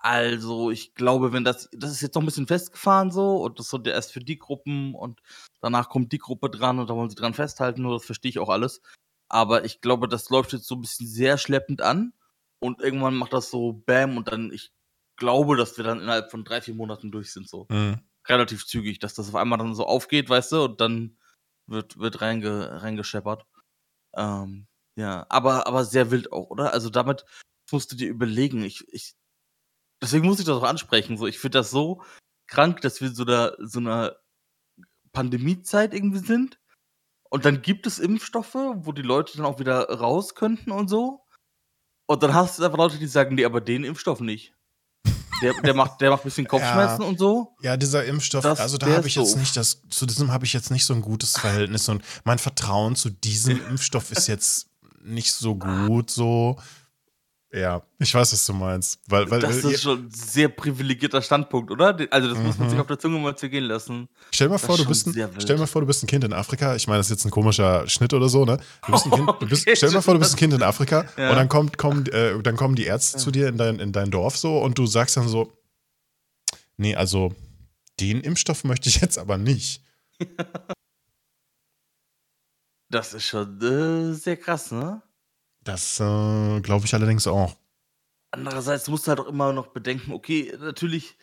Also, 0.00 0.70
ich 0.70 0.94
glaube, 0.94 1.32
wenn 1.32 1.44
das, 1.44 1.68
das 1.72 1.90
ist 1.90 2.00
jetzt 2.00 2.14
noch 2.14 2.22
ein 2.22 2.26
bisschen 2.26 2.46
festgefahren 2.46 3.10
so 3.10 3.36
und 3.36 3.58
das 3.58 3.66
ist 3.66 3.70
so 3.70 3.82
erst 3.82 4.12
für 4.12 4.20
die 4.20 4.38
Gruppen 4.38 4.94
und 4.94 5.20
danach 5.60 5.88
kommt 5.88 6.12
die 6.12 6.18
Gruppe 6.18 6.50
dran 6.50 6.78
und 6.78 6.88
da 6.88 6.94
wollen 6.94 7.10
sie 7.10 7.16
dran 7.16 7.34
festhalten, 7.34 7.82
nur 7.82 7.94
das 7.94 8.04
verstehe 8.04 8.30
ich 8.30 8.38
auch 8.38 8.48
alles. 8.48 8.80
Aber 9.28 9.64
ich 9.64 9.80
glaube, 9.80 10.08
das 10.08 10.30
läuft 10.30 10.52
jetzt 10.52 10.66
so 10.66 10.76
ein 10.76 10.80
bisschen 10.80 11.06
sehr 11.06 11.36
schleppend 11.36 11.82
an 11.82 12.12
und 12.60 12.80
irgendwann 12.80 13.16
macht 13.16 13.32
das 13.32 13.50
so 13.50 13.72
Bam 13.72 14.16
und 14.16 14.28
dann, 14.28 14.52
ich 14.52 14.72
glaube, 15.16 15.56
dass 15.56 15.76
wir 15.76 15.84
dann 15.84 16.00
innerhalb 16.00 16.30
von 16.30 16.44
drei, 16.44 16.60
vier 16.60 16.74
Monaten 16.74 17.10
durch 17.10 17.32
sind 17.32 17.48
so. 17.48 17.66
Mhm 17.70 18.00
relativ 18.28 18.66
zügig, 18.66 18.98
dass 18.98 19.14
das 19.14 19.28
auf 19.28 19.34
einmal 19.34 19.58
dann 19.58 19.74
so 19.74 19.86
aufgeht, 19.86 20.28
weißt 20.28 20.52
du, 20.52 20.64
und 20.64 20.80
dann 20.80 21.16
wird, 21.66 21.98
wird 21.98 22.20
reinge, 22.20 22.82
reingescheppert. 22.82 23.46
Ähm, 24.16 24.66
ja, 24.96 25.26
aber, 25.28 25.66
aber 25.66 25.84
sehr 25.84 26.10
wild 26.10 26.32
auch, 26.32 26.50
oder? 26.50 26.72
Also 26.72 26.90
damit 26.90 27.24
musst 27.70 27.92
du 27.92 27.96
dir 27.96 28.08
überlegen. 28.08 28.62
Ich, 28.62 28.84
ich, 28.92 29.14
deswegen 30.02 30.26
muss 30.26 30.38
ich 30.38 30.46
das 30.46 30.56
auch 30.56 30.64
ansprechen. 30.64 31.16
So, 31.16 31.26
ich 31.26 31.38
finde 31.38 31.58
das 31.58 31.70
so 31.70 32.02
krank, 32.46 32.80
dass 32.80 33.00
wir 33.00 33.10
so 33.10 33.24
da 33.24 33.52
so 33.58 33.78
einer 33.78 34.16
Pandemiezeit 35.12 35.94
irgendwie 35.94 36.24
sind. 36.24 36.58
Und 37.30 37.44
dann 37.44 37.60
gibt 37.60 37.86
es 37.86 37.98
Impfstoffe, 37.98 38.54
wo 38.54 38.92
die 38.92 39.02
Leute 39.02 39.36
dann 39.36 39.46
auch 39.46 39.58
wieder 39.58 39.88
raus 39.90 40.34
könnten 40.34 40.70
und 40.70 40.88
so. 40.88 41.24
Und 42.06 42.22
dann 42.22 42.32
hast 42.32 42.58
du 42.58 42.64
einfach 42.64 42.78
Leute, 42.78 42.98
die 42.98 43.06
sagen, 43.06 43.34
nee, 43.34 43.44
aber 43.44 43.60
den 43.60 43.84
Impfstoff 43.84 44.20
nicht. 44.20 44.54
Der, 45.42 45.52
der, 45.60 45.74
macht, 45.74 46.00
der 46.00 46.10
macht 46.10 46.22
ein 46.22 46.24
bisschen 46.24 46.46
Kopfschmerzen 46.48 47.02
ja, 47.02 47.08
und 47.08 47.18
so. 47.18 47.54
Ja, 47.60 47.76
dieser 47.76 48.04
Impfstoff, 48.04 48.42
das, 48.42 48.58
also 48.58 48.78
da 48.78 48.86
habe 48.86 49.06
ich 49.06 49.14
jetzt 49.14 49.36
nicht 49.36 49.56
das, 49.56 49.82
zu 49.88 50.06
diesem 50.06 50.32
habe 50.32 50.46
ich 50.46 50.52
jetzt 50.52 50.70
nicht 50.70 50.84
so 50.84 50.94
ein 50.94 51.02
gutes 51.02 51.36
Verhältnis 51.36 51.88
und 51.88 52.02
mein 52.24 52.38
Vertrauen 52.38 52.96
zu 52.96 53.10
diesem 53.10 53.64
Impfstoff 53.70 54.10
ist 54.10 54.26
jetzt 54.26 54.68
nicht 55.00 55.32
so 55.32 55.54
gut, 55.54 56.10
so. 56.10 56.58
Ja, 57.50 57.82
ich 57.98 58.14
weiß, 58.14 58.34
was 58.34 58.44
du 58.44 58.52
meinst. 58.52 59.00
Weil, 59.06 59.30
weil, 59.30 59.40
das 59.40 59.56
ist 59.56 59.70
ja, 59.70 59.78
schon 59.78 60.04
ein 60.04 60.10
sehr 60.10 60.50
privilegierter 60.50 61.22
Standpunkt, 61.22 61.70
oder? 61.70 61.96
Also, 62.10 62.28
das 62.28 62.38
mhm. 62.38 62.44
muss 62.44 62.58
man 62.58 62.68
sich 62.68 62.76
mhm. 62.76 62.82
auf 62.82 62.86
der 62.88 62.98
Zunge 62.98 63.18
mal 63.18 63.34
zergehen 63.36 63.64
lassen. 63.64 64.06
Stell 64.32 64.50
mal, 64.50 64.58
vor, 64.58 64.76
du 64.76 64.84
bist 64.84 65.06
ein, 65.06 65.30
stell 65.38 65.56
mal 65.56 65.66
vor, 65.66 65.80
du 65.80 65.86
bist 65.86 66.02
ein 66.02 66.06
Kind 66.06 66.24
in 66.24 66.34
Afrika. 66.34 66.76
Ich 66.76 66.86
meine, 66.86 66.98
das 66.98 67.06
ist 67.06 67.10
jetzt 67.10 67.24
ein 67.24 67.30
komischer 67.30 67.88
Schnitt 67.88 68.12
oder 68.12 68.28
so, 68.28 68.44
ne? 68.44 68.58
Du 68.84 68.92
bist 68.92 69.06
ein 69.06 69.12
kind, 69.12 69.30
du 69.40 69.48
bist, 69.48 69.66
stell 69.74 69.90
mal 69.92 70.02
vor, 70.02 70.12
du 70.14 70.20
bist 70.20 70.34
ein 70.34 70.36
Kind 70.36 70.52
in 70.52 70.62
Afrika 70.62 71.06
ja. 71.16 71.30
und 71.30 71.36
dann, 71.36 71.48
kommt, 71.48 71.78
kommen, 71.78 72.06
äh, 72.08 72.38
dann 72.42 72.56
kommen 72.56 72.74
die 72.74 72.84
Ärzte 72.84 73.16
ja. 73.16 73.24
zu 73.24 73.30
dir 73.30 73.48
in 73.48 73.56
dein, 73.56 73.80
in 73.80 73.92
dein 73.92 74.10
Dorf 74.10 74.36
so 74.36 74.58
und 74.58 74.76
du 74.76 74.86
sagst 74.86 75.16
dann 75.16 75.26
so: 75.26 75.50
Nee, 76.76 76.96
also, 76.96 77.34
den 77.98 78.20
Impfstoff 78.20 78.64
möchte 78.64 78.90
ich 78.90 79.00
jetzt 79.00 79.18
aber 79.18 79.38
nicht. 79.38 79.82
das 82.90 83.14
ist 83.14 83.24
schon 83.24 83.58
äh, 83.62 84.12
sehr 84.12 84.36
krass, 84.36 84.70
ne? 84.70 85.02
Das 85.68 86.00
äh, 86.00 86.60
glaube 86.62 86.86
ich 86.86 86.94
allerdings 86.94 87.26
auch. 87.26 87.54
Andererseits 88.30 88.88
musst 88.88 89.06
du 89.06 89.10
halt 89.10 89.20
auch 89.20 89.26
immer 89.26 89.52
noch 89.52 89.66
bedenken, 89.66 90.12
okay, 90.12 90.56
natürlich 90.58 91.18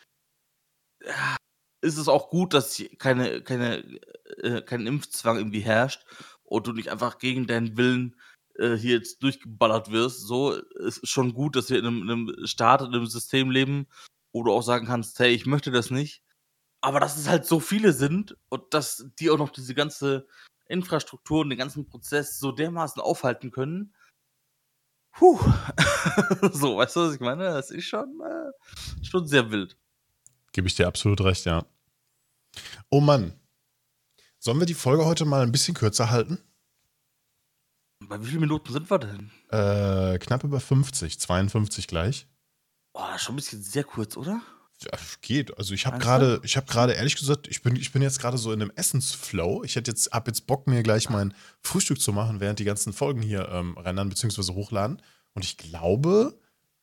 ja, 1.04 1.36
ist 1.82 1.98
es 1.98 2.08
auch 2.08 2.30
gut, 2.30 2.54
dass 2.54 2.80
keine, 3.00 3.42
keine, 3.42 3.84
äh, 4.44 4.62
kein 4.62 4.86
Impfzwang 4.86 5.38
irgendwie 5.38 5.62
herrscht 5.62 6.06
und 6.44 6.68
du 6.68 6.74
nicht 6.74 6.92
einfach 6.92 7.18
gegen 7.18 7.48
deinen 7.48 7.76
Willen 7.76 8.22
äh, 8.60 8.76
hier 8.76 8.98
jetzt 8.98 9.24
durchgeballert 9.24 9.90
wirst. 9.90 10.22
So 10.28 10.52
ist 10.52 11.08
schon 11.10 11.34
gut, 11.34 11.56
dass 11.56 11.72
wir 11.72 11.80
in 11.80 11.88
einem, 11.88 12.04
in 12.04 12.12
einem 12.12 12.46
Staat, 12.46 12.82
in 12.82 12.94
einem 12.94 13.08
System 13.08 13.50
leben, 13.50 13.88
wo 14.32 14.44
du 14.44 14.54
auch 14.54 14.62
sagen 14.62 14.86
kannst, 14.86 15.18
hey, 15.18 15.34
ich 15.34 15.48
möchte 15.48 15.72
das 15.72 15.90
nicht. 15.90 16.22
Aber 16.82 17.00
dass 17.00 17.18
es 17.18 17.28
halt 17.28 17.48
so 17.48 17.60
viele 17.60 17.94
sind 17.94 18.38
und 18.50 18.76
dass 18.76 19.10
die 19.20 19.32
auch 19.32 19.40
noch 19.40 19.50
diese 19.50 19.74
ganze 19.74 20.28
Infrastruktur 20.68 21.42
und 21.42 21.50
den 21.50 21.58
ganzen 21.58 21.88
Prozess 21.88 22.38
so 22.38 22.52
dermaßen 22.52 23.02
aufhalten 23.02 23.50
können, 23.50 23.96
Puh. 25.16 25.40
so, 26.52 26.78
weißt 26.78 26.96
du, 26.96 27.00
was 27.02 27.16
ich 27.16 27.22
meine? 27.22 27.46
Das 27.46 27.72
ist 27.72 27.86
schon, 27.86 28.20
äh, 28.22 29.06
schon 29.06 29.28
sehr 29.28 29.50
wild. 29.50 29.78
Gebe 30.52 30.68
ich 30.68 30.76
dir 30.76 30.88
absolut 30.88 31.22
recht, 31.22 31.46
ja. 31.46 31.66
Oh 32.90 33.02
Mann. 33.02 33.34
Sollen 34.40 34.60
wir 34.60 34.66
die 34.66 34.74
Folge 34.74 35.06
heute 35.06 35.26
mal 35.26 35.42
ein 35.42 35.52
bisschen 35.52 35.74
kürzer 35.74 36.12
halten? 36.12 36.40
Bei 38.08 38.22
wie 38.22 38.28
vielen 38.28 38.42
Minuten 38.42 38.72
sind 38.72 38.90
wir 38.90 39.00
denn? 39.00 39.32
Äh, 39.50 40.20
knapp 40.20 40.44
über 40.44 40.60
50, 40.60 41.20
52 41.20 41.88
gleich. 41.88 42.28
Boah, 42.94 43.18
schon 43.18 43.34
ein 43.34 43.38
bisschen 43.38 43.64
sehr 43.64 43.84
kurz, 43.84 44.18
oder? 44.18 44.42
Ja, 44.84 44.98
geht. 45.22 45.58
Also 45.58 45.74
ich 45.74 45.86
habe 45.86 46.00
gerade, 46.00 46.42
ich 46.44 46.58
habe 46.58 46.68
gerade 46.68 46.94
ehrlich 46.94 47.16
gesagt, 47.16 47.48
ich 47.48 47.62
bin, 47.62 47.76
ich 47.76 47.92
bin 47.92 48.02
jetzt 48.02 48.20
gerade 48.20 48.38
so 48.38 48.52
in 48.52 48.62
einem 48.62 48.72
Essensflow. 48.76 49.64
Ich 49.64 49.76
hätte 49.76 49.92
jetzt, 49.92 50.12
habe 50.12 50.30
jetzt 50.30 50.48
Bock, 50.48 50.68
mir 50.68 50.84
gleich 50.84 51.10
mein 51.10 51.34
Frühstück 51.62 52.00
zu 52.02 52.12
machen, 52.12 52.40
während 52.42 52.60
die 52.60 52.66
ganzen 52.66 52.92
Folgen 52.92 53.22
hier 53.22 53.48
ähm, 53.50 53.78
rendern 53.78 54.10
bzw. 54.10 54.54
hochladen. 54.54 55.02
Und 55.34 55.46
ich 55.46 55.58
glaube, 55.58 56.38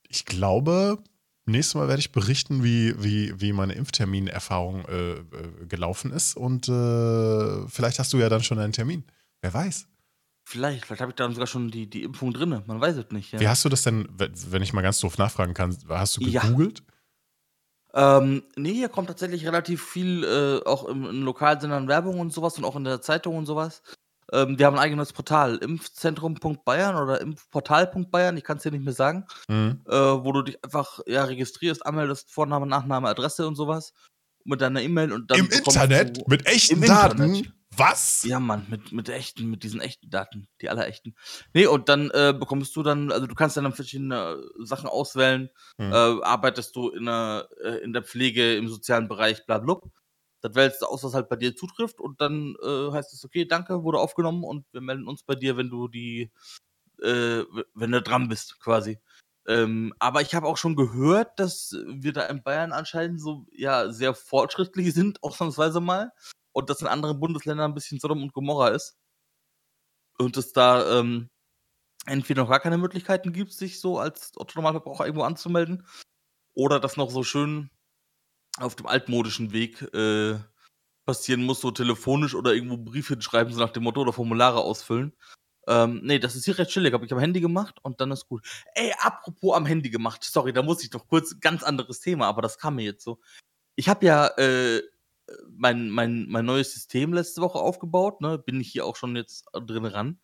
ich 0.07 0.25
glaube, 0.25 1.03
nächstes 1.45 1.75
Mal 1.75 1.87
werde 1.87 1.99
ich 1.99 2.11
berichten, 2.11 2.63
wie, 2.63 2.95
wie, 3.01 3.39
wie 3.39 3.53
meine 3.53 3.73
Impfterminerfahrung 3.73 4.85
äh, 4.85 5.11
äh, 5.11 5.23
gelaufen 5.67 6.11
ist. 6.11 6.35
Und 6.35 6.67
äh, 6.67 7.67
vielleicht 7.67 7.99
hast 7.99 8.11
du 8.13 8.17
ja 8.17 8.29
dann 8.29 8.43
schon 8.43 8.59
einen 8.59 8.73
Termin. 8.73 9.03
Wer 9.41 9.53
weiß. 9.53 9.87
Vielleicht, 10.45 10.85
vielleicht 10.85 11.01
habe 11.01 11.11
ich 11.11 11.15
dann 11.15 11.33
sogar 11.33 11.47
schon 11.47 11.71
die, 11.71 11.89
die 11.89 12.03
Impfung 12.03 12.33
drin. 12.33 12.61
Man 12.65 12.81
weiß 12.81 12.97
es 12.97 13.11
nicht. 13.11 13.31
Ja. 13.31 13.39
Wie 13.39 13.47
hast 13.47 13.63
du 13.63 13.69
das 13.69 13.83
denn, 13.83 14.07
wenn 14.17 14.61
ich 14.61 14.73
mal 14.73 14.81
ganz 14.81 14.99
doof 14.99 15.17
nachfragen 15.17 15.53
kann, 15.53 15.77
hast 15.87 16.17
du 16.17 16.21
gegoogelt? 16.21 16.79
Ja. 16.79 16.92
Ähm, 17.95 18.43
nee, 18.55 18.73
hier 18.73 18.89
kommt 18.89 19.07
tatsächlich 19.07 19.45
relativ 19.45 19.83
viel, 19.83 20.23
äh, 20.23 20.67
auch 20.67 20.85
im, 20.85 21.05
in 21.05 21.21
Lokalsendern 21.21 21.87
Werbung 21.87 22.19
und 22.19 22.33
sowas 22.33 22.57
und 22.57 22.65
auch 22.65 22.75
in 22.75 22.83
der 22.83 23.01
Zeitung 23.01 23.37
und 23.37 23.45
sowas. 23.45 23.83
Ähm, 24.31 24.57
wir 24.57 24.65
haben 24.65 24.75
ein 24.75 24.83
eigenes 24.83 25.13
Portal, 25.13 25.57
impfzentrum.bayern 25.57 26.95
oder 26.95 27.21
impfportal.bayern, 27.21 28.37
ich 28.37 28.43
kann 28.43 28.57
es 28.57 28.63
dir 28.63 28.71
nicht 28.71 28.83
mehr 28.83 28.93
sagen, 28.93 29.27
mhm. 29.47 29.81
äh, 29.87 29.93
wo 29.93 30.31
du 30.31 30.41
dich 30.41 30.63
einfach 30.63 31.01
ja, 31.05 31.23
registrierst, 31.25 31.85
anmeldest, 31.85 32.31
Vorname, 32.31 32.65
Nachname, 32.65 33.09
Adresse 33.09 33.47
und 33.47 33.55
sowas 33.55 33.93
mit 34.45 34.61
deiner 34.61 34.81
E-Mail 34.81 35.11
und 35.11 35.29
dann. 35.29 35.39
Im 35.39 35.49
Internet? 35.49 36.27
Mit 36.27 36.45
echten 36.47 36.81
Daten? 36.81 37.21
Internet. 37.21 37.53
Was? 37.77 38.23
Ja, 38.23 38.39
Mann, 38.39 38.67
mit, 38.69 38.91
mit 38.91 39.09
echten, 39.09 39.49
mit 39.49 39.63
diesen 39.63 39.81
echten 39.81 40.09
Daten, 40.09 40.47
die 40.61 40.69
aller 40.69 40.87
echten. 40.87 41.15
Nee, 41.53 41.65
und 41.65 41.89
dann 41.89 42.11
äh, 42.11 42.33
bekommst 42.37 42.75
du 42.75 42.83
dann, 42.83 43.11
also 43.11 43.25
du 43.25 43.33
kannst 43.33 43.57
dann 43.57 43.73
verschiedene 43.73 44.43
Sachen 44.59 44.87
auswählen. 44.87 45.49
Hm. 45.77 45.91
Äh, 45.91 46.23
arbeitest 46.23 46.75
du 46.75 46.89
in 46.89 47.05
der, 47.05 47.49
äh, 47.63 47.77
in 47.83 47.93
der 47.93 48.03
Pflege, 48.03 48.55
im 48.55 48.67
sozialen 48.67 49.07
Bereich, 49.07 49.45
bla 49.45 49.57
bla. 49.57 49.77
Das 50.41 50.55
wählst 50.55 50.81
du 50.81 50.85
aus, 50.87 51.03
was 51.03 51.13
halt 51.13 51.29
bei 51.29 51.37
dir 51.37 51.55
zutrifft 51.55 51.99
und 51.99 52.19
dann 52.19 52.55
äh, 52.61 52.91
heißt 52.91 53.13
es, 53.13 53.23
okay, 53.23 53.45
danke, 53.45 53.83
wurde 53.83 53.99
aufgenommen 53.99 54.43
und 54.43 54.65
wir 54.73 54.81
melden 54.81 55.07
uns 55.07 55.23
bei 55.23 55.35
dir, 55.35 55.57
wenn 55.57 55.69
du 55.69 55.87
die, 55.87 56.31
äh, 57.01 57.43
wenn 57.73 57.91
du 57.91 58.01
dran 58.01 58.27
bist, 58.27 58.59
quasi. 58.59 58.99
Ähm, 59.47 59.93
aber 59.99 60.21
ich 60.21 60.35
habe 60.35 60.47
auch 60.47 60.57
schon 60.57 60.75
gehört, 60.75 61.39
dass 61.39 61.75
wir 61.87 62.13
da 62.13 62.23
in 62.27 62.43
Bayern 62.43 62.71
anscheinend 62.71 63.21
so 63.21 63.45
ja 63.51 63.91
sehr 63.91 64.13
fortschrittlich 64.13 64.93
sind, 64.93 65.21
ausnahmsweise 65.23 65.81
mal 65.81 66.11
und 66.53 66.69
das 66.69 66.81
in 66.81 66.87
anderen 66.87 67.19
Bundesländern 67.19 67.71
ein 67.71 67.75
bisschen 67.75 67.99
Sodom 67.99 68.23
und 68.23 68.33
Gomorra 68.33 68.69
ist. 68.69 68.97
Und 70.17 70.37
es 70.37 70.53
da 70.53 70.99
ähm, 70.99 71.29
entweder 72.05 72.43
noch 72.43 72.49
gar 72.49 72.59
keine 72.59 72.77
Möglichkeiten 72.77 73.33
gibt, 73.33 73.53
sich 73.53 73.79
so 73.79 73.99
als 73.99 74.33
Otto-Normalverbraucher 74.37 75.05
irgendwo 75.05 75.23
anzumelden, 75.25 75.85
oder 76.53 76.79
das 76.79 76.97
noch 76.97 77.09
so 77.09 77.23
schön 77.23 77.69
auf 78.57 78.75
dem 78.75 78.85
altmodischen 78.85 79.51
Weg 79.51 79.81
äh, 79.93 80.39
passieren 81.05 81.43
muss, 81.43 81.61
so 81.61 81.71
telefonisch 81.71 82.35
oder 82.35 82.53
irgendwo 82.53 82.77
Briefe 82.77 83.19
schreiben, 83.21 83.51
so 83.51 83.59
nach 83.59 83.71
dem 83.71 83.83
Motto, 83.83 84.01
oder 84.01 84.13
Formulare 84.13 84.59
ausfüllen. 84.61 85.13
Ähm, 85.67 86.01
nee, 86.03 86.19
das 86.19 86.35
ist 86.35 86.45
hier 86.45 86.57
recht 86.57 86.71
chillig. 86.71 86.93
Habe 86.93 87.05
ich 87.05 87.13
am 87.13 87.19
Handy 87.19 87.41
gemacht 87.41 87.75
und 87.83 88.01
dann 88.01 88.11
ist 88.11 88.27
gut. 88.27 88.45
Ey, 88.75 88.93
apropos 88.99 89.55
am 89.55 89.65
Handy 89.65 89.89
gemacht. 89.89 90.23
Sorry, 90.23 90.53
da 90.53 90.61
muss 90.61 90.83
ich 90.83 90.89
doch 90.89 91.07
kurz, 91.07 91.39
ganz 91.39 91.63
anderes 91.63 91.99
Thema, 91.99 92.27
aber 92.27 92.41
das 92.41 92.57
kam 92.57 92.75
mir 92.75 92.83
jetzt 92.83 93.03
so. 93.03 93.19
Ich 93.75 93.89
habe 93.89 94.05
ja 94.05 94.27
äh, 94.37 94.81
mein, 95.49 95.89
mein, 95.89 96.27
mein 96.29 96.45
neues 96.45 96.73
System 96.73 97.13
letzte 97.13 97.41
Woche 97.41 97.59
aufgebaut, 97.59 98.21
ne? 98.21 98.37
Bin 98.37 98.59
ich 98.59 98.71
hier 98.71 98.85
auch 98.85 98.95
schon 98.95 99.15
jetzt 99.15 99.45
drin 99.53 99.85
ran. 99.85 100.19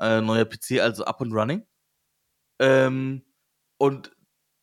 Äh, 0.00 0.20
neuer 0.20 0.44
PC, 0.44 0.80
also 0.80 1.04
up 1.04 1.20
and 1.20 1.32
running. 1.32 1.66
Ähm, 2.58 3.22
und 3.78 4.12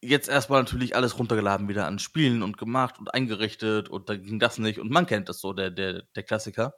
jetzt 0.01 0.29
erstmal 0.29 0.61
natürlich 0.61 0.95
alles 0.95 1.17
runtergeladen 1.17 1.67
wieder 1.67 1.87
an 1.87 1.99
Spielen 1.99 2.43
und 2.43 2.57
gemacht 2.57 2.99
und 2.99 3.13
eingerichtet 3.13 3.89
und 3.89 4.09
dann 4.09 4.23
ging 4.23 4.39
das 4.39 4.57
nicht. 4.57 4.79
Und 4.79 4.91
man 4.91 5.05
kennt 5.05 5.29
das 5.29 5.39
so, 5.39 5.53
der, 5.53 5.71
der, 5.71 6.03
der 6.15 6.23
Klassiker. 6.23 6.73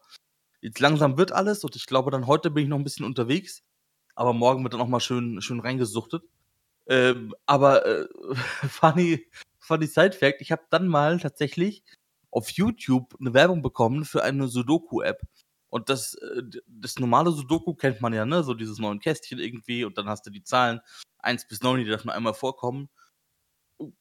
Jetzt 0.61 0.79
langsam 0.79 1.17
wird 1.17 1.31
alles 1.31 1.63
und 1.63 1.75
ich 1.75 1.85
glaube, 1.85 2.11
dann 2.11 2.27
heute 2.27 2.51
bin 2.51 2.63
ich 2.63 2.69
noch 2.69 2.77
ein 2.77 2.83
bisschen 2.83 3.05
unterwegs. 3.05 3.63
Aber 4.15 4.33
morgen 4.33 4.63
wird 4.63 4.73
dann 4.73 4.81
auch 4.81 4.87
mal 4.87 4.99
schön, 4.99 5.41
schön 5.41 5.61
reingesuchtet. 5.61 6.23
Ähm, 6.87 7.33
aber 7.45 7.85
äh, 7.85 8.07
funny, 8.69 9.27
funny 9.59 9.87
Side 9.87 10.13
Fact, 10.13 10.41
ich 10.41 10.51
habe 10.51 10.63
dann 10.69 10.87
mal 10.87 11.19
tatsächlich 11.19 11.83
auf 12.31 12.49
YouTube 12.51 13.15
eine 13.19 13.33
Werbung 13.33 13.61
bekommen 13.61 14.05
für 14.05 14.23
eine 14.23 14.47
Sudoku-App. 14.47 15.21
Und 15.69 15.89
das, 15.89 16.15
äh, 16.15 16.43
das 16.67 16.99
normale 16.99 17.31
Sudoku 17.31 17.75
kennt 17.75 18.01
man 18.01 18.13
ja, 18.13 18.25
ne? 18.25 18.43
So 18.43 18.53
dieses 18.53 18.79
neuen 18.79 18.99
Kästchen 18.99 19.39
irgendwie 19.39 19.85
und 19.85 19.97
dann 19.97 20.09
hast 20.09 20.25
du 20.25 20.31
die 20.31 20.43
Zahlen 20.43 20.81
1 21.19 21.47
bis 21.47 21.61
9, 21.61 21.79
die 21.79 21.85
nur 21.85 22.13
einmal 22.13 22.33
vorkommen. 22.33 22.89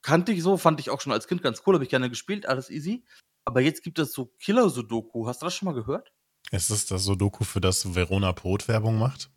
Kannte 0.02 0.32
ich 0.32 0.42
so, 0.42 0.56
fand 0.56 0.80
ich 0.80 0.90
auch 0.90 1.00
schon 1.00 1.12
als 1.12 1.28
Kind 1.28 1.42
ganz 1.42 1.62
cool, 1.66 1.74
habe 1.74 1.84
ich 1.84 1.90
gerne 1.90 2.10
gespielt, 2.10 2.46
alles 2.46 2.70
easy. 2.70 3.04
Aber 3.44 3.60
jetzt 3.60 3.82
gibt 3.82 3.98
es 3.98 4.12
so 4.12 4.26
Killer-Sudoku. 4.40 5.26
Hast 5.26 5.42
du 5.42 5.46
das 5.46 5.54
schon 5.54 5.66
mal 5.66 5.74
gehört? 5.74 6.12
Ist 6.50 6.70
es 6.70 6.86
das 6.86 7.04
Sudoku, 7.04 7.44
für 7.44 7.60
das 7.60 7.94
Verona 7.94 8.32
Pot 8.32 8.68
Werbung 8.68 8.98
macht? 8.98 9.30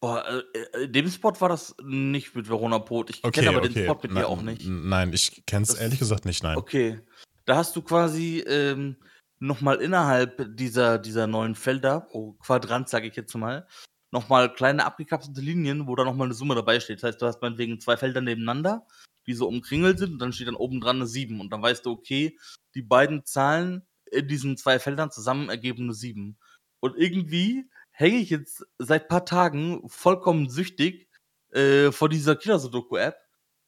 Boah, 0.00 0.24
äh, 0.26 0.84
in 0.84 0.92
dem 0.92 1.10
Spot 1.10 1.32
war 1.40 1.50
das 1.50 1.76
nicht 1.82 2.34
mit 2.34 2.48
Verona 2.48 2.78
Pot. 2.78 3.10
Ich 3.10 3.22
okay, 3.22 3.40
kenne 3.40 3.50
aber 3.50 3.58
okay. 3.58 3.74
den 3.74 3.84
Spot 3.84 3.98
mit 4.02 4.12
Na, 4.12 4.20
dir 4.20 4.28
auch 4.28 4.42
nicht. 4.42 4.62
Nein, 4.66 5.12
ich 5.12 5.44
kenne 5.46 5.64
es 5.64 5.74
ehrlich 5.74 5.98
gesagt 5.98 6.24
nicht, 6.24 6.42
nein. 6.42 6.56
Okay. 6.56 7.00
Da 7.44 7.56
hast 7.56 7.76
du 7.76 7.82
quasi 7.82 8.40
ähm, 8.46 8.96
nochmal 9.38 9.76
innerhalb 9.80 10.56
dieser, 10.56 10.98
dieser 10.98 11.26
neuen 11.26 11.54
Felder, 11.54 12.00
pro 12.00 12.32
Quadrant, 12.34 12.88
sage 12.88 13.08
ich 13.08 13.16
jetzt 13.16 13.34
mal, 13.36 13.66
nochmal 14.10 14.52
kleine 14.52 14.86
abgekapselte 14.86 15.40
Linien, 15.40 15.86
wo 15.86 15.94
da 15.96 16.04
nochmal 16.04 16.26
eine 16.26 16.34
Summe 16.34 16.54
dabei 16.54 16.80
steht. 16.80 17.02
Das 17.02 17.08
heißt, 17.08 17.22
du 17.22 17.26
hast 17.26 17.42
meinetwegen 17.42 17.78
zwei 17.78 17.96
Felder 17.96 18.22
nebeneinander, 18.22 18.86
die 19.26 19.34
so 19.34 19.46
umkringelt 19.46 19.98
sind 19.98 20.12
und 20.12 20.18
dann 20.18 20.32
steht 20.32 20.48
dann 20.48 20.54
oben 20.54 20.80
dran 20.80 20.96
eine 20.96 21.06
7 21.06 21.40
und 21.40 21.50
dann 21.50 21.62
weißt 21.62 21.84
du, 21.84 21.90
okay, 21.90 22.38
die 22.74 22.82
beiden 22.82 23.24
Zahlen 23.24 23.86
in 24.10 24.28
diesen 24.28 24.56
zwei 24.56 24.78
Feldern 24.78 25.10
zusammen 25.10 25.48
ergeben 25.48 25.84
eine 25.84 25.94
7. 25.94 26.38
Und 26.80 26.96
irgendwie 26.96 27.68
hänge 27.90 28.18
ich 28.18 28.30
jetzt 28.30 28.64
seit 28.78 29.08
paar 29.08 29.24
Tagen 29.24 29.88
vollkommen 29.88 30.48
süchtig 30.48 31.08
äh, 31.50 31.92
vor 31.92 32.08
dieser 32.08 32.36
Killer-Sudoku-App 32.36 33.16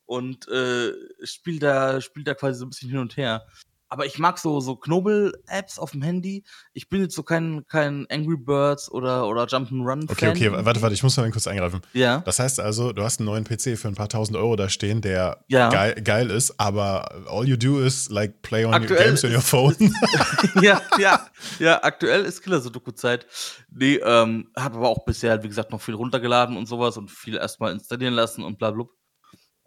und 0.07 0.49
äh, 0.49 0.93
spiele 1.23 1.59
da, 1.59 2.01
spiel 2.01 2.25
da 2.25 2.35
quasi 2.35 2.59
so 2.59 2.67
ein 2.67 2.71
bisschen 2.71 2.91
hin 2.91 2.99
und 2.99 3.17
her. 3.17 3.47
Aber 3.93 4.07
ich 4.07 4.19
mag 4.19 4.39
so, 4.39 4.59
so 4.61 4.75
Knobel-Apps 4.75 5.79
auf 5.79 5.91
dem 5.91 6.01
Handy. 6.01 6.45
Ich 6.73 6.89
bin 6.89 7.03
jetzt 7.03 7.15
so 7.15 7.23
kein, 7.23 7.67
kein 7.69 8.07
Angry 8.11 8.39
Birds 8.39 8.91
oder, 8.91 9.29
oder 9.29 9.45
Jump'n'Run. 9.45 10.11
Okay, 10.11 10.31
okay, 10.31 10.51
warte, 10.51 10.81
warte, 10.81 10.95
ich 10.95 11.03
muss 11.03 11.19
mal 11.19 11.31
kurz 11.31 11.47
eingreifen. 11.47 11.83
Ja. 11.93 12.21
Das 12.21 12.39
heißt 12.39 12.59
also, 12.59 12.95
du 12.95 13.03
hast 13.03 13.21
einen 13.21 13.27
neuen 13.27 13.45
PC 13.45 13.77
für 13.77 13.89
ein 13.89 13.95
paar 13.95 14.09
tausend 14.09 14.39
Euro 14.39 14.57
da 14.57 14.71
stehen, 14.71 15.03
der 15.03 15.45
ja. 15.49 15.69
geil, 15.69 16.01
geil 16.03 16.31
ist, 16.31 16.59
aber 16.59 17.27
all 17.29 17.47
you 17.47 17.59
do 17.59 17.81
is 17.81 18.09
like 18.09 18.41
play 18.41 18.65
on 18.65 18.73
aktuell 18.73 18.99
your 18.99 19.07
games 19.09 19.25
on 19.25 19.35
your 19.35 19.43
phone. 19.43 19.77
ja, 20.63 20.81
ja, 20.99 21.29
ja, 21.59 21.85
aktuell 21.85 22.25
ist 22.25 22.41
Killer 22.41 22.63
Sudoku-Zeit. 22.63 23.27
Nee, 23.71 23.97
ähm, 23.97 24.49
habe 24.57 24.79
aber 24.79 24.89
auch 24.89 25.05
bisher, 25.05 25.43
wie 25.43 25.49
gesagt, 25.49 25.71
noch 25.71 25.83
viel 25.83 25.97
runtergeladen 25.97 26.57
und 26.57 26.65
sowas 26.65 26.97
und 26.97 27.11
viel 27.11 27.37
erstmal 27.37 27.73
installieren 27.73 28.15
lassen 28.15 28.43
und 28.43 28.57
bla, 28.57 28.71
bla. 28.71 28.87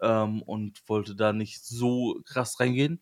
Ähm, 0.00 0.42
und 0.42 0.80
wollte 0.88 1.14
da 1.14 1.32
nicht 1.32 1.64
so 1.64 2.20
krass 2.26 2.58
reingehen. 2.58 3.00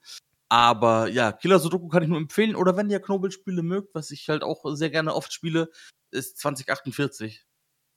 Aber 0.49 1.09
ja, 1.09 1.33
Killer 1.33 1.59
Sudoku 1.59 1.89
kann 1.89 2.03
ich 2.03 2.09
nur 2.09 2.19
empfehlen. 2.19 2.57
Oder 2.57 2.77
wenn 2.77 2.91
ihr 2.91 3.01
Knobelspiele 3.01 3.63
mögt, 3.63 3.95
was 3.95 4.11
ich 4.11 4.29
halt 4.29 4.43
auch 4.43 4.65
sehr 4.75 4.91
gerne 4.91 5.15
oft 5.15 5.33
spiele, 5.33 5.71
ist 6.11 6.39
2048. 6.39 7.45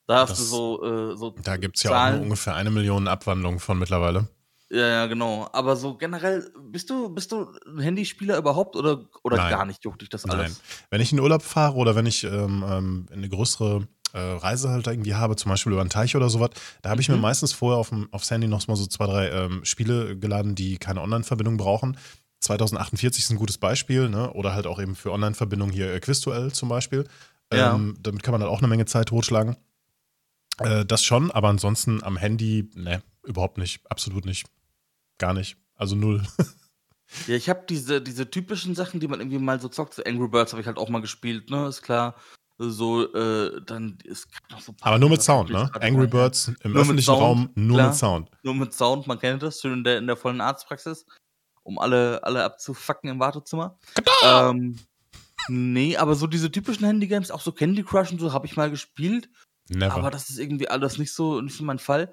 Da 0.08 0.22
hast 0.22 0.32
das, 0.32 0.38
du 0.40 0.44
so, 0.46 0.84
äh, 0.84 1.18
so. 1.18 1.36
Da 1.44 1.58
gibt 1.58 1.78
es 1.78 1.84
ja 1.84 2.16
auch 2.16 2.20
ungefähr 2.20 2.56
eine 2.56 2.72
Million 2.72 3.08
Abwandlungen 3.08 3.60
von 3.60 3.78
mittlerweile. 3.78 4.28
Ja, 4.70 4.88
ja, 4.88 5.06
genau. 5.06 5.48
Aber 5.54 5.76
so 5.76 5.98
generell, 5.98 6.50
bist 6.60 6.90
du, 6.90 7.10
bist 7.10 7.32
du 7.32 7.54
ein 7.66 7.80
Handyspieler 7.80 8.38
überhaupt 8.38 8.76
oder, 8.76 9.06
oder 9.24 9.38
gar 9.38 9.66
nicht 9.66 9.84
juckt 9.86 10.02
dich 10.02 10.10
das 10.10 10.26
alles? 10.26 10.54
Nein. 10.54 10.88
Wenn 10.90 11.02
ich 11.02 11.14
in 11.14 11.20
Urlaub 11.20 11.42
fahre 11.42 11.76
oder 11.76 11.96
wenn 11.96 12.06
ich 12.06 12.24
ähm, 12.26 12.66
ähm, 12.68 13.06
eine 13.12 13.30
größere 13.30 13.88
äh, 14.14 14.20
Reise 14.20 14.70
halt 14.70 14.88
irgendwie 14.88 15.16
habe, 15.16 15.38
zum 15.38 15.50
Beispiel 15.50 15.72
über 15.72 15.82
einen 15.82 15.90
Teich 15.90 16.16
oder 16.16 16.30
sowas, 16.30 16.50
da 16.82 16.90
habe 16.90 17.00
ich 17.00 17.08
mhm. 17.08 17.16
mir 17.16 17.22
meistens 17.22 17.54
vorher 17.54 17.78
auf 17.78 17.90
dem, 17.90 18.12
aufs 18.12 18.30
Handy 18.30 18.48
noch 18.48 18.68
mal 18.68 18.76
so 18.76 18.86
zwei, 18.88 19.06
drei 19.06 19.30
ähm, 19.30 19.64
Spiele 19.64 20.18
geladen, 20.18 20.56
die 20.56 20.78
keine 20.78 21.02
Online-Verbindung 21.02 21.56
brauchen. 21.56 21.98
2048 22.40 23.24
ist 23.24 23.30
ein 23.32 23.38
gutes 23.38 23.58
Beispiel, 23.58 24.10
ne? 24.10 24.32
oder 24.34 24.54
halt 24.54 24.68
auch 24.68 24.80
eben 24.80 24.96
für 24.96 25.12
Online-Verbindungen 25.12 25.74
hier 25.74 25.94
äh, 25.94 26.00
Quizduell 26.00 26.52
zum 26.52 26.70
Beispiel. 26.70 27.06
Ja. 27.52 27.76
Ähm, 27.76 27.98
damit 28.02 28.24
kann 28.24 28.34
man 28.34 28.42
dann 28.42 28.50
auch 28.50 28.60
eine 28.60 28.68
Menge 28.68 28.86
Zeit 28.86 29.08
totschlagen. 29.08 29.56
Äh, 30.60 30.86
das 30.86 31.04
schon, 31.04 31.32
aber 31.32 31.50
ansonsten 31.50 32.04
am 32.04 32.18
Handy, 32.18 32.70
ne, 32.76 33.02
überhaupt 33.24 33.58
nicht, 33.58 33.90
absolut 33.90 34.26
nicht. 34.26 34.48
Gar 35.18 35.34
nicht. 35.34 35.58
Also 35.76 35.96
null. 35.96 36.24
ja, 37.28 37.36
ich 37.36 37.50
habe 37.50 37.64
diese, 37.68 38.02
diese 38.02 38.30
typischen 38.30 38.76
Sachen, 38.76 39.00
die 39.00 39.08
man 39.08 39.20
irgendwie 39.20 39.40
mal 39.40 39.60
so 39.60 39.70
zockt. 39.70 39.94
So 39.94 40.04
Angry 40.04 40.28
Birds 40.28 40.52
habe 40.52 40.62
ich 40.62 40.68
halt 40.68 40.78
auch 40.78 40.90
mal 40.90 41.02
gespielt, 41.02 41.50
ne, 41.50 41.68
ist 41.68 41.82
klar. 41.82 42.16
So, 42.60 43.14
äh, 43.14 43.62
dann, 43.68 44.00
gibt 44.00 44.18
noch 44.50 44.60
so 44.60 44.74
Aber 44.82 44.98
nur 44.98 45.12
mit 45.12 45.22
Sound, 45.22 45.52
ne? 45.52 45.70
Angry 45.80 46.08
Birds 46.08 46.52
im 46.64 46.72
nur 46.72 46.82
öffentlichen 46.82 47.06
Sound, 47.06 47.22
Raum, 47.22 47.50
nur 47.54 47.78
klar, 47.78 47.90
mit 47.90 47.98
Sound. 47.98 48.32
Nur 48.42 48.56
mit 48.56 48.74
Sound, 48.74 49.06
man 49.06 49.20
kennt 49.20 49.44
das, 49.44 49.62
schön 49.62 49.74
in 49.74 49.84
der, 49.84 50.00
in 50.00 50.08
der 50.08 50.18
vollen 50.18 50.42
Arztpraxis 50.42 51.06
um 51.68 51.80
alle, 51.80 52.24
alle 52.24 52.46
abzufacken 52.46 53.10
im 53.10 53.20
Wartezimmer. 53.20 53.78
Ähm, 54.24 54.80
nee, 55.50 55.98
aber 55.98 56.16
so 56.16 56.26
diese 56.26 56.50
typischen 56.50 56.86
Handygames, 56.86 57.30
auch 57.30 57.42
so 57.42 57.52
Candy 57.52 57.84
Crush 57.84 58.12
und 58.12 58.20
so, 58.20 58.32
habe 58.32 58.46
ich 58.46 58.56
mal 58.56 58.72
gespielt. 58.72 59.30
Never. 59.68 59.94
Aber 59.94 60.10
das 60.10 60.30
ist 60.30 60.40
irgendwie 60.40 60.70
alles 60.70 60.98
nicht 60.98 61.14
so, 61.14 61.42
nicht 61.42 61.58
so 61.58 61.66
mein 61.66 61.80
Fall. 61.80 62.12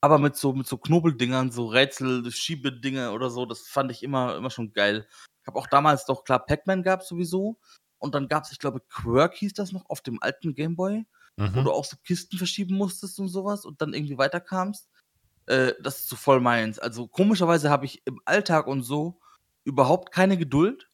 Aber 0.00 0.18
mit 0.18 0.36
so, 0.36 0.54
mit 0.54 0.66
so 0.66 0.78
Knobeldingern, 0.78 1.52
so 1.52 1.66
Rätsel, 1.66 2.30
Schiebedinger 2.30 3.12
oder 3.12 3.28
so, 3.28 3.44
das 3.44 3.60
fand 3.68 3.90
ich 3.92 4.02
immer, 4.02 4.36
immer 4.36 4.50
schon 4.50 4.72
geil. 4.72 5.06
Ich 5.42 5.46
habe 5.46 5.58
auch 5.58 5.66
damals 5.66 6.06
doch, 6.06 6.24
klar, 6.24 6.44
Pac-Man 6.44 6.82
gab 6.82 7.02
sowieso. 7.02 7.58
Und 7.98 8.14
dann 8.14 8.28
gab 8.28 8.44
es, 8.44 8.52
ich 8.52 8.58
glaube, 8.58 8.80
Quirk 8.88 9.34
hieß 9.34 9.52
das 9.52 9.72
noch 9.72 9.88
auf 9.90 10.00
dem 10.00 10.22
alten 10.22 10.54
Gameboy, 10.54 11.04
mhm. 11.36 11.54
wo 11.54 11.62
du 11.62 11.72
auch 11.72 11.84
so 11.84 11.96
Kisten 12.04 12.38
verschieben 12.38 12.76
musstest 12.76 13.18
und 13.18 13.28
sowas 13.28 13.66
und 13.66 13.82
dann 13.82 13.92
irgendwie 13.92 14.16
weiterkamst 14.16 14.88
äh, 15.46 15.72
das 15.80 16.00
ist 16.00 16.08
so 16.08 16.16
voll 16.16 16.40
meins. 16.40 16.78
Also 16.78 17.06
komischerweise 17.06 17.70
habe 17.70 17.86
ich 17.86 18.02
im 18.06 18.20
Alltag 18.24 18.66
und 18.66 18.82
so 18.82 19.20
überhaupt 19.64 20.12
keine 20.12 20.36
Geduld 20.36 20.88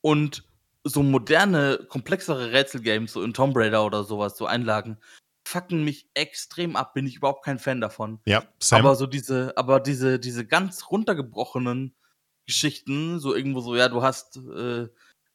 und 0.00 0.44
so 0.84 1.02
moderne, 1.02 1.86
komplexere 1.88 2.52
Rätselgames, 2.52 3.12
so 3.12 3.22
in 3.22 3.34
Tomb 3.34 3.56
Raider 3.56 3.84
oder 3.84 4.04
sowas, 4.04 4.36
so 4.36 4.46
Einlagen, 4.46 4.98
fucken 5.46 5.84
mich 5.84 6.08
extrem 6.14 6.76
ab, 6.76 6.94
bin 6.94 7.06
ich 7.06 7.16
überhaupt 7.16 7.44
kein 7.44 7.58
Fan 7.58 7.80
davon. 7.80 8.20
Ja, 8.26 8.44
Sam. 8.60 8.80
Aber 8.80 8.96
so 8.96 9.06
diese, 9.06 9.56
aber 9.56 9.80
diese, 9.80 10.18
diese 10.18 10.46
ganz 10.46 10.90
runtergebrochenen 10.90 11.94
Geschichten, 12.46 13.20
so 13.20 13.34
irgendwo 13.34 13.60
so, 13.60 13.76
ja, 13.76 13.88
du 13.88 14.02
hast 14.02 14.36
äh, 14.36 14.88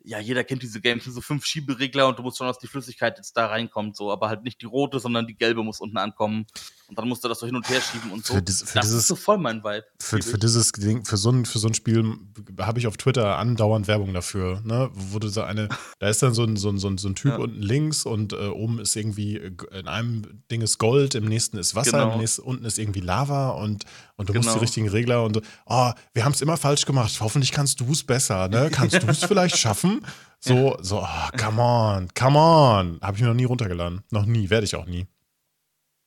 ja, 0.04 0.20
jeder 0.20 0.44
kennt 0.44 0.64
diese 0.64 0.80
Games, 0.80 1.04
so 1.06 1.22
fünf 1.22 1.46
Schieberegler 1.46 2.08
und 2.08 2.18
du 2.18 2.24
musst 2.24 2.38
schon, 2.38 2.48
dass 2.48 2.60
die 2.60 2.68
Flüssigkeit 2.68 3.18
jetzt 3.18 3.36
da 3.36 3.48
reinkommt, 3.48 3.96
so, 3.96 4.12
aber 4.12 4.30
halt 4.30 4.44
nicht 4.44 4.62
die 4.62 4.66
rote, 4.66 5.00
sondern 5.00 5.28
die 5.28 5.36
gelbe 5.36 5.64
muss 5.64 5.82
unten 5.82 5.98
ankommen. 5.98 6.46
Und 6.88 6.98
dann 6.98 7.10
musst 7.10 7.22
du 7.24 7.28
das 7.28 7.40
so 7.40 7.46
hin 7.46 7.56
und 7.56 7.68
her 7.68 7.82
schieben 7.82 8.12
und 8.12 8.26
so. 8.26 8.36
Für, 8.36 8.42
dies, 8.42 8.64
für 8.64 8.76
das 8.76 8.86
dieses, 8.86 9.02
ist 9.02 9.08
so 9.08 9.16
voll 9.16 9.38
mein 9.38 9.62
Vibe. 9.62 9.84
Für, 10.00 10.22
für 10.22 10.38
dieses 10.38 10.72
Ding, 10.72 11.04
für 11.04 11.18
so 11.18 11.32
ein, 11.32 11.46
für 11.46 11.60
so 11.60 11.68
ein 11.68 11.74
Spiel 11.74 12.18
habe 12.62 12.80
ich 12.80 12.88
auf 12.88 12.96
Twitter 12.96 13.38
andauernd 13.38 13.90
Werbung 13.90 14.14
dafür, 14.14 14.62
ne? 14.64 14.90
Wo 14.94 15.20
du 15.20 15.28
so 15.28 15.42
eine, 15.42 15.68
da 16.00 16.08
ist 16.08 16.24
dann 16.24 16.34
so 16.34 16.44
ein, 16.44 16.56
so 16.56 16.70
ein, 16.70 16.78
so 16.78 16.88
ein, 16.88 16.98
so 16.98 17.10
ein 17.10 17.16
Typ 17.16 17.32
ja. 17.32 17.38
unten 17.38 17.62
links 17.62 18.06
und 18.06 18.32
äh, 18.32 18.48
oben 18.48 18.80
ist 18.80 18.96
irgendwie, 18.96 19.36
in 19.36 19.88
einem 19.90 20.44
Ding 20.50 20.62
ist 20.62 20.78
Gold, 20.78 21.16
im 21.16 21.26
nächsten 21.26 21.58
ist 21.58 21.76
Wasser, 21.76 22.00
genau. 22.00 22.14
im 22.14 22.20
nächsten 22.20 22.44
unten 22.44 22.64
ist 22.64 22.80
irgendwie 22.80 23.02
Lava 23.02 23.50
und, 23.50 23.84
und 24.18 24.30
du 24.30 24.34
genau. 24.34 24.44
musst 24.44 24.50
die 24.50 24.60
genau. 24.60 24.62
richtigen 24.62 24.90
Regler 24.90 25.24
und 25.24 25.42
oh, 25.66 25.92
wir 26.14 26.26
haben 26.26 26.34
es 26.34 26.42
immer 26.42 26.58
falsch 26.58 26.86
gemacht. 26.86 27.16
Hoffentlich 27.22 27.52
kannst 27.52 27.80
du 27.80 27.92
es 27.92 28.04
besser, 28.04 28.48
ne? 28.50 28.70
Kannst 28.72 29.02
du 29.02 29.08
es 29.08 29.24
vielleicht 29.24 29.58
schaffen? 29.58 30.02
So, 30.40 30.76
ja. 30.78 30.84
so, 30.84 31.02
oh, 31.02 31.38
come 31.38 31.62
on, 31.62 32.10
come 32.14 32.38
on. 32.38 33.00
Habe 33.02 33.16
ich 33.16 33.22
mir 33.22 33.30
noch 33.30 33.36
nie 33.36 33.46
runtergeladen. 33.46 34.02
Noch 34.12 34.26
nie, 34.26 34.50
werde 34.50 34.66
ich 34.66 34.76
auch 34.76 34.86
nie. 34.86 35.08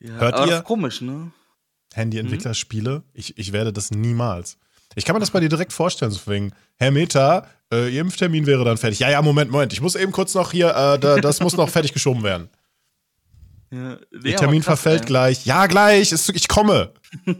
Ja, 0.00 0.14
Hört 0.14 0.34
aber 0.34 0.46
ihr? 0.46 0.62
Komisch, 0.62 1.00
ne? 1.00 1.32
Handy-Entwicklerspiele? 1.94 2.98
Mhm. 2.98 3.04
Ich, 3.12 3.38
ich 3.38 3.52
werde 3.52 3.72
das 3.72 3.90
niemals. 3.90 4.58
Ich 4.96 5.04
kann 5.04 5.14
mir 5.14 5.20
das 5.20 5.30
bei 5.30 5.40
dir 5.40 5.48
direkt 5.48 5.72
vorstellen, 5.72 6.10
so 6.10 6.20
wegen, 6.26 6.52
Herr 6.76 6.90
Meta, 6.90 7.46
äh, 7.72 7.88
Ihr 7.94 8.00
Impftermin 8.00 8.46
wäre 8.46 8.64
dann 8.64 8.76
fertig. 8.76 8.98
Ja, 8.98 9.10
ja, 9.10 9.22
Moment, 9.22 9.50
Moment. 9.50 9.72
Ich 9.72 9.80
muss 9.80 9.94
eben 9.94 10.10
kurz 10.10 10.34
noch 10.34 10.50
hier, 10.50 10.70
äh, 10.70 10.98
da, 10.98 11.16
das 11.16 11.40
muss 11.40 11.56
noch 11.56 11.68
fertig 11.70 11.92
geschoben 11.92 12.22
werden. 12.22 12.48
Ja, 13.70 13.98
Der 14.10 14.36
Termin 14.36 14.62
verfällt 14.62 15.02
ey. 15.02 15.06
gleich. 15.06 15.46
Ja, 15.46 15.66
gleich, 15.66 16.10
ist, 16.10 16.28
ich 16.30 16.48
komme. 16.48 16.94
ja, 17.26 17.34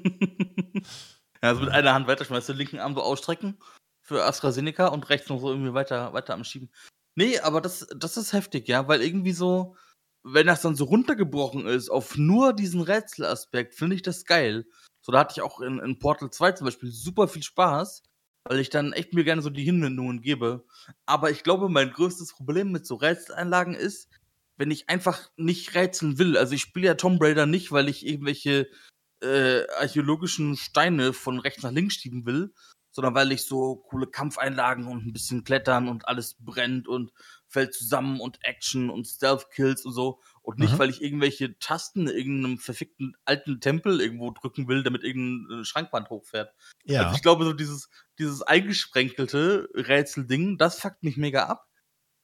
also 1.41 1.63
mit 1.63 1.71
einer 1.71 1.93
Hand 1.93 2.07
weiterschmeißen, 2.07 2.57
linken 2.57 2.79
Arm 2.79 2.95
so 2.95 3.03
ausstrecken 3.03 3.59
für 4.01 4.25
AstraZeneca 4.25 4.89
und 4.89 5.09
rechts 5.09 5.29
noch 5.29 5.41
so 5.41 5.51
irgendwie 5.51 5.75
weiter, 5.75 6.13
weiter 6.13 6.35
am 6.35 6.45
Schieben. 6.45 6.71
Nee, 7.17 7.39
aber 7.41 7.61
das, 7.61 7.87
das 7.97 8.17
ist 8.17 8.33
heftig, 8.33 8.69
ja, 8.69 8.87
weil 8.87 9.03
irgendwie 9.03 9.33
so, 9.33 9.77
wenn 10.23 10.47
das 10.47 10.63
dann 10.63 10.77
so 10.77 10.85
runtergebrochen 10.85 11.67
ist 11.67 11.91
auf 11.91 12.17
nur 12.17 12.53
diesen 12.53 12.81
Rätselaspekt, 12.81 13.75
finde 13.75 13.97
ich 13.97 14.03
das 14.03 14.25
geil. 14.25 14.67
So, 15.01 15.13
da 15.13 15.21
hatte 15.21 15.35
ich 15.37 15.43
auch 15.43 15.61
in, 15.61 15.79
in 15.81 15.99
Portal 15.99 16.31
2 16.31 16.53
zum 16.53 16.67
Beispiel 16.67 16.91
super 16.91 17.27
viel 17.27 17.43
Spaß, 17.43 18.03
weil 18.45 18.61
ich 18.61 18.71
dann 18.71 18.93
echt 18.93 19.15
mir 19.15 19.25
gerne 19.25 19.43
so 19.43 19.51
die 19.51 19.65
Hinwendungen 19.65 20.21
gebe. 20.21 20.65
Aber 21.07 21.31
ich 21.31 21.43
glaube, 21.43 21.69
mein 21.69 21.93
größtes 21.93 22.35
Problem 22.35 22.71
mit 22.71 22.87
so 22.87 22.97
Rätseleinlagen 22.97 23.75
ist, 23.75 24.09
wenn 24.61 24.71
ich 24.71 24.91
einfach 24.91 25.31
nicht 25.37 25.75
rätseln 25.75 26.19
will. 26.19 26.37
Also 26.37 26.55
ich 26.55 26.61
spiele 26.61 26.89
ja 26.89 26.95
Tomb 26.95 27.21
Raider 27.23 27.47
nicht, 27.47 27.73
weil 27.73 27.89
ich 27.89 28.07
irgendwelche 28.07 28.69
äh, 29.23 29.63
archäologischen 29.79 30.55
Steine 30.59 31.15
von 31.15 31.39
rechts 31.39 31.63
nach 31.63 31.73
links 31.73 31.95
schieben 31.95 32.27
will, 32.27 32.53
sondern 32.91 33.15
weil 33.15 33.33
ich 33.33 33.47
so 33.47 33.77
coole 33.77 34.07
Kampfeinlagen 34.07 34.87
und 34.87 35.07
ein 35.07 35.15
bisschen 35.15 35.45
Klettern 35.45 35.89
und 35.89 36.07
alles 36.07 36.37
brennt 36.39 36.89
und 36.89 37.11
fällt 37.49 37.73
zusammen 37.73 38.21
und 38.21 38.39
Action 38.43 38.91
und 38.91 39.07
Stealth-Kills 39.07 39.87
und 39.87 39.95
so. 39.95 40.21
Und 40.43 40.59
nicht, 40.59 40.75
mhm. 40.75 40.79
weil 40.79 40.91
ich 40.91 41.01
irgendwelche 41.01 41.59
Tasten 41.59 42.07
in 42.07 42.15
irgendeinem 42.15 42.59
verfickten 42.59 43.17
alten 43.25 43.61
Tempel 43.61 43.99
irgendwo 43.99 44.31
drücken 44.31 44.69
will, 44.69 44.83
damit 44.83 45.05
irgendein 45.05 45.65
Schrankwand 45.65 46.11
hochfährt. 46.11 46.53
Ja. 46.85 47.05
Also 47.05 47.17
ich 47.17 47.23
glaube, 47.23 47.45
so 47.45 47.55
dieses, 47.55 47.89
dieses 48.19 48.43
eingesprenkelte 48.43 49.71
Rätselding, 49.73 50.59
das 50.59 50.79
fuckt 50.79 51.03
mich 51.03 51.17
mega 51.17 51.47
ab. 51.47 51.70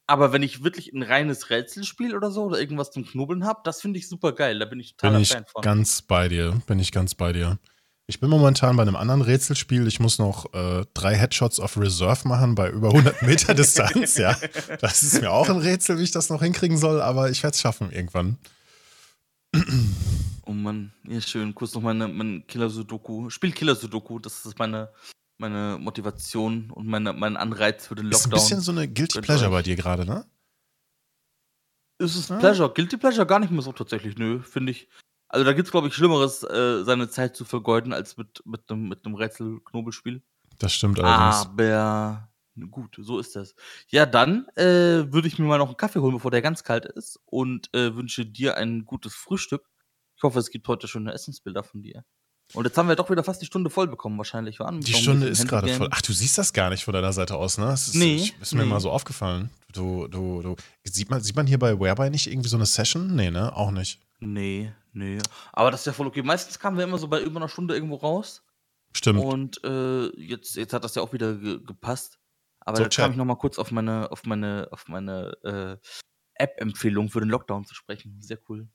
Aber 0.06 0.32
wenn 0.32 0.42
ich 0.42 0.62
wirklich 0.62 0.92
ein 0.92 1.02
reines 1.02 1.50
Rätselspiel 1.50 2.14
oder 2.14 2.30
so 2.30 2.44
oder 2.44 2.60
irgendwas 2.60 2.92
zum 2.92 3.04
Knobeln 3.04 3.44
habe, 3.44 3.60
das 3.64 3.80
finde 3.80 3.98
ich 3.98 4.08
super 4.08 4.32
geil. 4.32 4.58
Da 4.58 4.64
bin 4.64 4.78
ich 4.78 4.96
total 4.96 5.14
bin 5.14 5.22
ich 5.22 5.32
Fan 5.32 5.44
von. 5.46 5.62
Ganz 5.62 6.02
bei 6.02 6.28
dir, 6.28 6.62
bin 6.66 6.78
ich 6.78 6.92
ganz 6.92 7.14
bei 7.14 7.32
dir. 7.32 7.58
Ich 8.08 8.20
bin 8.20 8.30
momentan 8.30 8.76
bei 8.76 8.82
einem 8.82 8.94
anderen 8.94 9.20
Rätselspiel. 9.20 9.84
Ich 9.88 9.98
muss 9.98 10.20
noch 10.20 10.54
äh, 10.54 10.84
drei 10.94 11.16
Headshots 11.16 11.58
of 11.58 11.76
Reserve 11.76 12.28
machen 12.28 12.54
bei 12.54 12.70
über 12.70 12.90
100 12.90 13.22
Meter 13.22 13.52
Distanz. 13.54 14.16
Ja, 14.16 14.38
das 14.80 15.02
ist 15.02 15.20
mir 15.20 15.32
auch 15.32 15.48
ein 15.48 15.56
Rätsel, 15.56 15.98
wie 15.98 16.04
ich 16.04 16.12
das 16.12 16.30
noch 16.30 16.40
hinkriegen 16.40 16.78
soll, 16.78 17.00
aber 17.00 17.30
ich 17.30 17.42
werde 17.42 17.54
es 17.54 17.60
schaffen 17.60 17.90
irgendwann. 17.90 18.38
Oh 20.44 20.52
Mann, 20.52 20.92
ja 21.08 21.20
schön. 21.20 21.52
Kurz 21.52 21.74
noch 21.74 21.82
meine, 21.82 22.06
mein 22.06 22.46
Killer 22.46 22.70
Sudoku. 22.70 23.28
Spiel 23.30 23.50
Killer 23.50 23.74
Sudoku. 23.74 24.20
Das 24.20 24.46
ist 24.46 24.56
meine, 24.56 24.90
meine 25.38 25.78
Motivation 25.78 26.70
und 26.70 26.86
meine, 26.86 27.12
mein 27.12 27.36
Anreiz 27.36 27.86
für 27.86 27.94
den 27.94 28.06
Lockdown. 28.06 28.20
Ist 28.20 28.26
ein 28.26 28.30
bisschen 28.30 28.60
so 28.60 28.72
eine 28.72 28.88
Guilty 28.88 29.20
Pleasure 29.20 29.50
bei 29.50 29.62
dir 29.62 29.76
gerade, 29.76 30.04
ne? 30.04 30.26
Ist 31.98 32.16
es 32.16 32.28
ja. 32.28 32.38
Pleasure? 32.38 32.72
Guilty 32.72 32.96
Pleasure 32.96 33.26
gar 33.26 33.38
nicht 33.38 33.50
mehr 33.50 33.62
so 33.62 33.72
tatsächlich. 33.72 34.16
Nö, 34.16 34.40
finde 34.40 34.72
ich. 34.72 34.88
Also 35.28 35.44
da 35.44 35.52
gibt 35.52 35.66
es, 35.66 35.72
glaube 35.72 35.88
ich, 35.88 35.94
Schlimmeres, 35.94 36.42
äh, 36.44 36.84
seine 36.84 37.08
Zeit 37.08 37.36
zu 37.36 37.44
vergeuden, 37.44 37.92
als 37.92 38.16
mit, 38.16 38.42
mit 38.44 38.70
einem 38.70 38.88
mit 38.88 39.04
Rätsel-Knobelspiel. 39.04 40.22
Das 40.58 40.72
stimmt 40.72 41.00
allerdings. 41.00 41.46
Aber 41.46 42.28
gut, 42.70 42.96
so 42.98 43.18
ist 43.18 43.36
das. 43.36 43.54
Ja, 43.88 44.06
dann 44.06 44.46
äh, 44.56 45.12
würde 45.12 45.28
ich 45.28 45.38
mir 45.38 45.46
mal 45.46 45.58
noch 45.58 45.68
einen 45.68 45.76
Kaffee 45.76 46.00
holen, 46.00 46.14
bevor 46.14 46.30
der 46.30 46.42
ganz 46.42 46.64
kalt 46.64 46.86
ist 46.86 47.20
und 47.26 47.72
äh, 47.74 47.94
wünsche 47.94 48.24
dir 48.24 48.56
ein 48.56 48.84
gutes 48.84 49.14
Frühstück. 49.14 49.68
Ich 50.16 50.22
hoffe, 50.22 50.38
es 50.38 50.50
gibt 50.50 50.68
heute 50.68 50.88
schöne 50.88 51.12
Essensbilder 51.12 51.62
von 51.62 51.82
dir. 51.82 52.04
Und 52.54 52.64
jetzt 52.64 52.78
haben 52.78 52.88
wir 52.88 52.96
doch 52.96 53.10
wieder 53.10 53.24
fast 53.24 53.42
die 53.42 53.46
Stunde 53.46 53.70
voll 53.70 53.88
bekommen, 53.88 54.16
wahrscheinlich. 54.18 54.60
War 54.60 54.72
die 54.72 54.94
Stunde 54.94 55.26
ist 55.26 55.48
gerade 55.48 55.68
voll. 55.74 55.88
Ach, 55.90 56.00
du 56.00 56.12
siehst 56.12 56.38
das 56.38 56.52
gar 56.52 56.70
nicht 56.70 56.84
von 56.84 56.94
deiner 56.94 57.12
Seite 57.12 57.36
aus, 57.36 57.58
ne? 57.58 57.66
Das 57.66 57.88
ist, 57.88 57.94
nee. 57.94 58.16
Ich, 58.16 58.40
ist 58.40 58.54
mir 58.54 58.62
nee. 58.62 58.68
mal 58.68 58.80
so 58.80 58.90
aufgefallen. 58.90 59.50
Du, 59.72 60.06
du, 60.06 60.42
du. 60.42 60.56
Sieht 60.84 61.10
man, 61.10 61.22
sieht 61.22 61.34
man 61.34 61.46
hier 61.46 61.58
bei 61.58 61.78
Whereby 61.78 62.08
nicht 62.08 62.28
irgendwie 62.28 62.48
so 62.48 62.56
eine 62.56 62.66
Session? 62.66 63.14
Nee, 63.16 63.30
ne? 63.30 63.54
Auch 63.54 63.72
nicht. 63.72 64.00
Nee, 64.20 64.72
nee. 64.92 65.18
Aber 65.52 65.70
das 65.70 65.80
ist 65.80 65.86
ja 65.86 65.92
voll 65.92 66.06
okay. 66.06 66.22
Meistens 66.22 66.58
kamen 66.58 66.76
wir 66.76 66.84
immer 66.84 66.98
so 66.98 67.08
bei 67.08 67.20
über 67.20 67.36
einer 67.36 67.48
Stunde 67.48 67.74
irgendwo 67.74 67.96
raus. 67.96 68.42
Stimmt. 68.94 69.20
Und 69.20 69.62
äh, 69.64 70.06
jetzt, 70.16 70.56
jetzt 70.56 70.72
hat 70.72 70.84
das 70.84 70.94
ja 70.94 71.02
auch 71.02 71.12
wieder 71.12 71.34
ge 71.34 71.60
gepasst. 71.62 72.18
Aber 72.60 72.78
so, 72.78 72.84
da 72.84 72.88
kam 72.88 73.10
ich 73.10 73.16
nochmal 73.16 73.36
kurz 73.36 73.58
auf 73.58 73.70
meine, 73.70 74.10
auf 74.10 74.24
meine, 74.24 74.68
auf 74.70 74.88
meine 74.88 75.32
äh, 75.44 75.76
App-Empfehlung 76.34 77.10
für 77.10 77.20
den 77.20 77.28
Lockdown 77.28 77.64
zu 77.64 77.74
sprechen. 77.74 78.20
Sehr 78.22 78.38
cool. 78.48 78.68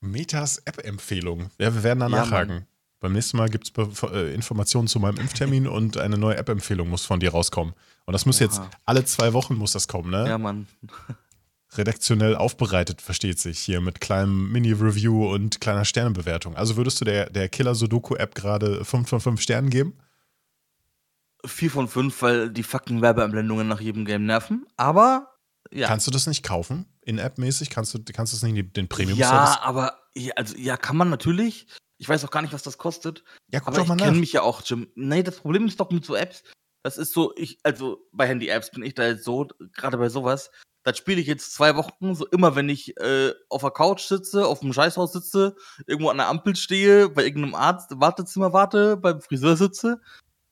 Metas 0.00 0.58
App-Empfehlung. 0.58 1.50
Ja, 1.58 1.74
wir 1.74 1.82
werden 1.82 2.00
da 2.00 2.08
ja, 2.08 2.16
nachhaken. 2.24 2.66
Beim 3.00 3.12
nächsten 3.12 3.36
Mal 3.36 3.48
gibt 3.48 3.70
es 3.78 4.02
äh, 4.02 4.34
Informationen 4.34 4.88
zu 4.88 4.98
meinem 5.00 5.18
Impftermin 5.18 5.66
und 5.68 5.96
eine 5.98 6.18
neue 6.18 6.36
App-Empfehlung 6.36 6.88
muss 6.88 7.04
von 7.04 7.20
dir 7.20 7.30
rauskommen. 7.32 7.74
Und 8.04 8.12
das 8.12 8.26
muss 8.26 8.40
Oha. 8.40 8.44
jetzt 8.44 8.60
alle 8.84 9.04
zwei 9.04 9.32
Wochen 9.32 9.54
muss 9.54 9.72
das 9.72 9.88
kommen, 9.88 10.10
ne? 10.10 10.28
Ja, 10.28 10.38
Mann 10.38 10.66
redaktionell 11.78 12.36
aufbereitet, 12.36 13.02
versteht 13.02 13.38
sich, 13.38 13.58
hier 13.58 13.80
mit 13.80 14.00
kleinem 14.00 14.50
Mini-Review 14.52 15.32
und 15.32 15.60
kleiner 15.60 15.84
Sternebewertung. 15.84 16.56
Also 16.56 16.76
würdest 16.76 17.00
du 17.00 17.04
der, 17.04 17.30
der 17.30 17.48
Killer 17.48 17.74
Sudoku-App 17.74 18.34
gerade 18.34 18.84
5 18.84 19.08
von 19.08 19.20
5 19.20 19.40
Sternen 19.40 19.70
geben? 19.70 19.94
4 21.44 21.70
von 21.70 21.88
5, 21.88 22.22
weil 22.22 22.50
die 22.50 22.62
fucking 22.62 23.02
Werbeanblendungen 23.02 23.68
nach 23.68 23.80
jedem 23.80 24.04
Game 24.04 24.26
nerven. 24.26 24.66
Aber 24.76 25.32
ja. 25.72 25.88
Kannst 25.88 26.06
du 26.06 26.10
das 26.10 26.26
nicht 26.26 26.42
kaufen? 26.42 26.86
In-App-mäßig? 27.02 27.70
Kannst 27.70 27.94
du, 27.94 27.98
kannst 28.12 28.32
du 28.32 28.36
das 28.36 28.42
nicht 28.42 28.76
den 28.76 28.88
Premium 28.88 29.18
Ja, 29.18 29.60
aber 29.62 29.98
ja, 30.14 30.32
also, 30.36 30.56
ja, 30.56 30.76
kann 30.76 30.96
man 30.96 31.10
natürlich. 31.10 31.66
Ich 31.98 32.08
weiß 32.08 32.24
auch 32.24 32.30
gar 32.30 32.42
nicht, 32.42 32.52
was 32.52 32.62
das 32.62 32.78
kostet. 32.78 33.24
Ja, 33.50 33.60
guck 33.60 33.68
aber 33.68 33.78
doch 33.78 33.86
mal 33.86 33.96
ich 33.96 34.02
kenne 34.02 34.18
mich 34.18 34.32
ja 34.32 34.42
auch, 34.42 34.62
Jim. 34.64 34.90
Nee, 34.94 35.22
das 35.22 35.36
Problem 35.36 35.66
ist 35.66 35.80
doch 35.80 35.90
mit 35.90 36.04
so 36.04 36.14
Apps. 36.14 36.42
Das 36.82 36.98
ist 36.98 37.12
so, 37.12 37.34
ich, 37.36 37.58
also 37.62 38.06
bei 38.12 38.28
Handy-Apps 38.28 38.70
bin 38.70 38.82
ich 38.84 38.94
da 38.94 39.06
jetzt 39.06 39.24
so, 39.24 39.48
gerade 39.72 39.96
bei 39.98 40.08
sowas, 40.08 40.50
das 40.86 40.98
spiele 40.98 41.20
ich 41.20 41.26
jetzt 41.26 41.52
zwei 41.52 41.74
Wochen, 41.74 42.14
so 42.14 42.26
immer 42.28 42.54
wenn 42.54 42.68
ich 42.68 42.96
äh, 43.00 43.34
auf 43.48 43.62
der 43.62 43.72
Couch 43.72 44.02
sitze, 44.02 44.46
auf 44.46 44.60
dem 44.60 44.72
Scheißhaus 44.72 45.12
sitze, 45.12 45.56
irgendwo 45.86 46.10
an 46.10 46.18
der 46.18 46.28
Ampel 46.28 46.54
stehe, 46.54 47.08
bei 47.08 47.24
irgendeinem 47.24 47.56
Arzt, 47.56 47.90
Wartezimmer 47.98 48.52
warte, 48.52 48.96
beim 48.96 49.20
Friseur 49.20 49.56
sitze 49.56 50.00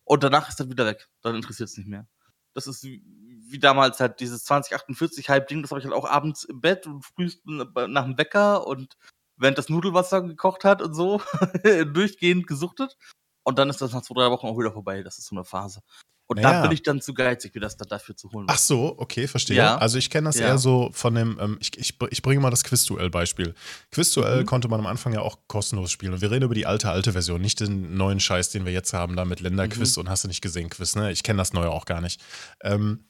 und 0.03 0.25
danach 0.25 0.49
ist 0.49 0.59
das 0.59 0.69
wieder 0.69 0.87
weg. 0.87 1.09
Dann 1.23 1.37
interessiert 1.37 1.69
es 1.69 1.77
nicht 1.77 1.87
mehr. 1.87 2.09
Das 2.53 2.67
ist 2.67 2.83
wie, 2.83 3.59
damals 3.61 4.01
halt 4.01 4.19
dieses 4.19 4.45
2048 4.45 5.29
Hype-Ding, 5.29 5.63
das 5.63 5.71
habe 5.71 5.79
ich 5.79 5.87
halt 5.87 5.95
auch 5.95 6.11
abends 6.11 6.43
im 6.43 6.61
Bett 6.61 6.89
und 6.89 7.05
frühst 7.05 7.47
nach 7.47 8.05
dem 8.05 8.19
Wecker 8.19 8.67
und 8.67 8.97
während 9.37 9.59
das 9.59 9.69
Nudelwasser 9.69 10.23
gekocht 10.23 10.65
hat 10.65 10.83
und 10.83 10.95
so 10.95 11.21
durchgehend 11.93 12.47
gesuchtet. 12.47 12.97
Und 13.45 13.59
dann 13.59 13.69
ist 13.69 13.81
das 13.81 13.93
nach 13.93 14.03
zwei, 14.03 14.15
drei 14.15 14.31
Wochen 14.31 14.47
auch 14.47 14.59
wieder 14.59 14.73
vorbei. 14.73 15.03
Das 15.03 15.19
ist 15.19 15.27
so 15.27 15.37
eine 15.37 15.45
Phase. 15.45 15.81
Und 16.27 16.41
naja. 16.41 16.53
da 16.53 16.63
bin 16.63 16.73
ich 16.73 16.83
dann 16.83 17.03
zu 17.03 17.13
geizig, 17.13 17.55
mir 17.55 17.61
das 17.61 17.77
dann 17.77 17.89
dafür 17.89 18.17
zu 18.17 18.31
holen. 18.33 18.47
Ach 18.49 18.57
so, 18.57 18.95
okay, 18.97 19.29
verstehe. 19.29 19.59
Ja. 19.59 19.77
Also 19.77 19.99
ich 19.99 20.09
kenne 20.09 20.29
das 20.29 20.39
ja. 20.39 20.47
eher 20.47 20.59
so 20.59 20.89
von 20.93 21.15
dem, 21.15 21.39
ähm, 21.39 21.59
ich, 21.61 21.77
ich, 21.77 21.99
ich 22.11 22.23
bringe 22.23 22.41
mal 22.41 22.51
das 22.51 22.65
Quizduell-Beispiel. 22.65 23.55
Quizduell 23.91 24.41
mhm. 24.41 24.47
konnte 24.47 24.69
man 24.69 24.81
am 24.81 24.87
Anfang 24.87 25.13
ja 25.13 25.21
auch 25.21 25.39
kostenlos 25.49 25.91
spielen. 25.91 26.15
Und 26.15 26.23
wir 26.23 26.31
reden 26.31 26.45
über 26.45 26.55
die 26.55 26.65
alte, 26.65 26.89
alte 26.89 27.13
Version, 27.13 27.43
nicht 27.43 27.61
den 27.61 27.97
neuen 27.97 28.21
Scheiß, 28.21 28.51
den 28.51 28.65
wir 28.65 28.73
jetzt 28.73 28.95
haben, 28.95 29.17
da 29.17 29.27
mit 29.27 29.41
Länderquiz 29.41 29.97
mhm. 29.97 30.03
und 30.03 30.09
hast 30.09 30.25
du 30.25 30.29
nicht 30.29 30.41
gesehen, 30.41 30.71
Quiz, 30.71 30.97
ne? 30.97 31.13
Ich 31.13 31.23
kenne 31.23 31.37
das 31.37 31.53
neue 31.53 31.71
auch 31.71 31.85
gar 31.85 32.01
nicht. 32.01 32.23
Ähm, 32.63 33.05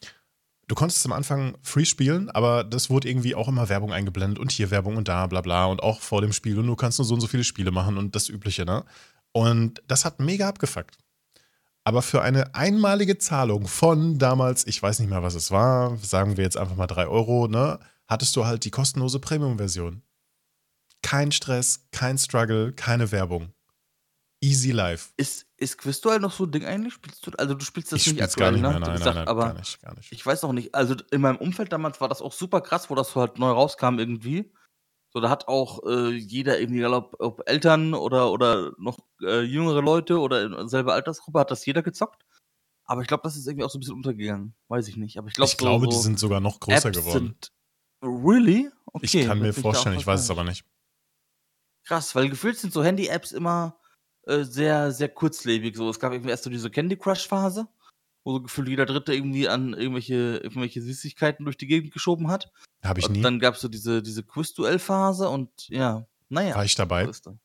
du 0.69 0.75
konntest 0.75 1.05
am 1.07 1.12
Anfang 1.12 1.57
free 1.62 1.85
spielen, 1.85 2.31
aber 2.31 2.65
das 2.65 2.91
wurde 2.91 3.09
irgendwie 3.09 3.35
auch 3.35 3.49
immer 3.49 3.69
Werbung 3.69 3.93
eingeblendet 3.93 4.39
und 4.39 4.53
hier 4.53 4.71
Werbung 4.71 4.97
und 4.97 5.09
da, 5.09 5.27
bla 5.27 5.41
bla 5.41 5.67
und 5.67 5.83
auch 5.83 6.01
vor 6.01 6.21
dem 6.21 6.33
Spiel 6.33 6.59
und 6.59 6.67
du 6.67 6.77
kannst 6.77 6.99
nur 6.99 7.07
so 7.07 7.15
und 7.15 7.21
so 7.21 7.27
viele 7.27 7.45
Spiele 7.45 7.71
machen 7.71 7.99
und 7.99 8.15
das 8.15 8.29
Übliche, 8.29 8.65
ne? 8.65 8.85
Und 9.33 9.83
das 9.89 10.05
hat 10.05 10.21
mega 10.21 10.49
abgefuckt. 10.49 10.97
Aber 11.85 12.01
für 12.01 12.23
eine 12.23 12.55
einmalige 12.55 13.19
Zahlung 13.19 13.67
von 13.67 14.19
damals, 14.19 14.67
ich 14.67 14.83
weiß 14.83 15.01
nicht 15.01 15.11
mehr, 15.11 15.23
was 15.23 15.35
es 15.35 15.51
war, 15.51 15.97
sagen 15.99 16.37
wir 16.37 16.45
jetzt 16.45 16.57
einfach 16.57 16.77
mal 16.77 16.87
3 16.87 17.09
Euro, 17.09 17.47
ne, 17.47 17.79
hattest 18.07 18.35
du 18.37 18.47
halt 18.47 18.65
die 18.65 18.71
kostenlose 18.71 19.19
Premium-Version. 19.19 20.03
Kein 21.03 21.31
Stress, 21.33 21.87
kein 21.93 22.17
Struggle, 22.17 22.73
keine 22.73 23.12
Werbung. 23.12 23.53
Easy 24.45 24.72
life. 24.72 25.11
Ist, 25.16 25.47
ist 25.57 25.78
Quizduell 25.78 26.20
noch 26.20 26.32
so 26.32 26.45
ein 26.45 26.51
Ding 26.51 26.66
eigentlich? 26.66 26.92
Spielst 26.92 27.26
du, 27.26 27.30
also 27.38 27.55
du 27.55 27.64
spielst 27.64 27.92
das 27.92 28.07
ich 28.07 28.12
nicht 28.12 28.22
aktuell, 28.22 28.51
gar 28.51 28.53
nicht 28.53 28.62
ne? 28.62 28.68
mehr, 28.68 28.78
nein, 28.80 28.92
gesagt, 28.92 29.07
nein, 29.07 29.24
nein, 29.24 29.28
aber 29.28 29.47
gar 29.47 29.55
nicht, 29.55 29.80
gar 29.80 29.95
nicht. 29.95 30.12
Ich 30.12 30.24
weiß 30.24 30.45
auch 30.45 30.53
nicht, 30.53 30.74
also 30.74 30.95
in 31.11 31.22
meinem 31.22 31.36
Umfeld 31.36 31.72
damals 31.72 32.01
war 32.01 32.09
das 32.09 32.20
auch 32.20 32.32
super 32.32 32.61
krass, 32.61 32.90
wo 32.90 32.95
das 32.95 33.11
so 33.11 33.20
halt 33.20 33.38
neu 33.38 33.51
rauskam 33.51 33.99
irgendwie. 33.99 34.53
So, 35.14 35.20
da 35.20 35.30
hat 35.30 35.49
auch 35.49 35.82
äh, 35.86 36.11
jeder 36.11 36.61
irgendwie, 36.61 36.80
egal 36.80 36.92
ob, 36.92 37.16
ob 37.20 37.49
Eltern 37.49 37.95
oder, 37.95 38.32
oder 38.32 38.72
noch 38.78 38.99
äh, 39.22 39.40
jüngere 39.42 39.80
Leute 39.80 40.18
oder 40.18 40.42
in 40.45 40.68
selber 40.68 40.92
Altersgruppe, 40.92 41.38
hat 41.38 41.51
das 41.51 41.64
jeder 41.64 41.82
gezockt. 41.82 42.26
Aber 42.84 43.01
ich 43.01 43.09
glaube, 43.09 43.22
das 43.22 43.36
ist 43.36 43.47
irgendwie 43.47 43.64
auch 43.64 43.70
so 43.70 43.78
ein 43.78 43.80
bisschen 43.80 43.95
untergegangen. 43.95 44.55
Weiß 44.68 44.88
ich 44.88 44.97
nicht. 44.97 45.16
Aber 45.16 45.28
ich, 45.28 45.34
glaub, 45.34 45.47
ich 45.47 45.53
so, 45.53 45.59
glaube, 45.59 45.88
die 45.88 45.97
sind 45.97 46.18
sogar 46.18 46.40
noch 46.40 46.61
größer 46.61 46.88
Apps 46.88 46.99
geworden. 46.99 47.36
Sind, 47.40 47.53
really? 48.03 48.70
Okay, 48.86 49.20
ich 49.20 49.26
kann 49.26 49.38
mir 49.38 49.55
vorstellen, 49.55 49.97
ich 49.97 50.07
weiß 50.07 50.20
es 50.20 50.30
aber 50.30 50.45
nicht. 50.45 50.66
Krass, 51.86 52.14
weil 52.14 52.28
gefühlt 52.28 52.59
sind 52.59 52.72
so 52.72 52.82
Handy-Apps 52.84 53.32
immer 53.32 53.78
äh, 54.27 54.45
sehr, 54.45 54.93
sehr 54.93 55.09
kurzlebig. 55.09 55.77
So, 55.77 55.89
es 55.91 55.99
gab 55.99 56.12
irgendwie 56.12 56.31
erst 56.31 56.45
so 56.45 56.51
diese 56.51 56.70
Candy 56.70 56.97
Crush-Phase, 56.97 57.66
wo 58.25 58.33
so 58.33 58.43
gefühlt 58.43 58.68
jeder 58.68 58.87
Dritte 58.87 59.14
irgendwie 59.14 59.49
an 59.49 59.75
irgendwelche, 59.75 60.39
irgendwelche 60.43 60.83
Süßigkeiten 60.83 61.45
durch 61.45 61.57
die 61.57 61.66
Gegend 61.66 61.93
geschoben 61.93 62.29
hat. 62.29 62.51
Habe 62.83 63.01
ich 63.01 63.09
nie. 63.09 63.18
Und 63.18 63.22
dann 63.22 63.39
gab 63.39 63.55
es 63.55 63.61
so 63.61 63.68
diese, 63.68 64.03
diese 64.03 64.22
Quiz-Duell-Phase 64.22 65.29
und 65.29 65.51
ja, 65.68 66.07
naja. 66.29 66.55
War 66.55 66.64
ich 66.64 66.75
dabei? 66.75 67.11
So, 67.12 67.39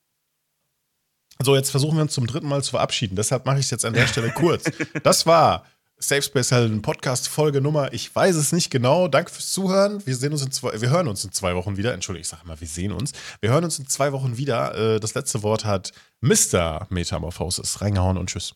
so, 1.41 1.55
jetzt 1.55 1.69
versuchen 1.69 1.95
wir 1.95 2.01
uns 2.01 2.13
zum 2.13 2.27
dritten 2.27 2.47
Mal 2.47 2.63
zu 2.63 2.71
verabschieden. 2.71 3.15
Deshalb 3.15 3.45
mache 3.45 3.59
ich 3.59 3.65
es 3.65 3.71
jetzt 3.71 3.85
an 3.85 3.93
der 3.93 4.07
Stelle 4.07 4.31
kurz. 4.31 4.65
Das 5.03 5.25
war 5.25 5.65
Safe 6.01 6.21
Space 6.21 6.51
Helden 6.51 6.81
Podcast 6.81 7.27
Folge 7.27 7.59
Nummer, 7.59 7.91
ich 7.91 8.15
weiß 8.15 8.37
es 8.37 8.53
nicht 8.53 8.69
genau. 8.69 9.09
Danke 9.09 9.33
fürs 9.33 9.51
Zuhören. 9.51 10.05
Wir 10.07 10.15
sehen 10.15 10.31
uns 10.31 10.41
in 10.41 10.49
zwei, 10.49 10.79
wir 10.79 10.89
hören 10.89 11.09
uns 11.09 11.25
in 11.25 11.33
zwei 11.33 11.55
Wochen 11.55 11.75
wieder. 11.75 11.93
Entschuldigung, 11.93 12.21
ich 12.21 12.29
sage 12.29 12.47
mal, 12.47 12.57
wir 12.57 12.69
sehen 12.69 12.93
uns. 12.93 13.11
Wir 13.41 13.49
hören 13.49 13.65
uns 13.65 13.79
in 13.79 13.85
zwei 13.85 14.13
Wochen 14.13 14.37
wieder. 14.37 14.95
Äh, 14.95 14.99
das 15.01 15.13
letzte 15.13 15.43
Wort 15.43 15.65
hat 15.65 15.91
Mr. 16.21 16.87
Metamorphosis. 16.89 17.81
Reingehauen 17.81 18.17
und 18.17 18.29
tschüss. 18.29 18.55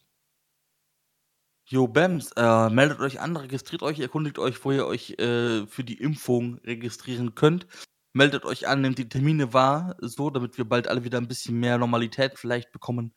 Jo, 1.65 1.85
Bams, 1.89 2.31
äh, 2.37 2.69
meldet 2.69 3.01
euch 3.01 3.19
an, 3.19 3.35
registriert 3.35 3.83
euch, 3.83 3.99
erkundigt 3.99 4.39
euch, 4.39 4.63
wo 4.63 4.71
ihr 4.71 4.87
euch 4.87 5.09
äh, 5.19 5.67
für 5.67 5.83
die 5.83 5.99
Impfung 5.99 6.59
registrieren 6.59 7.35
könnt. 7.35 7.67
Meldet 8.13 8.45
euch 8.45 8.69
an, 8.69 8.79
nehmt 8.79 8.99
die 8.99 9.09
Termine 9.09 9.51
wahr, 9.51 9.97
so, 9.99 10.29
damit 10.29 10.57
wir 10.57 10.63
bald 10.63 10.87
alle 10.87 11.03
wieder 11.03 11.17
ein 11.17 11.27
bisschen 11.27 11.59
mehr 11.59 11.77
Normalität 11.77 12.39
vielleicht 12.39 12.71
bekommen 12.71 13.13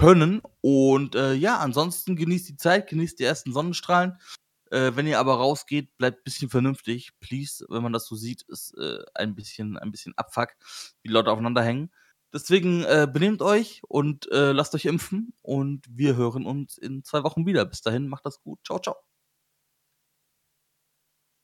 können. 0.00 0.40
Und 0.62 1.14
äh, 1.14 1.34
ja, 1.34 1.58
ansonsten 1.58 2.16
genießt 2.16 2.48
die 2.48 2.56
Zeit, 2.56 2.88
genießt 2.88 3.18
die 3.18 3.24
ersten 3.24 3.52
Sonnenstrahlen. 3.52 4.18
Äh, 4.70 4.92
wenn 4.94 5.06
ihr 5.06 5.18
aber 5.18 5.34
rausgeht, 5.34 5.96
bleibt 5.98 6.20
ein 6.20 6.24
bisschen 6.24 6.48
vernünftig. 6.48 7.10
Please, 7.20 7.64
wenn 7.68 7.82
man 7.82 7.92
das 7.92 8.06
so 8.06 8.16
sieht, 8.16 8.42
ist 8.42 8.76
äh, 8.78 8.98
ein 9.14 9.34
bisschen, 9.34 9.76
ein 9.76 9.90
bisschen 9.90 10.16
Abfuck, 10.16 10.54
wie 11.02 11.10
Leute 11.10 11.30
aufeinander 11.30 11.62
hängen. 11.62 11.90
Deswegen 12.32 12.84
äh, 12.84 13.08
benehmt 13.12 13.42
euch 13.42 13.82
und 13.88 14.30
äh, 14.30 14.52
lasst 14.52 14.74
euch 14.74 14.84
impfen 14.86 15.34
und 15.42 15.84
wir 15.90 16.16
hören 16.16 16.46
uns 16.46 16.78
in 16.78 17.02
zwei 17.04 17.24
Wochen 17.24 17.44
wieder. 17.44 17.64
Bis 17.66 17.82
dahin, 17.82 18.08
macht 18.08 18.24
das 18.24 18.40
gut. 18.40 18.60
Ciao, 18.64 18.78
ciao. 18.78 19.09